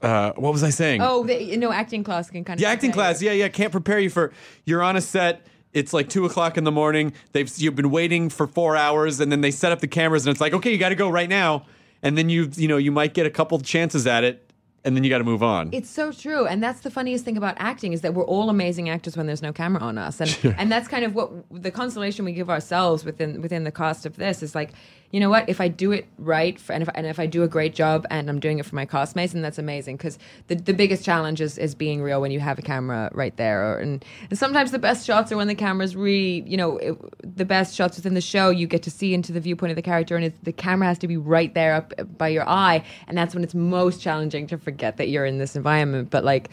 uh, 0.02 0.32
what 0.32 0.52
was 0.52 0.62
I 0.62 0.70
saying? 0.70 1.00
Oh, 1.02 1.24
the, 1.24 1.42
you 1.42 1.56
know, 1.56 1.72
acting 1.72 2.04
class 2.04 2.30
can 2.30 2.44
kind 2.44 2.58
of 2.58 2.62
the 2.62 2.66
acting 2.68 2.90
prepare 2.90 3.08
you. 3.08 3.12
class. 3.14 3.22
Yeah, 3.22 3.32
yeah, 3.32 3.48
can't 3.48 3.72
prepare 3.72 3.98
you 3.98 4.10
for. 4.10 4.32
You're 4.64 4.82
on 4.82 4.96
a 4.96 5.00
set. 5.00 5.46
It's 5.74 5.92
like 5.92 6.08
two 6.08 6.24
o'clock 6.24 6.56
in 6.56 6.64
the 6.64 6.72
morning. 6.72 7.12
They've 7.32 7.50
you've 7.58 7.74
been 7.74 7.90
waiting 7.90 8.30
for 8.30 8.46
four 8.46 8.76
hours, 8.76 9.20
and 9.20 9.30
then 9.30 9.40
they 9.40 9.50
set 9.50 9.72
up 9.72 9.80
the 9.80 9.88
cameras, 9.88 10.26
and 10.26 10.32
it's 10.32 10.40
like, 10.40 10.54
okay, 10.54 10.70
you 10.72 10.78
got 10.78 10.90
to 10.90 10.94
go 10.94 11.10
right 11.10 11.28
now. 11.28 11.66
And 12.02 12.16
then 12.16 12.28
you 12.28 12.50
you 12.54 12.68
know 12.68 12.76
you 12.76 12.92
might 12.92 13.12
get 13.12 13.26
a 13.26 13.30
couple 13.30 13.58
chances 13.58 14.06
at 14.06 14.24
it, 14.24 14.50
and 14.84 14.94
then 14.94 15.02
you 15.02 15.10
got 15.10 15.18
to 15.18 15.24
move 15.24 15.42
on. 15.42 15.70
It's 15.72 15.90
so 15.90 16.12
true, 16.12 16.46
and 16.46 16.62
that's 16.62 16.80
the 16.80 16.90
funniest 16.90 17.24
thing 17.24 17.36
about 17.36 17.56
acting 17.58 17.92
is 17.92 18.02
that 18.02 18.14
we're 18.14 18.24
all 18.24 18.50
amazing 18.50 18.88
actors 18.88 19.16
when 19.16 19.26
there's 19.26 19.42
no 19.42 19.52
camera 19.52 19.82
on 19.82 19.98
us, 19.98 20.20
and 20.20 20.54
and 20.58 20.70
that's 20.70 20.86
kind 20.86 21.04
of 21.04 21.14
what 21.14 21.30
the 21.50 21.70
consolation 21.70 22.24
we 22.24 22.32
give 22.32 22.48
ourselves 22.50 23.04
within 23.04 23.42
within 23.42 23.64
the 23.64 23.72
cost 23.72 24.06
of 24.06 24.16
this 24.16 24.42
is 24.42 24.54
like, 24.54 24.70
you 25.14 25.20
know 25.20 25.30
what? 25.30 25.48
If 25.48 25.60
I 25.60 25.68
do 25.68 25.92
it 25.92 26.08
right, 26.18 26.58
for, 26.58 26.72
and 26.72 26.82
if 26.82 26.88
and 26.92 27.06
if 27.06 27.20
I 27.20 27.26
do 27.26 27.44
a 27.44 27.48
great 27.48 27.72
job, 27.72 28.04
and 28.10 28.28
I'm 28.28 28.40
doing 28.40 28.58
it 28.58 28.66
for 28.66 28.74
my 28.74 28.84
castmates, 28.84 29.32
and 29.32 29.44
that's 29.44 29.58
amazing 29.58 29.96
because 29.96 30.18
the 30.48 30.56
the 30.56 30.74
biggest 30.74 31.04
challenge 31.04 31.40
is, 31.40 31.56
is 31.56 31.72
being 31.72 32.02
real 32.02 32.20
when 32.20 32.32
you 32.32 32.40
have 32.40 32.58
a 32.58 32.62
camera 32.62 33.10
right 33.12 33.36
there, 33.36 33.62
or, 33.62 33.78
and 33.78 34.04
and 34.28 34.36
sometimes 34.36 34.72
the 34.72 34.78
best 34.80 35.06
shots 35.06 35.30
are 35.30 35.36
when 35.36 35.46
the 35.46 35.54
camera's 35.54 35.94
really, 35.94 36.42
you 36.48 36.56
know, 36.56 36.78
it, 36.78 36.98
the 37.36 37.44
best 37.44 37.76
shots 37.76 37.96
within 37.96 38.14
the 38.14 38.20
show 38.20 38.50
you 38.50 38.66
get 38.66 38.82
to 38.82 38.90
see 38.90 39.14
into 39.14 39.30
the 39.30 39.38
viewpoint 39.38 39.70
of 39.70 39.76
the 39.76 39.82
character, 39.82 40.16
and 40.16 40.34
the 40.42 40.52
camera 40.52 40.88
has 40.88 40.98
to 40.98 41.06
be 41.06 41.16
right 41.16 41.54
there 41.54 41.74
up 41.74 41.92
by 42.18 42.26
your 42.26 42.48
eye, 42.48 42.82
and 43.06 43.16
that's 43.16 43.36
when 43.36 43.44
it's 43.44 43.54
most 43.54 44.02
challenging 44.02 44.48
to 44.48 44.58
forget 44.58 44.96
that 44.96 45.10
you're 45.10 45.26
in 45.26 45.38
this 45.38 45.54
environment. 45.54 46.10
But 46.10 46.24
like. 46.24 46.50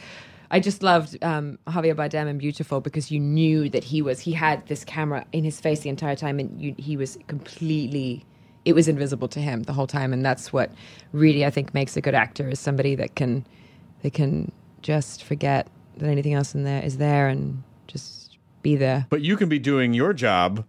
I 0.53 0.59
just 0.59 0.83
loved 0.83 1.17
um, 1.23 1.59
Javier 1.65 1.95
Bardem 1.95 2.27
in 2.27 2.37
Biutiful 2.37 2.83
because 2.83 3.09
you 3.09 3.21
knew 3.21 3.69
that 3.69 3.85
he 3.85 4.01
was 4.01 4.19
he 4.19 4.33
had 4.33 4.67
this 4.67 4.83
camera 4.83 5.25
in 5.31 5.45
his 5.45 5.61
face 5.61 5.79
the 5.79 5.87
entire 5.87 6.17
time, 6.17 6.39
and 6.39 6.61
you, 6.61 6.75
he 6.77 6.97
was 6.97 7.17
completely 7.27 8.25
it 8.65 8.73
was 8.73 8.87
invisible 8.87 9.27
to 9.29 9.39
him 9.39 9.63
the 9.63 9.73
whole 9.73 9.87
time, 9.87 10.13
and 10.13 10.23
that's 10.25 10.53
what 10.53 10.71
really 11.13 11.45
I 11.45 11.49
think 11.49 11.73
makes 11.73 11.97
a 11.97 12.01
good 12.01 12.13
actor 12.15 12.47
is 12.49 12.59
somebody 12.59 12.95
that 12.95 13.15
can 13.15 13.45
they 14.03 14.09
can 14.09 14.51
just 14.81 15.23
forget 15.23 15.67
that 15.97 16.07
anything 16.09 16.33
else 16.33 16.55
in 16.55 16.63
there 16.63 16.83
is 16.83 16.97
there 16.97 17.27
and 17.27 17.63
just 17.87 18.37
be 18.61 18.75
there. 18.75 19.05
but 19.09 19.21
you 19.21 19.35
can 19.37 19.49
be 19.49 19.59
doing 19.59 19.93
your 19.93 20.13
job, 20.13 20.63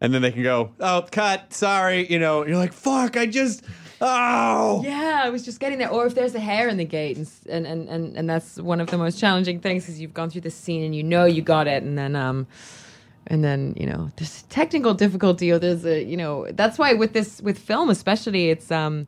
and 0.00 0.12
then 0.12 0.22
they 0.22 0.30
can 0.30 0.42
go, 0.42 0.72
"Oh, 0.80 1.06
cut, 1.10 1.52
sorry," 1.52 2.06
you 2.10 2.18
know. 2.18 2.46
You're 2.46 2.58
like, 2.58 2.72
"Fuck, 2.72 3.16
I 3.16 3.26
just." 3.26 3.62
Oh, 4.00 4.82
Yeah, 4.84 5.22
I 5.24 5.30
was 5.30 5.44
just 5.44 5.60
getting 5.60 5.78
there. 5.78 5.88
Or 5.88 6.04
if 6.04 6.14
there's 6.14 6.34
a 6.34 6.40
hair 6.40 6.68
in 6.68 6.76
the 6.76 6.84
gate, 6.84 7.16
and 7.16 7.26
and 7.48 7.66
and, 7.66 7.88
and, 7.88 8.16
and 8.16 8.28
that's 8.28 8.58
one 8.58 8.80
of 8.80 8.88
the 8.90 8.98
most 8.98 9.18
challenging 9.18 9.60
things 9.60 9.84
because 9.84 9.98
you've 10.00 10.12
gone 10.12 10.28
through 10.28 10.42
this 10.42 10.54
scene 10.56 10.82
and 10.84 10.94
you 10.94 11.02
know 11.02 11.24
you 11.24 11.40
got 11.40 11.66
it, 11.66 11.82
and 11.82 11.96
then 11.96 12.14
um, 12.16 12.46
and 13.26 13.44
then 13.44 13.74
you 13.76 13.86
know 13.86 14.10
there's 14.16 14.42
technical 14.44 14.94
difficulty 14.94 15.50
or 15.50 15.58
there's 15.58 15.84
a 15.84 16.02
you 16.02 16.16
know 16.16 16.46
that's 16.52 16.78
why 16.78 16.92
with 16.92 17.12
this 17.12 17.40
with 17.42 17.58
film 17.58 17.90
especially 17.90 18.50
it's 18.50 18.70
um. 18.70 19.06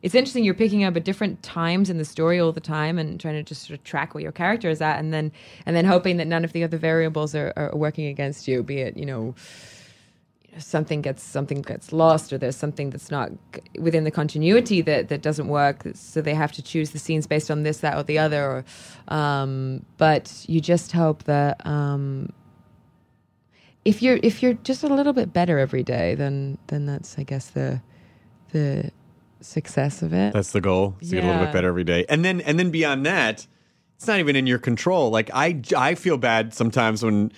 It's 0.00 0.14
interesting. 0.14 0.44
You're 0.44 0.54
picking 0.54 0.84
up 0.84 0.96
at 0.96 1.04
different 1.04 1.42
times 1.42 1.90
in 1.90 1.98
the 1.98 2.04
story 2.04 2.38
all 2.38 2.52
the 2.52 2.60
time, 2.60 2.98
and 2.98 3.18
trying 3.18 3.34
to 3.34 3.42
just 3.42 3.66
sort 3.66 3.76
of 3.76 3.84
track 3.84 4.14
where 4.14 4.22
your 4.22 4.30
character 4.30 4.70
is 4.70 4.80
at, 4.80 5.00
and 5.00 5.12
then 5.12 5.32
and 5.66 5.74
then 5.74 5.84
hoping 5.84 6.18
that 6.18 6.28
none 6.28 6.44
of 6.44 6.52
the 6.52 6.62
other 6.62 6.78
variables 6.78 7.34
are, 7.34 7.52
are 7.56 7.74
working 7.74 8.06
against 8.06 8.46
you. 8.46 8.62
Be 8.62 8.78
it 8.78 8.96
you 8.96 9.04
know 9.04 9.34
something 10.56 11.02
gets 11.02 11.22
something 11.22 11.62
gets 11.62 11.92
lost 11.92 12.32
or 12.32 12.38
there's 12.38 12.56
something 12.56 12.90
that's 12.90 13.10
not 13.10 13.30
within 13.78 14.04
the 14.04 14.10
continuity 14.10 14.80
that 14.80 15.08
that 15.08 15.22
doesn't 15.22 15.48
work 15.48 15.82
so 15.94 16.20
they 16.20 16.34
have 16.34 16.52
to 16.52 16.62
choose 16.62 16.90
the 16.90 16.98
scenes 16.98 17.26
based 17.26 17.50
on 17.50 17.62
this 17.62 17.78
that 17.78 17.96
or 17.96 18.02
the 18.02 18.18
other 18.18 18.64
or, 19.08 19.14
um, 19.14 19.84
but 19.98 20.44
you 20.48 20.60
just 20.60 20.92
hope 20.92 21.24
that 21.24 21.64
um, 21.66 22.32
if 23.84 24.02
you're 24.02 24.18
if 24.22 24.42
you're 24.42 24.54
just 24.54 24.82
a 24.82 24.88
little 24.88 25.12
bit 25.12 25.32
better 25.32 25.58
every 25.58 25.82
day 25.82 26.14
then 26.14 26.58
then 26.66 26.86
that's 26.86 27.18
i 27.18 27.22
guess 27.22 27.50
the 27.50 27.80
the 28.52 28.90
success 29.40 30.02
of 30.02 30.12
it 30.12 30.32
That's 30.32 30.52
the 30.52 30.60
goal. 30.60 30.96
is 31.00 31.10
To 31.10 31.16
get 31.16 31.24
a 31.24 31.26
little 31.28 31.44
bit 31.44 31.52
better 31.52 31.68
every 31.68 31.84
day, 31.84 32.04
and 32.08 32.24
then 32.24 32.40
and 32.40 32.58
then 32.58 32.70
beyond 32.70 33.06
that, 33.06 33.46
it's 33.96 34.06
not 34.06 34.18
even 34.18 34.36
in 34.36 34.46
your 34.46 34.58
control. 34.58 35.10
Like 35.10 35.30
I 35.32 35.60
I 35.76 35.94
feel 35.94 36.16
bad 36.16 36.54
sometimes 36.54 37.04
when 37.04 37.32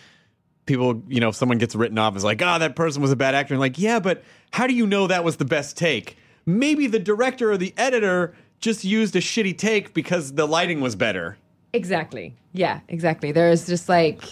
people 0.66 1.02
you 1.08 1.20
know 1.20 1.28
if 1.28 1.36
someone 1.36 1.58
gets 1.58 1.74
written 1.74 1.98
off 1.98 2.16
as 2.16 2.24
like 2.24 2.40
oh 2.42 2.58
that 2.58 2.76
person 2.76 3.02
was 3.02 3.10
a 3.10 3.16
bad 3.16 3.34
actor 3.34 3.54
and 3.54 3.60
like 3.60 3.78
yeah 3.78 3.98
but 3.98 4.22
how 4.52 4.66
do 4.66 4.74
you 4.74 4.86
know 4.86 5.06
that 5.08 5.24
was 5.24 5.36
the 5.38 5.44
best 5.44 5.76
take 5.76 6.16
maybe 6.46 6.86
the 6.86 6.98
director 6.98 7.50
or 7.50 7.56
the 7.56 7.74
editor 7.76 8.34
just 8.60 8.84
used 8.84 9.16
a 9.16 9.20
shitty 9.20 9.56
take 9.56 9.92
because 9.94 10.34
the 10.34 10.46
lighting 10.46 10.80
was 10.80 10.94
better 10.94 11.36
Exactly. 11.72 12.34
Yeah, 12.52 12.80
exactly. 12.88 13.32
There's 13.32 13.66
just 13.66 13.88
like, 13.88 14.22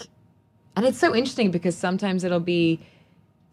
and 0.75 0.85
it's 0.85 0.99
so 0.99 1.15
interesting 1.15 1.51
because 1.51 1.75
sometimes 1.77 2.23
it'll 2.23 2.39
be, 2.39 2.79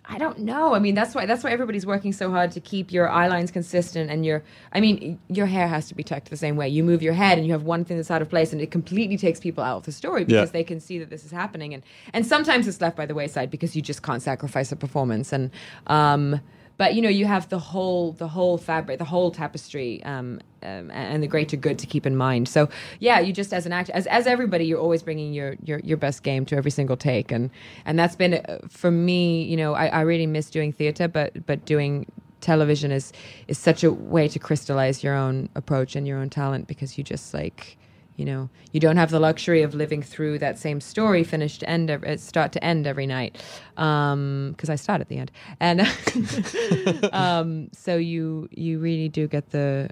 I 0.08 0.18
don't 0.18 0.38
know. 0.40 0.74
I 0.74 0.78
mean, 0.78 0.94
that's 0.94 1.14
why 1.16 1.26
that's 1.26 1.42
why 1.42 1.50
everybody's 1.50 1.84
working 1.84 2.12
so 2.12 2.30
hard 2.30 2.52
to 2.52 2.60
keep 2.60 2.92
your 2.92 3.08
eye 3.08 3.26
lines 3.26 3.50
consistent 3.50 4.08
and 4.08 4.24
your. 4.24 4.44
I 4.72 4.78
mean, 4.80 5.18
your 5.28 5.46
hair 5.46 5.66
has 5.66 5.88
to 5.88 5.94
be 5.96 6.04
tucked 6.04 6.30
the 6.30 6.36
same 6.36 6.54
way. 6.54 6.68
You 6.68 6.84
move 6.84 7.02
your 7.02 7.14
head 7.14 7.38
and 7.38 7.46
you 7.46 7.52
have 7.52 7.64
one 7.64 7.84
thing 7.84 7.96
that's 7.96 8.10
out 8.10 8.22
of 8.22 8.28
place, 8.28 8.52
and 8.52 8.60
it 8.62 8.70
completely 8.70 9.16
takes 9.16 9.40
people 9.40 9.64
out 9.64 9.78
of 9.78 9.82
the 9.84 9.90
story 9.92 10.24
because 10.24 10.48
Yeah. 10.50 10.52
they 10.52 10.62
can 10.64 10.78
see 10.78 10.98
that 11.00 11.10
this 11.10 11.24
is 11.24 11.32
happening. 11.32 11.74
And 11.74 11.82
and 12.12 12.24
sometimes 12.24 12.68
it's 12.68 12.80
left 12.80 12.96
by 12.96 13.06
the 13.06 13.14
wayside 13.14 13.50
because 13.50 13.74
you 13.74 13.82
just 13.82 14.02
can't 14.02 14.22
sacrifice 14.22 14.70
a 14.70 14.76
performance. 14.76 15.32
And 15.32 15.50
um, 15.88 16.40
but 16.78 16.94
you 16.94 17.02
know, 17.02 17.08
you 17.08 17.26
have 17.26 17.48
the 17.48 17.58
whole 17.58 18.12
the 18.12 18.28
whole 18.28 18.58
fabric, 18.58 18.98
the 18.98 19.04
whole 19.04 19.30
tapestry, 19.30 20.02
um, 20.04 20.40
um, 20.62 20.90
and 20.90 21.22
the 21.22 21.26
greater 21.26 21.56
good 21.56 21.78
to 21.78 21.86
keep 21.86 22.06
in 22.06 22.16
mind. 22.16 22.48
So 22.48 22.68
yeah, 23.00 23.20
you 23.20 23.32
just 23.32 23.52
as 23.52 23.66
an 23.66 23.72
actor, 23.72 23.92
as 23.94 24.06
as 24.06 24.26
everybody, 24.26 24.66
you're 24.66 24.80
always 24.80 25.02
bringing 25.02 25.32
your 25.32 25.56
your 25.64 25.78
your 25.80 25.96
best 25.96 26.22
game 26.22 26.44
to 26.46 26.56
every 26.56 26.70
single 26.70 26.96
take, 26.96 27.32
and 27.32 27.50
and 27.84 27.98
that's 27.98 28.16
been 28.16 28.34
uh, 28.34 28.58
for 28.68 28.90
me. 28.90 29.44
You 29.44 29.56
know, 29.56 29.74
I, 29.74 29.86
I 29.86 30.00
really 30.02 30.26
miss 30.26 30.50
doing 30.50 30.72
theater, 30.72 31.08
but 31.08 31.46
but 31.46 31.64
doing 31.64 32.06
television 32.40 32.92
is 32.92 33.12
is 33.48 33.58
such 33.58 33.82
a 33.82 33.90
way 33.90 34.28
to 34.28 34.38
crystallize 34.38 35.02
your 35.02 35.14
own 35.14 35.48
approach 35.54 35.96
and 35.96 36.06
your 36.06 36.18
own 36.18 36.30
talent 36.30 36.66
because 36.66 36.98
you 36.98 37.04
just 37.04 37.32
like 37.32 37.78
you 38.16 38.24
know 38.24 38.48
you 38.72 38.80
don't 38.80 38.96
have 38.96 39.10
the 39.10 39.20
luxury 39.20 39.62
of 39.62 39.74
living 39.74 40.02
through 40.02 40.38
that 40.38 40.58
same 40.58 40.80
story 40.80 41.22
finished 41.22 41.60
to 41.60 41.68
end 41.68 41.90
uh, 41.90 42.16
start 42.16 42.52
to 42.52 42.62
end 42.64 42.86
every 42.86 43.06
night 43.06 43.42
because 43.74 44.70
i 44.70 44.74
start 44.74 45.00
at 45.00 45.08
the 45.08 45.18
end 45.18 45.30
and 45.60 45.80
um, 47.12 47.68
so 47.72 47.96
you 47.96 48.48
you 48.50 48.78
really 48.78 49.08
do 49.08 49.26
get 49.26 49.50
the 49.50 49.88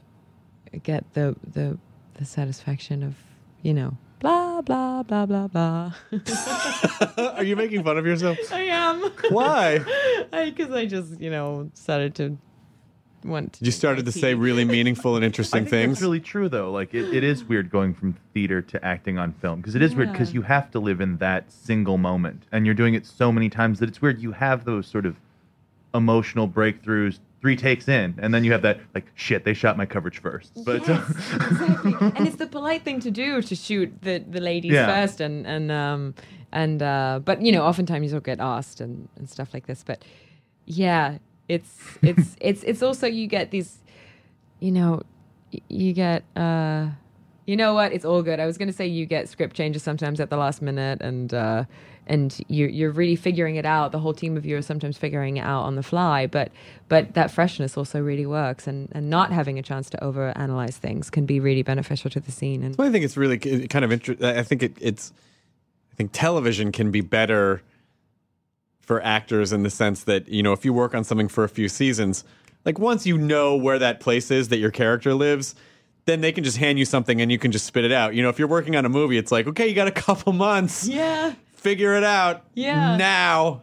get 0.83 1.05
the 1.15 1.37
the 1.53 1.79
the 2.15 2.25
satisfaction 2.25 3.03
of 3.03 3.15
you 3.63 3.75
know 3.75 3.97
blah 4.21 4.63
blah 4.63 5.03
blah 5.03 5.27
blah 5.27 5.47
blah. 5.49 5.93
Are 7.37 7.45
you 7.45 7.57
making 7.57 7.85
fun 7.85 7.99
of 7.99 8.07
yourself? 8.07 8.39
I 8.53 8.63
am. 8.63 9.11
Why? 9.31 9.85
Because 10.33 10.73
I, 10.73 10.87
just 10.87 11.21
you 11.21 11.31
know 11.31 11.71
started 11.75 12.15
to 12.17 12.39
want. 13.25 13.55
To 13.55 13.65
You 13.65 13.71
started 13.71 14.05
to 14.07 14.13
say 14.13 14.35
really 14.35 14.65
meaningful 14.65 15.17
and 15.17 15.25
I 15.25 15.27
interesting 15.27 15.61
think 15.63 15.71
things. 15.71 15.93
It's 15.95 16.03
really 16.03 16.21
true, 16.21 16.49
though. 16.49 16.71
Like 16.71 16.95
it, 16.95 17.13
it 17.15 17.25
is 17.25 17.45
weird 17.45 17.71
going 17.71 17.95
from 17.95 18.17
theater 18.33 18.63
to 18.63 18.85
acting 18.85 19.19
on 19.19 19.33
film 19.33 19.61
because 19.61 19.75
it 19.75 19.83
is 19.83 19.95
weird 19.95 20.13
because 20.13 20.35
you 20.35 20.43
have 20.43 20.71
to 20.73 20.79
live 20.79 21.01
in 21.01 21.17
that 21.19 21.51
single 21.53 21.99
moment, 21.99 22.45
and 22.53 22.67
you're 22.67 22.75
doing 22.75 22.95
it 22.95 23.07
so 23.07 23.33
many 23.33 23.49
times 23.49 23.79
that 23.81 23.89
it's 23.89 24.01
weird. 24.03 24.21
You 24.21 24.33
have 24.33 24.65
those 24.65 24.87
sort 24.87 25.07
of 25.07 25.17
emotional 25.95 26.49
breakthroughs 26.49 27.19
three 27.41 27.57
takes 27.57 27.89
in, 27.89 28.15
and 28.19 28.33
then 28.33 28.43
you 28.43 28.53
have 28.53 28.63
that 28.63 28.81
like 28.95 29.07
shit. 29.15 29.45
They 29.45 29.53
shot 29.55 29.77
my 29.77 29.85
coverage 29.87 30.19
first, 30.21 30.53
but 30.65 30.89
uh, 30.89 31.03
exactly. 31.09 31.95
and 32.17 32.27
it's 32.27 32.37
the 32.37 32.47
polite 32.47 32.83
thing 32.85 33.01
to 33.01 33.11
do 33.11 33.43
to 33.43 33.55
shoot 33.55 33.93
the, 34.03 34.19
the 34.29 34.41
ladies 34.41 34.73
Yeah. 34.73 34.87
first 34.87 35.21
and 35.21 35.47
and 35.47 35.71
um 35.71 36.15
and 36.53 36.83
uh 36.83 37.21
but 37.25 37.43
you 37.43 37.53
know 37.53 37.63
oftentimes 37.65 38.13
you'll 38.13 38.21
get 38.23 38.41
asked 38.41 38.81
and, 38.81 39.09
and 39.17 39.29
stuff 39.29 39.53
like 39.53 39.67
this 39.67 39.83
but 39.85 40.03
yeah 40.67 41.19
it's 41.49 41.99
it's 42.03 42.37
it's 42.41 42.63
it's 42.65 42.83
also 42.83 43.07
you 43.07 43.27
get 43.27 43.51
these 43.51 43.79
you 44.61 44.73
know 44.73 45.03
you 45.69 45.93
get 45.93 46.25
uh 46.37 46.89
you 47.47 47.57
know 47.57 47.75
what 47.75 47.93
it's 47.93 48.05
all 48.05 48.23
good 48.23 48.41
i 48.41 48.47
was 48.47 48.59
going 48.59 48.69
to 48.69 48.75
say 48.75 48.87
you 48.87 49.07
get 49.07 49.29
script 49.29 49.55
changes 49.55 49.83
sometimes 49.83 50.21
at 50.21 50.31
the 50.31 50.37
last 50.37 50.63
minute 50.63 51.01
and 51.01 51.35
uh 51.35 51.65
and 52.07 52.41
you 52.49 52.67
you're 52.67 52.91
really 52.91 53.17
figuring 53.17 53.57
it 53.57 53.65
out 53.65 53.93
the 53.93 53.99
whole 53.99 54.13
team 54.13 54.37
of 54.37 54.45
you 54.45 54.57
are 54.57 54.63
sometimes 54.63 54.99
figuring 54.99 55.37
it 55.37 55.43
out 55.43 55.63
on 55.63 55.75
the 55.75 55.83
fly 55.83 56.27
but 56.27 56.51
but 56.89 57.15
that 57.15 57.31
freshness 57.31 57.77
also 57.77 58.01
really 58.01 58.27
works 58.27 58.67
and 58.67 58.89
and 58.93 59.09
not 59.09 59.33
having 59.33 59.59
a 59.59 59.63
chance 59.63 59.89
to 59.89 60.03
over 60.03 60.37
analyze 60.37 60.77
things 60.77 61.09
can 61.09 61.25
be 61.25 61.41
really 61.41 61.63
beneficial 61.63 62.11
to 62.11 62.21
the 62.21 62.33
scene 62.33 62.63
and 62.63 62.77
I 62.79 62.91
think 62.91 63.05
it's 63.05 63.17
really 63.17 63.39
kind 63.39 63.85
of 63.85 63.93
interesting. 63.93 64.27
I 64.27 64.43
think 64.43 64.63
it, 64.63 64.77
it's. 64.81 65.13
I 65.93 65.97
think 65.97 66.11
television 66.13 66.73
can 66.73 66.91
be 66.91 67.01
better 67.03 67.63
for 68.85 69.03
actors 69.03 69.53
in 69.53 69.63
the 69.63 69.71
sense 69.71 70.05
that 70.05 70.29
you 70.29 70.43
know 70.43 70.53
if 70.53 70.65
you 70.65 70.73
work 70.73 70.95
on 70.95 71.05
something 71.05 71.29
for 71.29 71.45
a 71.45 71.49
few 71.49 71.69
seasons, 71.69 72.25
like 72.65 72.79
once 72.79 73.07
you 73.07 73.19
know 73.19 73.57
where 73.57 73.79
that 73.79 74.01
place 74.01 74.31
is 74.31 74.49
that 74.49 74.59
your 74.59 74.71
character 74.71 75.15
lives, 75.15 75.55
then 76.05 76.21
they 76.21 76.33
can 76.33 76.45
just 76.45 76.59
hand 76.59 76.79
you 76.79 76.85
something 76.85 77.21
and 77.21 77.33
you 77.33 77.39
can 77.39 77.51
just 77.53 77.67
spit 77.67 77.85
it 77.85 77.93
out. 77.93 78.15
You 78.15 78.23
know, 78.23 78.29
if 78.29 78.39
you're 78.39 78.49
working 78.49 78.77
on 78.77 78.85
a 78.85 78.89
movie, 78.91 79.19
it's 79.19 79.33
like 79.33 79.47
okay, 79.47 79.67
you 79.69 79.75
got 79.75 79.89
a 79.89 79.93
couple 80.07 80.33
months, 80.33 80.87
yeah 80.87 81.35
figure 81.55 81.95
it 81.95 82.05
out, 82.05 82.45
Yeah. 82.53 82.97
now, 82.99 83.63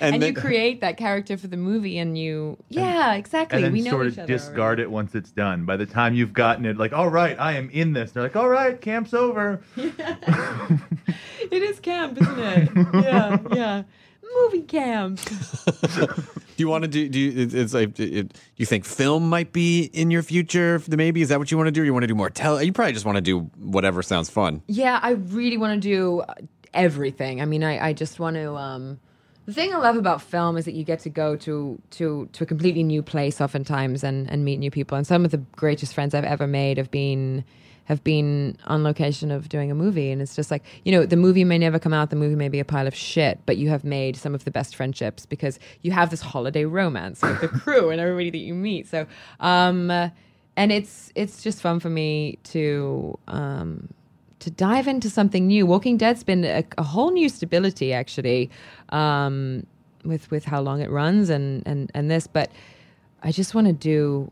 and, 0.00 0.22
then, 0.22 0.34
you 0.34 0.40
create 0.40 0.80
that 0.80 0.96
character 0.96 1.36
for 1.36 1.46
the 1.46 1.56
movie 1.56 1.98
and 1.98 2.18
you 2.18 2.58
yeah 2.68 3.14
exactly 3.14 3.56
and 3.56 3.64
then 3.64 3.72
we 3.72 3.80
know 3.82 3.90
sort 3.92 4.06
each 4.08 4.12
of 4.14 4.18
other 4.20 4.32
discard 4.32 4.80
it 4.80 4.90
once 4.90 5.14
it's 5.14 5.30
done. 5.32 5.64
By 5.64 5.76
the 5.76 5.86
time 5.86 6.14
you've 6.14 6.32
gotten 6.34 6.66
it, 6.66 6.76
like, 6.76 6.92
all 6.92 7.08
right, 7.08 7.38
I 7.38 7.52
am 7.52 7.70
in 7.70 7.92
this. 7.92 8.12
They're 8.12 8.22
like, 8.22 8.36
all 8.36 8.48
right, 8.48 8.78
camp's 8.80 9.14
over. 9.14 9.62
already. 9.78 9.92
it 11.50 11.62
is 11.62 11.80
camp 11.80 12.20
isn't 12.20 12.38
it 12.38 12.70
yeah 12.94 13.38
yeah 13.54 13.82
movie 14.34 14.62
camp 14.62 15.20
Do 16.56 16.62
you 16.62 16.68
want 16.68 16.84
to 16.84 16.88
do? 16.88 17.06
Do 17.08 17.18
you? 17.20 17.48
It's 17.52 17.74
like, 17.74 17.98
it, 18.00 18.16
it- 18.16 18.40
you 18.56 18.64
think 18.64 18.86
film 18.86 19.28
might 19.28 19.52
be 19.52 19.84
in 19.92 20.10
your 20.10 20.22
future? 20.22 20.80
Maybe 20.88 21.20
is 21.20 21.28
that 21.28 21.38
what 21.38 21.50
you 21.50 21.58
want 21.58 21.66
to 21.68 21.70
do? 21.70 21.82
Or 21.82 21.84
you 21.84 21.92
want 21.92 22.04
to 22.04 22.06
do 22.08 22.14
more 22.14 22.30
tele? 22.30 22.64
You 22.64 22.72
probably 22.72 22.94
just 22.94 23.04
want 23.04 23.16
to 23.16 23.20
do 23.22 23.40
whatever 23.58 24.02
sounds 24.02 24.30
fun. 24.30 24.62
Yeah, 24.66 24.98
I 25.02 25.10
really 25.10 25.58
want 25.58 25.82
to 25.82 25.86
do 25.88 26.22
everything. 26.72 27.42
I 27.42 27.44
mean, 27.44 27.62
I, 27.62 27.88
I 27.88 27.92
just 27.92 28.18
want 28.18 28.36
to. 28.36 28.54
Um, 28.56 28.98
the 29.44 29.52
thing 29.52 29.74
I 29.74 29.76
love 29.76 29.96
about 29.96 30.22
film 30.22 30.56
is 30.56 30.64
that 30.64 30.72
you 30.72 30.82
get 30.82 31.00
to 31.00 31.10
go 31.10 31.36
to 31.36 31.78
to 31.90 32.26
to 32.32 32.44
a 32.44 32.46
completely 32.46 32.82
new 32.82 33.02
place 33.02 33.38
oftentimes 33.40 34.02
and 34.02 34.28
and 34.30 34.42
meet 34.42 34.56
new 34.58 34.70
people. 34.70 34.96
And 34.96 35.06
some 35.06 35.26
of 35.26 35.30
the 35.32 35.38
greatest 35.56 35.92
friends 35.92 36.14
I've 36.14 36.24
ever 36.24 36.46
made 36.46 36.78
have 36.78 36.90
been 36.90 37.44
have 37.86 38.04
been 38.04 38.56
on 38.66 38.84
location 38.84 39.30
of 39.30 39.48
doing 39.48 39.70
a 39.70 39.74
movie 39.74 40.10
and 40.10 40.22
it's 40.22 40.36
just 40.36 40.50
like 40.50 40.62
you 40.84 40.92
know 40.92 41.06
the 41.06 41.16
movie 41.16 41.44
may 41.44 41.58
never 41.58 41.78
come 41.78 41.92
out 41.92 42.10
the 42.10 42.16
movie 42.16 42.36
may 42.36 42.48
be 42.48 42.60
a 42.60 42.64
pile 42.64 42.86
of 42.86 42.94
shit 42.94 43.40
but 43.46 43.56
you 43.56 43.68
have 43.68 43.82
made 43.82 44.16
some 44.16 44.34
of 44.34 44.44
the 44.44 44.50
best 44.50 44.76
friendships 44.76 45.26
because 45.26 45.58
you 45.82 45.90
have 45.90 46.10
this 46.10 46.20
holiday 46.20 46.64
romance 46.64 47.22
with 47.22 47.40
the 47.40 47.48
crew 47.62 47.90
and 47.90 48.00
everybody 48.00 48.30
that 48.30 48.38
you 48.38 48.54
meet 48.54 48.86
so 48.86 49.06
um 49.40 49.90
and 49.90 50.72
it's 50.72 51.10
it's 51.14 51.42
just 51.42 51.60
fun 51.60 51.80
for 51.80 51.90
me 51.90 52.38
to 52.44 53.18
um 53.28 53.88
to 54.46 54.50
dive 54.52 54.86
into 54.86 55.10
something 55.10 55.48
new. 55.48 55.66
Walking 55.66 55.96
Dead's 55.96 56.22
been 56.22 56.44
a, 56.44 56.64
a 56.78 56.82
whole 56.84 57.10
new 57.10 57.28
stability 57.28 57.92
actually, 57.92 58.48
um, 58.90 59.66
with 60.04 60.30
with 60.30 60.44
how 60.44 60.60
long 60.60 60.80
it 60.80 60.90
runs 60.90 61.30
and 61.30 61.66
and 61.66 61.90
and 61.94 62.10
this. 62.10 62.26
But 62.26 62.50
I 63.22 63.32
just 63.32 63.54
want 63.54 63.66
to 63.66 63.72
do. 63.72 64.30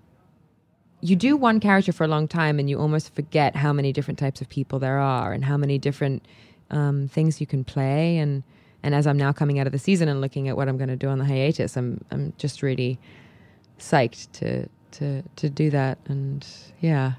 You 1.04 1.16
do 1.16 1.36
one 1.36 1.60
character 1.60 1.92
for 1.92 2.04
a 2.04 2.08
long 2.08 2.26
time, 2.26 2.58
and 2.58 2.70
you 2.70 2.80
almost 2.80 3.14
forget 3.14 3.54
how 3.54 3.74
many 3.74 3.92
different 3.92 4.18
types 4.18 4.40
of 4.40 4.48
people 4.48 4.78
there 4.78 4.98
are, 4.98 5.34
and 5.34 5.44
how 5.44 5.58
many 5.58 5.76
different 5.76 6.26
um, 6.70 7.08
things 7.08 7.42
you 7.42 7.46
can 7.46 7.62
play. 7.62 8.16
And 8.16 8.42
and 8.82 8.94
as 8.94 9.06
I'm 9.06 9.18
now 9.18 9.30
coming 9.30 9.58
out 9.58 9.66
of 9.66 9.72
the 9.72 9.78
season 9.78 10.08
and 10.08 10.22
looking 10.22 10.48
at 10.48 10.56
what 10.56 10.66
I'm 10.66 10.78
going 10.78 10.88
to 10.88 10.96
do 10.96 11.08
on 11.08 11.18
the 11.18 11.26
hiatus, 11.26 11.76
I'm 11.76 12.02
I'm 12.10 12.32
just 12.38 12.62
really 12.62 12.98
psyched 13.78 14.32
to 14.32 14.66
to 14.92 15.22
to 15.36 15.50
do 15.50 15.68
that. 15.70 15.98
And 16.06 16.46
yeah. 16.80 17.12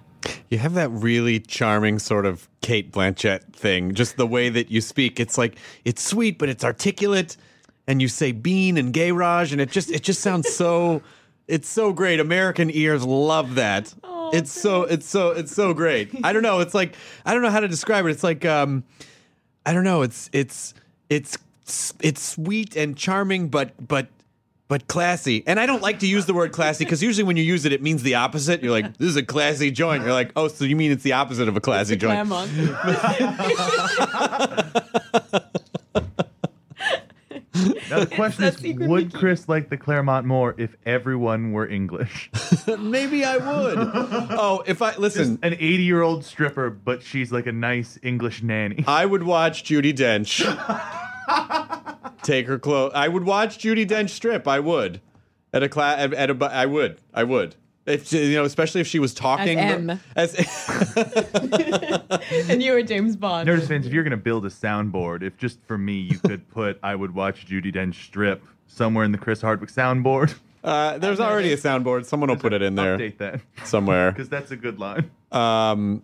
You 0.50 0.58
have 0.58 0.74
that 0.74 0.90
really 0.90 1.40
charming 1.40 2.00
sort 2.00 2.26
of 2.26 2.50
Cate 2.62 2.92
Blanchett 2.92 3.54
thing. 3.54 3.94
Just 3.94 4.18
the 4.18 4.26
way 4.26 4.50
that 4.50 4.72
you 4.72 4.82
speak, 4.82 5.20
it's 5.20 5.38
like 5.38 5.60
it's 5.84 6.02
sweet, 6.02 6.40
but 6.40 6.50
it's 6.50 6.64
articulate, 6.64 7.38
and 7.86 8.02
you 8.02 8.08
say 8.08 8.32
bean 8.32 8.78
and 8.78 8.92
gay 8.92 9.12
raj, 9.12 9.52
and 9.52 9.62
it 9.62 9.70
just 9.70 9.92
it 9.92 10.02
just 10.02 10.22
sounds 10.22 10.50
so. 10.50 11.04
It's 11.48 11.70
so 11.70 11.94
great. 11.94 12.20
American 12.20 12.70
ears 12.72 13.06
love 13.06 13.56
that. 13.56 13.94
it's 14.34 14.52
so 14.52 14.84
it's 14.84 15.08
so 15.08 15.30
it's 15.30 15.54
so 15.54 15.74
great. 15.74 16.10
I 16.24 16.34
don't 16.34 16.44
know. 16.44 16.60
It's 16.60 16.74
like 16.74 16.96
I 17.26 17.34
don't 17.34 17.44
know 17.44 17.52
how 17.52 17.60
to 17.60 17.68
describe 17.68 18.06
it. 18.06 18.10
It's 18.10 18.24
like 18.24 18.46
um, 18.46 18.84
I 19.66 19.74
don't 19.74 19.84
know. 19.84 20.02
It's 20.02 20.30
it's 20.34 20.74
it's 21.10 21.38
it's 22.02 22.22
sweet 22.22 22.76
and 22.76 22.98
charming, 22.98 23.50
but 23.50 23.74
but 23.88 24.08
but 24.68 24.88
classy. 24.88 25.44
And 25.46 25.60
I 25.60 25.68
don't 25.68 25.82
like 25.82 26.00
to 26.00 26.08
use 26.08 26.26
the 26.26 26.34
word 26.34 26.52
classy 26.52 26.86
because 26.86 27.04
usually 27.04 27.24
when 27.24 27.38
you 27.38 27.44
use 27.44 27.66
it, 27.66 27.74
it 27.74 27.84
means 27.84 28.02
the 28.02 28.16
opposite. 28.16 28.64
You're 28.64 28.72
like, 28.72 28.98
this 28.98 29.10
is 29.10 29.16
a 29.16 29.24
classy 29.24 29.70
joint. 29.70 30.04
You're 30.04 30.14
like, 30.14 30.32
oh, 30.36 30.48
so 30.48 30.66
you 30.66 30.76
mean 30.76 30.92
it's 30.92 31.04
the 31.04 31.14
opposite 31.14 31.48
of 31.48 31.56
a 31.56 31.62
classy 31.62 31.96
joint? 31.96 32.18
Clermont. 37.74 37.90
Now 37.90 38.00
the 38.00 38.08
question 38.16 38.44
is, 38.46 38.62
would 38.88 39.10
cute. 39.12 39.14
Chris 39.14 39.48
like 39.50 39.70
the 39.70 39.78
Clermont 39.78 40.26
more 40.26 40.56
if 40.58 40.76
everyone 40.86 41.52
were 41.52 41.68
English? 41.68 42.30
Maybe 42.80 43.24
I 43.26 43.38
would. 43.38 43.78
oh, 43.78 44.64
if 44.66 44.82
I 44.82 44.96
listen, 44.98 45.40
An 45.44 45.54
80 45.54 45.84
year 45.84 46.02
old 46.02 46.26
stripper, 46.26 46.70
but 46.70 47.04
she's 47.04 47.32
like 47.32 47.46
a 47.48 47.52
nice 47.52 48.00
English 48.04 48.42
nanny. 48.44 48.84
I 48.88 49.06
would 49.06 49.24
watch 49.24 49.64
Judi 49.64 49.94
Dench 49.94 50.42
take 52.24 52.48
her 52.48 52.60
clothes. 52.60 52.92
I 52.96 53.08
would 53.08 53.24
watch 53.24 53.58
Judi 53.60 53.88
Dench 53.88 54.10
strip. 54.12 54.48
I 54.48 54.60
would 54.60 55.02
at 55.54 55.64
a 55.64 55.70
class. 55.70 56.00
At, 56.00 56.14
at 56.14 56.30
a. 56.30 56.34
bu- 56.34 56.46
I 56.46 56.66
would. 56.66 57.00
I 57.14 57.24
would. 57.24 57.56
If 57.86 58.08
she- 58.08 58.32
you 58.32 58.36
know, 58.36 58.46
especially 58.46 58.82
if 58.82 58.88
she 58.88 58.98
was 59.00 59.14
talking 59.14 59.60
M. 59.60 60.00
as 60.16 60.34
and 62.50 62.64
you 62.64 62.74
were 62.74 62.82
James 62.82 63.16
Bond. 63.16 63.48
Nerdist 63.48 63.68
fans, 63.68 63.86
if 63.86 63.94
you're 63.94 64.04
gonna 64.04 64.18
build 64.18 64.46
a 64.46 64.50
soundboard, 64.50 65.22
if 65.22 65.38
just 65.38 65.60
for 65.68 65.78
me 65.78 65.94
you 65.94 66.18
could 66.18 66.50
put 66.50 66.80
I 66.82 66.96
would 66.96 67.14
watch 67.14 67.46
Judi 67.46 67.74
Dench 67.74 68.06
strip 68.06 68.44
somewhere 68.68 69.06
in 69.06 69.12
the 69.12 69.18
Chris 69.20 69.42
Hardwick 69.42 69.70
soundboard, 69.70 70.34
uh, 70.64 70.98
there's 70.98 71.20
already 71.20 71.54
a 71.54 71.58
soundboard. 71.58 72.06
Someone 72.06 72.30
will 72.30 72.38
put 72.38 72.54
it 72.54 72.64
in 72.64 72.74
there 72.74 72.98
update 72.98 73.20
that 73.20 73.42
somewhere. 73.64 74.12
because 74.12 74.30
that's 74.30 74.50
a 74.50 74.56
good 74.58 74.80
line. 74.80 75.12
Um, 75.32 76.02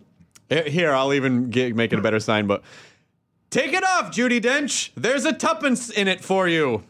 here, 0.48 0.92
I'll 0.92 1.12
even 1.14 1.50
get, 1.50 1.74
make 1.74 1.92
it 1.92 1.98
a 1.98 2.02
better 2.02 2.20
sign, 2.20 2.46
but 2.46 2.62
take 3.50 3.72
it 3.72 3.82
off, 3.82 4.14
Judi 4.14 4.40
Dench. 4.40 4.90
There's 4.96 5.24
a 5.24 5.32
tuppence 5.32 5.90
in 5.90 6.06
it 6.06 6.22
for 6.22 6.46
you. 6.46 6.84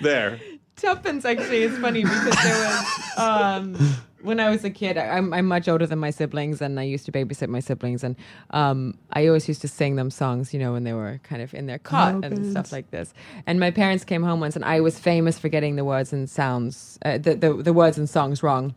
there. 0.00 0.40
Tuppence 0.76 1.24
actually 1.24 1.62
is 1.62 1.76
funny 1.78 2.02
because 2.02 2.36
there 2.42 2.58
was 2.58 3.18
um, 3.18 3.76
when 4.22 4.40
I 4.40 4.50
was 4.50 4.62
a 4.64 4.70
kid. 4.70 4.98
I, 4.98 5.08
I'm, 5.16 5.32
I'm 5.32 5.46
much 5.46 5.68
older 5.68 5.86
than 5.86 5.98
my 5.98 6.10
siblings, 6.10 6.60
and 6.60 6.78
I 6.78 6.82
used 6.82 7.06
to 7.06 7.12
babysit 7.12 7.48
my 7.48 7.60
siblings, 7.60 8.04
and 8.04 8.14
um, 8.50 8.98
I 9.12 9.26
always 9.26 9.48
used 9.48 9.62
to 9.62 9.68
sing 9.68 9.96
them 9.96 10.10
songs, 10.10 10.52
you 10.52 10.60
know, 10.60 10.72
when 10.72 10.84
they 10.84 10.92
were 10.92 11.18
kind 11.22 11.40
of 11.40 11.54
in 11.54 11.66
their 11.66 11.78
cot 11.78 12.24
and 12.24 12.44
stuff 12.50 12.72
like 12.72 12.90
this. 12.90 13.14
And 13.46 13.58
my 13.58 13.70
parents 13.70 14.04
came 14.04 14.22
home 14.22 14.40
once, 14.40 14.54
and 14.54 14.64
I 14.64 14.80
was 14.80 14.98
famous 14.98 15.38
for 15.38 15.48
getting 15.48 15.76
the 15.76 15.84
words 15.84 16.12
and 16.12 16.28
sounds, 16.28 16.98
uh, 17.04 17.18
the, 17.18 17.34
the 17.36 17.54
the 17.54 17.72
words 17.72 17.96
and 17.96 18.08
songs 18.08 18.42
wrong, 18.42 18.74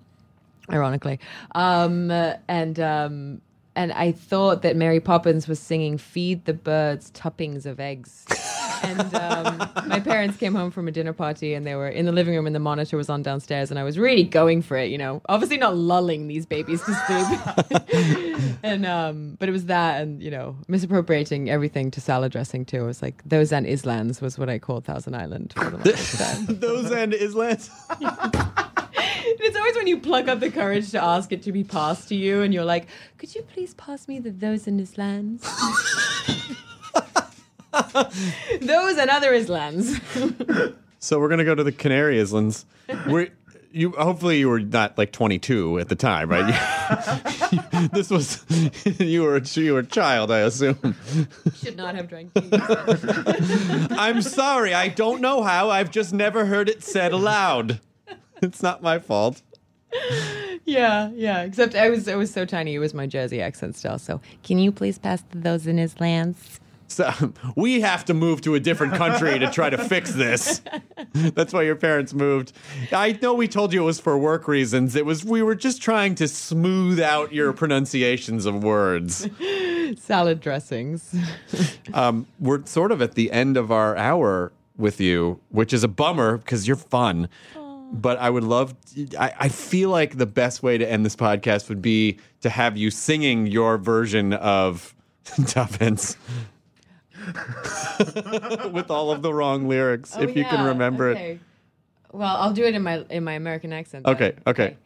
ironically. 0.72 1.20
Um, 1.54 2.12
and 2.47 2.80
um, 2.80 3.41
and 3.76 3.91
I 3.91 4.14
thought 4.14 4.62
that 4.62 4.78
Mary 4.78 5.02
Poppins 5.02 5.50
was 5.50 5.60
singing 5.60 5.97
"Feed 5.97 6.45
the 6.45 6.54
birds 6.54 7.10
tuppings 7.10 7.66
of 7.66 7.80
eggs." 7.80 8.26
And 8.84 9.15
um, 9.15 9.69
my 9.88 9.99
parents 9.99 10.38
came 10.38 10.55
home 10.55 10.71
from 10.71 10.88
a 10.88 10.91
dinner 10.91 11.13
party 11.13 11.53
and 11.53 11.65
they 11.65 11.75
were 11.75 11.89
in 11.89 12.05
the 12.05 12.11
living 12.11 12.36
room 12.36 12.45
and 12.45 12.55
the 12.55 12.59
monitor 12.59 12.97
was 12.97 13.09
on 13.09 13.23
downstairs 13.23 13.69
and 13.69 13.80
I 13.80 13.84
was 13.84 13.97
really 13.97 14.23
going 14.23 14.61
for 14.61 14.77
it, 14.77 14.89
you 14.89 14.97
know, 14.97 15.21
obviously 15.30 15.57
not 15.57 15.75
lulling 15.75 16.27
these 16.27 16.45
babies 16.45 16.82
to 16.84 16.93
sleep. 16.93 18.59
and 18.63 18.86
um, 18.86 19.38
but 19.39 19.49
it 19.49 19.51
was 19.51 19.65
that 19.65 20.01
and 20.01 20.21
you 20.21 20.32
know 20.32 20.55
misappropriating 20.67 21.49
everything 21.49 21.91
to 21.91 22.01
salad 22.01 22.32
dressing 22.32 22.65
too. 22.65 22.84
It 22.84 22.88
was 22.88 23.01
like 23.01 23.21
those 23.25 23.51
and 23.51 23.67
Islands 23.67 24.21
was 24.21 24.38
what 24.38 24.49
I 24.49 24.59
called 24.59 24.86
Thousand 24.86 25.15
Island 25.15 25.53
for 25.55 25.69
the 25.69 25.77
longest 25.77 26.19
time. 26.47 26.59
Those 26.59 26.91
and 26.91 27.13
Islands. 27.13 27.69
It's 29.41 29.55
always 29.55 29.75
when 29.75 29.88
you 29.88 29.99
pluck 29.99 30.27
up 30.27 30.39
the 30.39 30.51
courage 30.51 30.91
to 30.91 31.03
ask 31.03 31.32
it 31.32 31.43
to 31.43 31.51
be 31.51 31.63
passed 31.63 32.09
to 32.09 32.15
you, 32.15 32.41
and 32.41 32.53
you're 32.53 32.65
like, 32.65 32.88
"Could 33.17 33.34
you 33.36 33.41
please 33.43 33.73
pass 33.73 34.07
me 34.07 34.19
the 34.19 34.32
those 34.32 34.67
and 34.67 34.82
Islans?" 34.82 35.45
those 38.61 38.97
and 38.97 39.09
other 39.09 39.34
Islans. 39.34 39.99
So 41.01 41.17
we're 41.17 41.30
gonna 41.30 41.45
go 41.45 41.55
to 41.55 41.63
the 41.63 41.72
Canary 41.72 42.20
Islands. 42.20 42.65
We 43.07 43.32
you 43.72 43.91
hopefully 43.91 44.39
you 44.39 44.49
were 44.49 44.59
not 44.59 44.97
like 44.97 45.13
22 45.13 45.80
at 45.80 45.88
the 45.88 45.95
time, 45.95 46.30
right? 46.30 47.89
this 47.93 48.09
was 48.09 48.43
you 48.99 49.24
were 49.24 49.38
you 49.39 49.74
were 49.74 49.80
a 49.80 49.86
child, 49.86 50.30
I 50.30 50.39
assume. 50.39 50.95
Should 51.55 51.78
not 51.78 51.95
have 51.95 52.09
drank 52.09 52.34
tea. 52.34 52.49
I'm 53.91 54.22
sorry, 54.22 54.74
I 54.74 54.89
don't 54.89 55.22
know 55.22 55.41
how. 55.41 55.70
I've 55.70 55.89
just 55.89 56.13
never 56.13 56.45
heard 56.45 56.67
it 56.67 56.84
said 56.84 57.13
aloud. 57.13 57.80
It's 58.41 58.61
not 58.61 58.84
my 58.84 58.99
fault. 58.99 59.41
yeah, 60.65 61.11
yeah. 61.13 61.43
Except 61.43 61.76
I 61.76 61.89
was 61.89 62.09
I 62.09 62.15
was 62.15 62.32
so 62.32 62.45
tiny. 62.45 62.76
It 62.76 62.80
was 62.80 62.93
my 62.93 63.07
Jersey 63.07 63.41
accent 63.41 63.78
still. 63.78 63.97
So 63.99 64.20
can 64.43 64.59
you 64.59 64.72
please 64.74 64.99
pass 64.99 65.24
those 65.32 65.65
in 65.65 65.80
Islans? 65.80 66.59
So 66.90 67.34
we 67.56 67.82
have 67.82 68.04
to 68.06 68.14
move 68.14 68.42
to 68.42 68.56
a 68.56 68.60
different 68.60 68.96
country 68.96 69.40
to 69.40 69.50
try 69.50 69.70
to 69.70 69.78
fix 69.78 70.12
this. 70.12 70.62
That's 71.14 71.54
why 71.54 71.64
your 71.64 71.76
parents 71.76 72.14
moved. 72.14 72.52
I 72.92 73.18
know 73.22 73.34
we 73.34 73.48
told 73.48 73.74
you 73.74 73.84
it 73.84 73.86
was 73.86 74.00
for 74.00 74.18
work 74.18 74.48
reasons. 74.48 74.96
It 74.96 75.06
was 75.06 75.24
we 75.24 75.42
were 75.42 75.56
just 75.56 75.82
trying 75.82 76.16
to 76.16 76.28
smooth 76.28 77.00
out 77.00 77.32
your 77.32 77.54
pronunciations 77.54 78.46
of 78.46 78.64
words. 78.64 79.30
Salad 79.98 80.40
dressings. 80.40 81.16
Um, 81.94 82.28
we're 82.40 82.66
sort 82.66 82.92
of 82.92 83.02
at 83.02 83.16
the 83.16 83.32
end 83.32 83.56
of 83.58 83.72
our 83.72 83.96
hour 83.96 84.52
with 84.78 85.00
you, 85.00 85.40
which 85.50 85.74
is 85.74 85.84
a 85.84 85.88
bummer 85.88 86.38
because 86.38 86.68
you're 86.68 86.76
fun. 86.76 87.30
But 87.92 88.20
I 88.20 88.30
would 88.30 88.44
love. 88.44 88.76
I, 89.18 89.34
I 89.40 89.50
feel 89.50 89.90
like 89.90 90.18
the 90.18 90.28
best 90.28 90.62
way 90.62 90.78
to 90.78 90.90
end 90.90 91.06
this 91.06 91.16
podcast 91.16 91.70
would 91.70 91.82
be 91.82 92.20
to 92.42 92.50
have 92.50 92.78
you 92.78 92.92
singing 92.92 93.48
your 93.48 93.80
version 93.80 94.34
of 94.34 94.94
Tuppence. 95.46 96.18
with 98.72 98.89
all 98.89 99.11
of 99.11 99.22
the 99.22 99.34
wrong 99.34 99.67
lyrics, 99.67 100.15
oh, 100.17 100.22
if 100.22 100.36
you 100.36 100.45
can 100.45 100.65
remember 100.65 101.11
it. 101.11 101.17
Oh, 101.17 101.20
okay. 101.20 101.39
Well, 102.11 102.38
I'll 102.38 102.53
do 102.53 102.63
it 102.63 102.74
in 102.74 102.82
my 102.82 103.05
in 103.09 103.24
my 103.24 103.34
American 103.34 103.72
accent. 103.74 104.05
Okay, 104.05 104.34
okay. 104.47 104.78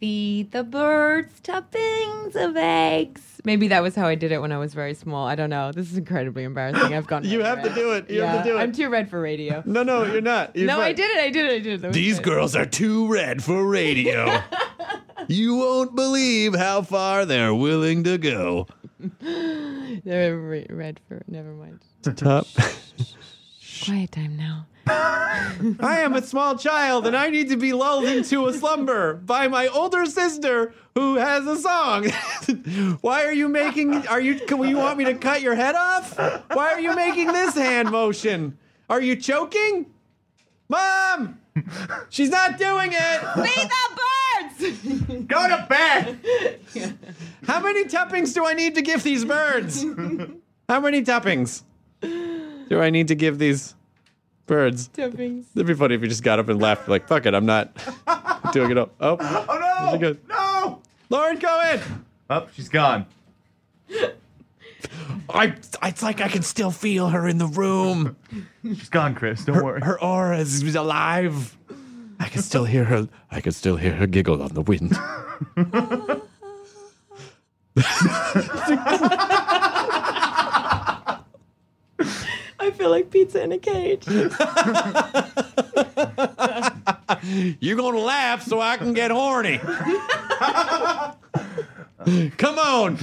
Feed 0.00 0.52
the 0.52 0.62
birds 0.62 1.40
toppings 1.40 2.36
of 2.36 2.56
eggs. 2.56 3.40
Maybe 3.44 3.66
that 3.68 3.82
was 3.82 3.96
how 3.96 4.06
I 4.06 4.14
did 4.14 4.30
it 4.30 4.40
when 4.40 4.52
I 4.52 4.58
was 4.58 4.72
very 4.72 4.94
small. 4.94 5.26
I 5.26 5.34
don't 5.34 5.50
know. 5.50 5.72
This 5.72 5.90
is 5.90 5.98
incredibly 5.98 6.44
embarrassing. 6.44 6.94
I've 6.94 7.08
gone. 7.08 7.24
You 7.28 7.42
have 7.42 7.62
to 7.64 7.74
do 7.74 7.92
it. 7.92 8.08
You 8.08 8.22
have 8.22 8.44
to 8.44 8.50
do 8.50 8.56
it. 8.56 8.60
I'm 8.60 8.72
too 8.72 8.88
red 8.88 9.10
for 9.10 9.20
radio. 9.20 9.62
No, 9.66 9.82
no, 9.82 10.04
you're 10.04 10.20
not. 10.20 10.54
You're 10.56 10.66
no, 10.66 10.80
I 10.80 10.92
did 10.92 11.10
it. 11.10 11.18
I 11.18 11.30
did 11.30 11.46
it. 11.46 11.52
I 11.52 11.58
did 11.58 11.84
it. 11.84 11.92
These 11.92 12.20
good. 12.20 12.24
girls 12.24 12.56
are 12.56 12.64
too 12.64 13.08
red 13.08 13.42
for 13.42 13.66
radio. 13.66 14.40
you 15.26 15.56
won't 15.56 15.94
believe 15.94 16.54
how 16.54 16.82
far 16.82 17.26
they're 17.26 17.54
willing 17.54 18.04
to 18.04 18.18
go. 18.18 18.66
They're 19.20 20.38
re- 20.38 20.66
red 20.70 21.00
for. 21.08 21.22
Never 21.28 21.52
mind. 21.52 21.80
Top. 22.16 22.46
Quiet 23.84 24.12
time 24.12 24.36
now. 24.36 24.66
I 24.90 26.00
am 26.00 26.14
a 26.14 26.22
small 26.22 26.56
child 26.56 27.06
and 27.06 27.16
I 27.16 27.28
need 27.28 27.50
to 27.50 27.56
be 27.56 27.72
lulled 27.72 28.06
into 28.06 28.46
a 28.46 28.54
slumber 28.54 29.14
by 29.14 29.46
my 29.46 29.66
older 29.68 30.06
sister 30.06 30.72
who 30.94 31.16
has 31.16 31.46
a 31.46 31.56
song. 31.56 32.06
Why 33.02 33.24
are 33.24 33.32
you 33.32 33.48
making 33.48 34.06
are 34.08 34.20
you 34.20 34.36
can 34.36 34.62
you 34.64 34.78
want 34.78 34.98
me 34.98 35.04
to 35.04 35.14
cut 35.14 35.42
your 35.42 35.54
head 35.54 35.74
off? 35.74 36.16
Why 36.52 36.72
are 36.72 36.80
you 36.80 36.94
making 36.96 37.28
this 37.28 37.54
hand 37.54 37.90
motion? 37.90 38.58
Are 38.88 39.02
you 39.02 39.14
choking? 39.16 39.86
Mom! 40.68 41.38
She's 42.08 42.30
not 42.30 42.58
doing 42.58 42.92
it. 42.92 43.20
Feed 43.44 43.70
the 43.70 43.98
birds. 43.98 45.24
Go 45.26 45.48
to 45.48 45.66
bed. 45.68 46.58
How 47.48 47.60
many 47.60 47.84
toppings 47.86 48.34
do 48.34 48.46
I 48.46 48.52
need 48.54 48.74
to 48.76 48.82
give 48.82 49.02
these 49.02 49.24
birds? 49.24 49.82
How 50.68 50.80
many 50.80 51.02
toppings 51.02 51.62
do 52.02 52.80
I 52.80 52.90
need 52.90 53.08
to 53.08 53.14
give 53.14 53.38
these 53.38 53.74
birds? 54.46 54.88
toppings. 54.90 55.46
It'd 55.54 55.66
be 55.66 55.74
funny 55.74 55.94
if 55.94 56.02
you 56.02 56.08
just 56.08 56.22
got 56.22 56.38
up 56.38 56.48
and 56.50 56.60
left, 56.60 56.88
like, 56.88 57.08
fuck 57.08 57.24
it, 57.26 57.34
I'm 57.34 57.46
not 57.46 57.72
doing 58.52 58.70
it. 58.70 58.78
Up. 58.78 58.94
Oh, 59.00 59.16
Oh 59.48 59.58
no! 59.58 59.92
She 59.92 59.98
goes- 59.98 60.16
No! 60.28 60.82
Lauren 61.10 61.38
Cohan! 61.40 62.04
Oh, 62.30 62.46
she's 62.54 62.68
gone. 62.68 63.06
I, 65.30 65.54
it's 65.82 66.02
like 66.02 66.20
I 66.20 66.28
can 66.28 66.42
still 66.42 66.70
feel 66.70 67.08
her 67.08 67.26
in 67.26 67.38
the 67.38 67.46
room. 67.46 68.16
She's 68.62 68.88
gone, 68.90 69.14
Chris. 69.14 69.44
Don't 69.44 69.62
worry. 69.64 69.80
Her 69.80 70.00
aura 70.02 70.38
is 70.38 70.74
alive. 70.74 71.56
I 72.20 72.28
can 72.28 72.42
still 72.42 72.64
hear 72.64 72.84
her. 72.84 73.08
I 73.30 73.40
can 73.40 73.52
still 73.52 73.76
hear 73.76 73.92
her 73.94 74.06
giggle 74.06 74.42
on 74.42 74.52
the 74.54 74.62
wind. 74.62 74.96
I 82.60 82.70
feel 82.72 82.90
like 82.90 83.10
pizza 83.10 83.42
in 83.42 83.52
a 83.52 83.58
cage. 83.58 84.04
You're 87.60 87.76
gonna 87.76 87.98
laugh 87.98 88.42
so 88.42 88.60
I 88.60 88.76
can 88.76 88.92
get 88.92 89.10
horny. 89.10 89.58
Come 92.38 92.58
on. 92.58 92.96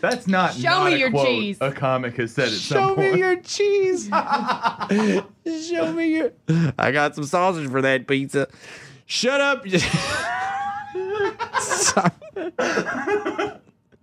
That's 0.00 0.26
not 0.26 0.54
Show 0.54 0.62
not 0.68 0.86
me 0.86 0.94
a 0.94 0.98
your 0.98 1.10
quote 1.10 1.26
cheese. 1.26 1.58
a 1.60 1.70
comic 1.72 2.16
has 2.16 2.32
said 2.32 2.48
at 2.48 2.54
Show 2.54 2.74
some 2.74 2.94
point. 2.96 3.12
me 3.14 3.18
your 3.18 3.36
cheese. 3.40 4.08
Show 4.08 5.92
me 5.92 6.16
your. 6.16 6.32
I 6.78 6.90
got 6.92 7.14
some 7.14 7.24
sausage 7.24 7.70
for 7.70 7.82
that 7.82 8.06
pizza. 8.06 8.48
Shut 9.06 9.40
up. 9.40 9.64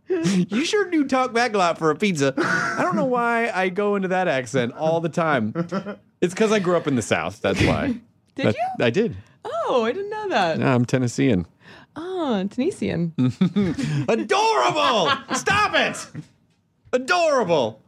You 0.09 0.63
sure 0.63 0.89
do 0.89 1.05
talk 1.05 1.33
back 1.33 1.53
a 1.53 1.57
lot 1.57 1.77
for 1.77 1.91
a 1.91 1.95
pizza. 1.95 2.33
I 2.37 2.79
don't 2.81 2.95
know 2.95 3.05
why 3.05 3.49
I 3.53 3.67
go 3.69 3.95
into 3.95 4.07
that 4.07 4.27
accent 4.29 4.73
all 4.73 5.01
the 5.01 5.09
time. 5.09 5.53
It's 6.21 6.33
because 6.33 6.51
I 6.51 6.59
grew 6.59 6.77
up 6.77 6.87
in 6.87 6.95
the 6.95 7.01
South. 7.01 7.41
That's 7.41 7.61
why. 7.61 7.87
Did 8.35 8.47
That- 8.47 8.55
you? 8.55 8.85
I 8.85 8.89
did. 8.89 9.17
Oh, 9.43 9.83
I 9.85 9.91
didn't 9.91 10.09
know 10.09 10.29
that. 10.29 10.59
Yeah, 10.59 10.73
I'm 10.73 10.85
Tennessean. 10.85 11.45
Ah, 11.95 12.39
oh, 12.41 12.47
Tunisian. 12.47 13.13
Adorable! 14.07 15.11
Stop 15.35 15.73
it! 15.75 16.07
Adorable. 16.93 17.81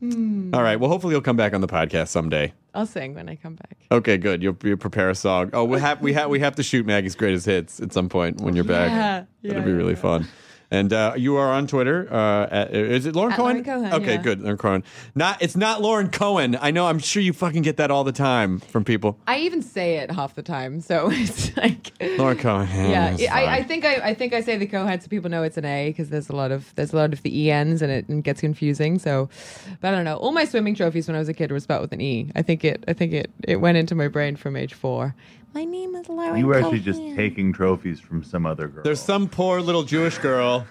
Hmm. 0.00 0.54
All 0.54 0.62
right. 0.62 0.80
Well, 0.80 0.90
hopefully 0.90 1.12
you'll 1.12 1.20
come 1.20 1.36
back 1.36 1.52
on 1.52 1.60
the 1.60 1.68
podcast 1.68 2.08
someday. 2.08 2.52
I'll 2.74 2.86
sing 2.86 3.14
when 3.14 3.28
I 3.28 3.36
come 3.36 3.54
back. 3.54 3.76
Okay, 3.92 4.16
good. 4.16 4.42
You'll, 4.42 4.56
you'll 4.62 4.76
prepare 4.76 5.10
a 5.10 5.14
song. 5.14 5.50
Oh, 5.52 5.64
we 5.64 5.78
have 5.78 6.00
we 6.00 6.12
have 6.14 6.30
we 6.30 6.40
have 6.40 6.56
to 6.56 6.62
shoot 6.62 6.86
Maggie's 6.86 7.14
greatest 7.14 7.46
hits 7.46 7.80
at 7.80 7.92
some 7.92 8.08
point 8.08 8.40
when 8.40 8.54
you're 8.54 8.64
back. 8.64 8.90
Yeah, 8.90 9.24
yeah, 9.42 9.48
That'll 9.52 9.66
be 9.66 9.72
really 9.72 9.92
yeah. 9.94 10.00
fun. 10.00 10.28
And 10.72 10.92
uh, 10.92 11.14
you 11.16 11.36
are 11.36 11.50
on 11.50 11.66
Twitter. 11.66 12.06
Uh, 12.12 12.46
at, 12.50 12.72
is 12.74 13.04
it 13.04 13.16
Lauren 13.16 13.32
At 13.32 13.36
Cohen? 13.36 13.64
Lauren 13.64 13.64
Cohen, 13.90 13.92
Okay, 14.02 14.14
yeah. 14.14 14.22
good. 14.22 14.40
Lauren 14.40 14.56
Cohen. 14.58 14.84
Not. 15.16 15.42
It's 15.42 15.56
not 15.56 15.82
Lauren 15.82 16.10
Cohen. 16.10 16.56
I 16.60 16.70
know. 16.70 16.86
I'm 16.86 17.00
sure 17.00 17.20
you 17.20 17.32
fucking 17.32 17.62
get 17.62 17.76
that 17.78 17.90
all 17.90 18.04
the 18.04 18.12
time 18.12 18.60
from 18.60 18.84
people. 18.84 19.18
I 19.26 19.38
even 19.40 19.62
say 19.62 19.96
it 19.96 20.12
half 20.12 20.34
the 20.36 20.42
time, 20.42 20.80
so 20.80 21.08
it's 21.12 21.56
like 21.56 21.92
Lauren 22.18 22.38
Cohen. 22.38 22.68
Yeah, 22.90 23.10
that's 23.10 23.28
I, 23.32 23.56
I 23.56 23.62
think 23.64 23.84
I, 23.84 23.94
I 23.96 24.14
think 24.14 24.32
I 24.32 24.42
say 24.42 24.56
the 24.56 24.66
cohead 24.68 25.02
so 25.02 25.08
people 25.08 25.28
know 25.28 25.42
it's 25.42 25.56
an 25.56 25.64
A 25.64 25.88
because 25.90 26.10
there's 26.10 26.28
a 26.28 26.36
lot 26.36 26.52
of 26.52 26.72
there's 26.76 26.92
a 26.92 26.96
lot 26.96 27.12
of 27.12 27.22
the 27.22 27.50
ens 27.50 27.82
and 27.82 27.90
it 27.90 28.08
and 28.08 28.22
gets 28.22 28.40
confusing. 28.40 28.98
So, 29.00 29.28
but 29.80 29.88
I 29.88 29.96
don't 29.96 30.04
know. 30.04 30.16
All 30.18 30.30
my 30.32 30.44
swimming 30.44 30.76
trophies 30.76 31.08
when 31.08 31.16
I 31.16 31.18
was 31.18 31.28
a 31.28 31.34
kid 31.34 31.50
were 31.50 31.58
spelled 31.58 31.82
with 31.82 31.92
an 31.92 32.00
E. 32.00 32.30
I 32.36 32.42
think 32.42 32.64
it 32.64 32.84
I 32.86 32.92
think 32.92 33.12
it 33.12 33.30
it 33.42 33.56
went 33.56 33.76
into 33.76 33.96
my 33.96 34.06
brain 34.06 34.36
from 34.36 34.54
age 34.54 34.74
four. 34.74 35.16
My 35.52 35.64
name 35.64 35.94
is 35.96 36.08
Lauren. 36.08 36.36
You 36.38 36.46
were 36.46 36.54
actually 36.54 36.80
just 36.80 36.98
Cohen. 37.00 37.16
taking 37.16 37.52
trophies 37.52 37.98
from 38.00 38.22
some 38.22 38.46
other 38.46 38.68
girl. 38.68 38.84
There's 38.84 39.02
some 39.02 39.28
poor 39.28 39.60
little 39.60 39.82
Jewish 39.82 40.18
girl 40.18 40.66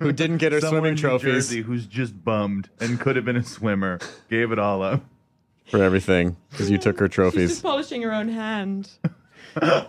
who 0.00 0.12
didn't 0.12 0.38
get 0.38 0.52
her 0.52 0.60
Someone 0.60 0.80
swimming 0.80 0.88
in 0.90 0.94
New 0.96 1.00
trophies 1.00 1.32
Jersey 1.48 1.62
who's 1.62 1.86
just 1.86 2.24
bummed 2.24 2.68
and 2.80 2.98
could 2.98 3.16
have 3.16 3.24
been 3.24 3.36
a 3.36 3.44
swimmer. 3.44 3.98
Gave 4.28 4.50
it 4.50 4.58
all 4.58 4.82
up. 4.82 5.04
for 5.70 5.82
everything 5.82 6.36
because 6.50 6.70
you 6.70 6.78
took 6.78 6.98
her 6.98 7.06
She's 7.06 7.14
trophies. 7.14 7.50
just 7.50 7.62
polishing 7.62 8.02
her 8.02 8.12
own 8.12 8.28
hand. 8.28 8.90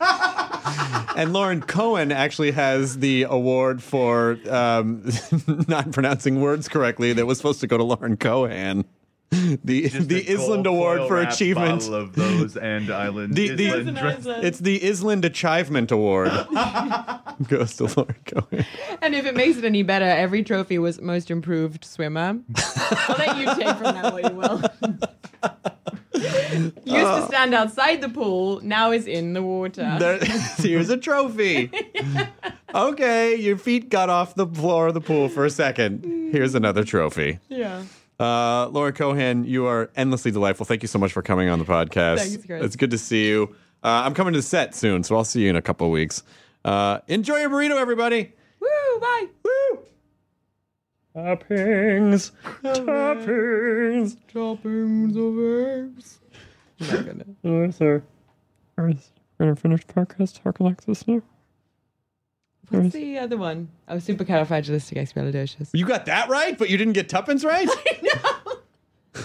And 0.00 1.32
Lauren 1.32 1.60
Cohan 1.62 2.12
actually 2.12 2.52
has 2.52 2.98
the 2.98 3.24
award 3.28 3.82
for 3.82 4.38
um, 4.48 5.02
not 5.68 5.90
pronouncing 5.90 6.40
words 6.40 6.68
correctly 6.68 7.12
that 7.14 7.26
was 7.26 7.38
supposed 7.38 7.58
to 7.60 7.66
go 7.66 7.76
to 7.76 7.82
Lauren 7.82 8.16
Cohen. 8.16 8.84
The 9.64 9.88
Just 9.88 10.08
the 10.08 10.30
Island 10.30 10.66
Award 10.66 11.06
for 11.08 11.20
Achievement. 11.20 11.80
bottle 11.80 11.94
of 11.94 12.14
those 12.14 12.56
and 12.56 12.90
island. 13.06 13.34
The- 13.34 13.54
the- 13.54 13.68
Island 13.68 13.80
Isn't 13.82 13.94
dress- 13.94 14.18
Iceland? 14.20 14.44
It's 14.44 14.58
the 14.58 14.88
Island 14.90 15.24
Achievement 15.24 15.90
Award. 15.90 16.30
Goes 17.48 17.76
to 17.76 17.84
Lauren 17.84 18.16
Cohan. 18.26 18.64
And 19.02 19.14
if 19.14 19.24
it 19.26 19.36
makes 19.36 19.58
it 19.58 19.64
any 19.64 19.82
better, 19.82 20.04
every 20.06 20.42
trophy 20.42 20.78
was 20.78 21.00
most 21.00 21.30
improved 21.30 21.84
swimmer. 21.84 22.38
I'll 22.56 23.16
let 23.18 23.36
you 23.36 23.46
take 23.54 23.76
from 23.76 23.94
that 23.94 24.12
what 24.12 24.24
you 24.30 24.36
will. 24.36 24.62
Used 26.84 26.84
to 26.84 26.96
uh. 26.96 27.26
stand 27.28 27.54
outside 27.54 28.00
the 28.00 28.08
pool, 28.08 28.60
now 28.62 28.90
is 28.90 29.06
in 29.06 29.34
the 29.34 29.42
water. 29.42 29.96
There- 30.00 30.18
here's 30.58 30.90
a 30.90 30.96
trophy. 30.96 31.70
Okay, 32.74 33.36
your 33.36 33.56
feet 33.56 33.88
got 33.88 34.10
off 34.10 34.34
the 34.34 34.46
floor 34.46 34.88
of 34.88 34.94
the 34.94 35.00
pool 35.00 35.28
for 35.28 35.44
a 35.44 35.50
second. 35.50 36.30
Here's 36.32 36.54
another 36.54 36.82
trophy. 36.84 37.38
yeah. 37.48 37.82
Uh, 38.18 38.68
Laura 38.70 38.92
Cohan, 38.92 39.44
you 39.44 39.66
are 39.66 39.90
endlessly 39.96 40.30
delightful. 40.30 40.66
Thank 40.66 40.82
you 40.82 40.88
so 40.88 40.98
much 40.98 41.12
for 41.12 41.22
coming 41.22 41.48
on 41.48 41.58
the 41.58 41.64
podcast. 41.64 42.18
Thanks, 42.18 42.46
Chris. 42.46 42.64
It's 42.64 42.76
good 42.76 42.90
to 42.90 42.98
see 42.98 43.28
you. 43.28 43.54
Uh, 43.82 44.02
I'm 44.04 44.14
coming 44.14 44.32
to 44.32 44.38
the 44.40 44.42
set 44.42 44.74
soon, 44.74 45.04
so 45.04 45.16
I'll 45.16 45.24
see 45.24 45.42
you 45.42 45.50
in 45.50 45.56
a 45.56 45.62
couple 45.62 45.86
of 45.86 45.92
weeks. 45.92 46.24
Uh, 46.64 46.98
enjoy 47.06 47.36
your 47.36 47.50
burrito, 47.50 47.76
everybody. 47.76 48.32
Woo! 48.60 48.68
Bye. 49.00 49.26
Woo! 49.44 49.78
Toppings, 51.16 52.32
toppings. 52.62 54.16
Toppings 54.32 55.16
of 55.16 55.38
herbs. 55.38 56.18
I'm 56.80 56.86
not 56.88 57.06
gonna. 57.06 57.24
Oh, 57.44 57.70
sir. 57.70 58.02
We're 58.76 58.94
gonna 59.38 59.56
finish 59.56 59.84
the 59.86 59.92
podcast 59.94 60.42
talk 60.42 60.60
like 60.60 60.84
this 60.84 61.06
now. 61.08 61.22
What's 62.70 62.92
the 62.94 63.18
other 63.18 63.36
one? 63.36 63.68
Oh, 63.88 63.96
supercalifragilisticexpialidocious. 63.96 65.70
You 65.72 65.86
got 65.86 66.06
that 66.06 66.28
right, 66.28 66.56
but 66.58 66.68
you 66.70 66.76
didn't 66.76 66.92
get 66.94 67.08
tuppence 67.08 67.44
right. 67.44 67.68
No. 68.02 68.10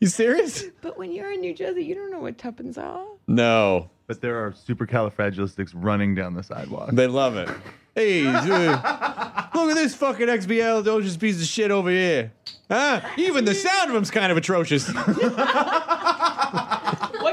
You 0.00 0.06
serious? 0.06 0.64
But 0.80 0.96
when 0.96 1.10
you're 1.10 1.32
in 1.32 1.40
New 1.40 1.52
Jersey, 1.54 1.84
you 1.84 1.94
don't 1.96 2.12
know 2.12 2.20
what 2.20 2.38
tuppence 2.38 2.78
are. 2.78 3.04
No, 3.26 3.90
But 4.06 4.20
there 4.20 4.44
are 4.44 4.52
supercalifragilistics 4.52 5.72
running 5.74 6.14
down 6.14 6.34
the 6.34 6.42
sidewalk. 6.44 6.90
they 6.92 7.08
love 7.08 7.36
it. 7.36 7.48
Hey, 7.96 8.22
look 8.22 8.44
at 8.44 9.74
this 9.74 9.96
fucking 9.96 10.28
XBL 10.28 10.84
docious 10.84 11.18
piece 11.18 11.40
of 11.40 11.46
shit 11.48 11.72
over 11.72 11.90
here. 11.90 12.30
Huh? 12.70 13.00
Even 13.16 13.44
the 13.44 13.54
sound 13.56 13.88
of 13.90 13.96
him's 13.96 14.10
kind 14.12 14.30
of 14.30 14.38
atrocious. 14.38 14.86
What 14.86 15.04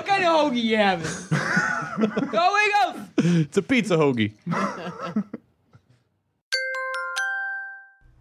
kind 0.08 0.24
of 0.26 0.32
hoagie 0.52 0.64
you 0.64 0.78
having? 0.78 1.08
Go 2.32 2.58
Eagles! 2.66 3.08
it's 3.18 3.58
a 3.58 3.62
pizza 3.62 3.96
hoagie. 3.96 4.34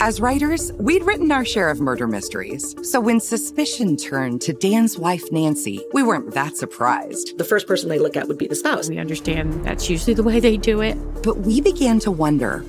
As 0.00 0.20
writers, 0.20 0.72
we'd 0.74 1.02
written 1.02 1.32
our 1.32 1.44
share 1.44 1.70
of 1.70 1.80
murder 1.80 2.06
mysteries. 2.06 2.76
So 2.88 3.00
when 3.00 3.18
suspicion 3.18 3.96
turned 3.96 4.40
to 4.42 4.52
Dan's 4.52 4.96
wife, 4.96 5.24
Nancy, 5.32 5.84
we 5.92 6.04
weren't 6.04 6.34
that 6.34 6.56
surprised. 6.56 7.36
The 7.36 7.44
first 7.44 7.66
person 7.66 7.88
they 7.88 7.98
look 7.98 8.16
at 8.16 8.28
would 8.28 8.38
be 8.38 8.46
the 8.46 8.54
spouse. 8.54 8.88
We 8.88 8.98
understand 8.98 9.64
that's 9.64 9.90
usually 9.90 10.14
the 10.14 10.22
way 10.22 10.38
they 10.38 10.56
do 10.56 10.80
it. 10.80 10.94
But 11.24 11.38
we 11.38 11.60
began 11.60 11.98
to 12.00 12.12
wonder 12.12 12.64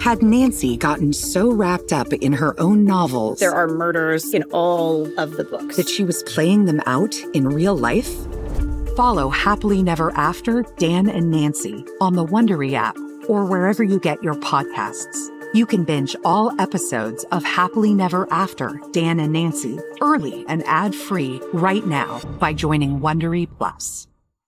had 0.00 0.22
Nancy 0.22 0.76
gotten 0.76 1.12
so 1.12 1.50
wrapped 1.50 1.92
up 1.92 2.12
in 2.12 2.32
her 2.32 2.58
own 2.60 2.84
novels 2.84 3.40
There 3.40 3.52
are 3.52 3.66
murders 3.66 4.32
in 4.32 4.44
all 4.52 5.06
of 5.18 5.32
the 5.32 5.42
books. 5.42 5.76
that 5.76 5.88
she 5.88 6.04
was 6.04 6.22
playing 6.22 6.66
them 6.66 6.80
out 6.86 7.16
in 7.34 7.48
real 7.48 7.76
life? 7.76 8.14
Follow 8.96 9.28
Happily 9.28 9.82
Never 9.82 10.12
After 10.12 10.62
Dan 10.78 11.08
and 11.08 11.32
Nancy 11.32 11.84
on 12.00 12.14
the 12.14 12.24
Wondery 12.24 12.74
app 12.74 12.96
or 13.28 13.44
wherever 13.44 13.82
you 13.82 13.98
get 13.98 14.22
your 14.22 14.34
podcasts. 14.34 15.34
You 15.54 15.64
can 15.64 15.84
binge 15.84 16.14
all 16.26 16.60
episodes 16.60 17.24
of 17.32 17.42
Happily 17.42 17.94
Never 17.94 18.28
After 18.30 18.78
Dan 18.92 19.18
and 19.18 19.32
Nancy 19.32 19.78
early 20.02 20.44
and 20.46 20.62
ad-free 20.66 21.40
right 21.54 21.86
now 21.86 22.20
by 22.38 22.52
joining 22.52 23.00
Wondery 23.00 23.48
Plus. 23.56 24.07